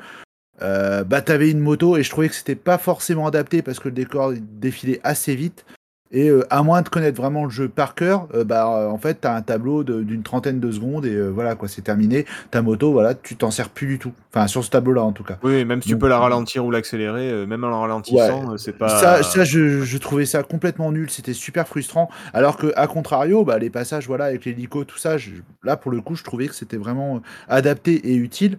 euh, 0.61 1.03
bah, 1.03 1.21
t'avais 1.21 1.51
une 1.51 1.59
moto 1.59 1.97
et 1.97 2.03
je 2.03 2.09
trouvais 2.09 2.29
que 2.29 2.35
c'était 2.35 2.55
pas 2.55 2.77
forcément 2.77 3.27
adapté 3.27 3.61
parce 3.61 3.79
que 3.79 3.89
le 3.89 3.93
décor 3.93 4.33
il 4.33 4.41
défilait 4.59 4.99
assez 5.03 5.35
vite. 5.35 5.65
Et 6.11 6.29
euh, 6.29 6.45
à 6.49 6.63
moins 6.63 6.81
de 6.81 6.89
connaître 6.89 7.17
vraiment 7.17 7.43
le 7.43 7.49
jeu 7.49 7.67
par 7.67 7.93
cœur, 7.95 8.27
euh, 8.33 8.43
bah 8.43 8.67
euh, 8.67 8.87
en 8.89 8.97
fait 8.97 9.15
t'as 9.21 9.35
un 9.35 9.41
tableau 9.41 9.83
d'une 9.83 10.23
trentaine 10.23 10.59
de 10.59 10.71
secondes 10.71 11.05
et 11.05 11.13
euh, 11.13 11.27
voilà 11.29 11.55
quoi, 11.55 11.67
c'est 11.67 11.81
terminé. 11.81 12.25
Ta 12.51 12.61
moto, 12.61 12.91
voilà, 12.91 13.13
tu 13.13 13.35
t'en 13.35 13.51
sers 13.51 13.69
plus 13.69 13.87
du 13.87 13.99
tout. 13.99 14.13
Enfin 14.33 14.47
sur 14.47 14.63
ce 14.63 14.69
tableau-là 14.69 15.03
en 15.03 15.11
tout 15.11 15.23
cas. 15.23 15.37
Oui, 15.43 15.65
même 15.65 15.81
si 15.81 15.89
tu 15.89 15.97
peux 15.97 16.07
la 16.07 16.19
ralentir 16.19 16.65
ou 16.65 16.71
l'accélérer, 16.71 17.45
même 17.45 17.63
en 17.63 17.69
la 17.69 17.77
ralentissant, 17.77 18.57
c'est 18.57 18.77
pas. 18.77 18.87
Ça, 18.99 19.23
ça 19.23 19.43
je, 19.43 19.81
je 19.81 19.97
trouvais 19.97 20.25
ça 20.25 20.43
complètement 20.43 20.91
nul, 20.91 21.09
c'était 21.09 21.33
super 21.33 21.67
frustrant. 21.67 22.09
Alors 22.33 22.57
que, 22.57 22.71
à 22.75 22.87
contrario, 22.87 23.43
bah, 23.43 23.57
les 23.57 23.69
passages 23.69 24.07
voilà, 24.07 24.25
avec 24.25 24.45
l'hélico, 24.45 24.83
tout 24.83 24.97
ça, 24.97 25.17
je- 25.17 25.31
là 25.63 25.75
pour 25.77 25.91
le 25.91 26.01
coup, 26.01 26.15
je 26.15 26.23
trouvais 26.23 26.47
que 26.47 26.55
c'était 26.55 26.77
vraiment 26.77 27.21
adapté 27.49 28.11
et 28.11 28.15
utile. 28.15 28.57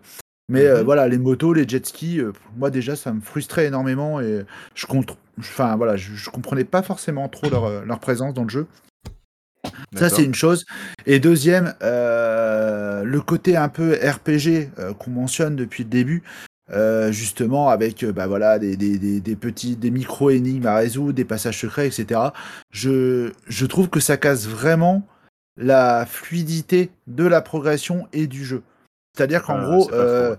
Mais 0.49 0.65
euh, 0.67 0.79
Mhm. 0.79 0.85
voilà, 0.85 1.09
les 1.09 1.19
motos, 1.19 1.53
les 1.53 1.69
jet 1.69 1.85
skis, 1.87 2.21
euh, 2.21 2.33
moi 2.57 2.71
déjà, 2.71 2.97
ça 2.97 3.13
me 3.13 3.21
frustrait 3.21 3.67
énormément 3.67 4.21
et 4.21 4.45
je, 4.75 4.87
enfin, 5.39 5.77
voilà, 5.77 5.97
je, 5.97 6.15
je 6.15 6.31
comprenais 6.31 6.65
pas 6.65 6.83
forcément 6.83 7.29
trop 7.29 7.51
leur, 7.51 7.65
euh, 7.65 7.85
leur 7.85 7.99
présence 8.01 8.33
dans 8.35 8.45
le 8.45 8.49
jeu. 8.49 8.67
Ça, 9.97 10.09
c'est 10.09 10.25
une 10.25 10.35
chose. 10.35 10.65
Et 11.07 11.19
deuxième, 11.21 11.75
euh, 11.83 13.05
le 13.05 13.21
côté 13.21 13.57
un 13.57 13.69
peu 13.69 13.93
RPG 13.95 14.71
euh, 14.79 14.95
qu'on 14.95 15.11
mentionne 15.11 15.57
depuis 15.57 15.83
le 15.83 15.91
début, 15.91 16.23
euh, 16.71 17.11
justement 17.13 17.69
avec 17.69 18.05
bah, 18.05 18.27
voilà, 18.27 18.59
des, 18.59 18.77
des, 18.77 18.99
des, 18.99 19.21
des 19.21 19.37
petits 19.37 19.77
des 19.77 19.91
micro-énigmes 19.91 20.67
à 20.67 20.77
résoudre, 20.77 21.13
des 21.13 21.25
passages 21.25 21.59
secrets, 21.59 21.87
etc. 21.87 22.21
Je, 22.71 23.33
je 23.49 23.67
trouve 23.67 23.89
que 23.89 24.01
ça 24.01 24.17
casse 24.17 24.47
vraiment 24.47 25.07
la 25.57 26.07
fluidité 26.07 26.91
de 27.07 27.25
la 27.25 27.41
progression 27.43 28.07
et 28.13 28.27
du 28.27 28.45
jeu. 28.45 28.63
C'est-à-dire 29.19 29.43
qu'en 29.43 29.59
Ah, 29.59 29.64
gros, 29.64 29.83
c'est 29.91 29.95
euh, 29.95 30.37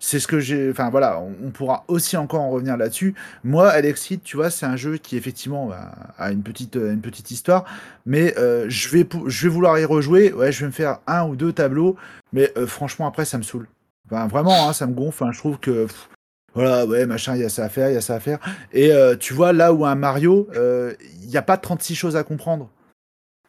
c'est 0.00 0.18
ce 0.20 0.26
que 0.28 0.38
j'ai. 0.40 0.70
Enfin 0.70 0.90
voilà, 0.90 1.18
on, 1.20 1.32
on 1.46 1.50
pourra 1.50 1.84
aussi 1.88 2.16
encore 2.16 2.40
en 2.40 2.50
revenir 2.50 2.76
là-dessus. 2.76 3.14
Moi, 3.44 3.68
Alexid, 3.68 4.22
tu 4.22 4.36
vois, 4.36 4.50
c'est 4.50 4.66
un 4.66 4.76
jeu 4.76 4.96
qui 4.96 5.16
effectivement 5.16 5.66
bah, 5.66 5.92
a 6.18 6.30
une 6.32 6.42
petite, 6.42 6.76
euh, 6.76 6.92
une 6.92 7.00
petite 7.00 7.30
histoire, 7.30 7.64
mais 8.06 8.36
euh, 8.38 8.66
je, 8.68 8.88
vais, 8.90 9.04
pou- 9.04 9.28
je 9.28 9.44
vais 9.48 9.54
vouloir 9.54 9.78
y 9.78 9.84
rejouer. 9.84 10.32
Ouais, 10.32 10.52
je 10.52 10.60
vais 10.60 10.66
me 10.66 10.72
faire 10.72 10.98
un 11.06 11.26
ou 11.26 11.36
deux 11.36 11.52
tableaux, 11.52 11.96
mais 12.32 12.52
euh, 12.56 12.66
franchement, 12.66 13.06
après, 13.06 13.24
ça 13.24 13.38
me 13.38 13.42
saoule. 13.44 13.68
Enfin, 14.10 14.26
vraiment, 14.26 14.68
hein, 14.68 14.72
ça 14.72 14.86
me 14.86 14.94
gonfle. 14.94 15.22
Enfin, 15.22 15.32
je 15.32 15.38
trouve 15.38 15.58
que. 15.58 15.86
pff, 15.86 16.08
voilà, 16.54 16.86
ouais, 16.86 17.06
machin, 17.06 17.34
il 17.36 17.42
y 17.42 17.44
a 17.44 17.48
ça 17.48 17.64
à 17.64 17.68
faire, 17.68 17.88
il 17.90 17.94
y 17.94 17.98
a 17.98 18.00
ça 18.00 18.16
à 18.16 18.20
faire. 18.20 18.38
Et 18.72 18.92
euh, 18.92 19.16
tu 19.16 19.32
vois, 19.34 19.52
là 19.52 19.72
où 19.72 19.84
un 19.86 19.94
Mario, 19.94 20.48
il 20.54 21.28
n'y 21.28 21.36
a 21.36 21.42
pas 21.42 21.56
36 21.56 21.94
choses 21.94 22.16
à 22.16 22.24
comprendre. 22.24 22.68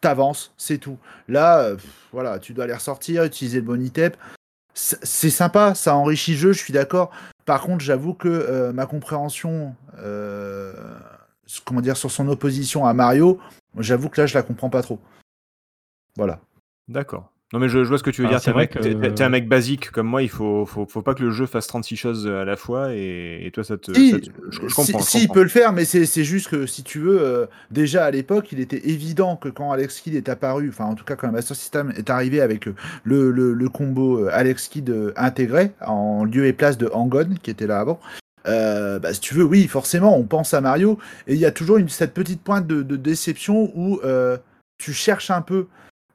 T'avances, 0.02 0.54
c'est 0.58 0.78
tout. 0.78 0.98
Là, 1.28 1.60
euh, 1.60 1.76
voilà, 2.14 2.40
tu 2.40 2.54
dois 2.54 2.66
les 2.68 2.74
ressortir, 2.74 3.24
utiliser 3.26 3.58
le 3.58 3.66
Bonitep. 3.66 4.16
C'est 4.16 4.39
c'est 4.74 5.30
sympa, 5.30 5.76
ça 5.76 5.96
enrichit 5.96 6.32
le 6.32 6.38
jeu, 6.38 6.54
je 6.54 6.60
suis 6.60 6.74
d'accord. 6.74 7.12
Par 7.46 7.62
contre, 7.62 7.84
j'avoue 7.84 8.14
que 8.14 8.28
euh, 8.28 8.72
ma 8.72 8.86
compréhension, 8.86 9.76
euh, 9.98 10.74
comment 11.66 11.82
dire, 11.82 11.98
sur 11.98 12.12
son 12.12 12.28
opposition 12.28 12.86
à 12.86 12.94
Mario, 12.94 13.40
j'avoue 13.78 14.10
que 14.10 14.22
là, 14.22 14.28
je 14.28 14.36
la 14.36 14.44
comprends 14.44 14.70
pas 14.70 14.82
trop. 14.82 15.00
Voilà. 16.16 16.40
D'accord. 16.88 17.32
Non, 17.52 17.58
mais 17.60 17.68
je, 17.68 17.84
je 17.84 17.90
vois 17.90 17.98
ce 17.98 18.04
que 18.04 18.12
tu 18.12 18.22
veux 18.22 18.28
Ah, 18.28 18.32
dire. 18.32 18.40
c'est 18.42 18.52
T'es 18.52 18.56
un, 18.56 18.60
mec- 18.60 18.70
que- 18.72 19.08
t'es 19.08 19.24
un 19.24 19.30
mec 19.30 19.48
basique 19.50 19.90
comme 19.90 20.06
moi, 20.06 20.22
il 20.22 20.30
faut, 20.30 20.68
faut, 20.68 20.86
faut 20.86 21.02
pas 21.02 21.16
que 21.16 21.24
le 21.24 21.32
jeu 21.32 21.48
fasse 21.48 21.66
36 21.66 21.96
choses 21.96 22.28
à 22.28 22.46
la 22.46 22.56
fois 22.56 22.94
et, 22.94 23.42
et 23.44 23.50
toi, 23.52 23.64
ça 23.64 23.76
te. 23.78 23.92
Si, 23.92 24.12
ça 24.12 24.20
te- 24.20 24.26
je, 24.52 24.62
je 24.62 24.68
si- 24.68 24.76
comprends. 24.76 25.00
je 25.00 25.04
si, 25.04 25.18
il 25.18 25.22
comprends. 25.28 25.34
peut 25.34 25.44
le 25.44 25.50
faire, 25.50 25.74
mais 25.74 25.84
c'est 25.86 26.06
c'est 26.06 26.24
juste 26.24 26.50
que 26.50 26.68
si 26.68 26.84
tu 26.84 27.00
veux, 27.00 27.20
euh, 27.20 27.46
déjà 27.72 28.06
à 28.06 28.12
l'époque, 28.12 28.52
il 28.52 28.60
était 28.60 28.88
évident 28.90 29.36
que 29.36 29.50
quand 29.50 29.72
Alex 29.72 30.00
Kidd 30.00 30.14
est 30.14 30.30
apparu, 30.30 30.70
enfin 30.70 30.86
en 30.86 30.94
tout 30.94 31.06
cas 31.06 31.16
quand 31.16 31.26
le 31.26 31.34
Master 31.34 31.58
System 31.58 31.92
est 31.98 32.12
arrivé 32.12 32.40
avec 32.40 32.68
euh, 32.68 32.76
le, 33.04 33.32
le, 33.32 33.54
le 33.56 33.70
combo 33.70 34.20
euh, 34.26 34.30
Alex 34.32 34.68
Kidd 34.68 34.92
euh, 34.92 35.12
intégré 35.16 35.72
en 35.84 36.26
lieu 36.26 36.46
et 36.46 36.54
place 36.54 36.78
de 36.78 36.88
Angon 36.94 37.30
qui 37.42 37.50
était 37.50 37.66
là 37.66 37.80
avant. 37.80 38.00
euh, 38.48 39.00
bah, 39.00 39.12
si 39.12 39.22
tu 39.22 39.34
veux, 39.34 39.44
oui, 39.44 39.68
forcément, 39.68 40.16
on 40.16 40.24
pense 40.24 40.54
à 40.54 40.62
Mario 40.62 41.00
et 41.28 41.34
il 41.34 41.40
y 41.40 41.46
a 41.46 41.52
toujours 41.52 41.78
une, 41.78 41.90
cette 41.90 42.14
petite 42.14 42.44
pointe 42.44 42.68
de, 42.68 42.84
de 42.84 42.96
déception 42.96 43.72
où 43.76 44.00
euh, 44.04 44.38
tu 44.78 44.94
cherches 44.94 45.32
un 45.32 45.42
peu 45.42 45.66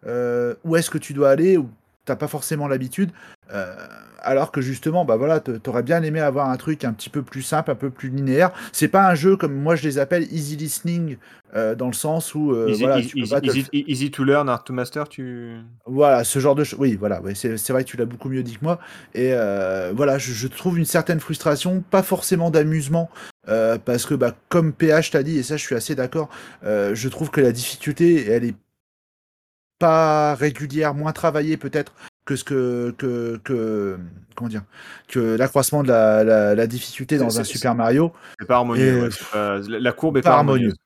euh, 0.06 0.54
où 0.64 0.76
est-ce 0.76 0.90
que 0.90 0.98
tu 0.98 1.12
dois 1.12 1.30
aller, 1.30 1.56
ou 1.56 1.68
t'as 2.04 2.16
pas 2.16 2.28
forcément 2.28 2.68
l'habitude. 2.68 3.10
Euh, 3.52 3.74
alors 4.22 4.52
que 4.52 4.62
justement, 4.62 5.04
bah 5.04 5.16
voilà, 5.16 5.40
t'aurais 5.40 5.82
bien 5.82 6.02
aimé 6.02 6.18
avoir 6.18 6.48
un 6.48 6.56
truc 6.56 6.84
un 6.84 6.94
petit 6.94 7.10
peu 7.10 7.22
plus 7.22 7.42
simple, 7.42 7.70
un 7.70 7.74
peu 7.74 7.90
plus 7.90 8.08
linéaire. 8.08 8.52
C'est 8.72 8.88
pas 8.88 9.06
un 9.06 9.14
jeu 9.14 9.36
comme 9.36 9.54
moi 9.54 9.76
je 9.76 9.82
les 9.82 9.98
appelle 9.98 10.26
easy 10.32 10.56
listening, 10.56 11.18
euh, 11.54 11.74
dans 11.74 11.88
le 11.88 11.92
sens 11.92 12.34
où 12.34 12.52
euh, 12.52 12.74
voilà, 12.78 13.00
easy, 13.00 13.08
tu 13.08 13.20
peux 13.20 13.28
pas 13.28 13.40
easy, 13.42 13.66
easy, 13.72 14.10
to 14.10 14.24
learn, 14.24 14.48
hard 14.48 14.64
to 14.64 14.72
master, 14.72 15.08
tu. 15.10 15.56
Voilà, 15.84 16.24
ce 16.24 16.38
genre 16.38 16.54
de 16.54 16.64
choses. 16.64 16.78
Oui, 16.78 16.96
voilà, 16.98 17.20
ouais, 17.20 17.34
c'est 17.34 17.70
vrai 17.70 17.84
que 17.84 17.90
tu 17.90 17.98
l'as 17.98 18.06
beaucoup 18.06 18.30
mieux 18.30 18.42
dit 18.42 18.56
que 18.56 18.64
moi. 18.64 18.78
Et 19.14 19.32
voilà, 19.94 20.16
je, 20.16 20.32
je, 20.32 20.48
trouve 20.48 20.78
une 20.78 20.86
certaine 20.86 21.20
frustration, 21.20 21.84
pas 21.90 22.02
forcément 22.02 22.50
d'amusement, 22.50 23.10
parce 23.46 24.06
que 24.06 24.14
bah, 24.14 24.34
comme 24.48 24.72
PH 24.72 25.10
t'a 25.10 25.22
dit, 25.22 25.38
et 25.38 25.42
ça 25.42 25.58
je 25.58 25.62
suis 25.62 25.74
assez 25.74 25.94
d'accord, 25.94 26.30
je 26.62 27.08
trouve 27.08 27.30
que 27.30 27.42
la 27.42 27.52
difficulté, 27.52 28.26
elle 28.30 28.44
est 28.44 28.54
pas 29.78 30.34
régulière, 30.34 30.94
moins 30.94 31.12
travaillée 31.12 31.56
peut-être 31.56 31.92
que 32.24 32.36
ce 32.36 32.44
que, 32.44 32.94
que, 32.96 33.40
que 33.44 33.98
comment 34.34 34.48
dire 34.48 34.64
que 35.08 35.36
l'accroissement 35.36 35.82
de 35.82 35.88
la, 35.88 36.54
la, 36.54 36.66
difficulté 36.66 37.18
dans 37.18 37.38
un 37.38 37.44
Super 37.44 37.74
Mario. 37.74 38.12
C'est 38.40 38.46
pas 38.46 38.56
harmonieux. 38.56 39.10
la 39.34 39.92
courbe 39.92 40.18
est 40.18 40.22
pas, 40.22 40.36
harmonieuse. 40.36 40.76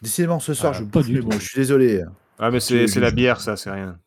Décidément, 0.00 0.40
ce 0.40 0.54
soir, 0.54 0.74
je 0.74 0.84
bouffe, 0.84 1.08
mais 1.08 1.20
bon, 1.20 1.32
je 1.32 1.46
suis 1.46 1.58
désolé. 1.58 2.02
Ah, 2.38 2.50
mais 2.50 2.60
c'est 2.60 2.96
la 2.96 3.10
bière, 3.10 3.40
ça, 3.40 3.56
c'est 3.56 3.70
rien. 3.70 3.98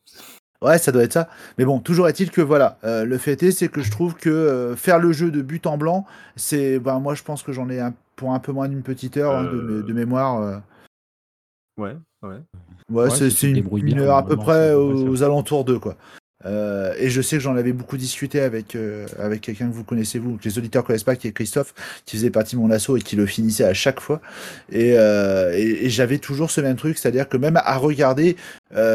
Ouais, 0.62 0.78
ça 0.78 0.90
doit 0.90 1.02
être 1.02 1.12
ça. 1.12 1.28
Mais 1.58 1.64
bon, 1.64 1.80
toujours 1.80 2.08
est-il 2.08 2.30
que 2.30 2.40
voilà, 2.40 2.78
euh, 2.84 3.04
le 3.04 3.18
fait 3.18 3.42
est, 3.42 3.50
c'est 3.50 3.68
que 3.68 3.82
je 3.82 3.90
trouve 3.90 4.14
que 4.14 4.30
euh, 4.30 4.74
faire 4.74 4.98
le 4.98 5.12
jeu 5.12 5.30
de 5.30 5.42
but 5.42 5.66
en 5.66 5.76
blanc, 5.76 6.06
c'est, 6.34 6.78
ben 6.78 6.98
moi, 6.98 7.14
je 7.14 7.22
pense 7.22 7.42
que 7.42 7.52
j'en 7.52 7.68
ai 7.68 7.78
un, 7.78 7.94
pour 8.16 8.32
un 8.32 8.38
peu 8.38 8.52
moins 8.52 8.68
d'une 8.68 8.82
petite 8.82 9.18
heure 9.18 9.36
hein, 9.36 9.44
de, 9.44 9.82
de, 9.82 9.92
mémoire. 9.92 10.40
Euh. 10.40 10.56
Ouais, 11.76 11.96
ouais. 12.90 13.04
Ouais, 13.04 13.30
c'est 13.30 13.42
une, 13.42 13.68
une, 13.76 14.00
heure 14.00 14.16
à 14.16 14.26
peu 14.26 14.36
près 14.36 14.74
aux, 14.74 15.22
alentours 15.22 15.64
d'eux, 15.64 15.78
quoi. 15.78 15.96
Euh, 16.44 16.94
et 16.98 17.08
je 17.08 17.22
sais 17.22 17.36
que 17.36 17.42
j'en 17.42 17.56
avais 17.56 17.72
beaucoup 17.72 17.96
discuté 17.96 18.40
avec, 18.40 18.76
euh, 18.76 19.06
avec 19.18 19.40
quelqu'un 19.40 19.68
que 19.68 19.74
vous 19.74 19.84
connaissez, 19.84 20.18
vous, 20.18 20.36
que 20.36 20.44
les 20.44 20.58
auditeurs 20.58 20.84
connaissent 20.84 21.02
pas, 21.02 21.16
qui 21.16 21.26
est 21.26 21.32
Christophe, 21.32 21.74
qui 22.04 22.16
faisait 22.16 22.30
partie 22.30 22.56
de 22.56 22.60
mon 22.60 22.70
assaut 22.70 22.96
et 22.96 23.00
qui 23.00 23.16
le 23.16 23.26
finissait 23.26 23.64
à 23.64 23.74
chaque 23.74 24.00
fois. 24.00 24.20
Et, 24.70 24.94
euh, 24.96 25.52
et, 25.54 25.88
j'avais 25.88 26.18
toujours 26.18 26.50
ce 26.50 26.60
même 26.60 26.76
truc, 26.76 26.98
c'est-à-dire 26.98 27.28
que 27.28 27.36
même 27.36 27.56
à 27.56 27.76
regarder, 27.76 28.36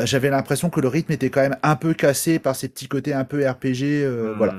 j'avais 0.03 0.29
l'impression 0.29 0.69
que 0.69 0.79
le 0.79 0.87
rythme 0.87 1.11
était 1.11 1.29
quand 1.29 1.41
même 1.41 1.57
un 1.63 1.75
peu 1.75 1.93
cassé 1.93 2.39
par 2.39 2.55
ces 2.55 2.67
petits 2.69 2.87
côtés 2.87 3.13
un 3.13 3.25
peu 3.25 3.47
RPG. 3.47 4.05
Hmm. 4.05 4.33
Voilà. 4.37 4.55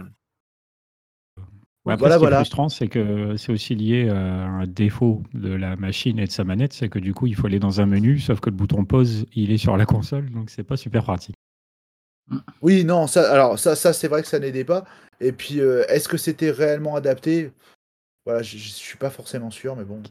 Ouais, 1.85 1.97
voilà, 1.97 2.15
ce 2.15 2.21
qui 2.21 2.27
est 2.27 2.35
frustrant, 2.35 2.69
c'est 2.69 2.87
que 2.87 3.37
c'est 3.37 3.51
aussi 3.51 3.75
lié 3.75 4.09
à 4.09 4.15
un 4.15 4.67
défaut 4.69 5.23
de 5.35 5.53
la 5.53 5.75
machine 5.75 6.21
et 6.21 6.27
de 6.27 6.31
sa 6.31 6.45
manette, 6.45 6.73
c'est 6.73 6.89
que 6.89 7.01
du 7.01 7.13
coup, 7.13 7.27
il 7.27 7.35
faut 7.35 7.49
aller 7.49 7.59
dans 7.59 7.81
un 7.81 7.87
menu, 7.87 8.21
sauf 8.21 8.39
que 8.39 8.51
le 8.51 8.57
bouton 8.57 8.85
pause, 8.85 9.27
il 9.35 9.51
est 9.51 9.59
sur 9.59 9.77
la 9.77 9.85
console, 9.85 10.31
donc 10.31 10.51
c'est 10.51 10.63
pas 10.63 10.77
super 10.77 11.03
pratique. 11.03 11.35
Oui, 12.61 12.85
non, 12.85 13.09
ça, 13.09 13.31
alors 13.33 13.59
ça, 13.59 13.75
ça 13.75 13.93
c'est 13.93 14.07
vrai 14.07 14.23
que 14.23 14.29
ça 14.29 14.39
n'aidait 14.39 14.65
pas. 14.65 14.85
Et 15.21 15.33
puis, 15.33 15.61
euh, 15.61 15.85
est-ce 15.89 16.09
que 16.09 16.17
c'était 16.17 16.51
réellement 16.51 16.95
adapté? 16.95 17.53
Voilà, 18.25 18.43
je, 18.43 18.57
suis 18.57 18.99
pas 18.99 19.11
forcément 19.11 19.51
sûr, 19.51 19.75
mais 19.75 19.85
bon. 19.85 20.03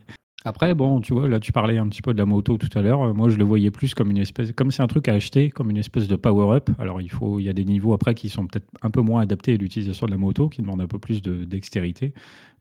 Après, 0.44 0.74
bon, 0.74 1.02
tu 1.02 1.14
vois, 1.14 1.28
là, 1.28 1.40
tu 1.40 1.52
parlais 1.52 1.78
un 1.78 1.88
petit 1.88 2.02
peu 2.02 2.14
de 2.14 2.18
la 2.18 2.26
moto 2.26 2.58
tout 2.58 2.70
à 2.78 2.82
l'heure. 2.82 3.14
Moi, 3.14 3.30
je 3.30 3.38
le 3.38 3.44
voyais 3.44 3.70
plus 3.70 3.94
comme 3.94 4.10
une 4.10 4.18
espèce, 4.18 4.52
comme 4.54 4.72
c'est 4.72 4.82
un 4.82 4.88
truc 4.88 5.08
à 5.08 5.14
acheter, 5.14 5.52
comme 5.52 5.70
une 5.70 5.78
espèce 5.78 6.08
de 6.08 6.16
power-up. 6.16 6.70
Alors, 6.80 7.00
il 7.00 7.12
faut, 7.12 7.40
il 7.40 7.46
y 7.46 7.50
a 7.50 7.54
des 7.54 7.66
niveaux 7.66 7.94
après 7.94 8.16
qui 8.16 8.28
sont 8.30 8.48
peut-être 8.48 8.66
un 8.82 8.90
peu 8.90 9.02
moins 9.02 9.22
adaptés 9.22 9.54
à 9.54 9.58
l'utilisation 9.58 10.08
de 10.08 10.12
la 10.12 10.18
moto, 10.18 10.50
qui 10.50 10.62
demandent 10.62 10.82
un 10.82 10.88
peu 10.88 10.98
plus 10.98 11.22
de 11.22 11.44
dextérité. 11.46 12.14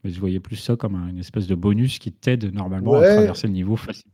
Mais 0.04 0.10
je 0.10 0.20
voyais 0.20 0.40
plus 0.40 0.56
ça 0.56 0.76
comme 0.76 0.94
une 0.94 1.18
espèce 1.18 1.46
de 1.46 1.54
bonus 1.54 1.98
qui 1.98 2.12
t'aide 2.12 2.52
normalement 2.54 2.94
à 2.94 3.00
traverser 3.00 3.46
le 3.46 3.54
niveau 3.54 3.76
facile. 3.76 4.10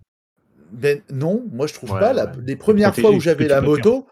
Ben 0.72 1.00
non, 1.12 1.44
moi 1.52 1.66
je 1.66 1.74
trouve 1.74 1.90
pas. 1.90 2.12
Les 2.44 2.56
premières 2.56 2.94
fois 2.94 3.12
où 3.12 3.20
j'avais 3.20 3.46
la 3.46 3.60
moto, 3.60 4.06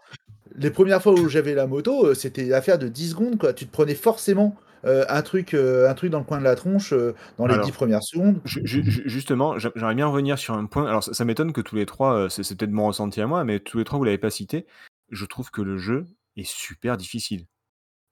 les 0.57 0.71
premières 0.71 1.01
fois 1.01 1.13
où 1.13 1.27
j'avais 1.27 1.53
la 1.53 1.67
moto, 1.67 2.07
euh, 2.07 2.13
c'était 2.13 2.45
l'affaire 2.45 2.79
de 2.79 2.87
10 2.87 3.09
secondes. 3.09 3.37
Quoi. 3.37 3.53
Tu 3.53 3.65
te 3.65 3.71
prenais 3.71 3.95
forcément 3.95 4.55
euh, 4.83 5.05
un, 5.09 5.21
truc, 5.21 5.53
euh, 5.53 5.89
un 5.89 5.93
truc 5.93 6.11
dans 6.11 6.19
le 6.19 6.25
coin 6.25 6.39
de 6.39 6.43
la 6.43 6.55
tronche 6.55 6.93
dans 7.37 7.47
les 7.47 7.57
10 7.59 7.71
premières 7.71 8.03
secondes. 8.03 8.41
justement, 8.45 9.57
j'aimerais 9.57 9.95
bien 9.95 10.07
revenir 10.07 10.37
sur 10.37 10.55
un 10.55 10.65
point. 10.65 10.85
Alors, 10.87 11.03
ça, 11.03 11.25
m'étonne 11.25 11.53
que 11.53 11.61
tous 11.61 11.75
les 11.75 11.85
trois, 11.85 12.29
c'est 12.29 12.57
peut-être 12.57 12.71
mon 12.71 12.87
ressenti 12.87 13.21
à 13.21 13.27
moi, 13.27 13.43
mais 13.43 13.59
tous 13.59 13.77
les 13.77 13.83
trois, 13.83 13.97
vous 13.97 14.05
l'avez 14.05 14.17
pas 14.17 14.29
cité. 14.29 14.65
Je 15.09 15.25
trouve 15.25 15.51
que 15.51 15.61
le 15.61 15.77
jeu 15.77 16.05
est 16.35 16.47
super 16.47 16.97
difficile. 16.97 17.45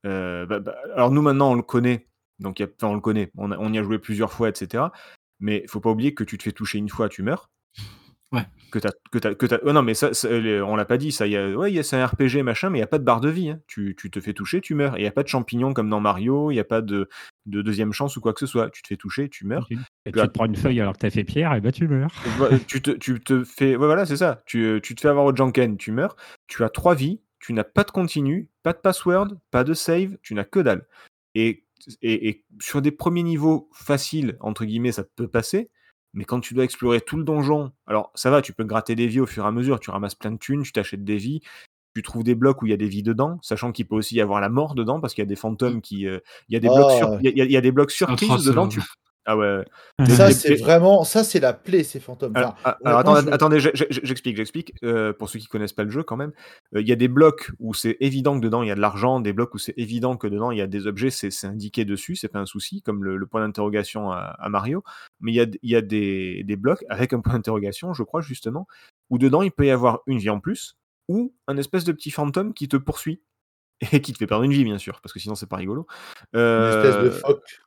Bah, 0.03 0.45
bah, 0.45 0.75
alors, 0.95 1.11
nous, 1.11 1.21
maintenant, 1.21 1.51
on 1.51 1.55
le 1.55 1.63
connaît. 1.63 2.07
Donc, 2.39 2.63
on 2.81 2.93
le 2.93 3.01
connaît. 3.01 3.31
On, 3.37 3.51
on, 3.51 3.73
y 3.73 3.77
a 3.77 3.83
joué 3.83 3.99
plusieurs 3.99 4.31
fois, 4.31 4.49
etc. 4.49 4.85
Mais 5.39 5.61
il 5.63 5.69
faut 5.69 5.79
pas 5.79 5.91
oublier 5.91 6.13
que 6.13 6.23
tu 6.23 6.37
te 6.37 6.43
fais 6.43 6.51
toucher 6.51 6.77
une 6.77 6.89
fois, 6.89 7.09
tu 7.09 7.23
meurs. 7.23 7.49
Que 8.71 8.79
t'as, 8.79 8.89
que 9.11 9.19
t'as, 9.19 9.35
que 9.35 9.45
t'as... 9.45 9.59
non, 9.71 9.83
mais 9.83 9.93
ça, 9.93 10.09
on 10.65 10.75
l'a 10.75 10.85
pas 10.85 10.97
dit, 10.97 11.11
ça. 11.11 11.27
Y 11.27 11.37
a, 11.37 11.55
ouais, 11.55 11.83
c'est 11.83 11.95
un 11.95 12.07
RPG, 12.07 12.41
machin, 12.43 12.71
mais 12.71 12.79
il 12.79 12.81
n'y 12.81 12.85
a 12.85 12.87
pas 12.87 12.97
de 12.97 13.03
barre 13.03 13.21
de 13.21 13.29
vie. 13.29 13.49
Hein. 13.49 13.59
Tu, 13.67 13.95
tu, 13.95 14.09
te 14.09 14.19
fais 14.19 14.33
toucher, 14.33 14.61
tu 14.61 14.73
meurs. 14.73 14.97
Il 14.97 15.01
n'y 15.01 15.07
a 15.07 15.11
pas 15.11 15.21
de 15.21 15.27
champignons 15.27 15.73
comme 15.73 15.89
dans 15.89 15.99
Mario, 15.99 16.49
il 16.49 16.55
n'y 16.55 16.59
a 16.59 16.63
pas 16.63 16.81
de, 16.81 17.07
de, 17.45 17.61
deuxième 17.61 17.93
chance 17.93 18.17
ou 18.17 18.21
quoi 18.21 18.33
que 18.33 18.39
ce 18.39 18.47
soit. 18.47 18.71
Tu 18.71 18.81
te 18.81 18.87
fais 18.87 18.97
toucher, 18.97 19.29
tu 19.29 19.45
meurs. 19.45 19.67
Et 19.69 20.11
tu 20.11 20.19
te 20.19 20.25
prends 20.25 20.45
une 20.45 20.55
feuille 20.55 20.81
alors 20.81 20.93
que 20.93 20.99
t'as 20.99 21.11
fait 21.11 21.23
pierre, 21.23 21.53
et 21.53 21.61
bah 21.61 21.71
tu 21.71 21.87
meurs. 21.87 22.11
tu, 22.67 22.81
te, 22.81 22.91
tu 22.91 23.19
te 23.19 23.43
fais. 23.43 23.75
voilà, 23.75 24.07
c'est 24.07 24.17
ça. 24.17 24.41
Tu, 24.47 24.79
tu 24.81 24.95
te 24.95 25.01
fais 25.01 25.09
avoir 25.09 25.25
au 25.25 25.35
Janken, 25.35 25.77
tu 25.77 25.91
meurs. 25.91 26.15
Tu 26.47 26.63
as 26.63 26.69
trois 26.69 26.95
vies, 26.95 27.21
tu 27.39 27.53
n'as 27.53 27.63
pas 27.63 27.83
de 27.83 27.91
continu, 27.91 28.49
pas 28.63 28.73
de 28.73 28.79
password, 28.79 29.27
pas 29.51 29.63
de 29.63 29.75
save, 29.75 30.17
tu 30.23 30.33
n'as 30.33 30.45
que 30.45 30.59
dalle. 30.59 30.87
Et, 31.35 31.65
et, 32.01 32.29
et 32.29 32.45
sur 32.59 32.81
des 32.81 32.91
premiers 32.91 33.23
niveaux 33.23 33.69
faciles, 33.71 34.37
entre 34.39 34.65
guillemets, 34.65 34.93
ça 34.93 35.03
peut 35.03 35.27
passer. 35.27 35.69
Mais 36.13 36.25
quand 36.25 36.39
tu 36.39 36.53
dois 36.53 36.63
explorer 36.63 37.01
tout 37.01 37.17
le 37.17 37.23
donjon, 37.23 37.71
alors 37.87 38.11
ça 38.13 38.29
va, 38.29 38.41
tu 38.41 38.53
peux 38.53 38.63
gratter 38.63 38.95
des 38.95 39.07
vies 39.07 39.19
au 39.19 39.25
fur 39.25 39.45
et 39.45 39.47
à 39.47 39.51
mesure, 39.51 39.79
tu 39.79 39.89
ramasses 39.89 40.15
plein 40.15 40.31
de 40.31 40.37
thunes, 40.37 40.63
tu 40.63 40.71
t'achètes 40.71 41.03
des 41.03 41.17
vies, 41.17 41.41
tu 41.95 42.01
trouves 42.01 42.23
des 42.23 42.35
blocs 42.35 42.61
où 42.61 42.67
il 42.67 42.69
y 42.69 42.73
a 42.73 42.77
des 42.77 42.87
vies 42.87 43.03
dedans, 43.03 43.39
sachant 43.41 43.71
qu'il 43.71 43.87
peut 43.87 43.95
aussi 43.95 44.15
y 44.15 44.21
avoir 44.21 44.39
la 44.41 44.49
mort 44.49 44.75
dedans, 44.75 44.99
parce 44.99 45.13
qu'il 45.13 45.21
y 45.21 45.27
a 45.27 45.27
des 45.27 45.35
fantômes 45.35 45.81
qui. 45.81 46.07
Euh, 46.07 46.19
il, 46.49 46.53
y 46.53 46.57
a 46.57 46.59
des 46.59 46.67
blocs 46.67 46.91
sur, 46.91 47.19
il, 47.21 47.51
y 47.51 47.57
a, 47.57 47.61
des 47.61 47.71
blocs 47.71 47.91
surprises 47.91 48.45
dedans. 48.45 48.67
Tu, 48.67 48.81
ah 49.25 49.37
ouais. 49.37 49.63
Ça, 50.09 50.31
c'est 50.31 50.55
vraiment, 50.55 51.03
ça, 51.03 51.23
c'est 51.23 51.39
la 51.39 51.53
plaie, 51.53 51.83
ces 51.83 51.99
fantômes. 51.99 52.35
alors, 52.35 52.57
attendez, 52.83 53.31
attendez 53.31 53.59
j'explique, 53.59 54.35
j'explique. 54.35 54.73
Euh, 54.83 55.13
pour 55.13 55.29
ceux 55.29 55.39
qui 55.39 55.47
connaissent 55.47 55.73
pas 55.73 55.83
le 55.83 55.89
jeu, 55.89 56.03
quand 56.03 56.17
même, 56.17 56.33
euh, 56.75 56.81
il 56.81 56.87
y 56.87 56.91
a 56.91 56.95
des 56.95 57.07
blocs 57.07 57.51
où 57.59 57.73
c'est 57.73 57.95
évident 58.01 58.37
que 58.37 58.43
dedans 58.43 58.63
il 58.63 58.67
y 58.67 58.71
a 58.71 58.75
de 58.75 58.81
l'argent, 58.81 59.21
des 59.21 59.31
blocs 59.31 59.53
où 59.53 59.57
c'est 59.57 59.73
évident 59.77 60.17
que 60.17 60.27
dedans 60.27 60.51
il 60.51 60.57
y 60.57 60.61
a 60.61 60.67
des 60.67 60.87
objets, 60.87 61.09
c'est 61.09 61.31
indiqué 61.45 61.85
dessus, 61.85 62.15
c'est 62.15 62.27
pas 62.27 62.39
un 62.39 62.45
souci, 62.45 62.81
comme 62.81 63.03
le, 63.03 63.25
point 63.25 63.45
d'interrogation 63.45 64.11
à, 64.11 64.49
Mario. 64.49 64.83
Mais 65.21 65.31
il 65.31 65.35
y 65.35 65.41
a, 65.41 65.45
y 65.63 65.75
a 65.75 65.81
des, 65.81 66.43
des, 66.43 66.55
blocs 66.57 66.83
avec 66.89 67.13
un 67.13 67.21
point 67.21 67.33
d'interrogation, 67.33 67.93
je 67.93 68.03
crois 68.03 68.21
justement, 68.21 68.67
où 69.09 69.17
dedans 69.17 69.41
il 69.41 69.51
peut 69.51 69.65
y 69.65 69.71
avoir 69.71 70.01
une 70.05 70.17
vie 70.17 70.29
en 70.29 70.39
plus 70.39 70.75
ou 71.07 71.33
un 71.47 71.57
espèce 71.57 71.83
de 71.83 71.91
petit 71.91 72.11
fantôme 72.11 72.53
qui 72.53 72.67
te 72.67 72.77
poursuit 72.77 73.21
et 73.91 74.01
qui 74.01 74.13
te 74.13 74.17
fait 74.17 74.27
perdre 74.27 74.43
une 74.43 74.53
vie, 74.53 74.63
bien 74.63 74.77
sûr, 74.77 75.01
parce 75.01 75.13
que 75.13 75.19
sinon 75.19 75.35
c'est 75.35 75.47
pas 75.47 75.57
rigolo. 75.57 75.87
Une 76.33 76.39
espèce 76.39 76.95
de 76.95 77.07
euh, 77.07 77.11
phoque. 77.11 77.61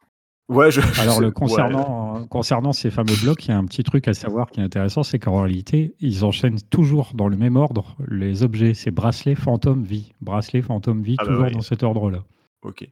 Ouais, 0.49 0.71
je... 0.71 0.81
Alors, 1.01 1.21
le 1.21 1.33
concernant, 1.33 2.25
concernant 2.27 2.73
ces 2.73 2.91
fameux 2.91 3.17
blocs, 3.21 3.45
il 3.47 3.49
y 3.49 3.53
a 3.53 3.59
un 3.59 3.65
petit 3.65 3.83
truc 3.83 4.07
à 4.07 4.15
savoir 4.15 4.51
qui 4.51 4.61
est 4.61 4.63
intéressant, 4.63 5.03
c'est 5.03 5.19
qu'en 5.19 5.43
réalité, 5.43 5.95
ils 6.01 6.25
enchaînent 6.25 6.61
toujours 6.71 7.13
dans 7.15 7.29
le 7.29 7.37
même 7.37 7.57
ordre 7.57 7.97
les 8.09 8.45
objets. 8.45 8.73
C'est 8.75 8.93
bracelet, 8.93 9.35
fantôme, 9.35 9.83
vie. 9.83 10.13
Bracelet, 10.21 10.63
fantôme, 10.63 11.03
vie, 11.03 11.17
ah 11.19 11.25
bah 11.25 11.31
toujours 11.31 11.51
dans 11.51 11.61
cet 11.63 11.83
ordre-là. 11.83 12.23
Ok. 12.63 12.89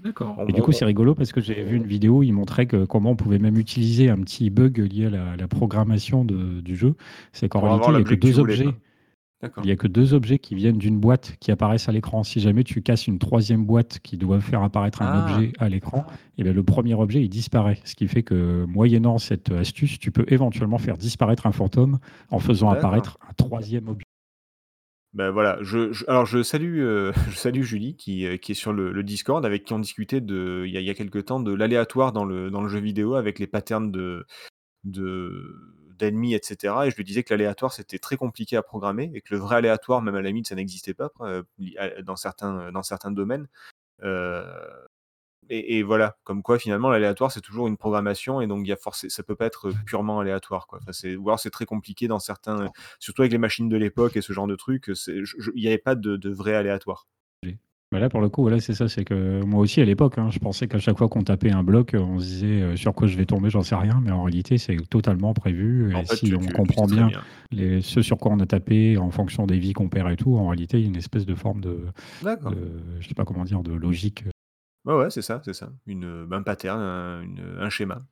D'accord. 0.00 0.36
Et 0.46 0.52
du 0.52 0.60
coup, 0.62 0.72
c'est 0.72 0.84
rigolo 0.84 1.14
parce 1.14 1.32
que 1.32 1.40
j'ai 1.40 1.62
vu 1.62 1.76
une 1.76 1.86
vidéo, 1.86 2.22
il 2.22 2.32
montrait 2.32 2.66
que 2.66 2.84
comment 2.84 3.10
on 3.10 3.16
pouvait 3.16 3.38
même 3.38 3.56
utiliser 3.56 4.10
un 4.10 4.18
petit 4.18 4.50
bug 4.50 4.78
lié 4.78 5.06
à 5.06 5.36
la, 5.36 5.48
programmation 5.48 6.24
de, 6.24 6.60
du 6.60 6.76
jeu. 6.76 6.96
C'est 7.32 7.48
qu'en 7.48 7.60
réalité, 7.60 7.86
il 7.88 7.94
n'y 7.94 8.00
a 8.00 8.04
que 8.04 8.14
deux 8.14 8.38
objets. 8.38 8.68
Il 9.42 9.64
n'y 9.64 9.70
a 9.70 9.76
que 9.76 9.86
deux 9.86 10.14
objets 10.14 10.38
qui 10.38 10.54
viennent 10.54 10.78
d'une 10.78 10.98
boîte 10.98 11.36
qui 11.40 11.50
apparaissent 11.50 11.88
à 11.88 11.92
l'écran. 11.92 12.22
Si 12.22 12.40
jamais 12.40 12.64
tu 12.64 12.80
casses 12.82 13.06
une 13.06 13.18
troisième 13.18 13.66
boîte 13.66 13.98
qui 14.02 14.16
doit 14.16 14.40
faire 14.40 14.62
apparaître 14.62 15.02
un 15.02 15.06
ah. 15.06 15.34
objet 15.34 15.52
à 15.58 15.68
l'écran, 15.68 16.06
et 16.08 16.12
eh 16.38 16.42
bien 16.42 16.54
le 16.54 16.62
premier 16.62 16.94
objet 16.94 17.22
il 17.22 17.28
disparaît. 17.28 17.78
Ce 17.84 17.94
qui 17.94 18.08
fait 18.08 18.22
que 18.22 18.64
moyennant 18.64 19.18
cette 19.18 19.50
astuce, 19.50 19.98
tu 19.98 20.10
peux 20.10 20.24
éventuellement 20.28 20.78
faire 20.78 20.96
disparaître 20.96 21.46
un 21.46 21.52
fantôme 21.52 21.98
en 22.30 22.38
faisant 22.38 22.70
apparaître 22.70 23.18
un 23.28 23.34
troisième 23.34 23.88
objet. 23.88 24.04
Ben 25.12 25.30
voilà, 25.30 25.56
je, 25.62 26.04
alors 26.10 26.26
je 26.26 26.42
salue, 26.42 26.80
euh, 26.80 27.10
je 27.30 27.36
salue 27.36 27.62
Julie 27.62 27.96
qui, 27.96 28.26
euh, 28.26 28.36
qui 28.36 28.52
est 28.52 28.54
sur 28.54 28.74
le, 28.74 29.02
Discord 29.02 29.44
avec 29.46 29.64
qui 29.64 29.72
on 29.72 29.78
discutait 29.78 30.20
de, 30.20 30.64
il 30.66 30.72
y 30.72 30.76
a, 30.76 30.80
il 30.80 30.86
y 30.86 30.90
a 30.90 30.94
quelques 30.94 31.24
temps 31.24 31.40
de 31.40 31.54
l'aléatoire 31.54 32.12
dans 32.12 32.26
le, 32.26 32.50
dans 32.50 32.60
le 32.60 32.68
jeu 32.68 32.80
vidéo 32.80 33.14
avec 33.14 33.38
les 33.38 33.46
patterns 33.46 33.90
de, 33.90 34.26
de 34.84 35.54
d'ennemis, 35.98 36.34
etc. 36.34 36.74
Et 36.86 36.90
je 36.90 36.96
lui 36.96 37.04
disais 37.04 37.22
que 37.22 37.32
l'aléatoire, 37.32 37.72
c'était 37.72 37.98
très 37.98 38.16
compliqué 38.16 38.56
à 38.56 38.62
programmer 38.62 39.10
et 39.14 39.20
que 39.20 39.34
le 39.34 39.40
vrai 39.40 39.56
aléatoire, 39.56 40.02
même 40.02 40.14
à 40.14 40.22
la 40.22 40.28
limite, 40.28 40.48
ça 40.48 40.54
n'existait 40.54 40.94
pas 40.94 41.10
euh, 41.20 41.42
dans, 42.02 42.16
certains, 42.16 42.70
dans 42.72 42.82
certains 42.82 43.10
domaines. 43.10 43.48
Euh, 44.02 44.44
et, 45.48 45.82
voilà, 45.82 46.16
comme 46.24 46.42
quoi 46.42 46.58
finalement 46.58 46.90
l'aléatoire 46.90 47.30
c'est 47.30 47.40
toujours 47.40 47.68
une 47.68 47.76
programmation 47.76 48.40
et 48.40 48.48
donc 48.48 48.66
il 48.66 48.68
y 48.68 48.72
a 48.72 48.76
ça 49.08 49.22
peut 49.22 49.36
pas 49.36 49.46
être 49.46 49.70
purement 49.86 50.18
aléatoire 50.18 50.66
quoi. 50.66 50.80
Enfin, 50.82 50.92
c'est, 50.92 51.14
ou 51.14 51.28
alors 51.28 51.38
c'est 51.38 51.50
très 51.50 51.66
compliqué 51.66 52.08
dans 52.08 52.18
certains, 52.18 52.72
surtout 52.98 53.22
avec 53.22 53.30
les 53.30 53.38
machines 53.38 53.68
de 53.68 53.76
l'époque 53.76 54.16
et 54.16 54.22
ce 54.22 54.32
genre 54.32 54.48
de 54.48 54.56
trucs, 54.56 54.90
il 55.06 55.24
n'y 55.54 55.68
avait 55.68 55.78
pas 55.78 55.94
de, 55.94 56.16
de 56.16 56.30
vrai 56.30 56.54
aléatoire. 56.54 57.06
Là, 57.98 58.08
pour 58.08 58.20
le 58.20 58.28
coup, 58.28 58.42
voilà, 58.42 58.60
c'est 58.60 58.74
ça. 58.74 58.88
C'est 58.88 59.04
que 59.04 59.42
moi 59.44 59.60
aussi, 59.60 59.80
à 59.80 59.84
l'époque, 59.84 60.18
hein, 60.18 60.30
je 60.30 60.38
pensais 60.38 60.68
qu'à 60.68 60.78
chaque 60.78 60.98
fois 60.98 61.08
qu'on 61.08 61.22
tapait 61.22 61.50
un 61.52 61.62
bloc, 61.62 61.94
on 61.98 62.18
se 62.18 62.24
disait 62.24 62.62
euh, 62.62 62.76
sur 62.76 62.94
quoi 62.94 63.06
je 63.06 63.16
vais 63.16 63.26
tomber, 63.26 63.50
j'en 63.50 63.62
sais 63.62 63.74
rien. 63.74 64.00
Mais 64.02 64.10
en 64.10 64.22
réalité, 64.22 64.58
c'est 64.58 64.76
totalement 64.88 65.34
prévu. 65.34 65.94
En 65.94 66.00
Et 66.00 66.04
fait, 66.04 66.16
si 66.16 66.26
tu- 66.26 66.34
on 66.34 66.40
tu- 66.40 66.52
comprend 66.52 66.86
bien, 66.86 67.08
les, 67.50 67.80
ce 67.82 68.02
sur 68.02 68.18
quoi 68.18 68.32
on 68.32 68.40
a 68.40 68.46
tapé, 68.46 68.96
en 68.98 69.10
fonction 69.10 69.46
des 69.46 69.58
vies 69.58 69.72
qu'on 69.72 69.88
perd 69.88 70.10
et 70.10 70.16
tout, 70.16 70.36
en 70.36 70.48
réalité, 70.48 70.78
il 70.78 70.82
y 70.82 70.86
a 70.86 70.88
une 70.88 70.96
espèce 70.96 71.26
de 71.26 71.34
forme 71.34 71.60
de, 71.60 71.80
D'accord. 72.22 72.52
de 72.52 72.58
je 73.00 73.08
sais 73.08 73.14
pas 73.14 73.24
comment 73.24 73.44
dire, 73.44 73.62
de 73.62 73.72
logique. 73.72 74.24
Ouais, 74.84 74.94
ouais, 74.94 75.10
c'est 75.10 75.22
ça, 75.22 75.40
c'est 75.44 75.52
ça. 75.54 75.70
Une, 75.86 76.28
un 76.30 76.42
pattern, 76.42 76.80
un, 76.80 77.22
une- 77.22 77.56
un 77.60 77.70
schéma. 77.70 78.02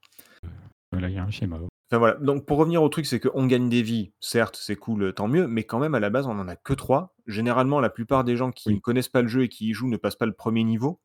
Là, 0.92 1.08
il 1.08 1.14
y 1.14 1.18
a 1.18 1.24
un 1.24 1.30
schéma. 1.30 1.58
Enfin 1.94 1.98
voilà, 2.00 2.14
donc 2.16 2.44
pour 2.44 2.58
revenir 2.58 2.82
au 2.82 2.88
truc, 2.88 3.06
c'est 3.06 3.20
qu'on 3.20 3.46
gagne 3.46 3.68
des 3.68 3.82
vies, 3.82 4.10
certes, 4.18 4.58
c'est 4.60 4.74
cool, 4.74 5.12
tant 5.14 5.28
mieux, 5.28 5.46
mais 5.46 5.62
quand 5.62 5.78
même, 5.78 5.94
à 5.94 6.00
la 6.00 6.10
base, 6.10 6.26
on 6.26 6.36
en 6.36 6.48
a 6.48 6.56
que 6.56 6.72
trois. 6.72 7.14
Généralement, 7.28 7.78
la 7.78 7.88
plupart 7.88 8.24
des 8.24 8.36
gens 8.36 8.50
qui 8.50 8.70
Oui. 8.70 8.74
ne 8.74 8.80
connaissent 8.80 9.08
pas 9.08 9.22
le 9.22 9.28
jeu 9.28 9.44
et 9.44 9.48
qui 9.48 9.68
y 9.68 9.72
jouent 9.74 9.88
ne 9.88 9.96
passent 9.96 10.16
pas 10.16 10.26
le 10.26 10.32
premier 10.32 10.64
niveau. 10.64 10.98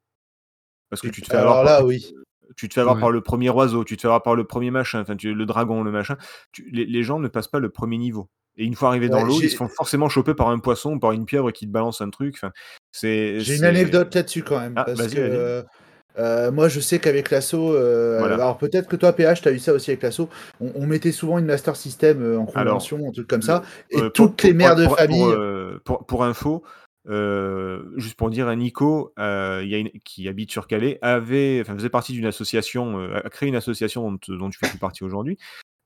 Parce 0.90 1.04
que 1.04 1.08
tu 1.08 1.22
te 1.22 1.28
fais 1.28 1.38
Alors 1.38 1.58
avoir, 1.58 1.64
là, 1.64 1.78
par, 1.78 1.86
oui. 1.86 2.12
tu 2.58 2.68
te 2.70 2.74
fais 2.74 2.82
avoir 2.82 2.96
Ouais. 2.96 3.02
par 3.02 3.12
le 3.12 3.22
premier 3.22 3.52
oiseau, 3.52 3.84
tu 3.84 3.98
te 3.98 4.02
fais 4.02 4.08
avoir 4.08 4.24
par 4.24 4.34
le 4.34 4.46
premier 4.46 4.72
machin, 4.72 5.02
enfin, 5.02 5.16
tu- 5.16 5.36
le 5.36 5.46
dragon, 5.46 5.84
le 5.84 5.92
machin. 5.92 6.18
Tu- 6.54 6.68
les, 6.72 6.86
les 6.86 7.04
gens 7.04 7.20
ne 7.20 7.28
passent 7.28 7.48
pas 7.48 7.60
le 7.60 7.70
premier 7.70 8.00
niveau. 8.00 8.28
Et 8.58 8.66
une 8.66 8.74
fois 8.74 8.90
arrivés 8.90 9.10
dans 9.10 9.24
l'eau, 9.24 9.40
ils 9.40 9.52
se 9.52 9.56
font 9.58 9.70
forcément 9.70 10.10
choper 10.10 10.34
par 10.34 10.50
un 10.50 10.58
poisson 10.58 10.94
ou 10.96 11.00
par 11.00 11.12
une 11.12 11.26
pieuvre 11.26 11.52
qui 11.52 11.68
te 11.68 11.72
balance 11.72 12.02
un 12.02 12.10
truc. 12.10 12.34
Enfin, 12.36 12.52
c'est, 12.92 13.40
J'ai 13.42 13.58
une 13.58 13.64
anecdote 13.64 14.14
là-dessus 14.16 14.44
quand 14.44 14.60
même. 14.60 14.74
Ah, 14.76 14.86
parce 14.86 15.14
que 15.14 15.20
vas-y. 15.20 15.66
Euh, 16.18 16.51
moi, 16.51 16.68
je 16.68 16.80
sais 16.80 16.99
qu'avec 16.99 17.30
l'assaut, 17.32 17.74
euh, 17.76 18.18
Voilà. 18.20 18.36
alors 18.36 18.57
peut-être 18.57 18.88
que 18.89 18.95
toi, 18.95 19.14
PH, 19.14 19.41
tu 19.41 19.47
as 19.47 19.51
eu 19.51 19.60
ça 19.60 19.74
aussi 19.74 19.91
avec 19.91 20.01
l'assaut. 20.03 20.30
On, 20.60 20.72
on 20.76 20.86
mettait 20.88 21.12
souvent 21.12 21.38
une 21.38 21.45
Master 21.45 21.76
System 21.76 22.22
euh, 22.22 22.38
en 22.39 22.45
Alors, 22.55 22.74
convention, 22.74 23.07
un 23.07 23.12
truc 23.12 23.28
comme 23.28 23.41
ça. 23.41 23.64
Et 23.91 23.97
Euh, 23.97 24.01
pour- 24.03 24.12
toutes 24.14 24.43
les 24.43 24.53
mères 24.53 24.76
de 24.76 24.86
pour- 24.86 24.97
famille. 24.97 25.24
Pour, 26.07 26.24
info, 26.24 26.64
euh, 27.07 27.84
juste 27.95 28.16
pour 28.16 28.30
dire, 28.30 28.53
Nico, 28.55 29.14
euh, 29.20 29.62
y 29.66 29.76
a 29.76 29.78
une- 29.78 29.91
qui 30.03 30.28
habite 30.28 30.51
sur 30.51 30.68
Calais, 30.68 30.97
avait, 31.01 31.60
enfin, 31.62 31.76
faisait 31.76 31.89
partie 31.89 32.14
d'une 32.14 32.26
association, 32.26 32.99
euh, 32.99 33.16
a 33.24 33.30
créé 33.30 33.47
une 33.47 33.55
association 33.55 34.12
dont, 34.12 34.20
dont 34.36 34.49
tu 34.49 34.60
fais 34.60 34.68
plus 34.70 34.80
partie 34.80 35.03
aujourd'hui, 35.03 35.38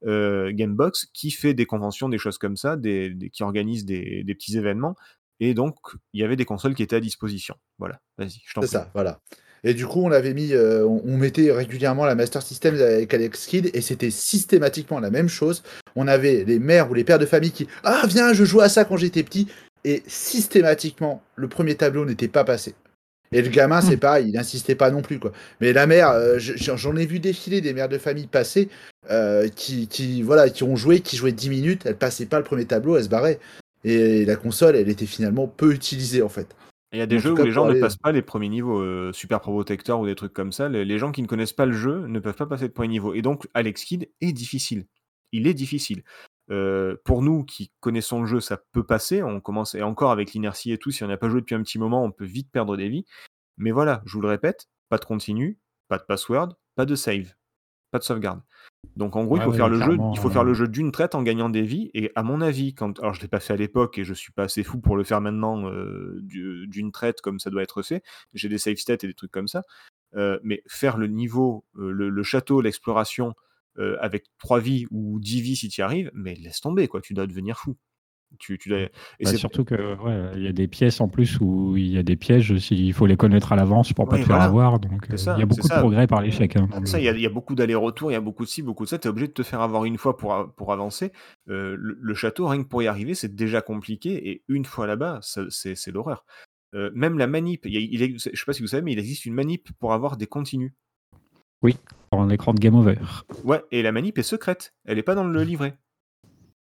Gamebox, 0.06 1.06
qui 1.14 1.30
fait 1.30 1.54
des 1.54 1.66
conventions, 1.66 2.08
des 2.08 2.18
choses 2.18 2.38
comme 2.38 2.56
ça, 2.56 2.76
des, 2.76 3.10
des- 3.10 3.30
qui 3.30 3.42
organise 3.42 3.84
des, 3.84 4.22
des 4.24 4.34
petits 4.34 4.56
événements. 4.58 4.96
Et 5.40 5.54
donc, 5.54 5.76
il 6.12 6.20
y 6.20 6.24
avait 6.24 6.36
des 6.36 6.44
consoles 6.44 6.74
qui 6.74 6.82
étaient 6.82 6.96
à 6.96 7.00
disposition. 7.00 7.56
Voilà, 7.78 8.00
vas-y, 8.18 8.40
je 8.46 8.54
t'en 8.54 8.60
C'est 8.62 8.66
prie. 8.68 8.76
ça, 8.76 8.90
voilà. 8.94 9.20
Et 9.64 9.72
du 9.74 9.86
coup, 9.86 10.02
on 10.04 10.12
avait 10.12 10.34
mis, 10.34 10.52
euh, 10.52 10.84
on, 10.86 11.02
on 11.06 11.16
mettait 11.16 11.50
régulièrement 11.50 12.04
la 12.04 12.14
Master 12.14 12.42
System 12.42 12.74
avec 12.74 13.12
Alex 13.14 13.46
Kidd 13.46 13.70
et 13.74 13.80
c'était 13.80 14.10
systématiquement 14.10 15.00
la 15.00 15.10
même 15.10 15.28
chose. 15.28 15.62
On 15.96 16.06
avait 16.06 16.44
les 16.46 16.58
mères 16.58 16.90
ou 16.90 16.94
les 16.94 17.04
pères 17.04 17.18
de 17.18 17.26
famille 17.26 17.50
qui, 17.52 17.66
ah 17.82 18.02
viens, 18.06 18.32
je 18.34 18.44
jouais 18.44 18.64
à 18.64 18.68
ça 18.68 18.84
quand 18.84 18.96
j'étais 18.98 19.22
petit. 19.22 19.48
Et 19.84 20.02
systématiquement, 20.06 21.22
le 21.36 21.48
premier 21.48 21.74
tableau 21.74 22.04
n'était 22.04 22.28
pas 22.28 22.44
passé. 22.44 22.74
Et 23.32 23.42
le 23.42 23.48
gamin, 23.48 23.80
c'est 23.80 23.96
pareil, 23.96 24.26
il 24.28 24.34
n'insistait 24.34 24.74
pas 24.76 24.90
non 24.90 25.02
plus. 25.02 25.18
quoi. 25.18 25.32
Mais 25.60 25.72
la 25.72 25.86
mère, 25.86 26.10
euh, 26.10 26.38
je- 26.38 26.52
j'en 26.56 26.94
ai 26.96 27.04
vu 27.06 27.18
défiler 27.18 27.60
des 27.60 27.72
mères 27.72 27.88
de 27.88 27.98
famille 27.98 28.26
passer 28.28 28.68
euh, 29.10 29.48
qui, 29.48 29.88
qui, 29.88 30.22
voilà, 30.22 30.50
qui 30.50 30.62
ont 30.62 30.76
joué, 30.76 31.00
qui 31.00 31.16
jouaient 31.16 31.32
10 31.32 31.50
minutes, 31.50 31.82
elles 31.84 31.96
passaient 31.96 32.26
pas 32.26 32.38
le 32.38 32.44
premier 32.44 32.64
tableau, 32.64 32.96
elles 32.96 33.04
se 33.04 33.08
barraient. 33.08 33.40
Et 33.82 34.24
la 34.24 34.36
console, 34.36 34.76
elle 34.76 34.88
était 34.88 35.04
finalement 35.06 35.46
peu 35.46 35.72
utilisée 35.72 36.22
en 36.22 36.28
fait. 36.28 36.46
Il 36.94 36.98
y 36.98 37.02
a 37.02 37.06
des 37.06 37.16
En 37.16 37.20
jeux 37.20 37.32
où 37.32 37.36
cas, 37.36 37.42
les 37.42 37.50
gens 37.50 37.66
ne 37.66 37.78
passent 37.80 37.96
pas 37.96 38.12
les 38.12 38.22
premiers 38.22 38.48
niveaux, 38.48 38.78
euh, 38.78 39.12
Super 39.12 39.40
Pro 39.40 39.52
Protector 39.52 40.00
ou 40.00 40.06
des 40.06 40.14
trucs 40.14 40.32
comme 40.32 40.52
ça. 40.52 40.68
Les, 40.68 40.84
les 40.84 40.98
gens 40.98 41.10
qui 41.10 41.22
ne 41.22 41.26
connaissent 41.26 41.52
pas 41.52 41.66
le 41.66 41.72
jeu 41.72 42.06
ne 42.06 42.20
peuvent 42.20 42.36
pas 42.36 42.46
passer 42.46 42.66
le 42.66 42.72
premier 42.72 42.88
niveau. 42.88 43.14
Et 43.14 43.22
donc, 43.22 43.48
Alex 43.52 43.84
Kidd 43.84 44.08
est 44.20 44.32
difficile. 44.32 44.86
Il 45.32 45.48
est 45.48 45.54
difficile. 45.54 46.04
Euh, 46.50 46.96
pour 47.04 47.22
nous 47.22 47.44
qui 47.44 47.72
connaissons 47.80 48.20
le 48.20 48.26
jeu, 48.26 48.40
ça 48.40 48.58
peut 48.70 48.84
passer. 48.84 49.24
On 49.24 49.40
commence, 49.40 49.74
et 49.74 49.82
encore 49.82 50.12
avec 50.12 50.32
l'inertie 50.34 50.70
et 50.70 50.78
tout, 50.78 50.92
si 50.92 51.02
on 51.02 51.08
n'a 51.08 51.16
pas 51.16 51.28
joué 51.28 51.40
depuis 51.40 51.56
un 51.56 51.62
petit 51.62 51.80
moment, 51.80 52.04
on 52.04 52.12
peut 52.12 52.24
vite 52.24 52.50
perdre 52.52 52.76
des 52.76 52.88
vies. 52.88 53.04
Mais 53.56 53.72
voilà, 53.72 54.00
je 54.06 54.12
vous 54.12 54.20
le 54.20 54.28
répète, 54.28 54.68
pas 54.88 54.98
de 54.98 55.04
continu, 55.04 55.58
pas 55.88 55.98
de 55.98 56.04
password, 56.04 56.54
pas 56.76 56.86
de 56.86 56.94
save, 56.94 57.34
pas 57.94 58.00
de 58.00 58.04
sauvegarde. 58.04 58.42
Donc 58.96 59.16
en 59.16 59.24
gros, 59.24 59.36
il 59.38 59.40
Ouais, 59.40 59.42
faut 59.42 59.52
ouais, 59.52 59.52
faire 59.52 59.68
le 59.68 59.80
jeu, 59.80 60.04
il 60.12 60.18
faut 60.18 60.30
faire 60.30 60.44
euh, 60.44 60.44
le 60.44 60.54
jeu 60.54 60.68
d'une 60.68 60.92
traite 60.92 61.14
en 61.16 61.22
gagnant 61.22 61.48
des 61.50 61.62
vies. 61.62 61.90
Et 61.94 62.12
à 62.16 62.22
mon 62.22 62.40
avis, 62.40 62.74
quand, 62.74 62.98
alors 63.00 63.14
je 63.14 63.20
l'ai 63.22 63.28
pas 63.28 63.40
fait 63.40 63.54
à 63.54 63.56
l'époque 63.56 63.98
et 63.98 64.04
je 64.04 64.14
suis 64.14 64.32
pas 64.32 64.44
assez 64.44 64.62
fou 64.64 64.80
pour 64.80 64.96
le 64.96 65.04
faire 65.04 65.20
maintenant 65.20 65.68
euh, 65.70 66.18
du- 66.22 66.66
d'une 66.68 66.92
traite 66.92 67.20
comme 67.20 67.40
ça 67.40 67.50
doit 67.50 67.62
être 67.62 67.82
fait. 67.82 68.02
J'ai 68.34 68.48
des 68.48 68.58
save 68.58 68.76
stats 68.76 68.94
et 68.94 69.08
des 69.08 69.14
trucs 69.14 69.32
comme 69.32 69.48
ça. 69.48 69.62
Euh, 70.16 70.38
mais 70.44 70.62
faire 70.68 70.96
le 70.96 71.08
niveau, 71.08 71.64
euh, 71.76 71.90
le, 71.90 72.08
le 72.10 72.22
château, 72.22 72.60
l'exploration 72.60 73.34
euh, 73.78 73.96
avec 74.00 74.26
3 74.38 74.60
vies 74.60 74.86
ou 74.92 75.18
10 75.20 75.40
vies 75.40 75.56
si 75.56 75.68
tu 75.68 75.80
y 75.80 75.84
arrives, 75.84 76.10
mais 76.14 76.34
laisse 76.36 76.60
tomber 76.60 76.86
quoi, 76.88 77.00
tu 77.00 77.14
dois 77.14 77.26
devenir 77.26 77.58
fou. 77.58 77.76
Tu, 78.38 78.58
et 78.72 78.90
Bah, 79.24 79.30
c'est- 79.30 79.36
surtout 79.36 79.64
que 79.64 79.74
ouais, 79.74 80.32
il 80.36 80.42
y 80.42 80.48
a 80.48 80.52
des 80.52 80.68
pièces 80.68 81.00
en 81.00 81.08
plus 81.08 81.38
où 81.40 81.76
il 81.76 81.86
y 81.88 81.98
a 81.98 82.02
des 82.02 82.16
pièges, 82.16 82.54
il 82.70 82.92
faut 82.92 83.06
les 83.06 83.16
connaître 83.16 83.52
à 83.52 83.56
l'avance 83.56 83.92
pour 83.92 84.08
pas 84.08 84.16
Oui, 84.16 84.22
te 84.22 84.26
faire 84.26 84.40
avoir. 84.40 84.78
Donc 84.80 85.08
euh, 85.10 85.16
il 85.16 85.38
y 85.40 85.42
a 85.42 85.46
beaucoup 85.46 85.62
de 85.62 85.72
ça. 85.72 85.78
progrès 85.80 86.06
par 86.06 86.20
l'échec. 86.22 86.56
hein, 86.56 86.68
Ça, 86.84 86.98
il 86.98 87.04
y, 87.04 87.08
a- 87.08 87.12
il 87.12 87.20
y 87.20 87.26
a 87.26 87.30
beaucoup 87.30 87.54
d'allers-retours, 87.54 88.10
il 88.10 88.14
y 88.14 88.16
a 88.16 88.20
beaucoup 88.20 88.44
de 88.44 88.48
ci, 88.48 88.62
beaucoup 88.62 88.84
de 88.84 88.88
ça. 88.88 88.98
Tu 88.98 89.06
es 89.08 89.10
obligé 89.10 89.28
de 89.28 89.32
te 89.32 89.42
faire 89.42 89.60
avoir 89.60 89.84
une 89.84 89.98
fois 89.98 90.16
pour, 90.16 90.52
pour 90.56 90.72
avancer. 90.72 91.12
Euh, 91.48 91.76
le, 91.78 91.96
le 92.00 92.14
château, 92.14 92.46
rien 92.46 92.62
que 92.62 92.68
pour 92.68 92.82
y 92.82 92.86
arriver, 92.86 93.14
c'est 93.14 93.34
déjà 93.34 93.60
compliqué. 93.62 94.28
Et 94.30 94.42
une 94.48 94.64
fois 94.64 94.86
là-bas, 94.86 95.20
c'est 95.22 95.92
l'horreur. 95.92 96.24
Euh, 96.74 96.90
même 96.94 97.18
la 97.18 97.26
manip, 97.28 97.66
il 97.66 97.76
a- 97.76 97.80
il 97.80 98.02
est- 98.02 98.18
je 98.18 98.36
sais 98.36 98.44
pas 98.46 98.52
si 98.52 98.60
vous 98.62 98.68
savez, 98.68 98.82
mais 98.82 98.92
il 98.92 98.98
existe 98.98 99.26
une 99.26 99.34
manip 99.34 99.68
pour 99.78 99.92
avoir 99.92 100.16
des 100.16 100.26
continus. 100.26 100.72
sur 102.12 102.20
un 102.20 102.28
écran 102.28 102.52
de 102.54 102.60
game 102.60 102.74
over. 102.74 102.96
Ouais, 103.44 103.62
et 103.72 103.82
la 103.82 103.90
manip 103.90 104.18
est 104.18 104.22
secrète. 104.22 104.72
Elle 104.84 104.96
n'est 104.96 105.02
pas 105.02 105.14
dans 105.14 105.24
le 105.24 105.42
livret. 105.42 105.76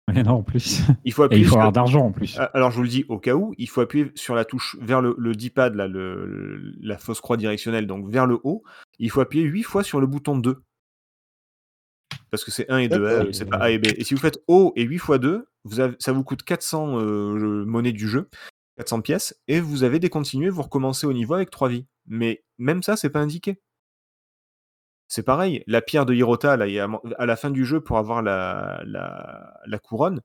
Et 0.15 0.23
non, 0.23 0.33
en 0.37 0.43
plus. 0.43 0.81
Il 1.05 1.13
faut 1.13 1.23
Et 1.23 1.25
appuyer 1.25 1.41
il 1.43 1.45
faut 1.45 1.51
sur- 1.51 1.59
avoir 1.59 1.71
d'argent 1.71 2.05
en 2.05 2.11
plus. 2.11 2.35
Ah, 2.39 2.49
Alors 2.53 2.71
je 2.71 2.77
vous 2.77 2.83
le 2.83 2.89
dis 2.89 3.05
au 3.09 3.17
cas 3.19 3.35
où, 3.35 3.53
il 3.57 3.67
faut 3.69 3.81
appuyer 3.81 4.11
sur 4.15 4.35
la 4.35 4.45
touche 4.45 4.77
vers 4.81 5.01
le, 5.01 5.15
le 5.17 5.33
D-pad, 5.35 5.75
là, 5.75 5.87
le, 5.87 6.25
le- 6.25 6.73
la 6.81 6.97
fausse 6.97 7.21
croix 7.21 7.37
directionnelle, 7.37 7.87
donc 7.87 8.07
vers 8.09 8.25
le 8.25 8.39
haut. 8.43 8.63
Il 8.99 9.09
faut 9.11 9.21
appuyer 9.21 9.45
8 9.45 9.63
fois 9.63 9.83
sur 9.83 9.99
le 9.99 10.07
bouton 10.07 10.37
2. 10.37 10.57
Parce 12.31 12.43
que 12.43 12.51
c'est 12.51 12.69
1 12.69 12.77
et 12.79 12.89
2, 12.89 12.99
D'accord. 13.03 13.21
hein, 13.27 13.29
c'est 13.31 13.45
pas 13.49 13.57
A 13.57 13.69
et 13.71 13.79
B. 13.79 13.87
Et 13.97 14.03
si 14.03 14.13
vous 14.13 14.19
faites 14.19 14.39
O 14.47 14.73
et 14.75 14.83
8 14.83 14.97
fois 14.99 15.17
2, 15.17 15.47
vous 15.63 15.79
avez- 15.79 15.95
ça 15.99 16.11
vous 16.11 16.23
coûte 16.23 16.43
400 16.43 16.99
euh, 16.99 17.65
monnaies 17.65 17.91
du 17.91 18.07
jeu, 18.07 18.29
400 18.77 19.01
pièces, 19.01 19.39
et 19.47 19.59
vous 19.59 19.83
avez 19.83 19.99
des 19.99 20.09
continués, 20.09 20.49
vous 20.49 20.61
recommencez 20.61 21.07
au 21.07 21.13
niveau 21.13 21.33
avec 21.33 21.49
3 21.49 21.69
vies. 21.69 21.85
Mais 22.07 22.43
même 22.57 22.83
ça, 22.83 22.95
c'est 22.97 23.09
pas 23.09 23.19
indiqué. 23.19 23.59
C'est 25.09 25.23
pareil, 25.23 25.63
la 25.65 25.81
pierre 25.81 26.05
de 26.05 26.13
Hirota, 26.13 26.55
là, 26.55 26.87
à 27.17 27.25
la 27.25 27.35
fin 27.35 27.49
du 27.49 27.65
jeu, 27.65 27.81
pour 27.81 27.97
avoir 27.97 28.21
la, 28.21 28.81
la, 28.85 29.59
la 29.65 29.79
couronne, 29.79 30.21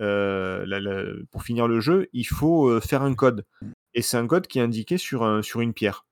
euh, 0.00 0.64
la- 0.64 1.12
pour 1.32 1.42
finir 1.42 1.66
le 1.66 1.80
jeu, 1.80 2.08
il 2.12 2.24
faut 2.24 2.68
euh, 2.68 2.80
faire 2.80 3.02
un 3.02 3.14
code. 3.14 3.44
Et 3.94 4.00
c'est 4.00 4.16
un 4.16 4.28
code 4.28 4.46
qui 4.46 4.60
est 4.60 4.62
indiqué 4.62 4.96
sur, 4.96 5.24
un, 5.24 5.42
sur 5.42 5.60
une 5.60 5.74
pierre. 5.74 6.06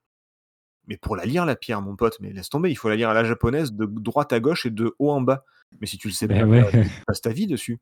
Mais 0.89 0.97
pour 0.97 1.15
la 1.15 1.25
lire, 1.25 1.47
la 1.47 1.55
pierre, 1.55 1.81
mon 1.83 1.95
pote, 1.95 2.19
mais 2.21 2.33
laisse 2.33 2.49
tomber, 2.49 2.69
il 2.71 2.75
faut 2.75 2.89
la 2.89 2.97
lire 2.97 3.11
à 3.11 3.15
la 3.15 3.23
japonaise 3.25 3.73
de 3.73 3.87
droite 3.87 4.33
à 4.33 4.41
gauche 4.41 4.67
et 4.67 4.71
de 4.71 4.93
haut 4.99 5.13
en 5.13 5.21
bas. 5.21 5.45
Mais 5.81 5.87
si 5.87 5.97
tu 5.97 6.09
le 6.09 6.13
sais 6.13 6.27
Ben 6.27 6.41
pas, 6.41 6.47
ouais. 6.47 6.83
tu 6.83 6.91
passes 7.07 7.21
ta 7.21 7.31
vie 7.31 7.47
dessus. 7.47 7.79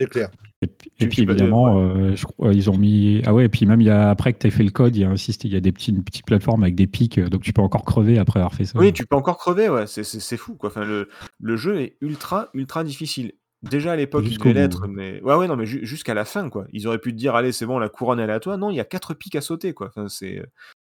C'est 0.00 0.08
clair. 0.08 0.30
Et 0.62 0.66
puis, 0.68 0.90
et 1.00 1.06
évidemment, 1.22 1.78
euh, 1.80 2.14
je 2.16 2.24
crois, 2.24 2.52
ils 2.54 2.70
ont 2.70 2.76
mis. 2.76 3.22
Ah 3.26 3.34
ouais, 3.34 3.44
et 3.46 3.48
puis 3.48 3.66
même 3.66 3.80
il 3.80 3.86
y 3.86 3.90
a, 3.90 4.10
après 4.10 4.32
que 4.32 4.38
tu 4.38 4.46
as 4.46 4.50
fait 4.50 4.62
le 4.62 4.70
code, 4.70 4.96
il 4.96 5.02
y 5.02 5.04
a 5.04 5.10
insisté, 5.10 5.48
il 5.48 5.54
y 5.54 5.56
a 5.56 5.60
des 5.60 5.72
petits, 5.72 5.90
une 5.90 6.02
petite 6.04 6.24
plateforme 6.26 6.62
avec 6.62 6.74
des 6.74 6.86
pics, 6.86 7.18
euh, 7.18 7.28
donc 7.28 7.42
tu 7.42 7.52
peux 7.52 7.62
encore 7.62 7.84
crever 7.84 8.18
après 8.18 8.38
avoir 8.40 8.54
fait 8.54 8.64
ça. 8.64 8.78
Oui, 8.78 8.92
tu 8.92 9.06
peux 9.06 9.16
encore 9.16 9.38
crever, 9.38 9.68
ouais, 9.68 9.86
c'est- 9.86 10.04
c'est 10.04 10.20
c'est 10.20 10.36
fou, 10.36 10.54
quoi. 10.54 10.70
Enfin, 10.70 10.84
le, 10.84 11.08
le 11.40 11.56
jeu 11.56 11.80
est 11.80 11.96
ultra, 12.00 12.48
ultra 12.54 12.84
difficile. 12.84 13.32
Déjà 13.62 13.92
à 13.92 13.96
l'époque, 13.96 14.24
il 14.26 14.38
devait 14.38 14.54
l'être, 14.54 14.82
ouais. 14.82 14.88
mais. 14.88 15.20
Ouais, 15.22 15.34
ouais, 15.36 15.46
non, 15.48 15.56
mais 15.56 15.66
ju- 15.66 15.84
jusqu'à 15.86 16.14
la 16.14 16.24
fin, 16.24 16.48
quoi. 16.48 16.66
Ils 16.72 16.86
auraient 16.88 16.98
pu 16.98 17.12
te 17.12 17.18
dire, 17.18 17.34
allez, 17.36 17.52
c'est 17.52 17.66
bon, 17.66 17.78
la 17.78 17.88
couronne, 17.88 18.18
elle 18.18 18.30
est 18.30 18.32
à 18.32 18.40
toi. 18.40 18.56
Non, 18.56 18.70
il 18.70 18.76
y 18.76 18.80
a 18.80 18.84
4 18.84 19.14
pics 19.14 19.36
à 19.36 19.40
sauter, 19.40 19.72
quoi. 19.74 19.88
Enfin, 19.88 20.08
c'est. 20.08 20.44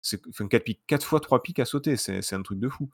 c'est- 0.01 0.21
Enfin, 0.29 0.47
4 0.47 0.63
pics, 0.65 0.81
4 0.87 1.05
fois 1.05 1.19
3 1.19 1.41
pics 1.43 1.59
à 1.59 1.65
sauter, 1.65 1.95
c'est 1.97 2.21
c'est 2.21 2.35
un 2.35 2.41
truc 2.41 2.59
de 2.59 2.69
fou. 2.69 2.89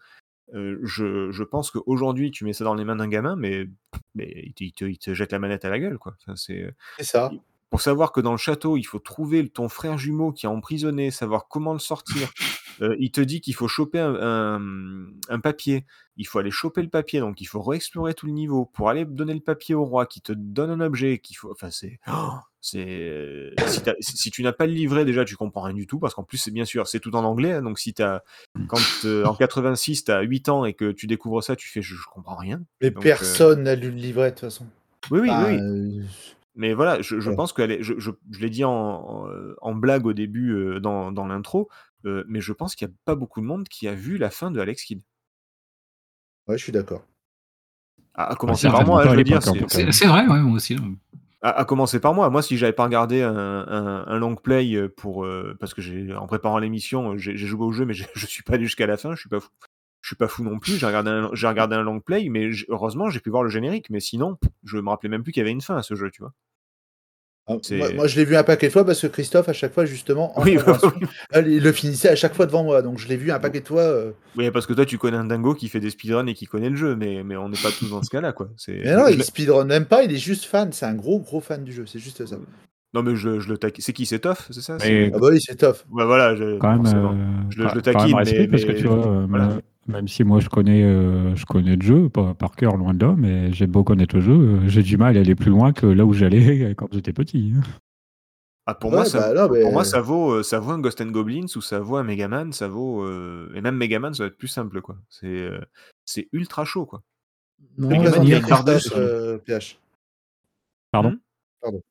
Euh, 0.53 0.79
je, 0.83 1.31
je 1.31 1.43
pense 1.43 1.71
qu'aujourd'hui, 1.71 2.31
tu 2.31 2.43
mets 2.45 2.53
ça 2.53 2.63
dans 2.63 2.73
les 2.75 2.85
mains 2.85 2.95
d'un 2.95 3.07
gamin, 3.07 3.35
mais, 3.35 3.67
mais 4.15 4.31
il, 4.45 4.53
te, 4.53 4.63
il 4.63 4.73
te- 4.73 4.85
il 4.85 4.97
te 4.97 5.13
jette 5.13 5.31
la 5.31 5.39
manette 5.39 5.65
à 5.65 5.69
la 5.69 5.79
gueule, 5.79 5.97
quoi. 5.97 6.15
Enfin, 6.21 6.35
c'est 6.35 6.73
ça. 7.03 7.29
pour 7.69 7.81
savoir 7.81 8.11
que 8.11 8.19
dans 8.21 8.31
le 8.31 8.37
château, 8.37 8.77
il 8.77 8.83
faut 8.83 8.97
trouver 8.99 9.47
ton 9.47 9.69
frère 9.69 9.97
jumeau 9.99 10.31
qui 10.31 10.45
est 10.47 10.49
emprisonné, 10.49 11.11
savoir 11.11 11.47
comment 11.47 11.73
le 11.73 11.79
sortir. 11.79 12.29
Euh, 12.81 12.95
il 12.97 13.11
te 13.11 13.19
dit 13.19 13.41
qu'il 13.41 13.55
faut 13.55 13.67
choper 13.67 13.99
un, 13.99 14.15
un- 14.15 15.07
un 15.27 15.39
papier. 15.41 15.85
Il 16.15 16.25
faut 16.25 16.39
aller 16.39 16.49
choper 16.49 16.81
le 16.81 16.87
papier, 16.87 17.19
donc 17.19 17.41
il 17.41 17.45
faut 17.45 17.61
réexplorer 17.61 18.13
tout 18.13 18.25
le 18.25 18.31
niveau 18.31 18.65
pour 18.67 18.87
aller 18.87 19.03
donner 19.03 19.33
le 19.33 19.41
papier 19.41 19.75
au 19.75 19.83
roi 19.83 20.05
qui 20.05 20.21
te 20.21 20.31
donne 20.31 20.69
un 20.69 20.79
objet. 20.79 21.19
Qu'il 21.19 21.35
faut... 21.35 21.51
Enfin, 21.51 21.71
c'est. 21.71 21.99
oh, 22.07 22.29
c'est... 22.61 23.51
Si, 23.65 23.81
t'as- 23.81 23.95
si- 23.99 24.31
tu 24.31 24.43
n'as 24.43 24.51
pas 24.53 24.65
le 24.67 24.73
livret, 24.73 25.05
déjà, 25.05 25.23
tu 25.25 25.35
comprends 25.35 25.61
rien 25.61 25.73
du 25.73 25.87
tout, 25.87 25.99
parce 25.99 26.13
qu'en 26.13 26.23
plus, 26.23 26.37
c'est 26.37 26.51
bien 26.51 26.65
sûr, 26.65 26.87
c'est 26.87 26.99
tout 26.99 27.15
en 27.15 27.23
anglais. 27.23 27.53
hein, 27.53 27.61
donc 27.61 27.79
si 27.79 27.93
t'as. 27.93 28.21
Quand 28.67 28.79
euh, 29.05 29.25
en 29.25 29.33
86, 29.33 30.03
tu 30.05 30.11
as 30.11 30.21
8 30.21 30.49
ans 30.49 30.65
et 30.65 30.73
que 30.73 30.91
tu 30.91 31.07
découvres 31.07 31.43
ça, 31.43 31.55
tu 31.55 31.67
fais 31.69 31.81
je, 31.81 31.95
je 31.95 32.07
comprends 32.11 32.35
rien. 32.35 32.61
Mais 32.81 32.91
Donc, 32.91 33.03
personne 33.03 33.63
n'a 33.63 33.75
lu 33.75 33.89
le 33.89 33.95
livret 33.97 34.29
de 34.31 34.35
toute 34.35 34.41
façon. 34.41 34.65
Oui, 35.11 35.19
oui, 35.21 35.29
oui. 35.29 35.59
euh, 35.61 36.03
Mais 36.55 36.73
voilà, 36.73 37.01
je, 37.01 37.15
pense 37.31 37.53
qu'elle 37.53 37.71
est. 37.71 37.81
Je, 37.83 37.93
je, 37.97 38.11
je 38.31 38.39
l'ai 38.39 38.49
dit 38.49 38.63
en, 38.65 38.71
en, 38.71 39.27
euh, 39.29 39.55
en 39.61 39.73
blague 39.73 40.05
au 40.05 40.13
début 40.13 40.51
euh, 40.51 40.79
dans, 40.79 41.11
dans 41.11 41.25
l'intro, 41.25 41.69
euh, 42.05 42.23
mais 42.27 42.41
je 42.41 42.53
pense 42.53 42.75
qu'il 42.75 42.87
n'y 42.87 42.93
a 42.93 42.95
pas 43.05 43.15
beaucoup 43.15 43.41
de 43.41 43.45
monde 43.45 43.67
qui 43.69 43.87
a 43.87 43.93
vu 43.93 44.17
la 44.17 44.29
fin 44.29 44.51
de 44.51 44.59
Alex 44.59 44.83
Kidd. 44.83 45.01
Ouais, 46.47 46.57
je 46.57 46.63
suis 46.63 46.71
d'accord. 46.71 47.03
À, 48.13 48.31
à 48.31 48.35
commencer 48.35 48.67
par 48.69 48.85
moi, 48.85 49.03
hein, 49.03 49.09
je 49.11 49.15
veux 49.17 49.23
dire. 49.23 49.41
c'est- 49.91 50.07
vrai, 50.07 50.27
ouais, 50.27 50.39
moi 50.41 50.55
aussi. 50.55 50.75
là. 50.75 50.81
À, 51.41 51.63
commencer 51.63 52.01
par 52.01 52.13
moi. 52.13 52.29
Moi, 52.29 52.41
si 52.41 52.57
j'avais 52.57 52.73
pas 52.73 52.83
regardé 52.83 53.21
un, 53.21 54.17
long 54.17 54.35
play 54.35 54.75
euh, 54.75 54.89
pour 54.89 55.23
euh, 55.23 55.55
parce 55.59 55.73
que 55.73 55.81
j'ai 55.81 56.13
en 56.13 56.27
préparant 56.27 56.59
l'émission, 56.59 57.17
j'ai 57.17 57.37
j'ai 57.37 57.47
joué 57.47 57.65
au 57.65 57.71
jeu, 57.71 57.85
mais 57.85 57.93
je, 58.15 58.25
suis 58.25 58.43
pas 58.43 58.55
allé 58.55 58.65
jusqu'à 58.65 58.87
la 58.87 58.97
fin. 58.97 59.15
Je 59.15 59.21
suis 59.21 59.29
pas 59.29 59.39
fou. 59.39 59.49
Je 60.01 60.09
suis 60.09 60.15
pas 60.17 60.27
fou 60.27 60.43
non 60.43 60.59
plus. 60.59 60.73
J'ai 60.77 60.85
regardé 60.85 61.11
un, 61.11 61.29
j'ai 61.33 61.47
regardé 61.47 61.75
un 61.75 61.81
long 61.81 62.01
play, 62.01 62.27
mais 62.29 62.49
heureusement, 62.67 63.09
j'ai 63.09 63.21
pu 63.21 63.29
voir 63.29 63.43
le 63.43 63.49
générique. 63.49 63.89
Mais 63.89 64.01
sinon, 64.01 64.37
je 64.63 64.77
me 64.77 64.89
rappelais 64.89 65.09
même 65.09 65.23
plus 65.23 65.31
qu'il 65.31 65.41
y 65.41 65.43
avait 65.43 65.51
une 65.51 65.61
fin 65.61 65.77
à 65.77 65.81
ce 65.81 65.95
jeu, 65.95 66.11
tu 66.11 66.21
vois. 66.21 66.33
Ah, 67.49 67.75
Moi, 67.77 67.89
moi, 67.95 68.07
je 68.07 68.15
l'ai 68.15 68.25
vu 68.25 68.35
un 68.35 68.43
paquet 68.43 68.67
de 68.67 68.71
fois 68.71 68.85
parce 68.85 69.01
que 69.01 69.07
Christophe, 69.07 69.49
à 69.49 69.53
chaque 69.53 69.73
fois, 69.73 69.85
justement, 69.85 70.37
en 70.39 70.43
Oui, 70.43 70.57
euh, 71.35 71.43
il 71.47 71.63
le 71.63 71.71
finissait 71.71 72.09
à 72.09 72.15
chaque 72.15 72.35
fois 72.35 72.45
devant 72.45 72.63
moi. 72.63 72.81
Donc, 72.81 72.99
je 72.99 73.07
l'ai 73.07 73.17
vu 73.17 73.31
un 73.31 73.39
paquet 73.39 73.61
de 73.61 73.67
fois. 73.67 73.81
euh. 73.81 74.11
Oui, 74.37 74.49
parce 74.51 74.65
que 74.67 74.73
toi, 74.73 74.85
tu 74.85 74.97
connais 74.97 75.17
un 75.17 75.25
dingo 75.25 75.55
qui 75.55 75.67
fait 75.69 75.79
des 75.79 75.89
speedruns 75.89 76.27
et 76.27 76.33
qui 76.35 76.45
connaît 76.45 76.69
le 76.69 76.75
jeu, 76.75 76.95
mais, 76.95 77.23
mais 77.23 77.35
on 77.37 77.49
n'est 77.49 77.57
pas 77.61 77.71
tous 77.71 77.89
dans 77.89 78.03
ce 78.03 78.09
cas-là, 78.11 78.31
quoi. 78.33 78.49
C'est, 78.57 78.79
Mais 78.83 78.95
non, 78.95 79.07
je 79.07 79.13
il 79.13 79.23
speedrun 79.23 79.65
même 79.65 79.85
pas, 79.85 80.03
il 80.03 80.11
est 80.13 80.17
juste 80.17 80.45
fan. 80.45 80.71
C'est 80.71 80.85
un 80.85 80.93
gros, 80.93 81.19
gros 81.19 81.41
fan 81.41 81.63
du 81.63 81.73
jeu. 81.73 81.85
C'est 81.87 81.99
juste 81.99 82.25
ça. 82.25 82.35
non, 82.93 83.01
mais 83.03 83.15
je, 83.15 83.39
je 83.39 83.49
le 83.49 83.57
taquine. 83.57 83.83
C'est 83.83 83.93
qui 83.93 84.05
C'est 84.05 84.19
Toff, 84.19 84.47
c'est 84.51 84.61
ça? 84.61 84.77
Ah 84.79 85.17
bah 85.19 85.27
oui, 85.31 85.39
c'est 85.41 85.55
tough. 85.55 85.85
Ouais, 85.91 86.05
voilà, 86.05 86.35
je, 86.35 86.57
quand 86.59 86.77
même, 86.81 86.85
euh, 86.85 87.13
Je 87.49 87.61
le- 87.63 87.69
je 87.69 87.75
le 87.75 87.81
quand 87.81 87.85
même 87.91 87.95
taquine, 87.95 88.15
respect 88.15 88.39
mais- 88.41 88.47
parce 88.47 88.65
que 88.65 88.71
tu 88.73 88.87
vois, 88.87 89.07
euh, 89.07 89.25
voilà. 89.29 89.49
Me- 89.89 89.93
même 89.93 90.07
si 90.07 90.23
moi 90.23 90.39
je 90.39 90.49
connais, 90.49 90.83
euh, 90.83 91.35
je 91.35 91.45
connais 91.45 91.75
le 91.75 91.81
jeu 91.81 92.09
par 92.09 92.55
cœur, 92.55 92.77
loin 92.77 92.93
de 92.93 93.05
là, 93.05 93.15
mais 93.17 93.51
j'ai 93.53 93.67
beau 93.67 93.83
connaître 93.83 94.15
le 94.15 94.21
jeu, 94.21 94.33
euh, 94.33 94.67
j'ai 94.69 94.83
du 94.83 94.97
mal 94.97 95.17
à 95.17 95.19
aller 95.19 95.35
plus 95.35 95.49
loin 95.51 95.73
que 95.73 95.85
là 95.85 96.05
où 96.05 96.13
j'allais 96.13 96.73
quand 96.77 96.87
j'étais 96.93 97.13
petit. 97.13 97.53
Ah, 98.65 98.75
pour, 98.75 98.91
Ouais, 98.91 98.97
moi, 98.97 99.05
ça, 99.05 99.33
bah 99.33 99.47
non, 99.47 99.51
mais- 99.53 99.61
pour 99.61 99.71
moi, 99.71 99.83
ça 99.83 99.99
vaut, 99.99 100.31
euh, 100.31 100.43
ça 100.43 100.59
vaut 100.59 100.71
un 100.71 100.79
Ghost 100.79 101.01
and 101.01 101.07
Goblins 101.07 101.47
ou 101.55 101.61
ça 101.61 101.79
vaut 101.79 101.95
un 101.97 102.03
Megaman, 102.03 102.51
ça 102.53 102.67
vaut. 102.67 103.03
euh, 103.03 103.51
Et 103.55 103.61
même 103.61 103.75
Megaman, 103.75 104.13
ça 104.13 104.23
va 104.23 104.27
être 104.27 104.37
plus 104.37 104.47
simple, 104.47 104.81
quoi. 104.81 104.95
C'est 105.09 105.25
euh, 105.27 105.59
c'est 106.05 106.29
ultra 106.33 106.65
chaud, 106.65 106.85
quoi. 106.85 107.01
Non, 107.77 107.89
il 108.23 108.29
y 108.29 108.33
a 108.35 108.39
euh, 108.99 109.37
PH. 109.39 109.79
Pardon? 110.91 111.09
Hmm? 111.11 111.17
Pardon. 111.61 111.81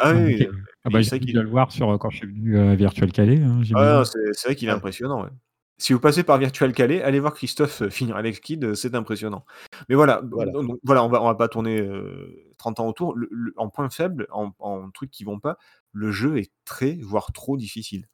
Euh. 0.00 0.04
Ah 0.04 0.12
oui, 0.14 0.34
Ok. 0.34 0.48
euh, 0.48 0.52
Ah 0.84 0.90
bah, 0.90 0.98
c'est 0.98 1.02
j'ai 1.04 1.08
vrai 1.10 1.18
dû 1.20 1.26
qu'il 1.26 1.38
le 1.40 1.48
voir 1.48 1.72
sur, 1.72 1.90
euh, 1.90 1.98
quand 1.98 2.10
je 2.10 2.18
suis 2.18 2.26
venu 2.26 2.58
à 2.58 2.74
Virtual 2.74 3.10
Calais. 3.12 3.40
hein, 3.42 3.56
ah, 3.60 3.62
j'imagine. 3.62 4.04
c'est 4.04 4.32
c'est 4.34 4.48
vrai 4.48 4.56
qu'il 4.56 4.68
est 4.68 4.72
Ouais. 4.72 4.76
impressionnant, 4.76 5.22
ouais. 5.24 5.30
Si 5.78 5.92
vous 5.92 5.98
passez 6.00 6.22
par 6.22 6.38
Virtual 6.38 6.72
Calais, 6.72 7.02
allez 7.02 7.18
voir 7.20 7.34
Christophe 7.34 7.82
euh, 7.82 7.90
finir 7.90 8.14
Alex 8.16 8.38
Kidd, 8.40 8.62
euh, 8.64 8.74
c'est 8.74 8.94
impressionnant. 8.94 9.44
Mais 9.88 9.94
voilà, 9.96 10.22
Voilà. 10.30 10.52
donc, 10.52 10.66
donc, 10.68 10.78
voilà 10.84 11.02
on 11.04 11.08
va, 11.08 11.20
on 11.20 11.26
va 11.26 11.34
pas 11.34 11.48
tourner 11.48 11.80
euh, 11.80 12.48
30 12.58 12.78
ans 12.80 12.86
autour. 12.88 13.16
Le- 13.16 13.28
le- 13.30 13.52
en 13.56 13.68
point 13.70 13.90
faible, 13.90 14.26
en, 14.30 14.52
en 14.60 14.90
trucs 14.90 15.10
qui 15.10 15.24
vont 15.24 15.40
pas, 15.40 15.58
le 15.92 16.12
jeu 16.12 16.38
est 16.38 16.52
très, 16.64 16.94
voire 17.02 17.32
trop 17.32 17.56
difficile. 17.56 18.06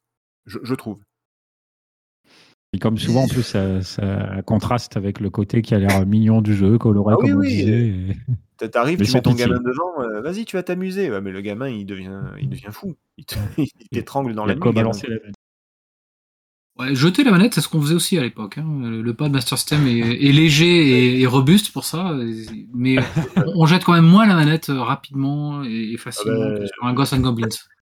Je, 0.47 0.57
je 0.63 0.73
trouve. 0.75 1.01
Et 2.73 2.79
comme 2.79 2.97
souvent, 2.97 3.23
en 3.23 3.27
plus, 3.27 3.43
ça, 3.43 3.81
ça 3.81 4.41
contraste 4.45 4.95
avec 4.95 5.19
le 5.19 5.29
côté 5.29 5.61
qui 5.61 5.75
a 5.75 5.79
l'air 5.79 6.05
mignon 6.05 6.41
du 6.41 6.55
jeu, 6.55 6.77
coloré 6.77 7.13
Ah 7.15 7.21
oui, 7.21 7.29
comme 7.29 7.39
on 7.39 7.41
oui, 7.41 7.47
disait. 7.49 7.87
et- 7.87 8.15
T'a- 8.57 8.69
T'arrives, 8.69 9.01
tu 9.01 9.11
mets 9.11 9.21
ton 9.21 9.31
pitié. 9.31 9.45
gamin 9.47 9.59
devant, 9.59 10.01
euh, 10.03 10.21
vas-y, 10.21 10.45
tu 10.45 10.55
vas 10.55 10.63
t'amuser. 10.63 11.09
Ouais, 11.11 11.19
mais 11.19 11.31
le 11.31 11.41
gamin, 11.41 11.67
il 11.67 11.85
devient, 11.85 12.21
il 12.39 12.47
devient 12.47 12.69
fou. 12.71 12.95
Il 13.57 13.67
t'étrangle 13.91 14.33
dans 14.35 14.45
Il 14.45 14.49
la 14.49 14.55
de 14.55 14.59
nuit. 14.61 14.71
balancer 14.71 15.07
la 15.07 15.15
manette. 15.17 15.35
Ouais, 16.79 16.95
jeter 16.95 17.23
la 17.25 17.31
manette, 17.31 17.53
c'est 17.53 17.61
ce 17.61 17.67
qu'on 17.67 17.81
faisait 17.81 17.93
aussi 17.95 18.17
à 18.17 18.21
l'époque. 18.21 18.57
hein. 18.57 18.65
Le 18.89 19.13
pad 19.13 19.31
Master 19.31 19.57
System 19.57 19.85
est, 19.87 19.97
est 20.29 20.31
léger 20.31 20.65
et, 21.17 21.21
et 21.21 21.25
robuste 21.27 21.73
pour 21.73 21.83
ça, 21.83 22.15
mais 22.73 22.97
on, 23.35 23.63
on 23.63 23.65
jette 23.65 23.83
quand 23.83 23.93
même 23.93 24.05
moins 24.07 24.25
la 24.25 24.35
manette 24.35 24.69
euh, 24.69 24.79
rapidement 24.81 25.63
et, 25.65 25.91
et 25.93 25.97
facilement 25.97 26.39
Ah 26.45 26.49
bah, 26.51 26.59
que 26.59 26.65
sur 26.67 26.85
un 26.85 26.93
Ghost 26.93 27.13
and 27.13 27.19
Goblins. 27.19 27.47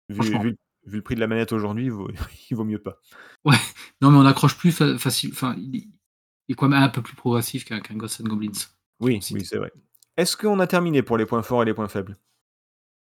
Vu, 0.10 0.16
Franchement. 0.16 0.42
vu- 0.42 0.58
vu 0.88 0.98
le 0.98 1.02
prix 1.02 1.16
de 1.16 1.20
la 1.22 1.28
manette 1.28 1.54
aujourd'hui, 1.54 1.86
il 1.86 1.92
vaut, 1.92 2.10
il 2.52 2.58
vaut 2.58 2.66
mieux 2.66 2.80
pas. 2.82 2.98
Non, 4.02 4.12
mais 4.12 4.18
on 4.18 4.26
accroche 4.26 4.58
plus 4.58 4.72
fa- 4.72 4.98
facile. 4.98 5.32
Enfin, 5.34 5.56
il, 5.58 5.88
est 6.50 6.54
quand 6.54 6.68
même 6.68 6.82
un 6.82 6.90
peu 6.90 7.02
plus 7.02 7.16
progressif 7.16 7.66
qu'un 7.66 7.80
qu'un 7.80 7.96
Ghost 7.96 8.22
and 8.22 8.26
Goblins. 8.26 8.52
Oui, 9.00 9.20
Si. 9.22 9.34
oui, 9.34 9.46
c'est 9.46 9.58
vrai. 9.58 9.72
Est-ce 10.18 10.38
qu'on 10.38 10.60
a 10.60 10.68
terminé 10.68 11.02
pour 11.02 11.18
les 11.18 11.26
points 11.26 11.44
forts 11.44 11.64
et 11.64 11.66
les 11.66 11.74
points 11.74 11.88
faibles? 11.88 12.16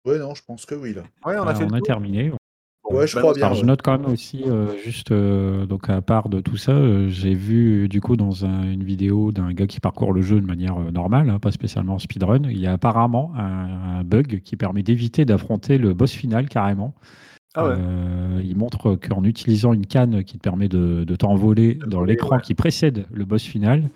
Ouais, 0.04 0.18
non, 0.18 0.34
je 0.34 0.42
pense 0.44 0.64
que 0.66 0.74
oui, 0.74 0.94
là. 0.94 1.02
Ouais, 1.24 1.36
on 1.38 1.42
a 1.42 1.50
Ah, 1.50 1.54
fait 1.54 1.64
le 1.64 1.70
on 1.70 1.74
a 1.74 1.78
tour. 1.78 1.86
terminé. 1.86 2.32
Ouais, 2.84 3.06
je 3.06 3.14
bah, 3.14 3.20
crois 3.20 3.34
bien. 3.34 3.44
Alors, 3.44 3.56
je 3.56 3.60
ouais. 3.62 3.66
note 3.66 3.82
quand 3.82 3.98
même 3.98 4.10
aussi, 4.10 4.42
euh, 4.44 4.76
juste 4.82 5.10
euh, 5.10 5.66
donc 5.66 5.90
à 5.90 6.00
part 6.00 6.28
de 6.30 6.40
tout 6.40 6.56
ça, 6.56 6.72
euh, 6.72 7.08
j'ai 7.08 7.34
vu 7.34 7.86
du 7.88 8.00
coup 8.00 8.16
dans 8.16 8.46
un- 8.46 8.62
une 8.62 8.82
vidéo 8.82 9.30
d'un 9.30 9.52
gars 9.52 9.66
qui 9.66 9.78
parcourt 9.80 10.12
le 10.14 10.22
jeu 10.22 10.40
de 10.40 10.46
manière 10.46 10.78
euh, 10.78 10.90
normale, 10.90 11.28
hein, 11.28 11.38
pas 11.38 11.50
spécialement 11.52 11.94
en 11.96 11.98
speedrun, 11.98 12.44
il 12.44 12.58
y 12.58 12.66
a 12.66 12.72
apparemment 12.72 13.32
un, 13.36 13.98
un 13.98 14.04
bug 14.04 14.40
qui 14.42 14.56
permet 14.56 14.82
d'éviter 14.82 15.26
d'affronter 15.26 15.76
le 15.76 15.92
boss 15.92 16.12
final 16.12 16.48
carrément. 16.48 16.94
Ah 17.60 17.66
ouais. 17.66 17.74
Euh, 17.76 18.40
il 18.44 18.56
montre 18.56 18.94
qu'en 18.96 19.24
utilisant 19.24 19.72
une 19.72 19.86
canne 19.86 20.22
qui 20.24 20.36
te 20.38 20.42
permet 20.42 20.68
de, 20.68 21.04
de 21.04 21.16
t'envoler 21.16 21.74
dans 21.86 22.04
l'écran 22.04 22.36
ouais. 22.36 22.42
qui 22.42 22.54
précède 22.54 23.06
le 23.12 23.24
boss 23.24 23.42
final, 23.42 23.90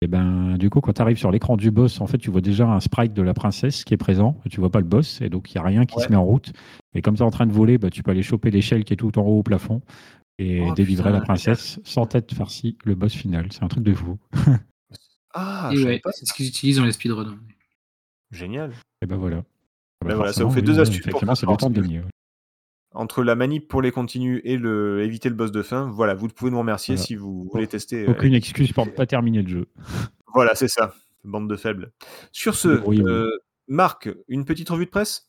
et 0.00 0.06
ben 0.06 0.56
du 0.56 0.70
coup 0.70 0.80
quand 0.80 0.92
tu 0.92 1.02
arrives 1.02 1.18
sur 1.18 1.30
l'écran 1.32 1.56
du 1.56 1.70
boss, 1.72 2.00
en 2.00 2.06
fait 2.06 2.18
tu 2.18 2.30
vois 2.30 2.40
déjà 2.40 2.68
un 2.68 2.78
sprite 2.80 3.12
de 3.14 3.22
la 3.22 3.34
princesse 3.34 3.82
qui 3.84 3.94
est 3.94 3.96
présent, 3.98 4.36
tu 4.48 4.60
vois 4.60 4.70
pas 4.70 4.78
le 4.78 4.86
boss 4.86 5.20
et 5.20 5.28
donc 5.28 5.50
il 5.52 5.56
y 5.56 5.58
a 5.58 5.62
rien 5.64 5.84
qui 5.84 5.96
Ouais. 5.96 6.04
se 6.04 6.08
met 6.10 6.16
en 6.16 6.24
route. 6.24 6.52
Et 6.94 7.02
comme 7.02 7.16
tu 7.16 7.22
es 7.22 7.24
en 7.24 7.30
train 7.30 7.46
de 7.46 7.52
voler, 7.52 7.76
bah, 7.78 7.90
tu 7.90 8.02
peux 8.04 8.12
aller 8.12 8.22
choper 8.22 8.50
l'échelle 8.52 8.84
qui 8.84 8.92
est 8.92 8.96
tout 8.96 9.18
en 9.18 9.22
haut 9.22 9.40
au 9.40 9.42
plafond 9.42 9.82
et 10.38 10.62
Oh, 10.64 10.74
délivrer 10.74 11.08
putain, 11.10 11.18
la 11.18 11.24
princesse 11.24 11.80
sans 11.82 12.06
tête 12.06 12.32
farcie 12.32 12.76
le 12.84 12.94
boss 12.94 13.12
final. 13.12 13.48
C'est 13.50 13.64
un 13.64 13.68
truc 13.68 13.82
de 13.82 13.92
fou. 13.94 14.18
Ah, 15.34 15.68
et 15.72 15.76
je 15.76 15.82
savais 15.82 15.94
ouais, 15.94 16.00
pas 16.00 16.10
c'est 16.12 16.24
ce 16.26 16.32
qu'ils 16.32 16.48
utilisent 16.48 16.78
dans 16.78 16.84
les 16.86 16.92
speedruns. 16.92 17.36
Génial. 18.30 18.72
Et 19.02 19.06
ben 19.06 19.16
voilà. 19.16 19.38
Ah 20.00 20.04
bah 20.04 20.08
Ben 20.08 20.14
voilà, 20.16 20.32
ça 20.32 20.42
vous 20.44 20.50
fait 20.50 20.60
oui, 20.60 20.66
deux 20.66 20.80
astuces 20.80 21.00
pour 21.00 21.08
Effectivement, 21.10 21.34
c'est 21.34 21.46
le 21.46 21.56
temps 21.56 21.70
de 21.70 21.80
gagner. 21.80 22.00
Entre 22.98 23.22
la 23.22 23.36
manip 23.36 23.68
pour 23.68 23.80
les 23.80 23.92
continues 23.92 24.40
et 24.42 24.56
le 24.56 25.02
éviter 25.04 25.28
le 25.28 25.36
boss 25.36 25.52
de 25.52 25.62
fin, 25.62 25.88
voilà, 25.88 26.14
vous 26.14 26.26
pouvez 26.26 26.50
nous 26.50 26.58
remercier 26.58 26.96
Voilà. 26.96 27.06
si 27.06 27.14
vous 27.14 27.48
voulez 27.52 27.68
tester. 27.68 28.04
euh, 28.08 28.10
Aucune 28.10 28.34
excuse 28.34 28.72
pour 28.72 28.86
ne 28.86 28.90
pas 28.90 29.06
terminer 29.06 29.42
le 29.42 29.48
jeu. 29.48 29.66
Voilà, 30.34 30.56
c'est 30.56 30.66
ça. 30.66 30.92
Bande 31.22 31.48
de 31.48 31.54
faibles. 31.54 31.92
Sur 32.32 32.56
ce, 32.56 32.68
euh, 32.68 33.30
Marc, 33.68 34.08
une 34.26 34.44
petite 34.44 34.68
revue 34.70 34.86
de 34.86 34.90
presse? 34.90 35.26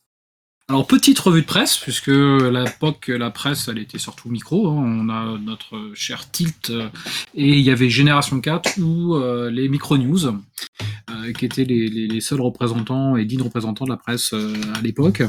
Alors, 0.68 0.86
petite 0.86 1.18
revue 1.20 1.42
de 1.42 1.46
presse, 1.46 1.76
puisque 1.78 2.08
à 2.08 2.50
l'époque, 2.50 3.06
la 3.08 3.30
presse, 3.30 3.68
elle 3.68 3.78
était 3.78 3.98
surtout 3.98 4.28
micro. 4.30 4.68
hein. 4.68 4.74
On 4.84 5.08
a 5.08 5.38
notre 5.38 5.92
cher 5.94 6.28
Tilt, 6.30 6.70
euh, 6.70 6.88
et 7.34 7.48
il 7.50 7.60
y 7.60 7.70
avait 7.70 7.88
Génération 7.88 8.40
4 8.40 8.78
ou 8.80 9.14
euh, 9.14 9.48
les 9.50 9.68
Micro 9.68 9.96
News, 9.96 10.26
qui 11.36 11.44
étaient 11.44 11.64
les, 11.64 12.20
seuls 12.20 12.40
représentants 12.40 13.16
et 13.16 13.24
dignes 13.24 13.42
représentants 13.42 13.84
de 13.84 13.90
la 13.90 13.96
presse 13.96 14.32
euh, 14.34 14.54
à 14.74 14.80
l'époque. 14.80 15.22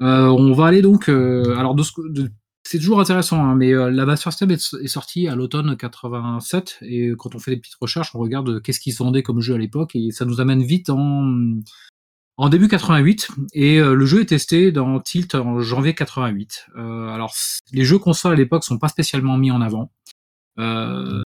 Euh, 0.00 0.26
on 0.26 0.52
va 0.52 0.66
aller 0.66 0.82
donc. 0.82 1.08
euh, 1.08 1.56
alors, 1.56 1.74
de 1.74 1.82
de- 2.10 2.30
c'est 2.70 2.78
toujours 2.78 3.00
intéressant, 3.00 3.42
hein, 3.42 3.54
mais 3.54 3.72
euh, 3.72 3.90
la 3.90 4.04
Master 4.04 4.30
System 4.30 4.50
est, 4.50 4.74
est 4.84 4.88
sortie 4.88 5.26
à 5.26 5.34
l'automne 5.34 5.74
87, 5.74 6.80
et 6.82 7.12
quand 7.16 7.34
on 7.34 7.38
fait 7.38 7.52
des 7.52 7.56
petites 7.56 7.78
recherches, 7.80 8.14
on 8.14 8.18
regarde 8.18 8.60
qu'est-ce 8.60 8.78
qui 8.78 8.92
se 8.92 9.02
vendait 9.02 9.22
comme 9.22 9.40
jeu 9.40 9.54
à 9.54 9.58
l'époque, 9.58 9.96
et 9.96 10.10
ça 10.10 10.26
nous 10.26 10.42
amène 10.42 10.62
vite 10.62 10.90
en, 10.90 12.48
début 12.50 12.68
88 12.68 13.28
et 13.54 13.80
euh, 13.80 13.94
le 13.94 14.04
jeu 14.04 14.20
est 14.20 14.26
testé 14.26 14.70
dans 14.70 15.00
Tilt 15.00 15.34
en 15.34 15.60
janvier 15.60 15.94
88. 15.94 16.66
Euh, 16.76 17.08
alors 17.08 17.34
les 17.72 17.84
jeux 17.86 17.98
consoles 17.98 18.34
à 18.34 18.36
l'époque 18.36 18.64
sont 18.64 18.78
pas 18.78 18.88
spécialement 18.88 19.38
mis 19.38 19.50
en 19.50 19.62
avant. 19.62 19.90
Euh, 20.58 21.20
euh, 21.20 21.22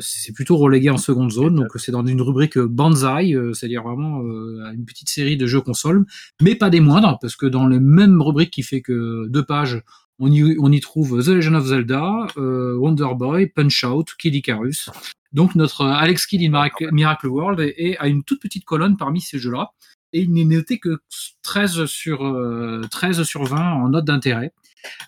c'est 0.00 0.32
plutôt 0.32 0.56
relégué 0.56 0.90
en 0.90 0.96
seconde 0.96 1.30
zone, 1.30 1.54
donc 1.54 1.68
c'est 1.76 1.92
dans 1.92 2.04
une 2.04 2.22
rubrique 2.22 2.58
Banzai, 2.58 3.34
euh, 3.34 3.52
c'est-à-dire 3.52 3.82
vraiment 3.82 4.22
euh, 4.22 4.72
une 4.72 4.84
petite 4.84 5.08
série 5.08 5.36
de 5.36 5.46
jeux 5.46 5.60
consoles, 5.60 6.04
mais 6.40 6.54
pas 6.54 6.70
des 6.70 6.80
moindres, 6.80 7.18
parce 7.20 7.36
que 7.36 7.46
dans 7.46 7.66
le 7.66 7.78
même 7.80 8.22
rubrique 8.22 8.50
qui 8.50 8.62
fait 8.62 8.80
que 8.80 9.26
deux 9.28 9.44
pages, 9.44 9.82
on 10.18 10.30
y, 10.30 10.56
on 10.58 10.72
y 10.72 10.80
trouve 10.80 11.22
The 11.22 11.28
Legend 11.28 11.56
of 11.56 11.66
Zelda, 11.66 12.26
euh, 12.38 12.76
Wonder 12.76 13.08
Boy, 13.14 13.48
Punch 13.48 13.84
Out, 13.84 14.14
Kid 14.18 14.34
Icarus. 14.34 14.90
Donc 15.32 15.54
notre 15.54 15.82
euh, 15.82 15.92
Alex 15.92 16.26
Kidd 16.26 16.42
in 16.42 16.50
Miracle, 16.50 16.88
Miracle 16.92 17.26
World 17.26 17.60
est, 17.60 17.74
est 17.76 17.98
à 17.98 18.08
une 18.08 18.22
toute 18.24 18.40
petite 18.40 18.64
colonne 18.64 18.96
parmi 18.96 19.20
ces 19.20 19.38
jeux-là 19.38 19.72
et 20.12 20.20
il 20.20 20.32
n'est 20.32 20.44
noté 20.44 20.78
que 20.78 20.98
13 21.42 21.84
sur, 21.86 22.24
euh, 22.24 22.82
13 22.90 23.22
sur 23.24 23.44
20 23.44 23.72
en 23.74 23.88
note 23.90 24.04
d'intérêt. 24.04 24.52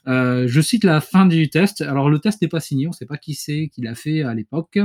Euh, 0.07 0.47
je 0.47 0.61
cite 0.61 0.85
la 0.85 1.01
fin 1.01 1.27
du 1.27 1.51
test. 1.51 1.81
Alors 1.83 2.11
le 2.11 2.19
test 2.19 2.41
n'est 2.43 2.49
pas 2.49 2.61
signé, 2.61 2.87
on 2.87 2.91
ne 2.91 2.95
sait 2.95 3.07
pas 3.07 3.19
qui 3.19 3.35
c'est 3.35 3.71
qui 3.73 3.81
l'a 3.83 3.95
fait 3.95 4.23
à 4.23 4.35
l'époque. 4.35 4.79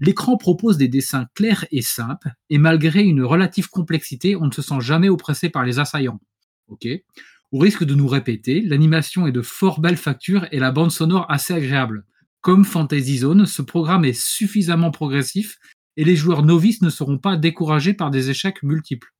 L'écran 0.00 0.36
propose 0.36 0.76
des 0.76 0.88
dessins 0.88 1.26
clairs 1.34 1.66
et 1.70 1.82
simples, 1.82 2.30
et 2.50 2.58
malgré 2.58 3.02
une 3.02 3.22
relative 3.22 3.68
complexité, 3.68 4.36
on 4.36 4.46
ne 4.46 4.52
se 4.52 4.62
sent 4.62 4.80
jamais 4.80 5.08
oppressé 5.08 5.48
par 5.48 5.64
les 5.64 5.78
assaillants. 5.78 6.20
Ok. 6.68 6.86
Au 7.50 7.58
risque 7.58 7.84
de 7.84 7.94
nous 7.94 8.08
répéter, 8.08 8.62
l'animation 8.62 9.26
est 9.26 9.32
de 9.32 9.42
fort 9.42 9.80
belle 9.80 9.98
facture 9.98 10.46
et 10.52 10.58
la 10.58 10.70
bande 10.70 10.90
sonore 10.90 11.26
assez 11.30 11.52
agréable. 11.52 12.04
Comme 12.40 12.64
Fantasy 12.64 13.18
Zone, 13.18 13.44
ce 13.46 13.62
programme 13.62 14.04
est 14.04 14.18
suffisamment 14.18 14.90
progressif 14.90 15.58
et 15.96 16.04
les 16.04 16.16
joueurs 16.16 16.42
novices 16.44 16.80
ne 16.82 16.88
seront 16.88 17.18
pas 17.18 17.36
découragés 17.36 17.92
par 17.92 18.10
des 18.10 18.30
échecs 18.30 18.62
multiples. 18.62 19.12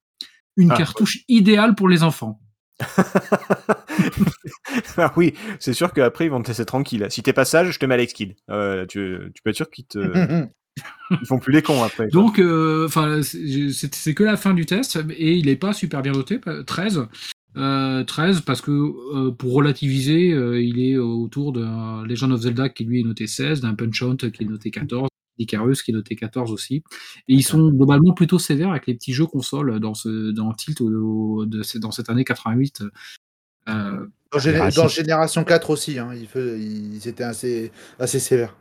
Une 0.56 0.72
Ah, 0.72 0.76
cartouche 0.76 1.18
idéale 1.28 1.74
pour 1.74 1.88
les 1.88 2.02
enfants. 2.02 2.40
Ah 4.96 5.12
oui, 5.16 5.34
c'est 5.58 5.72
sûr 5.72 5.92
qu'après 5.92 6.26
ils 6.26 6.30
vont 6.30 6.42
te 6.42 6.48
laisser 6.48 6.64
tranquille. 6.64 7.06
Si 7.10 7.22
t'es 7.22 7.32
pas 7.32 7.44
sage, 7.44 7.72
je 7.72 7.78
te 7.78 7.86
mets 7.86 7.94
Alex 7.94 8.12
Kidd. 8.12 8.34
Euh, 8.50 8.86
tu, 8.86 9.18
tu 9.34 9.42
peux 9.42 9.50
être 9.50 9.56
sûr 9.56 9.70
qu'ils 9.70 9.86
te... 9.86 9.98
ils 11.10 11.26
font 11.26 11.38
plus 11.38 11.52
les 11.52 11.62
cons 11.62 11.82
après. 11.82 12.08
Donc, 12.08 12.38
euh, 12.38 12.86
enfin, 12.86 13.20
c'est 13.22 14.14
que 14.14 14.24
la 14.24 14.36
fin 14.36 14.54
du 14.54 14.66
test 14.66 14.98
et 15.10 15.34
il 15.34 15.46
n'est 15.46 15.56
pas 15.56 15.72
super 15.72 16.02
bien 16.02 16.12
noté, 16.12 16.40
13. 16.66 17.08
Euh, 17.58 18.02
13 18.04 18.40
parce 18.42 18.62
que 18.62 18.70
euh, 18.70 19.30
pour 19.30 19.52
relativiser, 19.52 20.32
euh, 20.32 20.60
il 20.60 20.80
est 20.80 20.96
autour 20.96 21.52
d'un 21.52 22.02
Legend 22.04 22.32
of 22.32 22.40
Zelda 22.40 22.70
qui 22.70 22.84
lui 22.84 23.00
est 23.00 23.04
noté 23.04 23.26
16, 23.26 23.60
d'un 23.60 23.74
Punch 23.74 24.00
Out 24.02 24.30
qui 24.30 24.44
est 24.44 24.46
noté 24.46 24.70
14, 24.70 25.08
Icarus 25.38 25.82
qui 25.82 25.90
est 25.90 25.94
noté 25.94 26.14
14 26.16 26.52
aussi. 26.52 26.76
Et 27.28 27.34
ils 27.34 27.42
sont 27.42 27.68
globalement 27.70 28.12
plutôt 28.12 28.38
sévères 28.38 28.70
avec 28.70 28.86
les 28.86 28.94
petits 28.94 29.12
jeux 29.12 29.26
consoles 29.26 29.80
dans, 29.80 29.94
ce, 29.94 30.30
dans 30.30 30.52
Tilt 30.52 30.80
au- 30.80 31.44
de, 31.46 31.62
dans 31.78 31.90
cette 31.90 32.10
année 32.10 32.24
88. 32.24 32.82
Euh, 33.68 34.06
Dans, 34.32 34.38
Ah, 34.38 34.70
dans. 34.70 34.88
Génération 34.88 35.44
4 35.44 35.70
aussi, 35.70 35.98
hein, 35.98 36.10
ils, 36.14 36.28
ils 36.96 37.06
étaient 37.08 37.22
assez, 37.24 37.70
assez 37.98 38.18
sévères. 38.18 38.56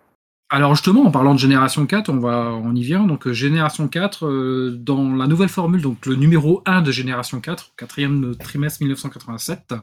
Alors 0.53 0.75
justement, 0.75 1.05
en 1.05 1.11
parlant 1.11 1.33
de 1.33 1.39
Génération 1.39 1.85
4, 1.85 2.09
on, 2.09 2.19
va, 2.19 2.51
on 2.51 2.75
y 2.75 2.83
vient. 2.83 3.05
Donc 3.07 3.29
Génération 3.31 3.87
4, 3.87 4.25
euh, 4.27 4.75
dans 4.77 5.15
la 5.15 5.25
nouvelle 5.27 5.47
formule, 5.47 5.81
donc 5.81 6.05
le 6.05 6.15
numéro 6.15 6.61
1 6.65 6.81
de 6.81 6.91
Génération 6.91 7.39
4, 7.39 7.71
quatrième 7.77 8.35
trimestre 8.35 8.81
1987. 8.83 9.73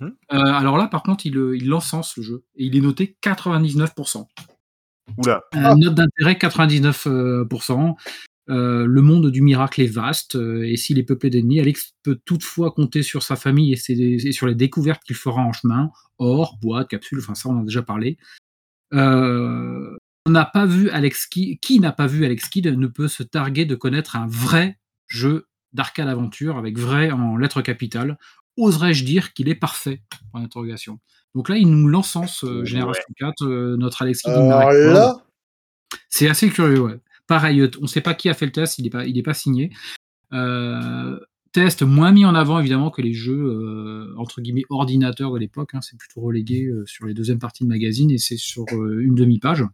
Mhm. 0.00 0.12
euh, 0.32 0.36
alors 0.38 0.78
là, 0.78 0.86
par 0.86 1.02
contre, 1.02 1.26
il, 1.26 1.34
il 1.60 1.74
encense 1.74 2.16
le 2.16 2.22
jeu 2.22 2.44
et 2.54 2.66
il 2.66 2.76
est 2.76 2.80
noté 2.80 3.16
99%. 3.20 4.28
Oula. 5.18 5.42
Euh, 5.54 5.74
Note 5.76 5.94
d'intérêt 5.94 6.34
99%. 6.34 7.94
Euh, 8.50 8.86
le 8.86 9.02
monde 9.02 9.30
du 9.30 9.40
miracle 9.40 9.80
est 9.80 9.86
vaste 9.86 10.34
euh, 10.34 10.64
et 10.68 10.76
s'il 10.76 10.98
est 10.98 11.04
peuplé 11.04 11.30
d'ennemis, 11.30 11.60
Alex 11.60 11.92
peut 12.02 12.18
toutefois 12.24 12.72
compter 12.72 13.02
sur 13.04 13.22
sa 13.22 13.36
famille 13.36 13.72
et, 13.72 13.76
ses- 13.76 13.92
et 14.26 14.32
sur 14.32 14.48
les 14.48 14.56
découvertes 14.56 15.02
qu'il 15.04 15.14
fera 15.16 15.40
en 15.42 15.52
chemin. 15.52 15.90
Or, 16.18 16.58
boîte, 16.60 16.88
capsule, 16.88 17.20
enfin 17.20 17.34
ça 17.36 17.48
on 17.48 17.58
en 17.58 17.60
a 17.62 17.64
déjà 17.64 17.82
parlé. 17.82 18.18
Euh, 18.94 19.96
on 20.26 20.30
n'a 20.30 20.44
pas 20.44 20.66
vu 20.66 20.90
Alex 20.90 21.26
Kidd, 21.26 21.58
qui 21.60 21.78
n'a 21.80 21.92
pas 21.92 22.06
vu 22.06 22.24
Alex 22.24 22.48
Kidd 22.48 22.66
ne 22.66 22.86
peut 22.88 23.08
se 23.08 23.22
targuer 23.22 23.64
de 23.64 23.74
connaître 23.74 24.16
un 24.16 24.26
vrai 24.26 24.78
jeu 25.06 25.46
d'arcade 25.72 26.08
aventure 26.08 26.58
avec 26.58 26.78
vrai 26.78 27.10
en 27.10 27.36
lettres 27.36 27.62
capitales. 27.62 28.18
Oserais-je 28.58 29.04
dire 29.04 29.32
qu'il 29.32 29.48
est 29.48 29.54
parfait? 29.54 30.02
Point 30.30 30.42
d'interrogation. 30.42 30.98
Donc 31.34 31.48
là, 31.48 31.56
il 31.56 31.68
nous 31.70 31.88
l'encense 31.88 32.44
euh, 32.44 32.60
Ouais. 32.60 32.66
Génération 32.66 33.04
4, 33.16 33.46
euh, 33.46 33.76
notre 33.78 34.02
Alex 34.02 34.22
Kidd. 34.22 34.32
il 34.34 34.36
Alors 34.36 34.48
n'arrête 34.48 34.86
pas. 34.86 34.92
là, 34.92 35.16
C'est 36.10 36.28
assez 36.28 36.48
curieux, 36.50 36.80
ouais. 36.80 37.00
Pareil, 37.26 37.60
euh, 37.60 37.70
on 37.78 37.82
ne 37.82 37.86
sait 37.86 38.00
pas 38.02 38.12
qui 38.14 38.28
a 38.28 38.34
fait 38.34 38.44
le 38.46 38.52
test, 38.52 38.78
il 38.78 38.82
n'est 38.84 38.90
pas, 38.90 39.06
il 39.06 39.16
est 39.16 39.22
pas 39.22 39.32
signé. 39.34 39.70
Euh, 40.32 41.18
test 41.52 41.82
moins 41.82 42.12
mis 42.12 42.24
en 42.24 42.34
avant, 42.34 42.58
évidemment, 42.60 42.90
que 42.90 43.02
les 43.02 43.12
jeux, 43.14 43.42
euh, 43.44 44.14
entre 44.18 44.40
guillemets, 44.40 44.64
ordinateurs 44.70 45.32
de 45.32 45.38
l'époque. 45.38 45.70
hein. 45.74 45.80
c'est 45.80 45.96
plutôt 45.98 46.20
relégué 46.20 46.64
euh, 46.64 46.84
sur 46.86 47.06
les 47.06 47.14
deuxièmes 47.14 47.38
parties 47.38 47.64
de 47.64 47.68
magazine 47.68 48.10
et 48.10 48.18
c'est 48.18 48.36
sur 48.38 48.64
euh, 48.72 49.00
une 49.00 49.14
demi-page. 49.14 49.64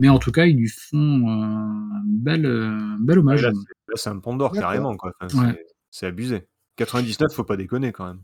Mais 0.00 0.08
en 0.08 0.18
tout 0.18 0.30
cas, 0.32 0.46
ils 0.46 0.56
lui 0.56 0.68
font 0.68 0.96
euh, 1.28 1.32
un 1.32 2.02
bel, 2.04 2.46
euh, 2.46 2.70
un 2.78 2.98
bel 3.00 3.18
hommage. 3.18 3.42
là, 3.42 3.50
c'est- 3.52 3.58
là, 3.88 3.94
c'est 3.96 4.10
un 4.10 4.18
pont 4.20 4.36
d'or 4.36 4.52
D'accord. 4.52 4.70
carrément. 4.70 4.96
Quoi. 4.96 5.12
Enfin, 5.20 5.46
Ouais. 5.48 5.52
c'est- 5.54 5.64
C'est 5.90 6.06
abusé. 6.06 6.46
99, 6.78 7.32
faut 7.34 7.44
pas 7.44 7.56
déconner 7.56 7.92
quand 7.92 8.06
même. 8.06 8.20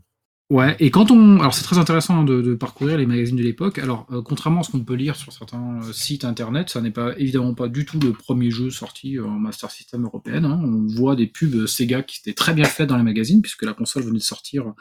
Ouais, 0.51 0.75
et 0.79 0.91
quand 0.91 1.09
on. 1.09 1.39
Alors, 1.39 1.55
c'est 1.55 1.63
très 1.63 1.79
intéressant 1.79 2.19
hein, 2.19 2.23
de, 2.23 2.39
de 2.41 2.53
parcourir 2.53 2.99
les 2.99 3.07
magazines 3.07 3.35
de 3.35 3.41
l'époque. 3.41 3.79
Alors, 3.79 4.05
euh, 4.11 4.21
contrairement 4.21 4.59
à 4.59 4.63
ce 4.63 4.69
qu'on 4.71 4.83
peut 4.83 4.93
lire 4.93 5.15
sur 5.15 5.33
certains 5.33 5.79
euh, 5.81 5.91
sites 5.91 6.23
internet, 6.23 6.69
ça 6.69 6.81
n'est 6.81 6.91
pas 6.91 7.17
évidemment 7.17 7.55
pas 7.55 7.67
du 7.67 7.83
tout 7.83 7.99
le 7.99 8.11
premier 8.13 8.51
jeu 8.51 8.69
sorti 8.69 9.17
euh, 9.17 9.25
en 9.25 9.39
Master 9.39 9.71
System 9.71 10.03
européenne. 10.03 10.45
hein. 10.45 10.61
On 10.63 10.85
voit 10.85 11.15
des 11.15 11.25
pubs 11.25 11.65
Sega 11.65 12.03
qui 12.03 12.19
étaient 12.19 12.35
très 12.35 12.53
bien 12.53 12.65
faites 12.65 12.89
dans 12.89 12.97
les 12.97 13.03
magazines, 13.03 13.41
puisque 13.41 13.63
la 13.63 13.73
console 13.73 14.03
venait 14.03 14.19
de 14.19 14.23
sortir 14.23 14.71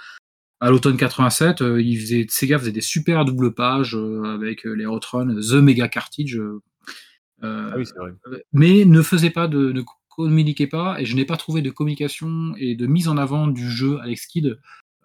à 0.60 0.70
l'automne 0.70 0.98
87. 0.98 1.62
Euh, 1.62 1.80
il 1.80 1.98
faisait, 1.98 2.26
Sega 2.28 2.59
faisait 2.59 2.70
des 2.72 2.82
super 2.82 3.24
doubles 3.24 3.55
pages 3.55 3.96
euh, 3.96 4.22
avec 4.34 4.66
euh, 4.66 4.74
les 4.74 4.84
Outrun, 4.84 5.34
The 5.34 5.55
Mega 5.55 5.88
Cartridge. 5.88 6.36
euh, 6.36 6.60
euh, 7.42 7.70
Ah 7.72 7.76
oui, 7.78 7.86
c'est 7.86 7.96
vrai. 7.98 8.12
mais 8.52 8.84
ne 8.84 9.01
faisait 9.01 9.30
pas 9.30 9.48
de, 9.48 9.72
communiquait 10.16 10.66
pas 10.66 11.00
et 11.00 11.04
je 11.04 11.16
n'ai 11.16 11.24
pas 11.24 11.36
trouvé 11.36 11.62
de 11.62 11.70
communication 11.70 12.54
et 12.56 12.74
de 12.74 12.86
mise 12.86 13.08
en 13.08 13.16
avant 13.16 13.46
du 13.46 13.70
jeu 13.70 13.98
Alex 14.00 14.26
Kidd 14.26 14.58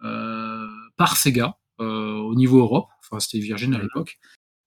euh, 0.04 0.68
par 0.98 1.18
Sega 1.18 1.58
euh, 1.80 2.16
au 2.16 2.36
niveau 2.36 2.60
Europe. 2.60 2.88
Enfin, 3.04 3.20
c'était 3.20 3.40
Virgin 3.40 3.74
à 3.74 3.80
l'époque. 3.80 4.20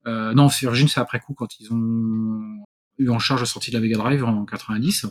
Euh, 0.07 0.35
non, 0.35 0.49
Virgin, 0.49 0.89
c'est 0.89 1.01
après 1.01 1.21
coup 1.21 1.35
quand 1.35 1.61
ils 1.61 1.73
ont 1.73 2.65
eu 2.99 3.09
en 3.09 3.19
charge 3.19 3.41
la 3.41 3.47
sortie 3.47 3.71
de 3.71 3.77
la 3.77 3.81
Mega 3.81 3.97
Drive 3.97 4.25
en 4.25 4.45
90. 4.45 5.07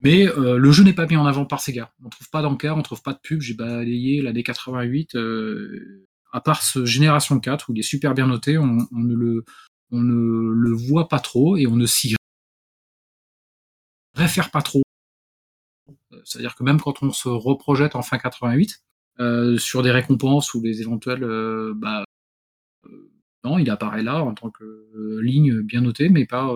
Mais 0.00 0.28
euh, 0.28 0.58
le 0.58 0.72
jeu 0.72 0.84
n'est 0.84 0.92
pas 0.92 1.06
mis 1.06 1.16
en 1.16 1.26
avant 1.26 1.44
par 1.44 1.60
Sega. 1.60 1.92
On 2.04 2.08
trouve 2.08 2.30
pas 2.30 2.42
d'encart, 2.42 2.76
on 2.76 2.82
trouve 2.82 3.02
pas 3.02 3.12
de 3.12 3.18
pub. 3.22 3.40
J'ai 3.40 3.54
balayé 3.54 4.22
l'année 4.22 4.42
88. 4.42 5.14
euh, 5.16 6.04
à 6.32 6.40
part 6.40 6.62
ce 6.62 6.84
Génération 6.84 7.40
4 7.40 7.70
où 7.70 7.72
il 7.74 7.80
est 7.80 7.82
super 7.82 8.14
bien 8.14 8.26
noté, 8.26 8.58
on, 8.58 8.86
on 8.92 8.98
ne 8.98 9.14
le 9.14 9.44
on 9.90 10.02
ne 10.02 10.52
le 10.52 10.72
voit 10.72 11.08
pas 11.08 11.18
trop 11.18 11.56
et 11.56 11.66
on 11.66 11.76
ne 11.76 11.86
s'y 11.86 12.14
réfère 14.18 14.50
pas 14.50 14.62
trop. 14.62 14.82
Euh, 16.12 16.20
C'est-à-dire 16.24 16.54
que 16.54 16.62
même 16.62 16.80
quand 16.80 17.02
on 17.02 17.10
se 17.10 17.28
reprojette 17.28 17.94
en 17.96 18.02
fin 18.02 18.18
88 18.18 18.82
euh, 19.20 19.56
sur 19.58 19.82
des 19.82 19.90
récompenses 19.90 20.54
ou 20.54 20.60
des 20.60 20.80
éventuels, 20.80 21.24
euh, 21.24 21.72
bah, 21.74 22.04
euh, 22.86 23.10
non, 23.44 23.58
il 23.58 23.70
apparaît 23.70 24.02
là 24.02 24.22
en 24.22 24.34
tant 24.34 24.50
que 24.50 25.20
ligne 25.20 25.62
bien 25.62 25.80
notée, 25.80 26.08
mais 26.08 26.26
pas, 26.26 26.54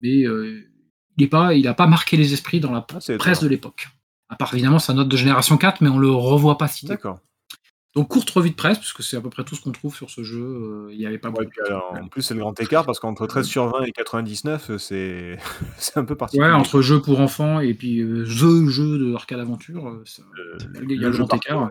mais 0.00 0.20
il 0.20 1.24
est 1.24 1.28
pas, 1.28 1.54
il 1.54 1.68
a 1.68 1.74
pas 1.74 1.86
marqué 1.86 2.16
les 2.16 2.32
esprits 2.32 2.60
dans 2.60 2.72
la 2.72 2.86
Ah, 2.92 3.16
presse 3.18 3.40
de 3.40 3.48
l'époque. 3.48 3.88
À 4.28 4.36
part 4.36 4.54
évidemment 4.54 4.78
sa 4.78 4.94
note 4.94 5.08
de 5.08 5.16
génération 5.16 5.58
4, 5.58 5.80
mais 5.80 5.88
on 5.88 5.98
le 5.98 6.10
revoit 6.10 6.56
pas 6.58 6.68
cité. 6.68 6.88
D'accord. 6.88 7.20
Donc 7.96 8.08
courte 8.08 8.28
revue 8.30 8.50
de 8.50 8.56
presse, 8.56 8.78
puisque 8.78 9.04
c'est 9.04 9.16
à 9.16 9.20
peu 9.20 9.30
près 9.30 9.44
tout 9.44 9.54
ce 9.54 9.60
qu'on 9.60 9.70
trouve 9.70 9.94
sur 9.94 10.10
ce 10.10 10.24
jeu. 10.24 10.42
euh, 10.42 10.88
Il 10.90 10.98
n'y 10.98 11.06
avait 11.06 11.18
pas 11.18 11.28
Ouais, 11.30 11.44
beaucoup. 11.44 11.66
alors, 11.66 11.94
en 12.02 12.08
plus, 12.08 12.22
c'est 12.22 12.34
le 12.34 12.40
grand 12.40 12.58
écart 12.60 12.84
parce 12.84 12.98
qu'entre 12.98 13.26
13 13.28 13.46
sur 13.46 13.68
20 13.68 13.84
et 13.84 13.92
99, 13.92 14.70
euh, 14.70 14.78
c'est 14.78 15.36
c'est 15.78 15.96
un 15.98 16.04
peu 16.04 16.16
particulier. 16.16 16.48
Ouais, 16.48 16.52
entre 16.54 16.80
jeu 16.80 17.00
pour 17.00 17.20
enfants 17.20 17.60
et 17.60 17.72
puis 17.72 18.00
euh, 18.00 18.24
the 18.24 18.68
jeu 18.68 18.98
de 18.98 19.14
arcade 19.14 19.38
aventure, 19.38 19.86
euh, 19.88 20.02
ça- 20.06 20.22
Le- 20.32 20.92
il 20.92 21.00
y 21.00 21.04
a 21.04 21.08
le 21.08 21.16
grand 21.16 21.32
écart. 21.34 21.70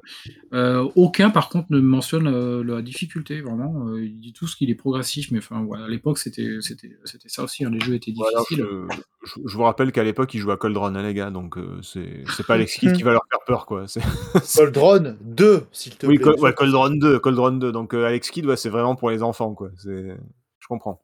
Euh, 0.53 0.87
aucun, 0.95 1.29
par 1.29 1.49
contre, 1.49 1.67
ne 1.71 1.79
mentionne 1.81 2.27
euh, 2.27 2.63
la 2.63 2.81
difficulté, 2.81 3.41
vraiment. 3.41 3.93
Il 3.97 4.19
dit 4.21 4.31
tous 4.31 4.55
qu'il 4.55 4.69
est 4.69 4.75
progressif, 4.75 5.29
mais 5.31 5.39
enfin, 5.39 5.61
ouais, 5.63 5.79
à 5.81 5.87
l'époque, 5.89 6.17
c'était 6.19 6.57
c'était 6.61 6.97
c'était 7.03 7.27
ça 7.29 7.43
aussi. 7.43 7.65
hein, 7.65 7.69
les 7.69 7.81
jeux 7.81 7.95
étaient 7.95 8.11
difficiles. 8.13 8.65
je, 8.65 8.87
je- 9.23 9.39
je 9.45 9.57
vous 9.57 9.63
rappelle 9.63 9.91
qu'à 9.91 10.03
l'époque, 10.03 10.33
ils 10.33 10.39
jouaient 10.39 10.53
à 10.53 10.57
Cold 10.57 10.75
Run, 10.77 10.95
hein, 10.95 11.03
les 11.03 11.13
gars, 11.13 11.31
donc 11.31 11.57
euh, 11.57 11.81
c'est 11.81 12.23
c'est 12.35 12.45
pas 12.45 12.53
Alex 12.67 12.75
Kidd 12.75 12.93
qui 12.93 13.03
va 13.03 13.11
leur 13.13 13.23
faire 13.29 13.39
peur, 13.45 13.65
quoi. 13.65 13.87
C'est- 13.87 14.01
Cold 14.55 14.77
Run 14.77 15.15
2, 15.21 15.65
s'il 15.71 15.95
te 15.95 16.05
Oui, 16.05 16.15
plaît. 16.17 16.25
Cold, 16.25 16.39
ouais, 16.41 16.53
Cold 16.53 16.73
Run 16.75 16.95
2, 16.97 17.19
Cold 17.19 17.39
Run 17.39 17.51
2. 17.53 17.71
Donc 17.71 17.93
euh, 17.93 18.05
Alex 18.05 18.29
Kidd, 18.31 18.45
ouais, 18.45 18.57
c'est 18.57 18.69
vraiment 18.69 18.95
pour 18.95 19.09
les 19.09 19.23
enfants, 19.23 19.53
quoi. 19.53 19.69
C'est, 19.77 20.17
je 20.59 20.67
comprends. 20.67 21.01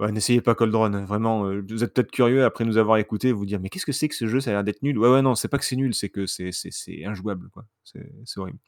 Ouais, 0.00 0.10
n'essayez 0.10 0.40
pas 0.40 0.56
Cold 0.56 0.74
Run, 0.74 0.92
hein, 0.94 1.04
vraiment. 1.04 1.46
euh, 1.46 1.64
vous 1.68 1.84
êtes 1.84 1.94
peut-être 1.94 2.10
curieux 2.10 2.44
après 2.44 2.64
nous 2.64 2.78
avoir 2.78 2.96
écouté, 2.98 3.30
vous 3.30 3.46
dire, 3.46 3.60
mais 3.60 3.68
qu'est-ce 3.68 3.86
que 3.86 3.92
c'est 3.92 4.08
que 4.08 4.14
ce 4.16 4.26
jeu 4.26 4.40
Ça 4.40 4.50
a 4.50 4.54
l'air 4.54 4.64
d'être 4.64 4.82
nul. 4.82 4.98
Ouais, 4.98 5.08
ouais, 5.08 5.22
non, 5.22 5.36
c'est 5.36 5.46
pas 5.48 5.56
que 5.58 5.64
c'est 5.64 5.76
nul, 5.76 5.94
c'est 5.94 6.08
que 6.08 6.26
c'est, 6.26 6.50
c'est, 6.50 6.72
c'est 6.72 7.04
injouable, 7.04 7.48
quoi. 7.50 7.64
C'est, 7.84 8.10
c'est 8.24 8.40
horrible. 8.40 8.58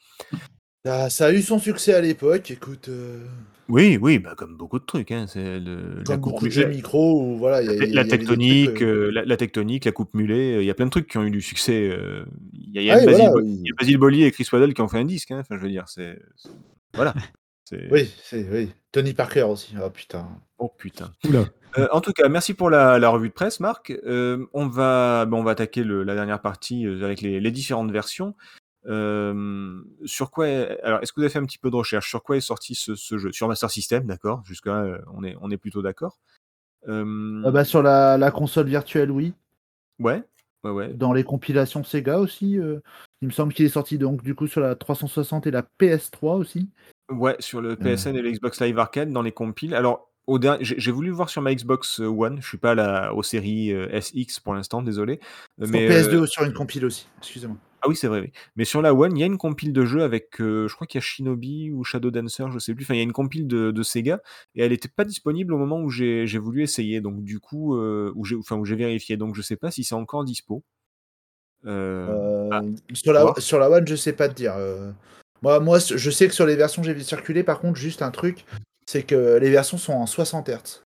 Ça, 0.87 1.11
ça 1.11 1.27
a 1.27 1.33
eu 1.33 1.43
son 1.43 1.59
succès 1.59 1.95
à 1.95 2.01
l'époque, 2.01 2.49
écoute. 2.53 2.89
euh, 2.89 3.25
Oui, 3.69 3.99
oui, 4.01 4.21
bah 4.21 4.35
comme 4.37 4.57
beaucoup 4.57 4.79
de 4.79 4.85
trucs, 4.85 5.11
hein. 5.11 5.27
C'est 5.27 5.59
le, 5.59 5.97
la 5.99 6.05
comme 6.05 6.21
coupe 6.21 6.33
beaucoup 6.35 6.45
de 6.47 6.51
jeux 6.53 6.69
micro, 6.69 7.21
où 7.21 7.37
voilà, 7.39 7.61
il 7.61 7.67
y 7.67 7.71
a- 7.71 7.85
il 7.85 7.91
y 7.91 7.93
la, 7.93 8.03
a- 8.03 8.05
la 8.05 8.07
il 8.07 8.11
y 8.11 8.13
avait 8.13 8.19
des 8.19 8.19
tectonique, 8.19 8.65
trucs, 8.67 8.83
euh, 8.83 9.07
euh, 9.09 9.11
la, 9.11 9.25
la 9.25 9.37
tectonique, 9.37 9.85
la 9.85 9.91
coupe 9.91 10.15
mulet, 10.15 10.55
euh, 10.59 10.63
il 10.63 10.67
y 10.67 10.71
a 10.71 10.75
plein 10.75 10.87
de 10.87 10.91
trucs 10.91 11.09
qui 11.09 11.19
ont 11.19 11.25
eu 11.25 11.33
du 11.33 11.41
succès. 11.41 11.89
euh, 11.91 12.25
Il 12.53 12.71
y 12.73 12.79
a, 12.79 12.83
il 12.83 12.85
y 12.87 12.91
a 12.93 12.95
Ah 12.95 12.99
oui, 13.01 13.05
Basil, 13.07 13.25
voilà, 13.25 13.31
Bo- 13.33 13.41
oui. 13.41 13.59
il 13.63 13.67
y 13.67 13.71
a 13.71 13.75
Basil 13.77 13.99
Boli 13.99 14.23
et 14.23 14.31
Chris 14.31 14.47
Waddell 14.53 14.75
qui 14.75 14.81
ont 14.81 14.87
fait 14.87 14.99
un 14.99 15.05
disque. 15.05 15.33
hein. 15.33 15.41
Enfin, 15.41 15.57
je 15.57 15.63
veux 15.63 15.69
dire, 15.71 15.89
c'est, 15.89 16.19
c'est- 16.37 16.51
voilà. 16.95 17.13
C'est... 17.69 17.89
Oui, 17.91 18.09
c'est 18.23 18.49
oui. 18.49 18.71
Tony 18.93 19.13
Parker 19.13 19.43
aussi. 19.43 19.75
Oh 19.85 19.91
putain. 19.91 20.29
Oh 20.59 20.69
putain. 20.79 21.11
Oula. 21.29 21.47
Euh, 21.79 21.89
en 21.91 22.01
tout 22.01 22.13
cas, 22.13 22.29
merci 22.29 22.55
pour 22.55 22.71
la, 22.71 23.01
la 23.01 23.09
revue 23.09 23.29
de 23.31 23.35
presse, 23.35 23.59
Marc. 23.59 23.91
Euh, 24.07 24.47
on 24.53 24.69
va, 24.69 25.27
bon, 25.27 25.41
on 25.41 25.43
va 25.43 25.51
attaquer 25.51 25.83
le- 25.83 26.05
la 26.05 26.15
dernière 26.15 26.41
partie 26.41 26.87
euh, 26.87 27.03
avec 27.05 27.23
les, 27.23 27.41
les 27.41 27.51
différentes 27.51 27.91
versions. 27.91 28.37
Euh, 28.89 29.81
sur 30.05 30.31
quoi, 30.31 30.47
alors, 30.83 31.01
est-ce 31.03 31.13
que 31.13 31.21
vous 31.21 31.25
avez 31.25 31.33
fait 31.33 31.39
un 31.39 31.45
petit 31.47 31.59
peu 31.59 31.71
de 31.71 31.77
recherche? 31.77 32.09
Sur 32.09 32.23
quoi 32.23 32.37
est 32.37 32.41
sorti 32.41 32.75
ce, 32.75 32.95
ce 32.95 33.19
jeu? 33.19 33.33
Sur 33.33 33.49
Master 33.49 33.71
System, 33.71 34.07
d'accord. 34.07 34.43
Jusque-là, 34.45 34.83
euh, 34.85 34.99
on 35.15 35.25
est, 35.25 35.37
on 35.41 35.51
est 35.51 35.57
plutôt 35.57 35.83
d'accord. 35.83 36.19
Euh, 36.89 37.43
Ah 37.45 37.51
bah, 37.51 37.65
sur 37.65 37.83
la, 37.83 38.17
la 38.17 38.31
console 38.31 38.69
virtuelle, 38.69 39.11
oui. 39.11 39.35
Ouais, 39.99 40.23
ouais, 40.63 40.71
ouais. 40.71 40.89
Dans 40.95 41.13
les 41.13 41.25
compilations 41.25 41.83
Sega 41.83 42.19
aussi. 42.19 42.59
euh, 42.59 42.81
il 43.23 43.29
me 43.29 43.33
semble 43.33 43.53
qu'il 43.55 43.65
est 43.65 43.71
sorti 43.71 43.99
donc 43.99 44.23
du 44.23 44.35
coup 44.35 44.47
sur 44.47 44.61
la 44.61 44.75
360 44.75 45.47
et 45.47 45.51
la 45.51 45.65
PS3 45.81 46.37
aussi. 46.37 46.69
Ouais, 47.11 47.37
sur 47.39 47.61
le 47.61 47.77
PSN 47.77 48.15
et 48.17 48.23
le 48.23 48.31
Xbox 48.31 48.61
Live 48.61 48.79
Arcade, 48.79 49.11
dans 49.11 49.23
les 49.23 49.33
compiles. 49.33 49.75
Alors, 49.75 50.11
j'ai 50.61 50.91
voulu 50.91 51.09
le 51.09 51.15
voir 51.15 51.29
sur 51.31 51.41
ma 51.41 51.55
Xbox 51.55 52.01
One. 52.01 52.41
Je 52.43 52.47
suis 52.49 52.59
pas 52.59 52.73
à 52.73 52.75
la, 52.75 53.15
aux 53.15 53.23
séries 53.23 53.73
euh, 53.73 54.01
SX 54.01 54.41
pour 54.41 54.55
l'instant, 54.55 54.83
désolé. 54.83 55.21
Euh, 55.61 55.67
Sur 55.67 55.73
Mais, 55.73 55.89
PS2 55.89 56.15
euh, 56.15 56.21
ou 56.23 56.27
sur 56.27 56.43
une 56.45 56.53
compile 56.53 56.85
aussi. 56.85 57.07
Excusez-moi. 57.19 57.57
Ah 57.87 57.89
oui, 57.89 57.95
c'est 57.95 58.09
vrai, 58.09 58.21
oui. 58.21 58.33
Mais 58.57 58.65
sur 58.65 58.83
la 58.83 58.93
One, 58.93 59.17
il 59.17 59.21
y 59.21 59.23
a 59.23 59.27
une 59.27 59.39
compile 59.39 59.73
de 59.73 59.85
jeux 59.85 60.03
avec, 60.03 60.41
euh, 60.41 60.67
je 60.67 60.75
crois 60.75 60.89
qu'il 60.89 60.99
y 60.99 61.03
a 61.03 61.07
Shinobi 61.07 61.71
ou 61.71 61.85
Shadow 61.85 62.11
Dancer, 62.11 62.51
je 62.51 62.59
sais 62.59 62.75
plus. 62.75 62.85
Enfin, 62.85 62.95
il 62.95 62.97
y 62.97 63.01
a 63.01 63.05
une 63.05 63.13
compile 63.13 63.47
de, 63.47 63.71
de 63.71 63.83
Sega 63.85 64.21
et 64.57 64.63
elle 64.65 64.73
n'était 64.73 64.89
pas 64.89 65.05
disponible 65.05 65.55
au 65.55 65.57
moment 65.57 65.81
où 65.81 65.89
j'ai 65.89 66.27
voulu 66.39 66.65
essayer. 66.65 67.01
Donc 67.01 67.23
du 67.23 67.39
coup, 67.39 67.77
euh, 67.77 68.13
où 68.17 68.25
j'ai 68.25 68.35
enfin 68.35 68.57
où 68.57 68.65
j'ai 68.65 68.75
vérifié. 68.75 69.17
Donc 69.17 69.37
je 69.37 69.43
sais 69.43 69.55
pas 69.55 69.71
si 69.71 69.85
c'est 69.85 69.95
encore 69.95 70.25
dispo. 70.25 70.65
Euh, 71.65 72.49
ah, 72.51 72.61
sur, 72.93 73.13
la, 73.13 73.23
voir. 73.23 73.39
sur 73.41 73.61
la 73.61 73.71
One, 73.71 73.87
je 73.87 73.95
sais 73.95 74.15
pas 74.15 74.29
te 74.29 74.35
dire. 74.35 74.55
Moi, 75.43 75.61
moi, 75.61 75.79
je 75.79 76.11
sais 76.11 76.27
que 76.27 76.35
sur 76.35 76.47
les 76.47 76.57
versions 76.57 76.83
que 76.83 76.89
j'ai 76.89 76.95
vu 76.95 77.03
circuler, 77.03 77.45
par 77.45 77.61
contre, 77.61 77.79
juste 77.79 78.03
un 78.03 78.11
truc, 78.11 78.45
c'est 78.85 79.05
que 79.05 79.39
les 79.39 79.51
versions 79.51 79.79
sont 79.79 79.93
en 79.93 80.07
60 80.07 80.49
Hz. 80.49 80.83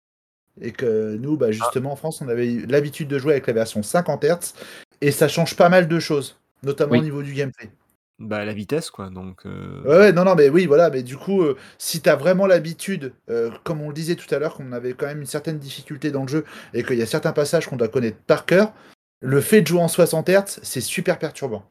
Et 0.60 0.72
que 0.72 1.16
nous, 1.16 1.38
bah, 1.38 1.50
justement, 1.50 1.92
en 1.92 1.96
France, 1.96 2.20
on 2.20 2.28
avait 2.28 2.58
l'habitude 2.68 3.08
de 3.08 3.18
jouer 3.18 3.32
avec 3.32 3.46
la 3.46 3.54
version 3.54 3.82
50 3.82 4.22
Hz. 4.22 4.52
Et 5.00 5.12
ça 5.12 5.28
change 5.28 5.56
pas 5.56 5.70
mal 5.70 5.88
de 5.88 5.98
choses, 5.98 6.39
notamment 6.62 6.92
Oui. 6.92 6.98
au 7.00 7.02
niveau 7.02 7.22
du 7.22 7.32
gameplay. 7.32 7.70
Bah, 8.18 8.44
la 8.44 8.52
vitesse, 8.52 8.90
quoi, 8.90 9.08
donc 9.08 9.46
heu 9.46 9.80
Ouais, 9.86 9.96
ouais, 9.96 10.12
non, 10.12 10.24
non, 10.24 10.34
mais 10.34 10.50
oui, 10.50 10.66
voilà, 10.66 10.90
mais 10.90 11.02
du 11.02 11.16
coup, 11.16 11.42
heu, 11.42 11.56
si 11.78 12.02
tu 12.02 12.08
as 12.10 12.16
vraiment 12.16 12.46
l'habitude, 12.46 13.14
heu, 13.30 13.50
comme 13.64 13.80
on 13.80 13.88
le 13.88 13.94
disait 13.94 14.14
tout 14.14 14.32
à 14.34 14.38
l'heure, 14.38 14.54
qu'on 14.54 14.72
avait 14.72 14.92
quand 14.92 15.06
même 15.06 15.20
une 15.20 15.26
certaine 15.26 15.58
difficulté 15.58 16.10
dans 16.10 16.22
le 16.22 16.28
jeu 16.28 16.44
et 16.74 16.84
qu'il 16.84 16.98
y 16.98 17.02
a 17.02 17.06
certains 17.06 17.32
passages 17.32 17.66
qu'on 17.66 17.76
doit 17.76 17.88
connaître 17.88 18.18
par 18.26 18.44
cœur, 18.44 18.74
le 19.20 19.40
fait 19.40 19.62
de 19.62 19.66
jouer 19.68 19.80
en 19.80 19.88
60 19.88 20.28
Hz, 20.28 20.60
c'est 20.62 20.82
super 20.82 21.18
perturbant. 21.18 21.64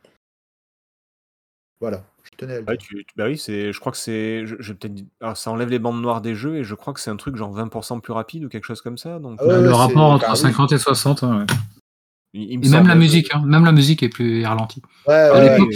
Voilà, 1.82 2.03
je 2.24 2.32
tenais 2.36 2.56
à 2.56 2.60
le 2.60 2.66
dire. 2.66 2.78
tu 2.78 2.95
tu 3.06 3.14
bah, 3.16 3.26
oui, 3.28 3.38
c'est 3.38 3.72
je 3.72 3.80
crois 3.80 3.91
que 3.91 3.98
c'est 3.98 4.45
je 4.45 4.74
peut-être 4.74 4.94
alors 5.22 5.38
ça 5.38 5.49
enlève 5.52 5.70
les 5.70 5.80
bandes 5.80 6.02
noires 6.02 6.20
des 6.22 6.36
jeux 6.36 6.57
et 6.57 6.64
je 6.66 6.76
crois 6.76 6.94
que 6.94 6.99
c'est 6.99 7.10
un 7.10 7.16
truc 7.16 7.38
genre 7.38 7.53
20% 7.53 8.02
plus 8.02 8.11
rapide 8.11 8.44
ou 8.44 8.49
quelque 8.49 8.66
chose 8.66 8.82
comme 8.82 8.98
ça, 8.98 9.20
donc 9.20 9.38
Ah 9.41 9.45
ouais, 9.45 9.53
Bah, 9.53 9.60
le 9.61 9.72
rapport 9.74 10.10
entre 10.11 10.26
bah, 10.26 10.34
oui. 10.34 10.40
50 10.40 10.72
et 10.74 10.78
60, 10.78 11.22
ouais, 11.22 11.30
ouais. 11.30 11.45
Il 12.34 12.51
il 12.51 12.60
me 12.60 12.65
Et 12.65 12.69
même 12.69 12.80
semble, 12.80 12.88
la 12.88 12.93
hein, 12.93 12.97
musique, 12.97 13.34
hein, 13.34 13.43
même 13.45 13.65
la 13.65 13.72
musique 13.72 14.03
est 14.03 14.10
plus 14.10 14.45
ralentie. 14.45 14.81
Ouais, 15.07 15.15
À 15.15 15.57
l'époque 15.57 15.73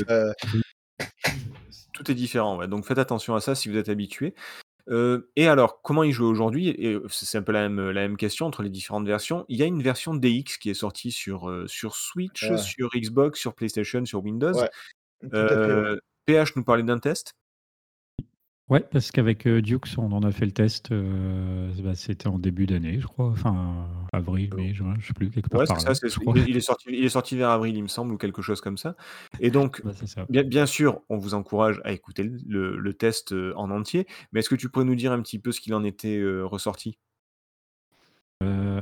tout 1.93 2.09
est 2.09 2.15
différent, 2.15 2.57
ouais, 2.57 2.67
donc 2.67 2.85
faites 2.85 2.97
attention 2.97 3.35
à 3.35 3.39
ça 3.39 3.53
si 3.53 3.69
vous 3.69 3.77
êtes 3.77 3.89
habitués. 3.89 4.33
Heu 4.89 5.29
et 5.35 5.47
alors, 5.47 5.81
comment 5.81 6.03
y 6.03 6.11
jouer 6.11 6.27
aujourd'hui? 6.27 6.69
Et 6.69 6.97
c'est 7.09 7.37
un 7.37 7.43
peu 7.43 7.51
la 7.51 7.69
même, 7.69 7.91
la 7.91 8.01
même 8.01 8.17
question 8.17 8.47
entre 8.47 8.63
les 8.63 8.69
différentes 8.69 9.05
versions. 9.05 9.45
Il 9.47 9.57
y 9.57 9.63
a 9.63 9.65
une 9.65 9.81
version 9.81 10.13
DX 10.13 10.57
qui 10.59 10.69
est 10.69 10.73
sortie 10.73 11.11
sur, 11.11 11.63
sur 11.67 11.95
Switch, 11.95 12.49
ouais, 12.49 12.57
sur 12.57 12.89
Xbox, 12.95 13.39
sur 13.39 13.53
PlayStation, 13.53 14.03
sur 14.05 14.23
Windows. 14.23 14.53
ouais, 14.53 15.99
PH 16.25 16.55
nous 16.55 16.63
parlait 16.63 16.83
d'un 16.83 16.99
test? 16.99 17.35
Ouais, 18.73 18.79
parce 18.91 19.11
qu'avec, 19.11 19.45
heu, 19.45 19.61
Dukes, 19.61 19.97
on 19.99 20.11
en 20.13 20.23
a 20.23 20.31
fait 20.31 20.45
le 20.47 20.51
test, 20.51 20.91
heu, 20.91 21.69
bah, 21.83 21.93
c'était 21.95 22.27
en 22.27 22.39
début 22.39 22.65
d'année, 22.65 22.99
je 22.99 23.05
crois, 23.07 23.27
enfin 23.29 23.87
avril, 24.11 24.51
mai, 24.53 24.73
juin, 24.73 24.95
je 24.99 25.05
sais 25.07 25.13
plus, 25.13 25.29
quelque 25.29 25.49
part 25.49 25.59
Ouais, 25.59 25.65
c'est 25.67 25.77
par 25.77 25.79
ça, 25.79 25.89
là, 25.89 25.93
c'est 25.93 26.07
je 26.09 26.19
crois. 26.19 26.33
il 26.33 26.37
est 26.37 26.43
il 26.47 26.57
est 26.57 26.61
sorti 26.61 26.87
il 26.89 27.03
est 27.05 27.09
sorti 27.09 27.35
vers 27.37 27.49
avril, 27.49 27.75
il 27.77 27.83
me 27.83 27.87
semble, 27.87 28.13
ou 28.13 28.17
quelque 28.17 28.41
chose 28.41 28.59
comme 28.61 28.77
ça. 28.77 28.95
Et 29.39 29.51
donc, 29.51 29.83
c'est 29.91 30.07
ça. 30.07 30.27
bien 30.29 30.43
bien 30.43 30.65
sûr, 30.65 31.01
on 31.09 31.17
vous 31.17 31.33
encourage 31.35 31.79
à 31.83 31.91
écouter 31.91 32.23
le 32.23 32.37
le 32.47 32.77
le 32.77 32.93
test, 32.93 33.33
heu, 33.33 33.53
en 33.55 33.69
entier, 33.69 34.07
mais 34.31 34.39
est-ce 34.39 34.49
que 34.49 34.55
tu 34.55 34.69
pourrais 34.69 34.85
nous 34.85 34.95
dire 34.95 35.11
un 35.11 35.21
petit 35.21 35.37
peu 35.39 35.51
ce 35.51 35.61
qu'il 35.61 35.73
en 35.75 35.83
était, 35.83 36.19
ressorti? 36.43 36.97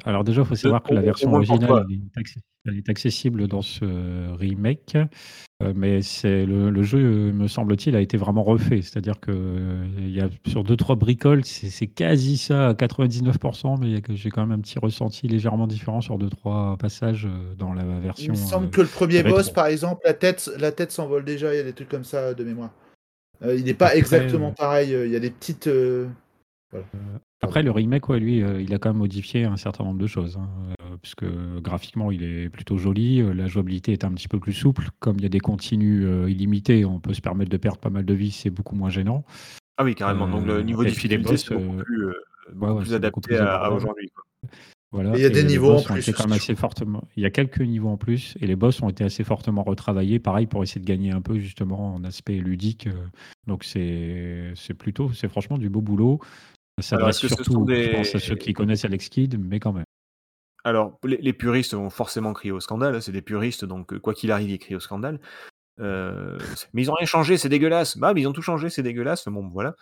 Alors 0.05 0.23
déjà, 0.23 0.41
il 0.41 0.47
faut 0.47 0.55
De 0.55 0.55
savoir 0.55 0.81
que 0.83 0.93
au 0.93 0.95
la 0.95 1.03
au 1.03 1.13
au 1.19 1.27
version 1.27 1.27
moins 1.27 1.43
pour 1.43 1.59
originale, 1.59 1.61
toi. 1.61 1.83
elle 1.87 1.91
est 1.95 2.17
acc 2.17 2.33
elle 2.65 2.77
est 2.77 2.89
accessible 2.89 3.47
dans 3.47 3.61
ce 3.63 4.31
remake, 4.35 4.97
mais 5.75 6.01
c'est 6.01 6.45
le 6.45 6.69
le 6.69 6.83
jeu, 6.83 7.31
me 7.31 7.47
semble-t-il, 7.47 7.95
a 7.95 8.01
été 8.01 8.17
vraiment 8.17 8.43
refait. 8.43 8.81
C'est-à-dire 8.81 9.19
qu'il 9.19 10.09
y 10.09 10.19
a 10.21 10.29
sur 10.47 10.63
2-3 10.63 10.95
bricoles, 10.97 11.43
c'est 11.45 11.87
quasi 11.87 12.37
ça 12.37 12.69
à 12.69 12.73
99% 12.73 13.77
mais 13.79 14.01
que 14.01 14.15
j'ai 14.15 14.29
quand 14.29 14.45
même 14.45 14.57
un 14.57 14.61
petit 14.61 14.79
ressenti 14.79 15.27
légèrement 15.27 15.67
différent 15.67 16.01
sur 16.01 16.17
2-3 16.17 16.77
passages, 16.77 17.25
heu, 17.25 17.55
dans 17.57 17.73
la 17.73 17.83
Il 17.83 17.87
me 17.87 18.01
version, 18.01 18.35
semble 18.35 18.69
que 18.69 18.81
le 18.81 18.87
1er 18.87 19.23
boss, 19.27 19.49
par 19.49 19.67
exemple, 19.67 20.01
la 20.05 20.13
tête 20.13 20.49
la 20.59 20.71
tête 20.71 20.91
s'envole 20.91 21.25
déjà, 21.25 21.53
il 21.53 21.57
y 21.57 21.59
a 21.59 21.63
des 21.63 21.73
trucs 21.73 21.89
comme 21.89 22.03
ça, 22.03 22.33
de 22.33 22.43
mémoire. 22.43 22.71
Il 23.43 23.67
est 23.67 23.73
pas 23.73 23.87
Après, 23.87 23.97
exactement 23.99 24.51
pareil, 24.51 24.91
il 24.91 25.11
y 25.11 25.15
a 25.15 25.19
des 25.19 25.31
petites, 25.31 25.67
voilà, 26.71 26.85
pardon. 26.91 27.19
après 27.41 27.63
le 27.63 27.71
remake, 27.71 28.09
ouais, 28.09 28.19
lui, 28.19 28.41
heu, 28.41 28.61
il 28.61 28.73
a 28.73 28.79
quand 28.79 28.89
même 28.89 28.97
modifié 28.99 29.45
un 29.45 29.57
certain 29.57 29.83
nombre 29.83 29.99
de 29.99 30.07
choses, 30.07 30.37
hein, 30.37 30.49
heu, 30.81 30.97
puisque 31.01 31.25
graphiquement, 31.61 32.11
il 32.11 32.23
est 32.23 32.49
plutôt 32.49 32.77
joli, 32.77 33.21
heu, 33.21 33.33
la 33.33 33.47
jouabilité 33.47 33.91
est 33.91 34.03
un 34.03 34.11
petit 34.13 34.27
peu 34.27 34.39
plus 34.39 34.53
souple. 34.53 34.89
Comme 34.99 35.17
il 35.17 35.23
y 35.23 35.25
a 35.25 35.29
des 35.29 35.39
continues, 35.39 36.29
illimités, 36.29 36.85
on 36.85 36.99
peut 36.99 37.13
se 37.13 37.21
permettre 37.21 37.51
de 37.51 37.57
perdre 37.57 37.79
pas 37.79 37.89
mal 37.89 38.05
de 38.05 38.13
vie, 38.13 38.31
c'est 38.31 38.49
beaucoup 38.49 38.75
moins 38.75 38.89
gênant. 38.89 39.23
Ah 39.77 39.83
oui, 39.83 39.95
carrément, 39.95 40.27
donc 40.27 40.45
le 40.45 40.61
niveau 40.61 40.83
les 40.83 40.91
difficulté, 40.91 41.37
c'est 41.37 41.55
boss, 41.55 41.61
beaucoup 41.61 41.83
plus, 41.83 42.05
beaucoup 42.53 42.73
ouais, 42.73 42.81
plus 42.81 42.89
beaucoup 42.89 42.95
adapté 42.95 43.21
plus 43.21 43.37
à 43.37 43.71
aujourd'hui, 43.71 44.09
Voilà 44.91 45.15
il 45.15 45.21
y 45.21 45.25
a 45.25 45.29
des 45.29 45.43
niveaux 45.43 45.77
en 45.77 45.81
plus 45.81 46.11
quand 46.11 46.27
même 46.27 46.33
assez 46.33 46.53
fortement 46.53 47.03
il 47.15 47.23
y 47.23 47.25
a 47.25 47.29
quelques 47.31 47.61
niveaux 47.61 47.89
en 47.89 47.97
plus 47.97 48.35
et 48.41 48.45
les 48.45 48.55
boss 48.57 48.81
ont 48.83 48.89
été 48.89 49.03
assez 49.03 49.23
fortement 49.23 49.63
retravaillés, 49.63 50.19
pareil 50.19 50.45
pour 50.47 50.61
essayer 50.61 50.81
de 50.81 50.85
gagner 50.85 51.11
un 51.11 51.21
peu 51.21 51.39
justement 51.39 51.95
en 51.95 52.03
aspect 52.03 52.35
ludique, 52.35 52.89
donc 53.47 53.63
c'est 53.63 54.51
c'est 54.55 54.73
plutôt 54.73 55.11
c'est 55.13 55.29
franchement 55.29 55.57
du 55.57 55.69
beau 55.69 55.81
boulot. 55.81 56.19
Ça 56.81 56.97
Alors 56.97 57.13
ce 57.13 57.27
surtout, 57.27 57.65
je 57.67 57.89
pense, 57.89 58.15
à 58.15 58.19
ceux 58.19 58.35
qui 58.35 58.53
connaissent 58.53 58.85
Alex 58.85 59.09
Kidd, 59.09 59.37
mais 59.39 59.59
quand 59.59 59.73
même. 59.73 59.85
alors 60.63 60.99
les 61.03 61.17
les 61.17 61.33
puristes 61.33 61.73
vont 61.73 61.89
forcément 61.89 62.33
crier 62.33 62.51
au 62.51 62.59
scandale, 62.59 63.01
c'est 63.01 63.11
des 63.11 63.21
puristes, 63.21 63.65
donc 63.65 63.93
heu, 63.93 63.99
quoi 63.99 64.13
qu'il 64.13 64.31
arrive, 64.31 64.49
ils 64.49 64.59
crient 64.59 64.75
au 64.75 64.79
scandale. 64.79 65.19
Heu, 65.79 66.37
mais 66.73 66.83
ils 66.83 66.91
ont 66.91 66.95
rien 66.95 67.05
changé, 67.05 67.37
c'est 67.37 67.49
dégueulasse. 67.49 67.97
Bah, 67.97 68.13
mais 68.13 68.21
ils 68.21 68.27
ont 68.27 68.33
tout 68.33 68.41
changé, 68.41 68.69
c'est 68.69 68.83
dégueulasse. 68.83 69.27
Bon, 69.27 69.49
voilà. 69.49 69.75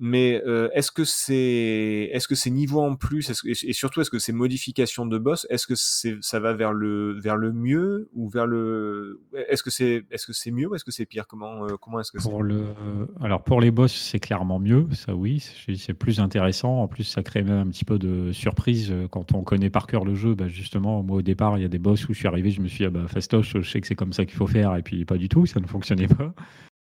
Mais 0.00 0.40
heu, 0.46 0.70
est-ce 0.74 0.92
que 0.92 1.04
c'est 1.04 2.10
est-ce 2.12 2.28
que 2.28 2.36
ces 2.36 2.50
niveaux 2.50 2.80
en 2.80 2.94
plus, 2.94 3.32
et 3.44 3.72
surtout 3.72 4.00
est-ce 4.00 4.10
que 4.10 4.20
ces 4.20 4.32
modifications 4.32 5.06
de 5.06 5.18
boss, 5.18 5.46
est-ce 5.50 5.66
que 5.66 5.74
c'est 5.74 6.16
ça 6.20 6.38
va 6.38 6.54
vers 6.54 6.72
le 6.72 7.18
vers 7.20 7.36
le 7.36 7.52
mieux 7.52 8.08
ou 8.14 8.28
vers 8.28 8.46
le 8.46 9.20
est-ce 9.48 9.64
que 9.64 9.70
c'est 9.70 10.04
est-ce 10.10 10.26
que 10.26 10.32
c'est 10.32 10.52
mieux 10.52 10.68
ou 10.68 10.74
est-ce 10.76 10.84
que 10.84 10.92
c'est 10.92 11.06
pire? 11.06 11.26
Comment, 11.26 11.66
heu, 11.66 11.76
comment 11.76 11.98
est-ce 11.98 12.12
que? 12.12 12.18
Pour 12.18 12.44
alors 13.20 13.42
pour 13.42 13.60
les 13.60 13.70
boss, 13.72 13.92
c'est 13.92 14.20
clairement 14.20 14.60
mieux, 14.60 14.86
ça 14.92 15.14
oui, 15.14 15.44
c'est 15.76 15.94
plus 15.94 16.20
intéressant. 16.20 16.82
En 16.82 16.88
plus, 16.88 17.04
ça 17.04 17.22
crée 17.22 17.42
même 17.42 17.66
un 17.66 17.70
petit 17.70 17.84
peu 17.84 17.98
de 17.98 18.30
surprise, 18.32 18.92
heu, 18.92 19.08
quand 19.10 19.32
on 19.34 19.42
connaît 19.42 19.70
par 19.70 19.86
cœur 19.86 20.04
le 20.04 20.14
jeu. 20.14 20.34
Bah, 20.34 20.48
justement, 20.48 21.02
moi, 21.02 21.18
au 21.18 21.22
départ, 21.22 21.58
il 21.58 21.62
y 21.62 21.64
a 21.64 21.68
des 21.68 21.78
boss 21.78 22.08
où 22.08 22.12
je 22.14 22.18
suis 22.18 22.28
arrivé, 22.28 22.50
je 22.50 22.60
me 22.60 22.68
suis 22.68 22.78
dit: 22.78 22.84
«Ah 22.84 22.90
bah, 22.90 23.08
fastoche, 23.08 23.54
je 23.56 23.68
sais 23.68 23.80
que 23.80 23.86
c'est 23.86 23.94
comme 23.96 24.12
ça 24.12 24.24
qu'il 24.24 24.36
faut 24.36 24.46
faire» 24.46 24.76
et 24.76 24.82
puis 24.82 25.04
pas 25.04 25.16
du 25.16 25.28
tout, 25.28 25.46
ça 25.46 25.58
ne 25.60 25.66
fonctionnait 25.66 26.08
pas. 26.08 26.34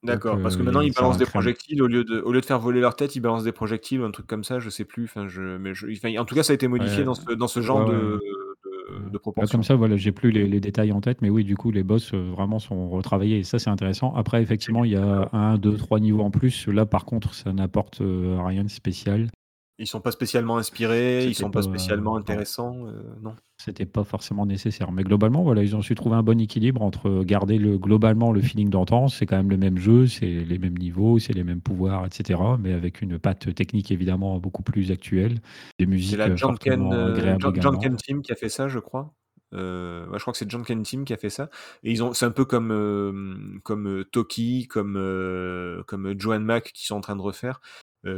D'accord, 0.03 0.40
parce 0.41 0.56
que 0.56 0.61
heu, 0.61 0.65
maintenant 0.65 0.82
ils 0.82 0.94
balancent 0.94 1.18
des 1.18 1.26
projectiles 1.26 1.82
au 1.82 1.88
lieu 1.88 2.03
de 2.03 2.19
au 2.22 2.32
lieu 2.32 2.40
de 2.41 2.45
faire 2.45 2.60
voler 2.60 2.80
leur 2.80 2.95
tête, 2.95 3.15
ils 3.15 3.19
balancent 3.19 3.44
des 3.44 3.52
projectiles 3.52 4.02
un 4.03 4.11
truc 4.11 4.28
comme 4.28 4.44
ça, 4.44 4.60
je 4.60 4.69
sais 4.69 4.86
plus, 4.86 5.06
enfin 5.06 5.28
je 5.28 5.57
mais 5.57 5.74
je 5.74 5.88
enfin 5.91 6.15
en 6.19 6.26
tout 6.26 6.36
cas 6.36 6.44
ça 6.44 6.53
a 6.53 6.56
été 6.56 6.68
modifié 6.68 6.99
ouais, 6.99 7.06
dans 7.06 7.15
ce 7.15 7.32
dans 7.34 7.48
ce 7.48 7.61
genre 7.61 7.84
ouais, 7.84 7.86
ouais. 7.86 7.94
de 7.94 8.19
de 8.65 9.10
de 9.10 9.18
là, 9.38 9.48
comme 9.48 9.64
proportion. 9.64 9.64
ça, 9.64 9.76
voilà, 9.76 9.98
j'ai 9.98 10.11
plus 10.11 10.32
les 10.32 10.48
les 10.48 10.60
détails 10.60 10.91
en 10.91 11.02
tête, 11.02 11.22
mais 11.22 11.30
oui, 11.30 11.44
du 11.44 11.56
coup, 11.56 11.72
les 11.72 11.84
boss, 11.84 12.14
heu, 12.14 12.32
vraiment 12.32 12.60
sont 12.60 12.90
retravaillés 12.90 13.40
et 13.40 13.44
ça, 13.44 13.60
c'est 13.60 13.69
intéressant. 13.69 14.14
Après, 14.15 14.41
effectivement, 14.41 14.84
il 14.86 14.91
y 14.91 14.95
a 14.95 15.30
un, 15.34 15.57
deux, 15.57 15.78
trois 15.78 15.99
niveaux 15.99 16.22
en 16.24 16.32
plus. 16.32 16.68
Là, 16.68 16.86
par 16.86 17.06
contre, 17.06 17.34
ça 17.34 17.53
n'apporte, 17.53 18.02
heu, 18.02 18.38
rien 18.40 18.64
de 18.64 18.69
spécial. 18.69 19.30
Ils 19.79 19.85
sont 19.87 20.01
pas 20.01 20.11
spécialement 20.11 20.57
inspirés, 20.57 21.27
ils 21.27 21.35
sont 21.35 21.51
pas, 21.51 21.61
spécialement 21.61 22.17
intéressants, 22.17 22.87
heu, 22.87 23.15
non? 23.21 23.37
C'était 23.59 23.87
pas 23.87 24.03
forcément 24.03 24.45
nécessaire. 24.45 24.91
Mais 24.91 25.03
globalement, 25.03 25.41
voilà, 25.41 25.63
ils 25.63 25.75
ont 25.75 25.81
su 25.81 25.95
trouver 25.95 26.15
un 26.15 26.21
bon 26.21 26.39
équilibre 26.39 26.83
entre 26.83 27.23
garder 27.23 27.57
le 27.57 27.79
globalement 27.79 28.31
le 28.31 28.39
feeling 28.41 28.69
d'antan, 28.69 29.07
c'est 29.07 29.25
quand 29.25 29.35
même 29.37 29.49
le 29.49 29.57
même 29.57 29.77
jeu, 29.79 30.05
c'est 30.05 30.27
les 30.45 30.59
mêmes 30.59 30.77
niveaux, 30.77 31.17
c'est 31.17 31.33
les 31.33 31.43
mêmes 31.43 31.61
pouvoirs, 31.61 32.05
et 32.05 32.09
cetera, 32.11 32.57
mais 32.57 32.71
avec 32.73 33.01
une 33.01 33.17
patte 33.17 33.53
technique 33.55 33.89
évidemment 33.91 34.37
beaucoup 34.37 34.61
plus 34.61 34.91
actuelle, 34.91 35.39
des 35.79 35.87
C'est 35.99 36.15
musiques, 36.15 36.27
la 36.27 36.35
Janken, 36.35 36.93
fortement 36.93 36.93
heu, 36.93 37.07
agréables 37.07 37.39
Jan 37.39 37.53
Janken 37.59 37.95
également. 37.95 37.97
Team 37.97 38.21
qui 38.21 38.31
a 38.31 38.35
fait 38.35 38.49
ça, 38.49 38.67
je 38.67 38.79
crois. 38.79 39.13
Ouais, 39.53 39.59
je 39.59 40.19
crois 40.19 40.33
que 40.33 40.37
c'est 40.37 40.49
Janken 40.49 40.83
Team 40.83 41.05
qui 41.05 41.13
a 41.13 41.17
fait 41.17 41.29
ça 41.29 41.49
et 41.83 41.91
ils 41.91 42.03
ont 42.03 42.13
c'est 42.13 42.25
un 42.25 42.31
peu 42.31 42.43
comme, 42.45 42.71
hem, 42.71 43.59
comme, 43.63 43.87
heu, 43.87 44.03
Toki, 44.05 44.67
comme, 44.67 44.95
heu, 44.97 45.83
comme, 45.87 46.13
Joe& 46.19 46.37
Mac 46.39 46.71
qui 46.73 46.85
sont 46.85 46.95
en 46.95 47.01
train 47.01 47.15
de 47.15 47.21
refaire, 47.21 47.61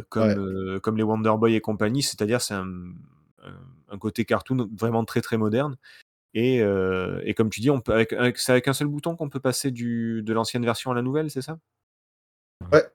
comme, 0.09 0.27
Ouais. 0.27 0.35
heu, 0.37 0.79
comme 0.81 0.97
les 0.97 1.03
Wonder 1.03 1.33
Boy 1.37 1.55
et 1.55 1.61
compagnie. 1.61 2.03
C'est-à-dire 2.03 2.41
c'est 2.41 2.53
un, 2.53 2.67
côté 3.99 4.23
cartoon 4.25 4.69
vraiment 4.77 5.03
très, 5.03 5.21
très 5.21 5.37
moderne 5.37 5.75
et 6.33 6.59
et 6.59 7.33
comme 7.33 7.49
tu 7.49 7.61
dis, 7.61 7.69
on 7.71 7.81
peut 7.81 7.93
avec 7.93 8.13
avec 8.13 8.37
c'est 8.37 8.51
avec 8.51 8.67
un 8.67 8.73
seul 8.73 8.87
bouton 8.87 9.15
qu'on 9.15 9.29
peut 9.29 9.39
passer 9.39 9.71
du 9.71 10.21
de 10.23 10.33
l'ancienne 10.33 10.63
version 10.63 10.91
à 10.91 10.95
la 10.95 11.01
nouvelle, 11.01 11.31
c'est 11.31 11.41
ça? 11.41 11.57
Ouais. 12.71 12.85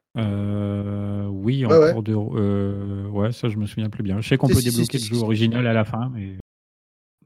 Oui, 1.28 1.66
Ouais, 1.66 1.76
en 1.76 1.80
ouais. 1.80 1.92
cours 1.92 2.02
de 2.02 2.14
ouais, 2.14 3.32
ça 3.32 3.48
je 3.48 3.56
me 3.56 3.66
souviens 3.66 3.90
plus 3.90 4.02
bien. 4.02 4.20
Je 4.20 4.28
sais 4.28 4.36
qu'on 4.36 4.46
peut 4.48 4.54
si, 4.54 4.70
débloquer 4.70 4.98
si, 4.98 5.10
le 5.10 5.16
jeu 5.16 5.22
original 5.22 5.66
à 5.66 5.72
la 5.72 5.84
fin, 5.84 6.10
mais 6.10 6.38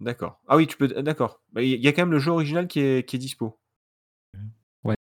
D'accord. 0.00 0.40
Ah 0.46 0.56
oui, 0.56 0.66
tu 0.66 0.76
peux 0.76 0.86
d'accord. 0.88 1.40
Bah, 1.52 1.62
il 1.62 1.80
y 1.80 1.88
a 1.88 1.92
quand 1.92 2.02
même 2.02 2.12
le 2.12 2.18
jeu 2.20 2.30
original 2.30 2.68
qui 2.68 2.80
est 2.80 3.08
qui 3.08 3.16
est 3.16 3.18
dispo? 3.18 3.58
ouais. 4.84 4.96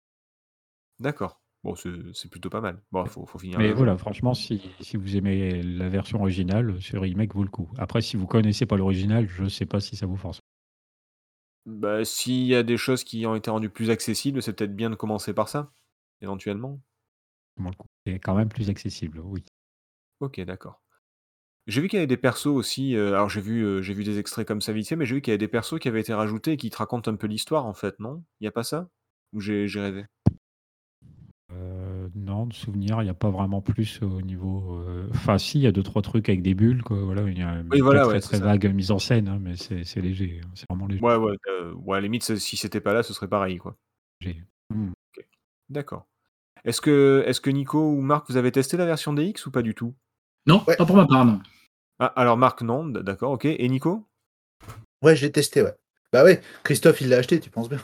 D'accord. 0.98 1.40
Bon, 1.64 1.74
c'est 1.74 2.28
plutôt 2.30 2.50
pas 2.50 2.60
mal. 2.60 2.82
Bon, 2.92 3.08
faut 3.08 3.26
faut 3.26 3.38
finir 3.38 3.60
Mais 3.60 3.72
le 3.72 3.74
jeu. 3.76 3.84
voilà, 3.84 3.96
franchement, 3.96 4.34
si 4.34 4.74
si 4.80 4.96
vous 4.98 5.16
aimez 5.16 5.62
la 5.62 5.88
version 5.88 6.20
originale, 6.20 6.80
ce 6.82 6.96
remake 6.98 7.34
vaut 7.34 7.44
le 7.44 7.48
coup. 7.50 7.70
Après, 7.78 8.02
si 8.02 8.16
vous 8.18 8.26
connaissez 8.26 8.66
pas 8.66 8.76
l'original, 8.76 9.26
je 9.28 9.48
sais 9.48 9.66
pas 9.66 9.80
si 9.80 9.96
ça 9.96 10.04
vous 10.06 10.16
force 10.16 10.40
Bah, 11.66 12.04
s'il 12.04 12.44
y 12.46 12.54
a 12.54 12.62
des 12.62 12.76
choses 12.76 13.02
qui 13.02 13.26
ont 13.26 13.34
été 13.34 13.50
rendues 13.50 13.68
plus 13.70 13.90
accessibles, 13.90 14.40
c'est 14.42 14.52
peut-être 14.52 14.76
bien 14.76 14.90
de 14.90 14.94
commencer 14.94 15.34
par 15.34 15.48
ça, 15.48 15.72
éventuellement? 16.20 16.80
vraiment 17.56 17.70
le 17.70 17.76
coup. 17.76 17.86
C'est 18.06 18.18
quand 18.18 18.34
même 18.34 18.48
plus 18.50 18.68
accessible, 18.68 19.20
oui. 19.20 19.42
OK, 20.20 20.40
d'accord. 20.42 20.82
J'ai 21.66 21.80
vu 21.82 21.88
qu'il 21.88 21.98
y 21.98 22.00
avait 22.00 22.08
des 22.08 22.16
persos 22.18 22.46
aussi, 22.48 22.94
heu, 22.96 23.08
alors 23.08 23.28
j'ai 23.30 23.40
vu, 23.42 23.82
j'ai 23.82 23.94
vu 23.94 24.04
des 24.04 24.18
extraits 24.18 24.48
comme 24.48 24.62
ça 24.62 24.72
vite 24.72 24.88
fait, 24.88 24.96
mais 24.96 25.06
j'ai 25.06 25.16
vu 25.16 25.22
qu'il 25.22 25.32
y 25.32 25.34
avait 25.34 25.38
des 25.38 25.48
persos 25.48 25.78
qui 25.80 25.88
avaient 25.88 26.00
été 26.00 26.14
rajoutés 26.14 26.52
et 26.52 26.56
qui 26.58 26.70
te 26.70 26.78
racontent 26.78 27.10
un 27.12 27.16
peu 27.16 27.28
l'histoire 27.28 27.66
en 27.66 27.74
fait, 27.74 28.00
non? 28.00 28.24
Il 28.40 28.44
y 28.46 28.48
a 28.48 28.52
pas 28.52 28.64
ça? 28.64 28.88
Ou 29.34 29.40
j'ai 29.40 29.66
rêvé? 29.76 30.06
Heu, 31.54 32.10
non, 32.14 32.46
de 32.46 32.52
souvenir, 32.54 33.02
il 33.02 33.06
y 33.06 33.08
a 33.10 33.14
pas 33.14 33.30
vraiment 33.30 33.60
plus 33.60 34.00
au 34.02 34.22
niveau, 34.22 34.78
heu 34.80 35.08
enfin 35.14 35.38
si, 35.38 35.58
il 35.58 35.62
y 35.62 35.66
a 35.66 35.72
deux 35.72 35.82
trois 35.82 36.02
trucs 36.02 36.28
avec 36.28 36.42
des 36.42 36.54
bulles 36.54 36.82
quoi, 36.82 36.98
voilà, 37.02 37.22
il 37.28 37.38
y 37.38 37.42
a 37.42 37.60
Oui, 37.70 37.78
une 37.78 37.82
très, 37.84 37.98
voilà, 37.98 38.06
ouais, 38.08 38.18
très, 38.18 38.20
c'est 38.20 38.28
très 38.28 38.38
ça. 38.38 38.44
vague 38.44 38.66
mise 38.74 38.90
en 38.90 38.98
scène, 38.98 39.28
hein, 39.28 39.38
mais 39.40 39.56
c'est 39.56 39.84
c'est 39.84 40.00
léger, 40.00 40.40
hein, 40.44 40.50
c'est 40.54 40.68
vraiment 40.68 40.86
léger. 40.86 41.02
Ouais, 41.02 41.16
ouais, 41.16 41.36
heu, 41.48 41.74
ouais, 41.74 41.96
à 41.98 42.00
la 42.00 42.04
limite, 42.04 42.22
ce 42.22 42.36
si 42.36 42.56
c'était 42.56 42.80
pas 42.80 42.92
là, 42.94 43.02
ce 43.02 43.12
serait 43.14 43.28
pareil, 43.28 43.58
quoi. 43.58 43.76
Mmh. 44.70 44.92
OK. 45.16 45.24
D'accord. 45.70 46.06
Est-ce 46.64 46.80
que 46.80 47.24
est-ce 47.26 47.40
que 47.42 47.50
Nico 47.50 47.80
ou 47.92 48.00
Marc, 48.02 48.28
vous 48.30 48.36
avez 48.38 48.52
testé 48.52 48.76
la 48.78 48.86
version 48.86 49.12
DX 49.14 49.46
ou 49.46 49.50
pas 49.50 49.62
du 49.62 49.74
tout? 49.74 49.94
Non, 50.46 50.64
Ouais. 50.66 50.76
pas 50.76 50.86
pour 50.86 50.96
ma 50.96 51.06
part, 51.06 51.24
non. 51.24 51.40
Ah, 51.98 52.06
alors 52.16 52.36
Marc, 52.36 52.62
non, 52.62 52.86
d 52.86 53.00
d'accord, 53.02 53.32
OK 53.32 53.44
et 53.46 53.68
Nico? 53.68 54.08
Ouais, 55.02 55.16
je 55.16 55.26
l'ai 55.26 55.32
testé, 55.32 55.62
ouais. 55.62 55.74
Bah 56.12 56.24
ouais, 56.24 56.40
Christophe, 56.62 57.00
il 57.00 57.08
l'a 57.08 57.16
acheté, 57.18 57.40
tu 57.40 57.48
penses 57.48 57.68
bien. 57.70 57.78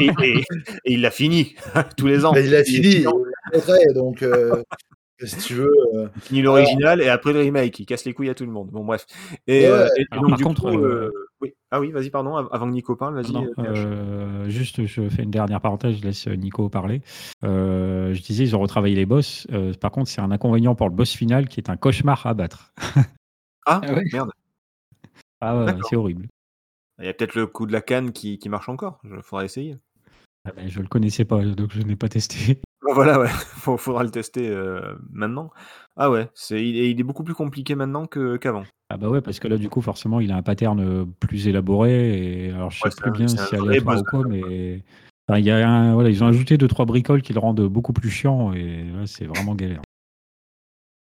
et, 0.00 0.04
et- 0.04 0.10
et- 0.22 0.38
et 0.84 0.92
il 0.92 1.00
l'a 1.02 1.10
fini 1.12 1.54
tous 1.96 2.06
les 2.08 2.24
ans. 2.24 2.32
Mais 2.32 2.44
il 2.44 2.50
l'a 2.50 2.64
fini, 2.64 3.04
Il 3.04 3.08
il 3.52 3.94
donc 3.94 4.22
euh, 4.22 4.62
si 5.24 5.36
tu 5.36 5.54
veux. 5.54 5.72
euh, 5.94 6.08
finit 6.22 6.42
l'original 6.42 7.00
et 7.00 7.08
après 7.08 7.32
le 7.32 7.40
remake, 7.40 7.78
il 7.78 7.86
casse 7.86 8.04
les 8.04 8.12
couilles 8.12 8.30
à 8.30 8.34
tout 8.34 8.44
le 8.44 8.50
monde. 8.50 8.70
Bon 8.70 8.84
bref. 8.84 9.06
Et, 9.46 9.62
Ouais. 9.62 9.68
euh, 9.68 9.88
donc 10.14 10.30
par 10.30 10.36
du 10.38 10.42
contre, 10.44 10.62
coup, 10.62 10.76
euh, 10.80 11.10
euh, 11.14 11.28
oui. 11.40 11.54
Ah 11.70 11.78
oui, 11.78 11.92
vas-y, 11.92 12.10
pardon, 12.10 12.36
av- 12.36 12.48
avant 12.50 12.66
que 12.66 12.72
Nico 12.72 12.96
parle, 12.96 13.14
vas-y. 13.22 13.36
Euh, 13.36 13.46
euh, 13.60 14.48
juste, 14.48 14.84
je 14.86 15.08
fais 15.08 15.22
une 15.22 15.30
dernière 15.30 15.60
parenthèse, 15.60 15.98
je 15.98 16.02
laisse 16.02 16.26
Nico 16.26 16.68
parler. 16.68 17.02
Euh, 17.44 18.14
je 18.14 18.20
disais, 18.22 18.42
ils 18.44 18.56
ont 18.56 18.60
retravaillé 18.60 18.96
les 18.96 19.06
boss. 19.06 19.46
Euh, 19.52 19.72
par 19.74 19.92
contre, 19.92 20.08
c'est 20.10 20.20
un 20.20 20.30
inconvénient 20.32 20.74
pour 20.74 20.88
le 20.88 20.94
boss 20.94 21.12
final 21.12 21.46
qui 21.48 21.60
est 21.60 21.70
un 21.70 21.76
cauchemar 21.76 22.26
à 22.26 22.34
battre. 22.34 22.72
Ah, 23.64 23.80
Ah 23.84 23.92
ouais. 23.94 24.02
merde. 24.12 24.30
Ah 25.40 25.56
ouais, 25.58 25.72
c'est 25.88 25.96
horrible. 25.96 26.26
Il 26.98 27.06
y 27.06 27.08
a 27.08 27.14
peut-être 27.14 27.34
le 27.34 27.46
coup 27.46 27.66
de 27.66 27.72
la 27.72 27.80
canne 27.80 28.12
qui, 28.12 28.38
qui 28.38 28.48
marche 28.48 28.68
encore. 28.68 29.00
Il 29.04 29.22
faudra 29.22 29.44
essayer. 29.44 29.76
Ah 30.44 30.52
ben, 30.52 30.68
je 30.68 30.80
le 30.80 30.86
connaissais 30.88 31.24
pas, 31.24 31.42
donc 31.44 31.72
je 31.72 31.82
n'ai 31.82 31.96
pas 31.96 32.08
testé. 32.08 32.60
Voilà, 32.86 33.18
ouais. 33.18 33.28
Faut- 33.56 33.78
faudra 33.78 34.04
le 34.04 34.10
tester 34.10 34.46
euh, 34.46 34.94
maintenant. 35.10 35.50
Ah 35.96 36.10
ouais, 36.10 36.28
c'est, 36.34 36.62
il, 36.62 36.76
est, 36.76 36.90
il 36.90 37.00
est 37.00 37.02
beaucoup 37.02 37.24
plus 37.24 37.32
compliqué 37.34 37.74
maintenant 37.74 38.06
que, 38.06 38.36
qu'avant. 38.36 38.64
Ah 38.90 38.98
bah 38.98 39.08
ouais, 39.08 39.22
parce 39.22 39.38
que 39.40 39.48
là, 39.48 39.56
du 39.56 39.70
coup, 39.70 39.80
forcément, 39.80 40.20
il 40.20 40.30
a 40.30 40.36
un 40.36 40.42
pattern 40.42 40.78
euh, 40.80 41.06
plus 41.18 41.48
élaboré. 41.48 42.44
Et 42.48 42.50
alors, 42.50 42.70
je 42.70 42.80
sais 42.80 42.84
Ouais, 42.84 42.90
c'est 42.90 43.00
plus 43.00 43.10
bien 43.12 43.26
si 43.26 43.38
aléatoire 43.56 43.94
boss 43.96 44.02
ou 44.02 44.04
quoi, 44.04 44.24
mais 44.28 44.82
enfin, 45.26 45.40
y 45.40 45.50
a 45.50 45.66
un- 45.66 45.94
voilà, 45.94 46.10
ils 46.10 46.22
ont 46.22 46.26
ajouté 46.26 46.58
deux 46.58 46.68
trois 46.68 46.84
bricoles 46.84 47.22
qui 47.22 47.32
le 47.32 47.40
rendent 47.40 47.62
beaucoup 47.62 47.94
plus 47.94 48.10
chiant 48.10 48.52
et 48.52 48.84
là, 48.84 49.06
c'est 49.06 49.24
vraiment 49.24 49.54
galère. 49.54 49.80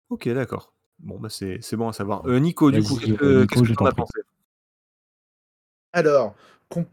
Ok, 0.08 0.26
d'accord. 0.30 0.72
Bon, 1.00 1.20
bah 1.20 1.28
c'est, 1.28 1.58
c'est 1.60 1.76
bon 1.76 1.88
à 1.88 1.92
savoir. 1.92 2.26
Euh, 2.26 2.38
Nico, 2.38 2.70
du 2.70 2.82
coup, 2.82 2.98
euh, 3.20 3.40
Nico, 3.42 3.46
qu'est-ce 3.46 3.62
que 3.62 3.68
t'en 3.74 3.84
t'en 3.84 3.90
as 3.90 3.92
pensé? 3.92 4.20
Alors, 5.92 6.34
con- 6.68 6.86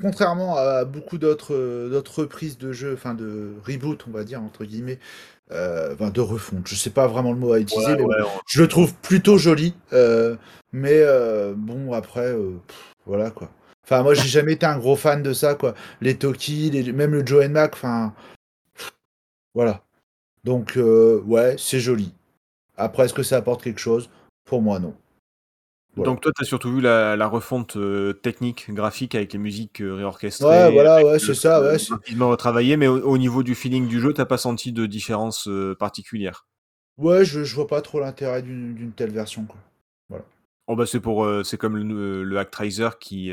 contrairement 0.00 0.56
à 0.56 0.84
beaucoup 0.84 1.18
d'autres 1.18 1.54
euh, 1.54 1.90
d'autres 1.90 2.22
reprises 2.22 2.58
de 2.58 2.72
jeux, 2.72 2.94
enfin 2.94 3.14
de 3.14 3.54
reboot, 3.66 4.04
on 4.08 4.10
va 4.12 4.24
dire, 4.24 4.42
entre 4.42 4.64
guillemets, 4.64 4.98
euh, 5.52 5.94
enfin 5.94 6.10
de 6.10 6.20
refonte, 6.20 6.66
je 6.68 6.74
sais 6.74 6.90
pas 6.90 7.06
vraiment 7.06 7.32
le 7.32 7.38
mot 7.38 7.52
à 7.52 7.60
utiliser, 7.60 7.92
Ouais, 7.92 7.96
mais 7.96 8.02
bon, 8.04 8.08
ouais, 8.10 8.22
on- 8.22 8.40
je 8.46 8.62
le 8.62 8.68
trouve 8.68 8.94
plutôt 8.94 9.38
joli. 9.38 9.74
euh, 9.92 10.36
mais 10.72 11.00
euh, 11.02 11.54
bon, 11.56 11.92
après, 11.92 12.34
pff, 12.34 12.94
voilà 13.06 13.30
quoi. 13.30 13.50
Enfin, 13.84 14.02
moi, 14.02 14.14
j'ai 14.14 14.28
jamais 14.28 14.54
été 14.54 14.66
un 14.66 14.78
gros 14.78 14.96
fan 14.96 15.22
de 15.22 15.32
ça, 15.32 15.54
quoi. 15.54 15.74
Les 16.00 16.16
Toki, 16.18 16.70
les- 16.70 16.92
même 16.92 17.12
le 17.12 17.24
Joe 17.24 17.46
Mac, 17.48 17.74
enfin. 17.74 18.12
Voilà. 19.54 19.82
Donc, 20.44 20.76
euh, 20.76 21.20
ouais, 21.26 21.56
c'est 21.58 21.80
joli. 21.80 22.12
Après, 22.76 23.04
est-ce 23.04 23.14
que 23.14 23.22
ça 23.22 23.36
apporte 23.36 23.62
quelque 23.62 23.80
chose? 23.80 24.10
Pour 24.44 24.60
moi, 24.62 24.78
non. 24.78 24.94
Voilà. 25.96 26.12
Donc 26.12 26.20
toi, 26.20 26.30
tu 26.36 26.42
as 26.42 26.44
surtout 26.44 26.70
vu 26.72 26.80
la, 26.80 27.16
la 27.16 27.26
refonte 27.26 27.76
euh, 27.76 28.12
technique, 28.12 28.70
graphique, 28.70 29.14
avec 29.14 29.32
les 29.32 29.38
musiques 29.38 29.80
euh, 29.80 29.94
réorchestrées. 29.94 30.46
Ouais, 30.46 30.70
voilà, 30.70 31.02
ouais, 31.02 31.18
c'est 31.18 31.34
ça, 31.34 31.60
ouais. 31.60 31.78
graphisme 31.78 32.22
retravaillé, 32.22 32.76
mais 32.76 32.86
au, 32.86 33.00
au 33.00 33.18
niveau 33.18 33.42
du 33.42 33.54
feeling 33.54 33.88
du 33.88 33.98
jeu, 34.00 34.12
t'as 34.12 34.26
pas 34.26 34.36
senti 34.36 34.72
de 34.72 34.84
différence 34.86 35.48
euh, 35.48 35.74
particulière? 35.74 36.46
Ouais, 36.98 37.24
je, 37.24 37.44
je 37.44 37.54
vois 37.54 37.66
pas 37.66 37.80
trop 37.80 37.98
l'intérêt 37.98 38.42
d'une 38.42 38.92
telle 38.94 39.10
version, 39.10 39.46
quoi. 39.46 39.58
Oh 40.68 40.74
bah 40.74 40.84
c'est 40.84 40.98
pour, 40.98 41.28
c'est 41.44 41.58
comme 41.58 41.76
le, 41.76 42.24
le 42.24 42.38
Actraiser 42.38 42.88
qui 42.98 43.32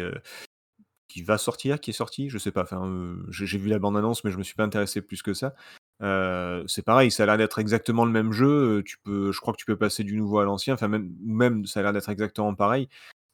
qui 1.07 1.23
va 1.23 1.40
sortir, 1.40 1.80
qui 1.80 1.90
est 1.90 1.94
sorti, 1.94 2.30
je 2.30 2.38
sais 2.38 2.52
pas. 2.52 2.61
Enfin, 2.61 3.15
j'ai 3.30 3.57
vu 3.57 3.69
la 3.69 3.80
bande 3.80 3.98
annonce, 3.98 4.23
mais 4.23 4.31
je 4.31 4.38
me 4.38 4.44
suis 4.44 4.53
pas 4.53 4.64
intéressé 4.64 5.02
plus 5.02 5.23
que 5.23 5.34
ça. 5.34 5.56
Euh, 6.02 6.64
c'est 6.68 6.82
pareil, 6.82 7.11
ça 7.11 7.24
a 7.24 7.26
l'air 7.26 7.38
d'être 7.38 7.60
exactement 7.60 8.06
le 8.06 8.11
même 8.11 8.32
jeu. 8.32 8.82
Tu 8.86 8.98
peux, 9.03 9.32
je 9.32 9.40
crois 9.40 9.53
que 9.53 9.60
tu 9.60 9.65
peux 9.65 9.78
passer 9.78 10.03
du 10.03 10.18
nouveau 10.18 10.40
à 10.40 10.44
l'ancien. 10.44 10.74
Enfin 10.74 10.88
même, 10.88 11.11
même 11.24 11.65
ça 11.65 11.80
a 11.80 11.84
l'air 11.84 11.94
d'être 11.94 12.10
exactement 12.10 12.53
pareil. 12.56 12.90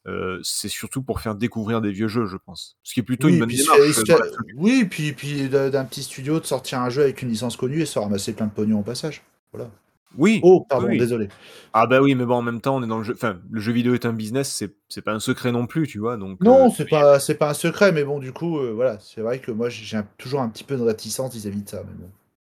Euh, 0.06 0.38
c'est 0.42 0.68
surtout 0.68 1.02
pour 1.02 1.20
faire 1.20 1.34
découvrir 1.34 1.80
des 1.80 1.92
vieux 1.92 2.08
jeux, 2.08 2.26
je 2.26 2.36
pense. 2.36 2.76
Ce 2.82 2.94
qui 2.94 3.00
est 3.00 3.02
plutôt 3.02 3.26
Oui, 3.26 3.34
une 3.34 3.40
bonne 3.40 3.48
démarche. 3.48 3.78
euh, 4.08 4.30
oui, 4.56 4.84
puis, 4.84 5.12
puis 5.12 5.48
d'un 5.48 5.84
petit 5.84 6.02
studio 6.02 6.40
de 6.40 6.46
sortir 6.46 6.80
un 6.80 6.88
jeu 6.88 7.02
avec 7.02 7.20
une 7.22 7.28
licence 7.28 7.56
connue 7.56 7.82
et 7.82 7.86
se 7.86 7.98
ramasser 7.98 8.32
plein 8.32 8.46
de 8.46 8.52
pognon 8.52 8.80
au 8.80 8.82
passage. 8.82 9.22
Voilà. 9.52 9.70
Oui. 10.16 10.40
Oh, 10.42 10.66
pardon, 10.68 10.88
oui. 10.88 10.98
désolé. 10.98 11.28
Ah 11.72 11.86
bah 11.86 12.00
oui, 12.00 12.14
mais 12.14 12.24
bon, 12.24 12.36
en 12.36 12.42
même 12.42 12.60
temps, 12.60 12.76
on 12.76 12.82
est 12.82 12.86
dans 12.86 12.98
le 12.98 13.04
jeu. 13.04 13.14
Enfin, 13.14 13.38
le 13.50 13.60
jeu 13.60 13.72
vidéo 13.72 13.94
est 13.94 14.06
un 14.06 14.12
business, 14.12 14.52
c'est 14.52 14.74
c'est 14.88 15.02
pas 15.02 15.12
un 15.12 15.20
secret 15.20 15.52
non 15.52 15.66
plus, 15.66 15.86
tu 15.86 15.98
vois. 15.98 16.16
Donc. 16.16 16.40
Non, 16.40 16.66
euh, 16.66 16.70
c'est 16.76 16.88
pas, 16.88 17.20
c'est 17.20 17.36
pas 17.36 17.50
un 17.50 17.54
secret, 17.54 17.92
mais 17.92 18.02
bon, 18.02 18.18
du 18.18 18.32
coup, 18.32 18.58
euh, 18.58 18.72
voilà, 18.72 18.98
c'est 19.00 19.20
vrai 19.20 19.38
que 19.38 19.52
moi, 19.52 19.68
j'ai 19.68 20.00
toujours 20.18 20.40
un 20.40 20.48
petit 20.48 20.64
peu 20.64 20.76
de 20.76 20.82
réticence 20.82 21.34
vis-à-vis 21.34 21.62
de 21.62 21.68
ça. 21.68 21.82
Mais 21.86 21.94
bon. 21.94 22.10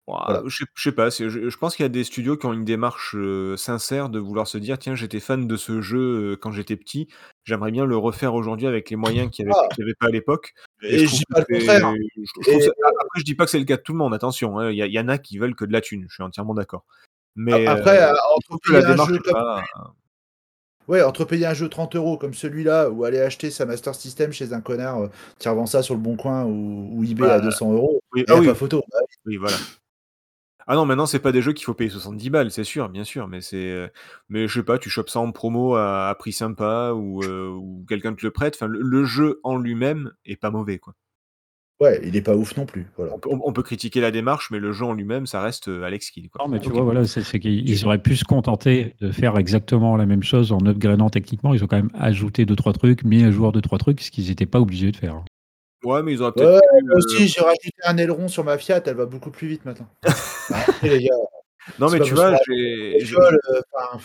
Ouah, 0.08 0.24
Voilà. 0.28 0.44
Je 0.48 0.58
sais- 0.58 0.66
je 0.76 0.82
sais 0.84 0.92
pas, 0.92 1.12
c'est- 1.12 1.30
je, 1.30 1.50
je 1.50 1.58
pense 1.58 1.76
qu'il 1.76 1.84
y 1.84 1.86
a 1.86 1.90
des 1.90 2.04
studios 2.04 2.38
qui 2.38 2.46
ont 2.46 2.54
une 2.54 2.66
démarche 2.66 3.16
euh, 3.16 3.56
sincère 3.58 4.10
de 4.10 4.20
vouloir 4.20 4.48
se 4.48 4.58
dire 4.58 4.78
tiens, 4.80 4.96
j'étais 4.96 5.20
fan 5.20 5.48
de 5.48 5.56
ce 5.58 5.82
jeu 5.82 6.32
euh, 6.34 6.36
quand 6.36 6.52
j'étais 6.52 6.76
petit, 6.76 7.08
j'aimerais 7.46 7.72
bien 7.72 7.86
le 7.86 7.96
refaire 7.98 8.34
aujourd'hui 8.34 8.68
avec 8.68 8.90
les 8.90 8.96
moyens 8.96 9.32
qu'il 9.32 9.46
n'y 9.46 9.52
avait, 9.52 9.60
Ah. 9.64 9.68
qu'il 9.74 9.82
y 9.84 9.88
avait 9.88 9.96
pas 10.00 10.08
à 10.08 10.12
l'époque. 10.12 10.54
Et 10.82 11.00
je 11.00 11.06
je 11.06 11.06
trouve 11.06 11.20
dis 11.20 11.26
que 11.26 11.34
pas 11.34 11.40
le 11.40 11.46
c'est- 11.48 11.60
contraire. 11.66 11.94
je- 11.96 12.22
je 12.24 12.42
trouve 12.50 12.62
Et- 12.62 12.66
ça- 12.66 12.72
Après, 12.86 13.20
je 13.20 13.24
dis 13.24 13.36
pas 13.36 13.46
que 13.46 13.52
c'est 13.52 13.60
le 13.60 13.66
cas 13.66 13.78
de 13.78 13.82
tout 13.82 13.94
le 13.94 13.98
monde, 14.00 14.14
attention, 14.14 14.60
hein, 14.60 14.70
il 14.72 14.78
y, 14.78 14.82
a- 14.82 14.88
il 14.88 14.94
y 14.94 15.00
en 15.00 15.08
a 15.08 15.18
qui 15.18 15.38
veulent 15.38 15.56
que 15.56 15.66
de 15.66 15.72
la 15.74 15.82
thune, 15.82 16.06
je 16.10 16.14
suis 16.16 16.24
entièrement 16.24 16.54
d'accord. 16.54 16.86
Mais 17.36 17.66
Après, 17.66 18.02
euh, 18.04 18.08
je 18.10 18.34
entre 18.36 18.42
trouve 18.48 18.60
que 18.60 18.72
payer 18.74 18.84
un 18.86 18.90
démarche 18.92 19.10
jeu 19.10 19.16
est 19.16 19.20
comme 19.20 19.34
pas. 19.34 19.64
Ouais, 20.90 21.02
entre 21.02 21.24
payer 21.24 21.46
un 21.46 21.54
jeu 21.54 21.70
30 21.70 21.96
euros 21.96 22.18
comme 22.18 22.34
celui-là 22.34 22.90
ou 22.90 23.06
aller 23.06 23.20
acheter 23.22 23.52
sa 23.52 23.66
Master 23.66 23.96
System 23.96 24.34
chez 24.34 24.52
un 24.52 24.60
connard 24.60 25.04
euh, 25.04 25.08
qui 25.40 25.48
revend 25.48 25.66
ça 25.66 25.82
sur 25.82 25.96
le 25.96 26.02
bon 26.02 26.18
coin 26.18 26.44
ou, 26.44 26.90
ou 26.92 27.04
eBay 27.06 27.26
Bah, 27.26 27.36
à 27.36 27.40
200 27.40 27.72
euros, 27.72 28.02
Oui, 28.12 28.26
il 28.28 28.32
ah 28.34 28.36
a 28.36 28.40
oui, 28.42 28.48
pas 28.48 28.54
photo. 28.54 28.84
Bah, 28.92 29.00
Oui, 29.26 29.38
voilà. 29.38 29.56
Ah 30.68 30.76
non, 30.76 30.86
maintenant, 30.86 31.06
c'est 31.06 31.20
pas 31.20 31.32
des 31.32 31.42
jeux 31.42 31.54
qu'il 31.54 31.66
faut 31.66 31.74
payer 31.74 31.90
70 31.90 32.30
balles, 32.30 32.52
c'est 32.52 32.64
sûr, 32.64 32.90
bien 32.90 33.04
sûr, 33.04 33.28
mais 33.28 33.42
c'est. 33.42 33.58
euh, 33.72 33.88
Mais 34.30 34.48
je 34.48 34.60
sais 34.60 34.64
pas, 34.66 34.78
tu 34.80 34.90
chopes 34.90 35.10
ça 35.10 35.20
en 35.20 35.32
promo 35.32 35.76
à, 35.76 36.10
à 36.10 36.16
prix 36.16 36.32
sympa 36.34 36.92
ou, 36.96 37.22
euh, 37.24 37.50
ou 37.50 37.86
quelqu'un 37.88 38.14
te 38.14 38.26
le 38.26 38.32
prête. 38.32 38.56
Enfin, 38.56 38.68
le, 38.68 38.80
le 38.82 39.04
jeu 39.06 39.40
en 39.44 39.58
lui-même 39.58 40.12
est 40.26 40.36
pas 40.36 40.52
mauvais, 40.52 40.80
quoi. 40.80 40.94
Ouais, 41.82 42.00
il 42.06 42.16
est 42.16 42.22
pas 42.22 42.36
ouf 42.36 42.56
non 42.56 42.66
plus. 42.66 42.86
Voilà. 42.96 43.14
On, 43.14 43.20
peut- 43.20 43.30
on 43.32 43.52
peut 43.52 43.64
critiquer 43.64 44.00
la 44.00 44.12
démarche, 44.12 44.52
mais 44.52 44.60
le 44.60 44.72
jeu 44.72 44.86
en 44.86 44.94
lui-même, 44.94 45.26
ça 45.26 45.42
reste 45.42 45.68
euh, 45.68 45.84
Alex 45.84 46.12
Kidd, 46.12 46.30
quoi. 46.30 46.46
Non, 46.46 46.50
mais 46.50 46.60
tu 46.60 46.70
vois, 46.70 46.84
voilà, 46.84 47.06
c'est 47.06 47.40
qu'ils 47.40 47.68
ils 47.68 47.86
auraient 47.86 48.02
pu 48.02 48.16
se 48.16 48.24
contenter 48.24 48.96
de 49.02 49.12
faire 49.12 49.38
exactement 49.38 49.98
la 49.98 50.06
même 50.06 50.24
chose 50.24 50.52
en 50.54 50.60
upgradant 50.66 51.10
techniquement. 51.10 51.54
Ils 51.54 51.64
ont 51.64 51.68
quand 51.68 51.76
même 51.76 51.90
ajouté 51.96 52.46
deux 52.46 52.56
trois 52.56 52.72
trucs, 52.74 53.04
mis 53.04 53.24
à 53.24 53.32
jour 53.32 53.52
deux 53.52 53.60
trois 53.62 53.80
trucs, 53.80 54.00
ce 54.02 54.12
qu'ils 54.12 54.30
n'étaient 54.30 54.46
pas 54.46 54.62
obligés 54.62 54.92
de 54.92 54.96
faire. 54.98 55.24
Ouais, 55.84 56.02
mais 56.04 56.14
ils 56.14 56.22
Ouais, 56.22 56.32
peut-être. 56.32 56.62
pu, 56.62 56.84
moi 56.86 56.96
euh, 56.96 56.98
aussi, 56.98 57.28
j'ai 57.28 57.42
rajouté 57.42 57.72
un 57.84 57.98
aileron 57.98 58.28
sur 58.28 58.44
ma 58.44 58.58
Fiat, 58.58 58.82
elle 58.86 58.96
va 58.96 59.06
beaucoup 59.06 59.32
plus 59.32 59.48
vite 59.48 59.66
maintenant. 59.66 59.88
Après, 60.50 60.90
les 60.90 61.04
gars, 61.04 61.16
Non, 61.80 61.90
mais 61.90 62.00
tu 62.00 62.14
vois, 62.14 62.36
j'ai. 62.48 62.98
euh, 63.04 64.00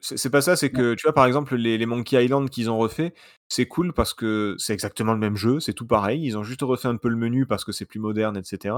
C'est 0.00 0.16
c'est 0.16 0.30
pas 0.30 0.40
ça, 0.40 0.56
c'est 0.56 0.70
que 0.70 0.94
tu 0.94 1.02
vois 1.02 1.12
par 1.12 1.26
exemple 1.26 1.56
les, 1.56 1.76
les 1.76 1.84
Monkey 1.84 2.24
Island 2.24 2.48
qu'ils 2.48 2.70
ont 2.70 2.78
refait, 2.78 3.12
c'est 3.48 3.66
cool 3.66 3.92
parce 3.92 4.14
que 4.14 4.54
c'est 4.58 4.72
exactement 4.72 5.12
le 5.12 5.18
même 5.18 5.36
jeu, 5.36 5.60
c'est 5.60 5.74
tout 5.74 5.86
pareil, 5.86 6.24
ils 6.24 6.38
ont 6.38 6.42
juste 6.42 6.62
refait 6.62 6.88
un 6.88 6.96
peu 6.96 7.10
le 7.10 7.16
menu 7.16 7.44
parce 7.44 7.66
que 7.66 7.72
c'est 7.72 7.84
plus 7.84 8.00
moderne, 8.00 8.38
etc. 8.38 8.76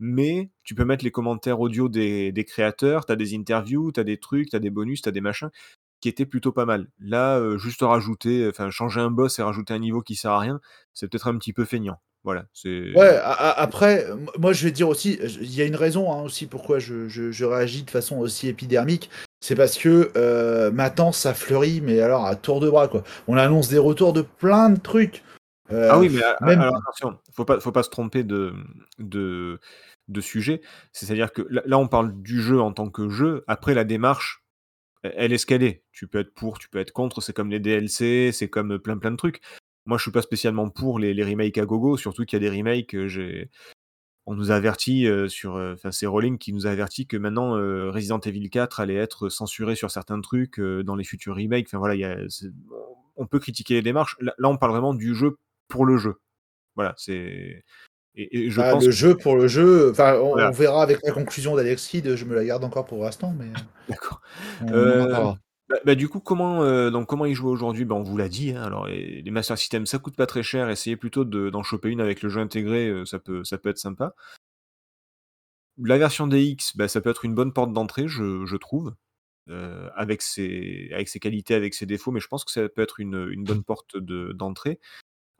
Mais 0.00 0.50
tu 0.64 0.74
peux 0.74 0.86
mettre 0.86 1.04
les 1.04 1.10
commentaires 1.10 1.60
audio 1.60 1.90
des, 1.90 2.32
des 2.32 2.44
créateurs, 2.44 3.04
t'as 3.04 3.16
des 3.16 3.34
interviews, 3.36 3.92
t'as 3.92 4.02
des 4.02 4.16
trucs, 4.16 4.48
t'as 4.48 4.60
des 4.60 4.70
bonus, 4.70 5.02
t'as 5.02 5.10
des 5.10 5.20
machins 5.20 5.50
qui 6.02 6.10
étaient 6.10 6.26
plutôt 6.26 6.52
pas 6.52 6.66
mal. 6.66 6.88
Là, 7.00 7.38
euh, 7.38 7.56
juste 7.56 7.80
rajouter, 7.80 8.46
enfin 8.50 8.68
changer 8.70 9.00
un 9.00 9.10
boss 9.10 9.38
et 9.38 9.42
rajouter 9.42 9.72
un 9.72 9.78
niveau 9.78 10.02
qui 10.02 10.14
sert 10.16 10.32
à 10.32 10.38
rien, 10.40 10.60
c'est 10.92 11.08
peut-être 11.08 11.28
un 11.28 11.38
petit 11.38 11.54
peu 11.54 11.64
feignant. 11.64 11.98
Voilà, 12.24 12.44
c'est. 12.52 12.92
Ouais, 12.94 13.18
après, 13.22 14.06
moi 14.38 14.52
je 14.52 14.64
vais 14.64 14.70
dire 14.70 14.88
aussi, 14.88 15.18
il 15.40 15.54
y 15.54 15.60
a 15.62 15.64
une 15.64 15.74
raison 15.76 16.12
hein, 16.12 16.22
aussi 16.22 16.46
pourquoi 16.46 16.78
je, 16.78 17.08
je- 17.08 17.32
je 17.32 17.44
réagis 17.44 17.82
de 17.82 17.90
façon 17.90 18.18
aussi 18.18 18.46
épidermique. 18.48 19.10
C'est 19.40 19.56
parce 19.56 19.76
que 19.76 20.12
euh, 20.16 20.70
maintenant 20.70 21.10
ça 21.10 21.34
fleurit, 21.34 21.80
mais 21.80 22.00
alors 22.00 22.26
à 22.26 22.36
tour 22.36 22.60
de 22.60 22.70
bras 22.70 22.86
quoi. 22.86 23.02
On 23.26 23.36
annonce 23.36 23.68
des 23.68 23.78
retours 23.78 24.12
de 24.12 24.22
plein 24.22 24.70
de 24.70 24.78
trucs. 24.78 25.24
Euh, 25.72 25.88
Ah 25.90 25.98
oui, 25.98 26.10
mais 26.10 26.22
a- 26.22 26.36
même- 26.42 26.60
alors 26.60 26.76
attention, 26.76 27.18
faut 27.34 27.44
pas, 27.44 27.58
faut 27.58 27.72
pas 27.72 27.82
se 27.82 27.90
tromper 27.90 28.22
de, 28.22 28.52
de, 28.98 29.58
de 30.08 30.20
sujet. 30.20 30.60
C'est-à-dire 30.92 31.32
que 31.32 31.42
là, 31.50 31.78
on 31.78 31.88
parle 31.88 32.12
du 32.22 32.40
jeu 32.42 32.60
en 32.60 32.72
tant 32.72 32.88
que 32.90 33.08
jeu. 33.08 33.42
Après, 33.48 33.74
la 33.74 33.84
démarche, 33.84 34.41
elle 35.02 35.12
elle 35.16 35.32
est 35.32 35.38
ce 35.38 35.46
qu'elle 35.46 35.62
est. 35.62 35.84
Tu 35.92 36.06
peux 36.08 36.20
être 36.20 36.34
pour, 36.34 36.58
tu 36.58 36.68
peux 36.68 36.78
être 36.78 36.92
contre. 36.92 37.20
C'est 37.20 37.32
comme 37.32 37.50
les 37.50 37.60
DLC, 37.60 38.30
c'est 38.32 38.48
comme 38.48 38.78
plein 38.78 38.98
plein 38.98 39.10
de 39.10 39.16
trucs. 39.16 39.40
Moi, 39.86 39.98
je 39.98 40.02
suis 40.02 40.12
pas 40.12 40.22
spécialement 40.22 40.70
pour 40.70 40.98
les, 40.98 41.12
remakes 41.24 41.58
à 41.58 41.66
gogo, 41.66 41.96
surtout 41.96 42.24
qu'il 42.24 42.40
y 42.40 42.46
a 42.46 42.50
des 42.50 42.56
remakes. 42.56 42.94
euh, 42.94 43.08
J'ai, 43.08 43.50
on 44.26 44.34
nous 44.34 44.52
a 44.52 44.54
averti 44.54 45.06
euh, 45.06 45.28
sur, 45.28 45.56
euh, 45.56 45.74
enfin, 45.74 45.90
c'est 45.90 46.06
Rowling 46.06 46.38
qui 46.38 46.52
nous 46.52 46.66
a 46.66 46.70
averti 46.70 47.06
que 47.06 47.16
maintenant 47.16 47.56
euh, 47.56 47.90
Resident 47.90 48.20
Evil 48.20 48.48
4 48.50 48.80
allait 48.80 48.94
être 48.94 49.28
censuré 49.28 49.74
sur 49.74 49.90
certains 49.90 50.20
trucs 50.20 50.60
euh, 50.60 50.84
dans 50.84 50.94
les 50.94 51.04
futurs 51.04 51.36
remakes. 51.36 51.66
Enfin 51.68 51.78
voilà, 51.78 51.94
il 51.96 52.00
y 52.00 52.04
a, 52.04 52.16
on 53.16 53.26
peut 53.26 53.40
critiquer 53.40 53.74
les 53.74 53.82
démarches. 53.82 54.16
Là, 54.20 54.34
là, 54.38 54.48
on 54.48 54.56
parle 54.56 54.72
vraiment 54.72 54.94
du 54.94 55.14
jeu 55.14 55.38
pour 55.68 55.84
le 55.86 55.96
jeu. 55.98 56.20
Voilà, 56.76 56.94
c'est. 56.96 57.64
Et, 58.14 58.44
et 58.46 58.50
je 58.50 58.60
ah, 58.60 58.72
pense 58.72 58.82
le 58.84 58.90
que- 58.90 58.94
jeu 58.94 59.16
pour 59.16 59.36
le 59.36 59.48
jeu, 59.48 59.90
enfin 59.90 60.16
on, 60.20 60.30
Voilà. 60.32 60.48
on 60.50 60.52
verra 60.52 60.82
avec 60.82 60.98
la 61.02 61.12
conclusion 61.12 61.56
d'Alex 61.56 61.86
Kidd, 61.88 62.14
je 62.14 62.24
me 62.26 62.34
la 62.34 62.44
garde 62.44 62.62
encore 62.64 62.84
pour 62.84 63.02
l'instant, 63.02 63.34
mais 63.38 63.46
D'accord. 63.88 64.20
Euh. 64.70 65.32
Bah, 65.68 65.78
bah, 65.86 65.94
du 65.94 66.08
coup, 66.10 66.20
comment, 66.20 66.62
euh, 66.62 66.90
donc, 66.90 67.06
comment 67.08 67.24
y 67.24 67.32
jouer 67.34 67.50
aujourd'hui? 67.50 67.86
Bah, 67.86 67.94
On 67.94 68.02
vous 68.02 68.18
l'a 68.18 68.28
dit. 68.28 68.50
hein, 68.50 68.62
alors, 68.64 68.86
les 68.88 69.22
Master 69.30 69.56
System, 69.56 69.86
ça 69.86 69.98
coûte 69.98 70.16
pas 70.16 70.26
très 70.26 70.42
cher. 70.42 70.68
Essayez 70.68 70.96
plutôt 70.96 71.24
de- 71.24 71.48
d'en 71.48 71.62
choper 71.62 71.88
une 71.88 72.00
avec 72.02 72.20
le 72.22 72.28
jeu 72.28 72.40
intégré. 72.40 72.88
euh, 72.88 73.06
ça, 73.06 73.18
peut, 73.18 73.42
ça 73.44 73.56
peut 73.56 73.70
être 73.70 73.78
sympa. 73.78 74.14
La 75.78 75.96
version 75.98 76.26
DX, 76.26 76.76
bah, 76.76 76.88
ça 76.88 77.00
peut 77.00 77.10
être 77.10 77.24
une 77.24 77.34
bonne 77.34 77.52
porte 77.52 77.72
d'entrée, 77.72 78.06
je, 78.08 78.44
je 78.44 78.56
trouve. 78.56 78.94
euh, 79.48 79.88
avec, 79.96 80.22
ses, 80.22 80.88
avec 80.92 81.08
ses 81.08 81.18
qualités, 81.18 81.54
avec 81.54 81.74
ses 81.74 81.84
défauts, 81.86 82.12
mais 82.12 82.20
je 82.20 82.28
pense 82.28 82.44
que 82.44 82.52
ça 82.52 82.68
peut 82.68 82.80
être 82.82 83.00
une, 83.00 83.28
une 83.32 83.42
bonne 83.42 83.64
porte 83.64 83.96
de- 83.96 84.32
d'entrée. 84.32 84.78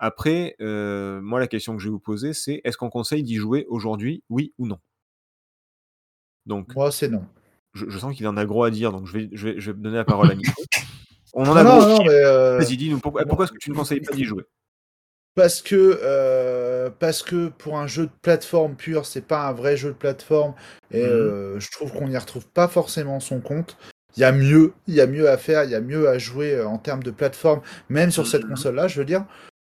Après, 0.04 0.56
euh, 0.60 1.20
moi, 1.20 1.38
la 1.38 1.46
question 1.46 1.76
que 1.76 1.80
je 1.80 1.86
vais 1.86 1.92
vous 1.92 2.00
poser, 2.00 2.32
c'est 2.32 2.60
est-ce 2.64 2.76
qu'on 2.76 2.90
conseille 2.90 3.22
d'y 3.22 3.36
jouer 3.36 3.66
aujourd'hui, 3.68 4.24
oui 4.30 4.52
ou 4.58 4.66
non? 4.66 4.80
Donc, 6.44 6.74
Moi, 6.74 6.90
c'est 6.90 7.08
non. 7.08 7.24
je, 7.72 7.88
je 7.88 7.98
sens 8.00 8.12
qu'il 8.16 8.26
en 8.26 8.36
a 8.36 8.44
gros 8.44 8.64
à 8.64 8.72
dire, 8.72 8.90
donc 8.90 9.06
je 9.06 9.12
vais, 9.12 9.28
je 9.32 9.48
vais, 9.48 9.60
je 9.60 9.70
vais 9.70 9.78
donner 9.78 9.98
la 9.98 10.04
parole 10.04 10.28
à 10.28 10.34
Nico. 10.34 10.60
On 11.34 11.44
en 11.48 11.54
a 11.54 11.62
non, 11.62 11.78
gros. 11.78 11.86
non, 11.86 12.04
mais. 12.04 12.10
euh, 12.24 12.58
Vas-y, 12.58 12.76
dis-nous 12.76 12.98
pourquoi, 12.98 13.24
pourquoi 13.26 13.44
est-ce 13.44 13.52
que 13.52 13.58
tu 13.58 13.70
ne 13.70 13.76
conseilles 13.76 14.00
pas 14.00 14.12
d'y 14.12 14.24
jouer? 14.24 14.42
Parce 15.36 15.62
que, 15.62 16.00
euh, 16.02 16.90
parce 16.90 17.22
que 17.22 17.48
pour 17.50 17.78
un 17.78 17.86
jeu 17.86 18.06
de 18.06 18.12
plateforme 18.22 18.74
pur, 18.74 19.06
c'est 19.06 19.24
pas 19.24 19.46
un 19.46 19.52
vrai 19.52 19.76
jeu 19.76 19.90
de 19.90 19.96
plateforme. 19.96 20.54
Et 20.90 21.06
euh, 21.06 21.60
je 21.60 21.70
trouve 21.70 21.92
qu'on 21.92 22.08
n'y 22.08 22.18
retrouve 22.18 22.48
pas 22.48 22.66
forcément 22.66 23.20
son 23.20 23.40
compte. 23.40 23.78
Il 24.16 24.20
y 24.20 24.24
a 24.24 24.32
mieux, 24.32 24.74
il 24.88 24.94
y 24.94 25.00
a 25.00 25.06
mieux 25.06 25.30
à 25.30 25.38
faire, 25.38 25.62
il 25.62 25.70
y 25.70 25.76
a 25.76 25.80
mieux 25.80 26.08
à 26.08 26.18
jouer 26.18 26.60
en 26.60 26.76
termes 26.76 27.04
de 27.04 27.12
plateforme, 27.12 27.62
même 27.88 28.10
sur 28.10 28.26
cette 28.26 28.42
Mhm. 28.42 28.50
console-là, 28.50 28.88
je 28.88 28.98
veux 28.98 29.06
dire. 29.06 29.24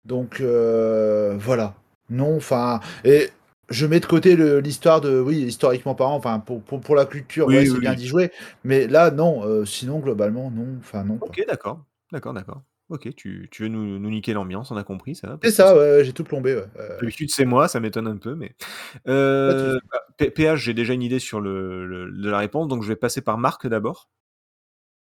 Donc 0.05 0.41
euh, 0.41 1.37
voilà. 1.39 1.75
Non, 2.11 2.37
enfin. 2.37 2.81
Et 3.05 3.29
je 3.69 3.85
mets 3.87 4.01
de 4.01 4.07
côté 4.07 4.37
l'histoire 4.61 5.01
de. 5.01 5.21
Oui, 5.21 5.43
historiquement 5.43 5.95
parlant, 5.95 6.15
enfin, 6.15 6.39
pour, 6.39 6.63
pour, 6.63 6.81
pour 6.81 6.95
la 6.97 7.05
culture, 7.05 7.47
Oui, 7.47 7.55
ouais, 7.57 7.61
oui, 7.63 7.69
c'est 7.69 7.81
bien 7.81 7.95
d'y 7.95 8.07
jouer. 8.07 8.31
Mais 8.65 8.87
là, 8.87 9.11
non. 9.11 9.45
euh, 9.45 9.65
sinon, 9.65 9.99
globalement, 9.99 10.51
non. 10.51 10.67
Enfin, 10.81 11.05
non. 11.05 11.19
Ok, 11.21 11.43
d'accord. 11.47 11.85
D'accord, 12.13 12.33
d'accord. 12.33 12.63
Ok, 12.89 13.15
tu, 13.15 13.49
tu 13.51 13.65
veux 13.65 13.69
nous, 13.69 13.99
nous 13.99 14.09
niquer 14.11 14.33
l'ambiance, 14.33 14.71
on 14.71 14.77
a 14.79 14.83
compris 14.85 15.15
ça. 15.15 15.29
C'est 15.33 15.39
parce 15.43 15.53
que 15.53 15.57
ça, 15.57 15.77
ouais, 15.77 16.05
j'ai 16.07 16.15
tout 16.15 16.25
plombé. 16.25 16.55
Ouais. 16.57 16.65
Euh, 16.79 16.99
D'habitude, 16.99 17.29
c'est 17.31 17.45
moi, 17.45 17.69
ça 17.69 17.81
m'étonne 17.81 18.07
un 18.07 18.17
peu, 18.17 18.35
mais. 18.35 18.57
Euh, 19.09 19.79
bah, 20.19 20.27
PH, 20.31 20.57
j'ai 20.61 20.73
déjà 20.73 20.95
une 20.95 21.03
idée 21.03 21.19
sur 21.19 21.43
le, 21.43 21.87
le- 21.87 22.11
de 22.11 22.31
la 22.31 22.39
réponse, 22.39 22.67
donc 22.67 22.83
je 22.83 22.89
vais 22.89 22.97
passer 22.97 23.21
par 23.21 23.37
Marc 23.37 23.67
d'abord. 23.67 24.09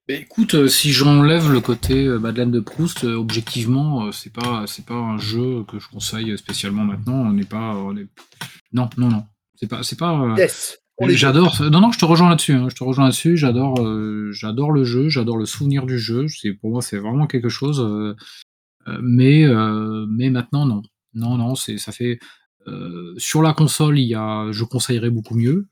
Bah, 0.08 0.14
écoute, 0.14 0.54
euh, 0.54 0.68
si 0.68 0.92
j'enlève 0.92 1.50
le 1.50 1.60
côté 1.60 2.04
euh, 2.04 2.18
Madeleine 2.18 2.52
de 2.52 2.60
Proust, 2.60 3.04
euh, 3.04 3.16
objectivement, 3.16 4.06
euh, 4.06 4.12
c'est 4.12 4.32
pas 4.32 4.64
c'est 4.68 4.86
pas 4.86 4.94
un 4.94 5.18
jeu 5.18 5.64
que 5.66 5.80
je 5.80 5.88
conseille 5.88 6.36
spécialement 6.38 6.84
maintenant. 6.84 7.14
On 7.26 7.32
n'est 7.32 7.44
pas 7.44 7.74
on 7.74 7.96
est... 7.96 8.06
non 8.72 8.88
non 8.98 9.08
non. 9.08 9.24
C'est 9.56 9.66
pas 9.68 9.82
c'est 9.82 9.98
pas. 9.98 10.34
Yes. 10.38 10.78
J'adore. 11.08 11.60
Non 11.72 11.80
non, 11.80 11.90
je 11.92 11.98
te 11.98 12.04
rejoins 12.04 12.30
là-dessus. 12.30 12.52
hein, 12.52 12.68
je 12.70 12.76
te 12.76 12.84
rejoins 12.84 13.04
là-dessus. 13.06 13.36
J'adore 13.36 13.76
j'adore 14.32 14.70
le 14.70 14.84
jeu. 14.84 15.08
J'adore 15.08 15.38
le 15.38 15.44
souvenir 15.44 15.86
du 15.86 15.98
jeu. 15.98 16.26
C'est 16.28 16.52
pour 16.52 16.70
moi 16.70 16.82
c'est 16.82 16.98
vraiment 16.98 17.26
quelque 17.26 17.48
chose. 17.48 17.84
mais 19.02 19.44
mais 20.08 20.30
maintenant 20.30 20.64
non 20.66 20.82
non 21.14 21.36
non 21.36 21.54
c'est 21.54 21.78
ça 21.78 21.92
fait. 21.92 22.18
Euh, 22.68 23.14
sur 23.16 23.42
la 23.42 23.52
console, 23.52 23.98
il 23.98 24.06
y 24.08 24.14
a, 24.14 24.48
je 24.50 24.64
conseillerais 24.64 25.10
beaucoup 25.10 25.34
mieux. 25.36 25.66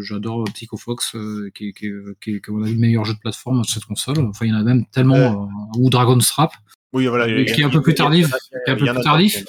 J'adore 0.00 0.44
Psycho 0.54 0.76
Fox, 0.76 1.14
euh, 1.14 1.50
qui, 1.54 1.68
est- 1.68 1.72
qui, 1.72 1.86
est- 1.86 2.20
qui, 2.20 2.34
est, 2.36 2.40
comme 2.40 2.60
on 2.60 2.62
a 2.62 2.66
vu, 2.66 2.74
le 2.74 2.80
meilleur 2.80 3.04
jeu 3.04 3.14
de 3.14 3.18
plateforme 3.18 3.62
sur 3.64 3.74
cette 3.74 3.84
console. 3.84 4.18
Enfin, 4.20 4.46
il 4.46 4.50
y 4.50 4.52
en 4.52 4.56
a 4.58 4.62
même 4.62 4.86
tellement, 4.86 5.16
euh, 5.44 5.78
ou 5.78 5.90
Dragon 5.90 6.18
Strap. 6.20 6.52
Oui, 6.92 7.06
voilà. 7.06 7.26
Qui 7.44 7.60
est 7.60 7.64
un 7.64 7.68
peu 7.70 7.82
plus 7.82 7.94
tardif, 7.94 8.28
qui 8.28 8.34
est 8.66 8.70
un 8.72 8.76
peu 8.76 8.86
plus 8.86 9.02
tardif. 9.02 9.44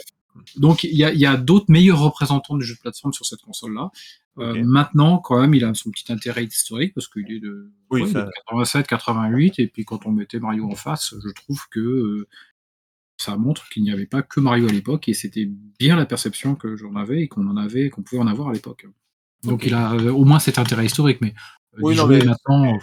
Donc, 0.57 0.84
il 0.84 0.95
y 0.95 1.26
a, 1.26 1.38
d'autres 1.38 1.65
meilleurs 1.69 1.99
représentants 1.99 2.57
du 2.57 2.65
jeu 2.65 2.76
de 2.76 2.80
plateforme 2.80 3.13
sur 3.13 3.26
cette 3.26 3.41
console-là. 3.41 3.91
Maintenant, 4.35 5.17
quand 5.19 5.39
même, 5.39 5.53
il 5.53 5.63
a 5.65 5.73
son 5.73 5.91
petit 5.91 6.11
intérêt 6.11 6.45
historique 6.45 6.93
parce 6.93 7.07
qu'il 7.07 7.30
est 7.31 7.39
de, 7.39 7.69
Oui, 7.91 8.03
ouais, 8.03 8.09
ça- 8.09 8.23
de 8.23 8.31
87, 8.47 8.88
88. 8.88 9.59
Et 9.59 9.67
puis, 9.67 9.85
quand 9.85 10.05
on 10.05 10.11
mettait 10.11 10.39
Mario 10.39 10.65
en 10.65 10.76
face, 10.76 11.13
je 11.23 11.30
trouve 11.34 11.61
que 11.71 12.27
ça 13.21 13.35
montre 13.37 13.67
qu'il 13.69 13.83
n'y 13.83 13.91
avait 13.91 14.05
pas 14.05 14.21
que 14.21 14.39
Mario 14.39 14.67
à 14.67 14.71
l'époque 14.71 15.07
et 15.09 15.13
c'était 15.13 15.45
bien 15.79 15.95
la 15.95 16.05
perception 16.05 16.55
que 16.55 16.75
j'en 16.75 16.95
avais 16.95 17.21
et 17.23 17.27
qu'on 17.27 17.47
en 17.47 17.57
avait, 17.57 17.89
qu'on 17.89 18.01
pouvait 18.01 18.21
en 18.21 18.27
avoir 18.27 18.49
à 18.49 18.53
l'époque. 18.53 18.87
Donc, 19.43 19.65
il 19.65 19.73
a 19.73 19.93
euh, 19.93 20.11
au 20.11 20.25
moins 20.25 20.39
cet 20.39 20.57
intérêt 20.59 20.85
historique, 20.85 21.19
mais 21.21 21.33
euh, 21.75 21.79
Oui, 21.81 21.95
non, 21.95 22.07
mais- 22.07 22.23
maintenant, 22.23 22.73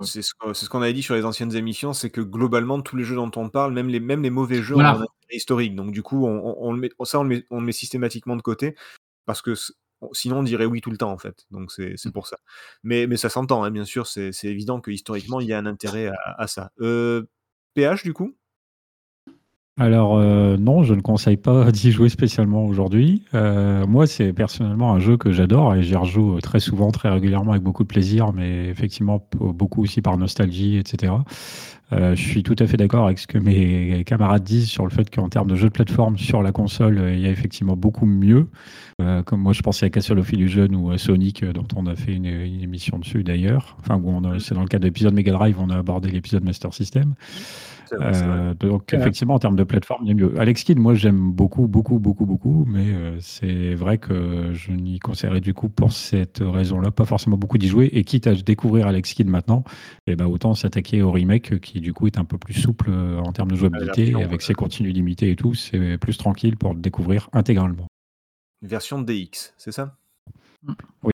Ouais. 0.00 0.06
C'est 0.06 0.22
ce 0.22 0.68
qu'on 0.68 0.82
avait 0.82 0.94
dit 0.94 1.02
sur 1.02 1.14
les 1.14 1.24
anciennes 1.24 1.54
émissions, 1.54 1.92
c'est 1.92 2.10
que 2.10 2.20
globalement, 2.20 2.80
tous 2.80 2.96
les 2.96 3.04
jeux 3.04 3.14
dont 3.14 3.30
on 3.36 3.48
parle, 3.50 3.72
même 3.72 3.86
les, 3.88 4.00
même 4.00 4.22
les 4.22 4.30
mauvais 4.30 4.60
jeux, 4.60 4.74
Voilà. 4.74 4.94
ont 4.94 5.00
un 5.00 5.02
intérêt 5.02 5.36
historique. 5.36 5.76
Donc, 5.76 5.92
du 5.92 6.02
coup, 6.02 6.26
on, 6.26 6.38
on- 6.44 6.56
on 6.58 6.72
le 6.72 6.80
met, 6.80 6.90
ça, 7.04 7.20
on 7.20 7.22
le, 7.22 7.28
met, 7.28 7.44
on 7.50 7.60
le 7.60 7.66
met 7.66 7.72
systématiquement 7.72 8.34
de 8.34 8.42
côté 8.42 8.74
parce 9.26 9.42
que 9.42 9.54
sinon, 10.12 10.38
on 10.38 10.42
dirait 10.42 10.64
oui 10.64 10.80
tout 10.80 10.90
le 10.90 10.96
temps, 10.96 11.12
en 11.12 11.18
fait. 11.18 11.46
Donc, 11.52 11.70
c'est 11.70 11.94
Mm. 12.04 12.10
pour 12.10 12.26
ça. 12.26 12.38
Mais, 12.82 13.06
mais 13.06 13.16
ça 13.16 13.28
s'entend, 13.28 13.62
hein, 13.62 13.70
bien 13.70 13.84
sûr, 13.84 14.08
c'est 14.08 14.32
c'est 14.32 14.48
évident 14.48 14.80
que 14.80 14.90
historiquement, 14.90 15.38
il 15.40 15.46
y 15.46 15.52
a 15.52 15.58
un 15.58 15.66
intérêt 15.66 16.08
à, 16.08 16.34
à 16.42 16.46
ça. 16.48 16.72
Euh, 16.80 17.22
PH, 17.74 18.02
du 18.02 18.12
coup? 18.12 18.34
Alors 19.78 20.18
euh, 20.18 20.58
non, 20.58 20.82
je 20.82 20.92
ne 20.92 21.00
conseille 21.00 21.38
pas 21.38 21.72
d'y 21.72 21.92
jouer 21.92 22.10
spécialement 22.10 22.66
aujourd'hui. 22.66 23.24
Euh, 23.32 23.86
moi, 23.86 24.06
c'est 24.06 24.34
personnellement 24.34 24.92
un 24.92 24.98
jeu 24.98 25.16
que 25.16 25.32
j'adore 25.32 25.74
et 25.74 25.82
j'y 25.82 25.96
rejoue 25.96 26.40
très 26.42 26.60
souvent, 26.60 26.90
très 26.90 27.08
régulièrement, 27.08 27.52
avec 27.52 27.62
beaucoup 27.62 27.82
de 27.82 27.88
plaisir, 27.88 28.34
mais 28.34 28.66
effectivement 28.68 29.26
beaucoup 29.34 29.82
aussi 29.82 30.02
par 30.02 30.18
nostalgie, 30.18 30.76
etc. 30.76 31.14
Euh, 31.92 32.14
je 32.14 32.22
suis 32.22 32.42
tout 32.42 32.56
à 32.58 32.66
fait 32.66 32.76
d'accord 32.76 33.06
avec 33.06 33.18
ce 33.18 33.26
que 33.26 33.38
mes 33.38 34.04
camarades 34.04 34.44
disent 34.44 34.68
sur 34.68 34.84
le 34.84 34.90
fait 34.90 35.08
qu'en 35.14 35.30
termes 35.30 35.48
de 35.48 35.56
jeux 35.56 35.68
de 35.68 35.72
plateforme 35.72 36.18
sur 36.18 36.42
la 36.42 36.52
console, 36.52 37.02
il 37.14 37.20
y 37.20 37.26
a 37.26 37.30
effectivement 37.30 37.76
beaucoup 37.76 38.06
mieux. 38.06 38.48
Comme 39.24 39.40
moi, 39.40 39.52
je 39.52 39.62
pensais 39.62 39.86
à 39.86 39.90
Castle 39.90 40.20
of 40.20 40.32
Illusion 40.32 40.68
ou 40.74 40.90
à 40.90 40.98
Sonic, 40.98 41.44
dont 41.44 41.66
on 41.74 41.86
a 41.86 41.96
fait 41.96 42.14
une, 42.14 42.26
émission 42.26 42.98
dessus 42.98 43.24
d'ailleurs. 43.24 43.76
Enfin, 43.80 44.00
c'est 44.38 44.54
dans 44.54 44.62
le 44.62 44.68
cadre 44.68 44.82
de 44.82 44.88
l'épisode 44.88 45.12
Mega 45.12 45.32
Drive, 45.32 45.56
on 45.58 45.70
a 45.70 45.76
abordé 45.76 46.10
l'épisode 46.10 46.44
Master 46.44 46.72
System. 46.72 47.14
Vrai, 47.96 48.12
vrai. 48.12 48.22
Euh, 48.24 48.54
donc 48.54 48.90
Ouais. 48.92 48.98
effectivement 48.98 49.34
en 49.34 49.38
termes 49.38 49.56
de 49.56 49.64
plateforme, 49.64 50.04
il 50.04 50.08
y 50.08 50.10
a 50.12 50.14
mieux. 50.14 50.38
Alex 50.38 50.64
Kidd, 50.64 50.78
moi 50.78 50.94
j'aime 50.94 51.32
beaucoup, 51.32 51.66
beaucoup, 51.68 51.98
beaucoup, 51.98 52.26
beaucoup, 52.26 52.64
mais 52.66 52.92
euh, 52.92 53.16
c'est 53.20 53.74
vrai 53.74 53.98
que 53.98 54.52
je 54.52 54.72
n'y 54.72 54.98
conseillerais 54.98 55.40
du 55.40 55.54
coup 55.54 55.68
pour 55.68 55.92
cette 55.92 56.38
raison-là 56.40 56.90
pas 56.90 57.04
forcément 57.04 57.36
beaucoup 57.36 57.58
d'y 57.58 57.68
jouer. 57.68 57.90
Et 57.92 58.04
quitte 58.04 58.26
à 58.26 58.34
découvrir 58.34 58.86
Alex 58.86 59.12
Kidd 59.14 59.28
maintenant, 59.28 59.64
eh 60.06 60.16
ben, 60.16 60.26
autant 60.26 60.54
s'attaquer 60.54 61.02
au 61.02 61.10
remake 61.10 61.60
qui 61.60 61.80
du 61.80 61.92
coup 61.92 62.06
est 62.06 62.18
un 62.18 62.24
peu 62.24 62.38
plus 62.38 62.54
souple 62.54 62.90
euh, 62.90 63.18
en 63.18 63.32
termes 63.32 63.50
de 63.50 63.56
jouabilité, 63.56 64.04
version, 64.04 64.20
et 64.20 64.24
avec 64.24 64.42
ses 64.42 64.54
contenus 64.54 64.92
limités 64.94 65.30
et 65.30 65.36
tout, 65.36 65.54
c'est 65.54 65.98
plus 65.98 66.16
tranquille 66.16 66.56
pour 66.56 66.74
le 66.74 66.80
découvrir 66.80 67.28
intégralement. 67.32 67.86
Version 68.62 69.02
DX, 69.02 69.54
c'est 69.58 69.72
ça? 69.72 69.96
Oui. 70.66 71.10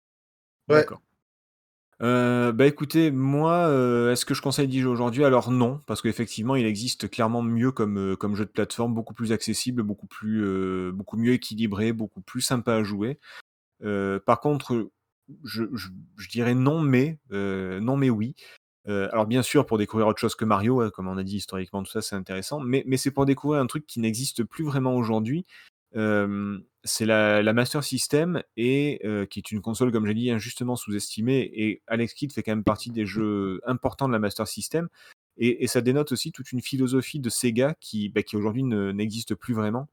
Ouais. 0.69 0.77
D'accord. 0.77 1.01
Euh, 2.01 2.53
bah 2.53 2.67
écoutez, 2.67 3.11
moi, 3.11 3.67
euh, 3.67 4.13
est-ce 4.13 4.25
que 4.25 4.33
je 4.35 4.41
conseille 4.43 4.73
jouer 4.79 4.91
aujourd'hui? 4.91 5.25
Alors 5.25 5.51
non, 5.51 5.81
parce 5.87 6.01
qu'effectivement, 6.01 6.55
il 6.55 6.65
existe 6.65 7.11
clairement 7.11 7.43
mieux 7.43 7.73
comme, 7.73 7.99
euh, 8.13 8.17
comme 8.17 8.37
jeu 8.37 8.45
de 8.45 8.51
plateforme, 8.51 8.95
beaucoup 8.95 9.15
plus 9.15 9.33
accessible, 9.33 9.83
beaucoup, 9.83 10.07
plus, 10.07 10.45
euh, 10.45 10.93
beaucoup 10.93 11.17
mieux 11.17 11.33
équilibré, 11.33 11.93
beaucoup 11.93 12.21
plus 12.21 12.41
sympa 12.41 12.75
à 12.75 12.83
jouer. 12.85 13.19
Euh, 13.85 14.21
par 14.21 14.41
contre, 14.41 14.91
je, 15.45 15.65
je- 15.75 15.89
je 16.19 16.29
dirais 16.31 16.55
non 16.55 16.81
mais, 16.83 17.19
euh, 17.33 17.81
non 17.81 17.97
mais 17.97 18.11
oui. 18.11 18.35
Euh, 18.89 19.09
alors 19.13 19.27
bien 19.27 19.43
sûr, 19.43 19.67
pour 19.67 19.79
découvrir 19.79 20.07
autre 20.09 20.21
chose 20.21 20.35
que 20.37 20.45
Mario, 20.47 20.81
hein, 20.83 20.91
comme 20.91 21.09
on 21.09 21.19
a 21.19 21.25
dit 21.25 21.37
historiquement, 21.39 21.83
tout 21.83 21.91
ça 21.93 22.03
c'est 22.03 22.17
intéressant, 22.17 22.61
mais, 22.61 22.85
mais 22.87 22.97
c'est 22.99 23.11
pour 23.13 23.27
découvrir 23.27 23.61
un 23.63 23.67
truc 23.67 23.87
qui 23.87 24.01
n'existe 24.01 24.45
plus 24.45 24.65
vraiment 24.65 24.95
aujourd'hui. 24.97 25.47
C'est 25.93 27.07
la, 27.07 27.53
Master 27.53 27.83
System 27.85 28.43
et 28.57 29.01
qui 29.31 29.39
est 29.39 29.51
une 29.51 29.61
console, 29.61 29.93
comme 29.93 30.07
j'ai 30.07 30.15
dit, 30.15 30.31
injustement 30.31 30.77
sous-estimée. 30.77 31.51
Et 31.55 31.83
Alex 31.87 32.15
Kidd 32.15 32.33
fait 32.33 32.43
quand 32.43 32.53
même 32.53 32.65
partie 32.65 32.91
des 32.91 33.07
jeux 33.07 33.61
importants 33.67 34.09
de 34.09 34.13
la 34.13 34.19
Master 34.19 34.47
System. 34.47 34.89
Et, 35.39 35.67
ça 35.69 35.81
dénote 35.81 36.13
aussi 36.13 36.33
toute 36.33 36.53
une 36.53 36.61
philosophie 36.61 37.21
de 37.21 37.31
Sega 37.31 37.75
qui, 37.81 38.09
bah, 38.09 38.23
qui 38.23 38.37
aujourd'hui 38.37 38.65
ne- 38.65 38.91
n'existe 38.91 39.35
plus 39.35 39.55
vraiment. 39.55 39.89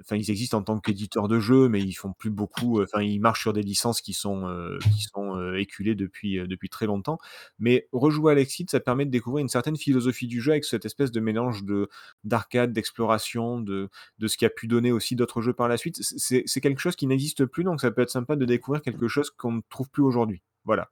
Enfin, 0.00 0.16
ils 0.16 0.30
existent 0.30 0.58
en 0.58 0.62
tant 0.62 0.78
qu'éditeurs 0.80 1.28
de 1.28 1.38
jeux, 1.40 1.68
mais 1.68 1.80
ils 1.80 1.92
font 1.94 2.12
plus 2.12 2.30
beaucoup. 2.30 2.80
euh, 2.80 2.84
Enfin, 2.84 3.02
ils 3.02 3.20
marchent 3.20 3.42
sur 3.42 3.52
des 3.52 3.62
licences 3.62 4.00
qui 4.00 4.12
sont 4.14 4.46
euh, 4.48 4.78
qui 4.94 5.02
sont 5.02 5.36
euh, 5.36 5.58
éculées 5.58 5.94
depuis 5.94 6.38
euh, 6.38 6.46
depuis 6.46 6.68
très 6.68 6.86
longtemps. 6.86 7.18
Mais 7.58 7.88
rejouer 7.92 8.32
à 8.32 8.34
Alex 8.34 8.54
Kidd, 8.54 8.70
ça 8.70 8.80
permet 8.80 9.04
de 9.06 9.10
découvrir 9.10 9.42
une 9.42 9.48
certaine 9.48 9.76
philosophie 9.76 10.26
du 10.26 10.40
jeu 10.40 10.52
avec 10.52 10.64
cette 10.64 10.84
espèce 10.86 11.10
de 11.12 11.20
mélange 11.20 11.64
de 11.64 11.88
d'arcade, 12.24 12.72
d'exploration, 12.72 13.60
de 13.60 13.88
de 14.18 14.28
ce 14.28 14.36
qui 14.36 14.44
a 14.46 14.50
pu 14.50 14.66
donner 14.68 14.92
aussi 14.92 15.16
d'autres 15.16 15.42
jeux 15.42 15.52
par 15.54 15.68
la 15.68 15.76
suite. 15.76 15.96
C'est 16.02 16.42
c'est 16.46 16.60
quelque 16.60 16.80
chose 16.80 16.96
qui 16.96 17.06
n'existe 17.06 17.44
plus, 17.46 17.64
donc 17.64 17.80
ça 17.80 17.90
peut 17.90 18.02
être 18.02 18.10
sympa 18.10 18.36
de 18.36 18.44
découvrir 18.44 18.82
quelque 18.82 19.08
chose 19.08 19.30
qu'on 19.30 19.52
ne 19.52 19.60
trouve 19.70 19.90
plus 19.90 20.02
aujourd'hui. 20.02 20.42
Voilà. 20.64 20.90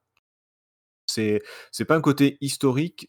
C'est 1.08 1.40
pas 1.86 1.96
un 1.96 2.00
côté 2.00 2.36
historique. 2.40 3.08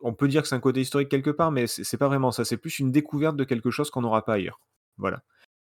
On 0.00 0.14
peut 0.14 0.28
dire 0.28 0.42
que 0.42 0.48
c'est 0.48 0.54
un 0.54 0.60
côté 0.60 0.80
historique 0.80 1.08
quelque 1.08 1.30
part, 1.30 1.52
mais 1.52 1.66
c'est 1.66 1.84
c'est 1.84 1.96
pas 1.98 2.08
vraiment 2.08 2.32
ça. 2.32 2.44
C'est 2.44 2.56
plus 2.56 2.78
une 2.78 2.90
découverte 2.92 3.36
de 3.36 3.44
quelque 3.44 3.70
chose 3.70 3.90
qu'on 3.90 4.00
n'aura 4.02 4.24
pas 4.24 4.34
ailleurs. 4.34 4.60
Voilà. 4.98 5.22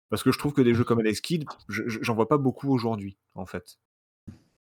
Parce 0.09 0.23
que 0.23 0.31
je 0.31 0.37
trouve 0.37 0.53
que 0.53 0.61
des 0.61 0.73
jeux 0.73 0.83
comme 0.83 0.99
Alex 0.99 1.21
Kidd, 1.21 1.45
je- 1.69 1.83
je- 1.87 1.99
j'en 2.01 2.13
vois 2.13 2.27
pas 2.27 2.37
beaucoup 2.37 2.71
aujourd'hui, 2.71 3.17
en 3.35 3.45
fait. 3.45 3.79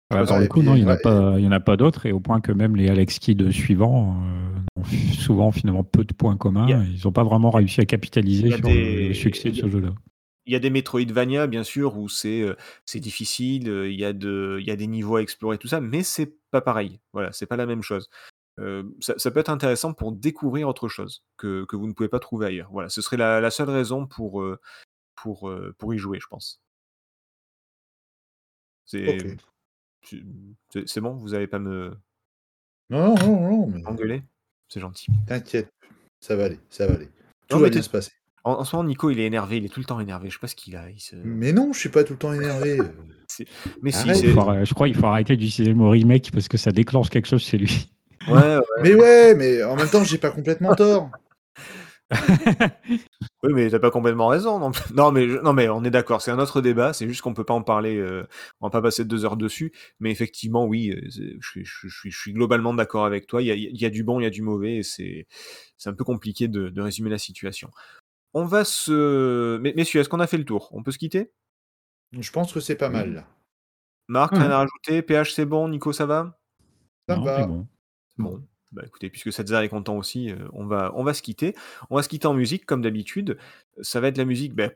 Ah, 0.09 0.23
pour 0.23 0.27
si- 0.35 0.39
le 0.41 0.47
coup, 0.47 0.61
non, 0.61 0.75
il 0.75 0.79
n'y 0.83 0.85
en, 0.85 0.89
a 0.89 0.95
ouais, 0.95 1.01
pas- 1.01 1.35
il 1.37 1.43
y 1.43 1.47
en 1.47 1.51
a 1.51 1.59
pas 1.59 1.75
d'autres, 1.77 2.05
et 2.05 2.11
au 2.11 2.19
point 2.19 2.39
que 2.39 2.51
même 2.51 2.75
les 2.75 2.89
Alex 2.89 3.19
Kidd 3.19 3.51
suivants 3.51 4.15
euh, 4.23 4.81
ont 4.81 4.83
souvent 5.13 5.51
finalement 5.51 5.83
peu 5.83 6.05
de 6.05 6.13
points 6.13 6.37
communs. 6.37 6.85
Ils 6.85 7.01
n'ont 7.03 7.11
pas 7.11 7.23
vraiment 7.23 7.51
réussi 7.51 7.81
à 7.81 7.85
capitaliser 7.85 8.51
sur 8.51 8.61
des- 8.61 9.09
le, 9.09 9.13
succès 9.13 9.49
de 9.51 9.55
ce 9.55 9.69
jeu-là. 9.69 9.93
Il 10.45 10.53
y 10.53 10.55
a 10.55 10.59
des 10.59 10.69
Metroidvania, 10.69 11.45
bien 11.47 11.63
sûr, 11.65 11.97
où 11.97 12.07
c'est 12.07 12.41
euh, 12.41 12.55
difficile, 12.95 13.69
euh, 13.69 13.91
il 13.91 13.99
y, 13.99 14.05
a 14.05 14.13
de- 14.13 14.57
il 14.61 14.65
y 14.65 14.71
a 14.71 14.77
des 14.77 14.87
niveaux 14.87 15.17
à 15.17 15.21
explorer, 15.21 15.57
tout 15.57 15.67
ça, 15.67 15.81
mais 15.81 16.03
c'est 16.03 16.37
pas 16.51 16.61
pareil. 16.61 17.01
Voilà, 17.11 17.33
c'est 17.33 17.45
pas 17.45 17.57
la 17.57 17.65
même 17.65 17.81
chose. 17.83 18.09
Euh, 18.59 18.83
ça, 18.99 19.13
ça 19.17 19.31
peut 19.31 19.39
être 19.39 19.49
intéressant 19.49 19.93
pour 19.93 20.11
découvrir 20.11 20.67
autre 20.67 20.87
chose 20.87 21.23
que, 21.37 21.65
que 21.65 21.75
vous 21.75 21.87
ne 21.87 21.93
pouvez 21.93 22.09
pas 22.09 22.19
trouver 22.19 22.47
ailleurs. 22.47 22.69
Voilà, 22.71 22.89
ce 22.89 23.01
serait 23.01 23.17
la, 23.17 23.39
la 23.39 23.51
seule 23.51 23.69
raison 23.69 24.07
pour, 24.07 24.41
euh, 24.41 24.59
pour, 25.15 25.49
euh, 25.49 25.73
pour 25.77 25.93
y 25.93 25.97
jouer, 25.97 26.19
je 26.19 26.27
pense. 26.27 26.61
C'est 28.85 29.37
bon, 31.01 31.13
vous 31.15 31.29
n'allez 31.29 31.47
pas 31.47 31.59
me, 31.59 31.93
Non, 32.89 33.15
non, 33.15 33.41
non, 33.41 33.67
mais 33.67 33.85
Engueuler? 33.85 34.23
C'est 34.69 34.79
gentil. 34.79 35.07
t'inquiète, 35.27 35.69
ça 36.19 36.35
va 36.35 36.45
aller, 36.45 36.59
ça 36.69 36.87
va 36.87 36.95
aller. 36.95 37.09
Tout 37.47 37.57
Non, 37.57 37.63
va 37.63 37.69
bien 37.69 37.81
se 37.81 37.89
passer. 37.89 38.11
En, 38.43 38.53
en 38.53 38.63
ce 38.63 38.75
moment, 38.75 38.87
Nico, 38.87 39.09
il 39.09 39.19
est 39.19 39.25
énervé, 39.25 39.57
il 39.57 39.65
est 39.65 39.69
tout 39.69 39.79
le 39.81 39.85
temps 39.85 39.99
énervé. 39.99 40.29
Je 40.29 40.35
sais 40.35 40.39
pas 40.39 40.47
ce 40.47 40.55
qu'il 40.55 40.75
a. 40.77 40.89
il 40.89 40.99
se- 40.99 41.15
Mais 41.17 41.51
non, 41.53 41.73
je 41.73 41.79
suis 41.79 41.89
pas 41.89 42.03
tout 42.03 42.13
le 42.13 42.19
temps 42.19 42.33
énervé. 42.33 42.77
Mais 43.81 43.91
si, 43.91 44.09
Arrête. 44.09 44.25
faut 44.33 44.65
je 44.65 44.73
crois 44.73 44.87
qu'il 44.87 44.95
faut 44.95 45.05
arrêter 45.05 45.35
d'utiliser 45.35 45.71
le 45.71 45.75
mot 45.77 45.89
remake 45.89 46.31
parce 46.31 46.47
que 46.47 46.57
ça 46.57 46.71
déclenche 46.71 47.09
quelque 47.09 47.27
chose 47.27 47.43
chez 47.43 47.57
lui. 47.57 47.91
Ouais, 48.27 48.55
ouais. 48.57 48.61
Mais 48.83 48.93
ouais, 48.95 49.35
mais 49.35 49.63
en 49.63 49.75
même 49.75 49.89
temps, 49.89 50.03
j'ai 50.03 50.17
pas 50.17 50.31
complètement 50.31 50.73
tort. 50.75 51.09
Oui, 53.43 53.53
mais 53.53 53.69
t'as 53.69 53.77
pas 53.79 53.91
complètement 53.91 54.27
raison. 54.27 54.59
Non, 54.59 54.71
non, 54.93 55.11
mais, 55.11 55.29
je- 55.29 55.37
non, 55.37 55.53
mais 55.53 55.69
on 55.69 55.83
est 55.83 55.91
d'accord, 55.91 56.21
c'est 56.23 56.31
un 56.31 56.39
autre 56.39 56.59
débat. 56.59 56.91
C'est 56.93 57.07
juste 57.07 57.21
qu'on 57.21 57.35
peut 57.35 57.43
pas 57.43 57.53
en 57.53 57.61
parler. 57.61 57.95
euh, 57.97 58.27
on 58.61 58.67
va 58.67 58.71
pas 58.71 58.81
passer 58.81 59.05
deux 59.05 59.25
heures 59.25 59.37
dessus. 59.37 59.71
Mais 59.99 60.09
effectivement, 60.11 60.65
oui, 60.65 60.89
euh, 60.89 61.01
je 61.07 61.47
suis, 61.47 61.63
je, 61.65 61.87
suis, 61.87 62.09
je 62.11 62.17
suis 62.19 62.33
globalement 62.33 62.73
d'accord 62.73 63.05
avec 63.05 63.27
toi. 63.27 63.41
Il 63.43 63.45
y 63.47 63.51
a, 63.51 63.55
il 63.55 63.79
y 63.79 63.85
a 63.85 63.89
du 63.91 64.03
bon, 64.03 64.19
il 64.19 64.23
y 64.23 64.25
a 64.25 64.31
du 64.31 64.41
mauvais. 64.41 64.77
Et 64.77 64.83
c'est, 64.83 65.27
c'est 65.77 65.89
un 65.89 65.93
peu 65.93 66.03
compliqué 66.03 66.47
de, 66.47 66.69
de 66.69 66.81
résumer 66.81 67.11
la 67.11 67.19
situation. 67.19 67.69
On 68.33 68.45
va 68.45 68.65
se. 68.65 69.57
Mais, 69.59 69.73
messieurs, 69.75 70.01
est-ce 70.01 70.09
qu'on 70.09 70.19
a 70.19 70.27
fait 70.27 70.37
le 70.37 70.45
tour? 70.45 70.69
On 70.71 70.81
peut 70.81 70.91
se 70.91 70.97
quitter? 70.97 71.31
Je 72.17 72.31
pense 72.31 72.51
que 72.51 72.59
c'est 72.59 72.75
pas 72.75 72.89
mal 72.89 73.13
là. 73.13 73.27
Marc, 74.07 74.35
rien 74.35 74.49
à 74.49 74.57
rajouter? 74.57 75.01
PH, 75.03 75.33
c'est 75.33 75.45
bon? 75.45 75.67
Nico, 75.67 75.93
ça 75.93 76.07
va? 76.07 76.39
Ça 77.07 77.15
Non, 77.17 77.23
va. 77.23 77.45
bon. 77.45 77.67
Bon, 78.17 78.43
bah 78.71 78.83
écoutez, 78.85 79.09
puisque 79.09 79.31
Sadzer 79.31 79.61
est 79.61 79.69
content 79.69 79.97
aussi, 79.97 80.31
euh, 80.31 80.35
on, 80.53 80.65
va, 80.65 80.91
on 80.95 81.03
va 81.03 81.13
se 81.13 81.21
quitter. 81.21 81.55
On 81.89 81.95
va 81.95 82.03
se 82.03 82.09
quitter 82.09 82.27
en 82.27 82.33
musique, 82.33 82.65
comme 82.65 82.81
d'habitude. 82.81 83.37
Ça 83.81 83.99
va 83.99 84.07
être 84.07 84.17
la 84.17 84.25
musique, 84.25 84.53
ben, 84.53 84.71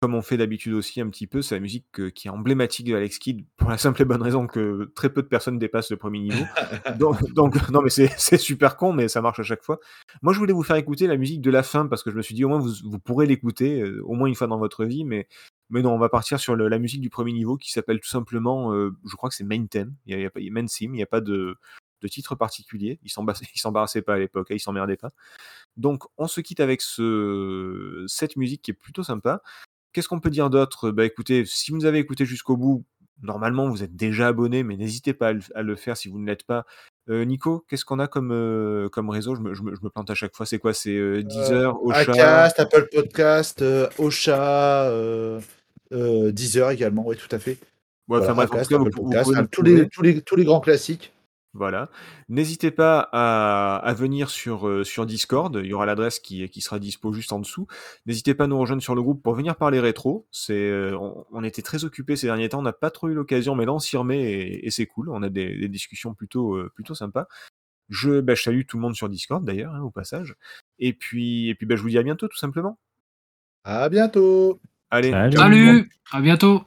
comme 0.00 0.14
on 0.14 0.20
fait 0.20 0.36
d'habitude 0.36 0.74
aussi 0.74 1.00
un 1.00 1.08
petit 1.08 1.26
peu, 1.26 1.40
c'est 1.40 1.54
la 1.54 1.60
musique 1.60 1.86
euh, 2.00 2.10
qui 2.10 2.28
est 2.28 2.30
emblématique 2.30 2.86
de 2.86 2.94
Alex 2.94 3.18
Kidd, 3.18 3.46
pour 3.56 3.70
la 3.70 3.78
simple 3.78 4.02
et 4.02 4.04
bonne 4.04 4.20
raison 4.20 4.46
que 4.46 4.92
très 4.94 5.10
peu 5.10 5.22
de 5.22 5.26
personnes 5.26 5.58
dépassent 5.58 5.90
le 5.90 5.96
premier 5.96 6.20
niveau. 6.20 6.44
donc, 6.98 7.22
donc, 7.32 7.70
non 7.70 7.80
mais 7.80 7.88
c'est 7.88 8.36
super 8.36 8.76
con, 8.76 8.92
mais 8.92 9.08
ça 9.08 9.22
marche 9.22 9.40
à 9.40 9.42
chaque 9.42 9.62
fois. 9.62 9.78
Moi, 10.20 10.32
je 10.34 10.38
voulais 10.38 10.52
vous 10.52 10.62
faire 10.62 10.76
écouter 10.76 11.06
la 11.06 11.16
musique 11.16 11.40
de 11.40 11.50
la 11.50 11.62
fin, 11.62 11.86
parce 11.86 12.02
que 12.02 12.10
je 12.10 12.16
me 12.16 12.22
suis 12.22 12.34
dit, 12.34 12.44
au 12.44 12.48
moins, 12.48 12.58
vous, 12.58 12.72
vous 12.84 12.98
pourrez 12.98 13.26
l'écouter, 13.26 13.80
euh, 13.80 14.02
au 14.04 14.12
moins 14.14 14.28
une 14.28 14.34
fois 14.34 14.46
dans 14.48 14.58
votre 14.58 14.84
vie, 14.84 15.04
mais... 15.04 15.28
Mais 15.68 15.82
non, 15.82 15.92
on 15.94 15.98
va 15.98 16.08
partir 16.08 16.38
sur 16.38 16.54
le- 16.54 16.68
la 16.68 16.78
musique 16.78 17.00
du 17.00 17.10
premier 17.10 17.32
niveau 17.32 17.56
qui 17.56 17.72
s'appelle 17.72 17.98
tout 17.98 18.08
simplement, 18.08 18.72
euh, 18.72 18.92
je 19.04 19.16
crois 19.16 19.28
que 19.30 19.34
c'est 19.34 19.42
Main 19.42 19.66
Theme, 19.66 19.94
il 20.06 20.16
y 20.16 20.22
a, 20.24 20.28
a 20.28 20.30
pas- 20.30 20.38
Main 20.48 20.66
Theme, 20.66 20.94
il 20.94 20.98
n'y 20.98 21.02
a 21.02 21.06
pas 21.06 21.20
de, 21.20 21.56
de 22.02 22.08
titre 22.08 22.34
particulier. 22.34 22.98
Ils 23.04 23.10
s'embar- 23.10 23.36
ils 23.54 23.58
s'embarrassaient 23.58 24.02
pas 24.02 24.14
à 24.14 24.18
l'époque, 24.18 24.50
hein, 24.50 24.54
ils 24.54 24.60
s'emmerdaient 24.60 24.96
pas. 24.96 25.12
Donc, 25.76 26.04
on 26.16 26.26
se 26.28 26.40
quitte 26.40 26.60
avec 26.60 26.80
ce, 26.82 28.04
cette 28.08 28.36
musique 28.36 28.62
qui 28.62 28.70
est 28.70 28.74
plutôt 28.74 29.02
sympa. 29.02 29.42
Qu'est-ce 29.92 30.08
qu'on 30.08 30.20
peut 30.20 30.30
dire 30.30 30.50
d'autre? 30.50 30.90
Bah 30.90 31.04
écoutez, 31.04 31.44
si 31.46 31.70
vous 31.70 31.78
nous 31.78 31.86
avez 31.86 31.98
écouté 31.98 32.24
jusqu'au 32.26 32.56
bout, 32.56 32.84
normalement 33.22 33.68
vous 33.70 33.82
êtes 33.82 33.96
déjà 33.96 34.28
abonné, 34.28 34.62
mais 34.62 34.76
n'hésitez 34.76 35.14
pas 35.14 35.28
à 35.28 35.32
le, 35.32 35.40
à 35.54 35.62
le 35.62 35.74
faire 35.76 35.96
si 35.96 36.08
vous 36.08 36.18
ne 36.18 36.26
l'êtes 36.26 36.44
pas. 36.44 36.66
Euh, 37.08 37.24
Nico, 37.24 37.64
qu'est-ce 37.68 37.84
qu'on 37.84 37.98
a 37.98 38.06
comme, 38.08 38.30
euh, 38.32 38.88
comme 38.90 39.08
réseau? 39.10 39.34
Je 39.36 39.40
me, 39.40 39.54
je 39.54 39.62
me- 39.62 39.74
je 39.74 39.80
me 39.82 39.88
plante 39.88 40.10
à 40.10 40.14
chaque 40.14 40.34
fois. 40.36 40.44
C'est 40.44 40.58
quoi? 40.58 40.74
C'est 40.74 40.96
euh, 40.96 41.22
Deezer, 41.22 41.82
Ocha? 41.82 42.00
Acast, 42.00 42.60
Apple 42.60 42.88
Podcast, 42.92 43.64
Ocha, 43.98 44.90
Deezer 45.90 46.70
également, 46.70 47.06
oui, 47.06 47.16
tout 47.16 47.34
à 47.34 47.38
fait. 47.38 47.58
Ouais, 48.08 48.18
enfin, 48.20 48.34
en 48.36 48.46
tout 48.46 48.68
cas, 48.68 48.78
vous, 48.78 48.90
Podcast, 48.90 49.30
hein, 49.34 49.46
tous, 49.50 49.62
les, 49.62 49.88
tous, 49.88 50.02
les, 50.02 50.20
tous 50.22 50.36
les 50.36 50.44
grands 50.44 50.60
classiques. 50.60 51.12
Voilà. 51.56 51.90
N'hésitez 52.28 52.70
pas 52.70 53.08
à, 53.12 53.76
à 53.76 53.94
venir 53.94 54.30
sur, 54.30 54.68
euh, 54.68 54.84
sur 54.84 55.06
Discord. 55.06 55.58
Il 55.62 55.66
y 55.66 55.72
aura 55.72 55.86
l'adresse 55.86 56.20
qui, 56.20 56.48
qui 56.50 56.60
sera 56.60 56.78
dispo 56.78 57.12
juste 57.12 57.32
en 57.32 57.38
dessous. 57.38 57.66
N'hésitez 58.04 58.34
pas 58.34 58.44
à 58.44 58.46
nous 58.46 58.58
rejoindre 58.58 58.82
sur 58.82 58.94
le 58.94 59.02
groupe 59.02 59.22
pour 59.22 59.34
venir 59.34 59.56
parler 59.56 59.80
rétro. 59.80 60.26
C'est, 60.30 60.52
euh, 60.54 60.96
on, 60.98 61.24
on 61.32 61.44
était 61.44 61.62
très 61.62 61.84
occupés 61.84 62.16
ces 62.16 62.26
derniers 62.26 62.48
temps. 62.48 62.58
On 62.58 62.62
n'a 62.62 62.72
pas 62.72 62.90
trop 62.90 63.08
eu 63.08 63.14
l'occasion, 63.14 63.54
mais 63.54 63.64
là 63.64 63.72
on 63.72 63.78
s'y 63.78 63.96
remet 63.96 64.22
et, 64.22 64.66
et 64.66 64.70
c'est 64.70 64.86
cool. 64.86 65.08
On 65.08 65.22
a 65.22 65.28
des, 65.28 65.56
des 65.56 65.68
discussions 65.68 66.14
plutôt, 66.14 66.54
euh, 66.54 66.70
plutôt 66.74 66.94
sympas. 66.94 67.26
Je, 67.88 68.20
bah, 68.20 68.34
je 68.34 68.42
salue 68.42 68.62
tout 68.66 68.76
le 68.76 68.82
monde 68.82 68.94
sur 68.94 69.08
Discord 69.08 69.44
d'ailleurs, 69.44 69.74
hein, 69.74 69.80
au 69.80 69.90
passage. 69.90 70.34
Et 70.78 70.92
puis, 70.92 71.48
et 71.48 71.54
puis 71.54 71.66
bah, 71.66 71.76
je 71.76 71.82
vous 71.82 71.88
dis 71.88 71.98
à 71.98 72.02
bientôt 72.02 72.28
tout 72.28 72.36
simplement. 72.36 72.78
À 73.64 73.88
bientôt. 73.88 74.60
Allez, 74.90 75.10
Salut. 75.10 75.36
Salut, 75.36 75.90
à 76.12 76.20
bientôt. 76.20 76.64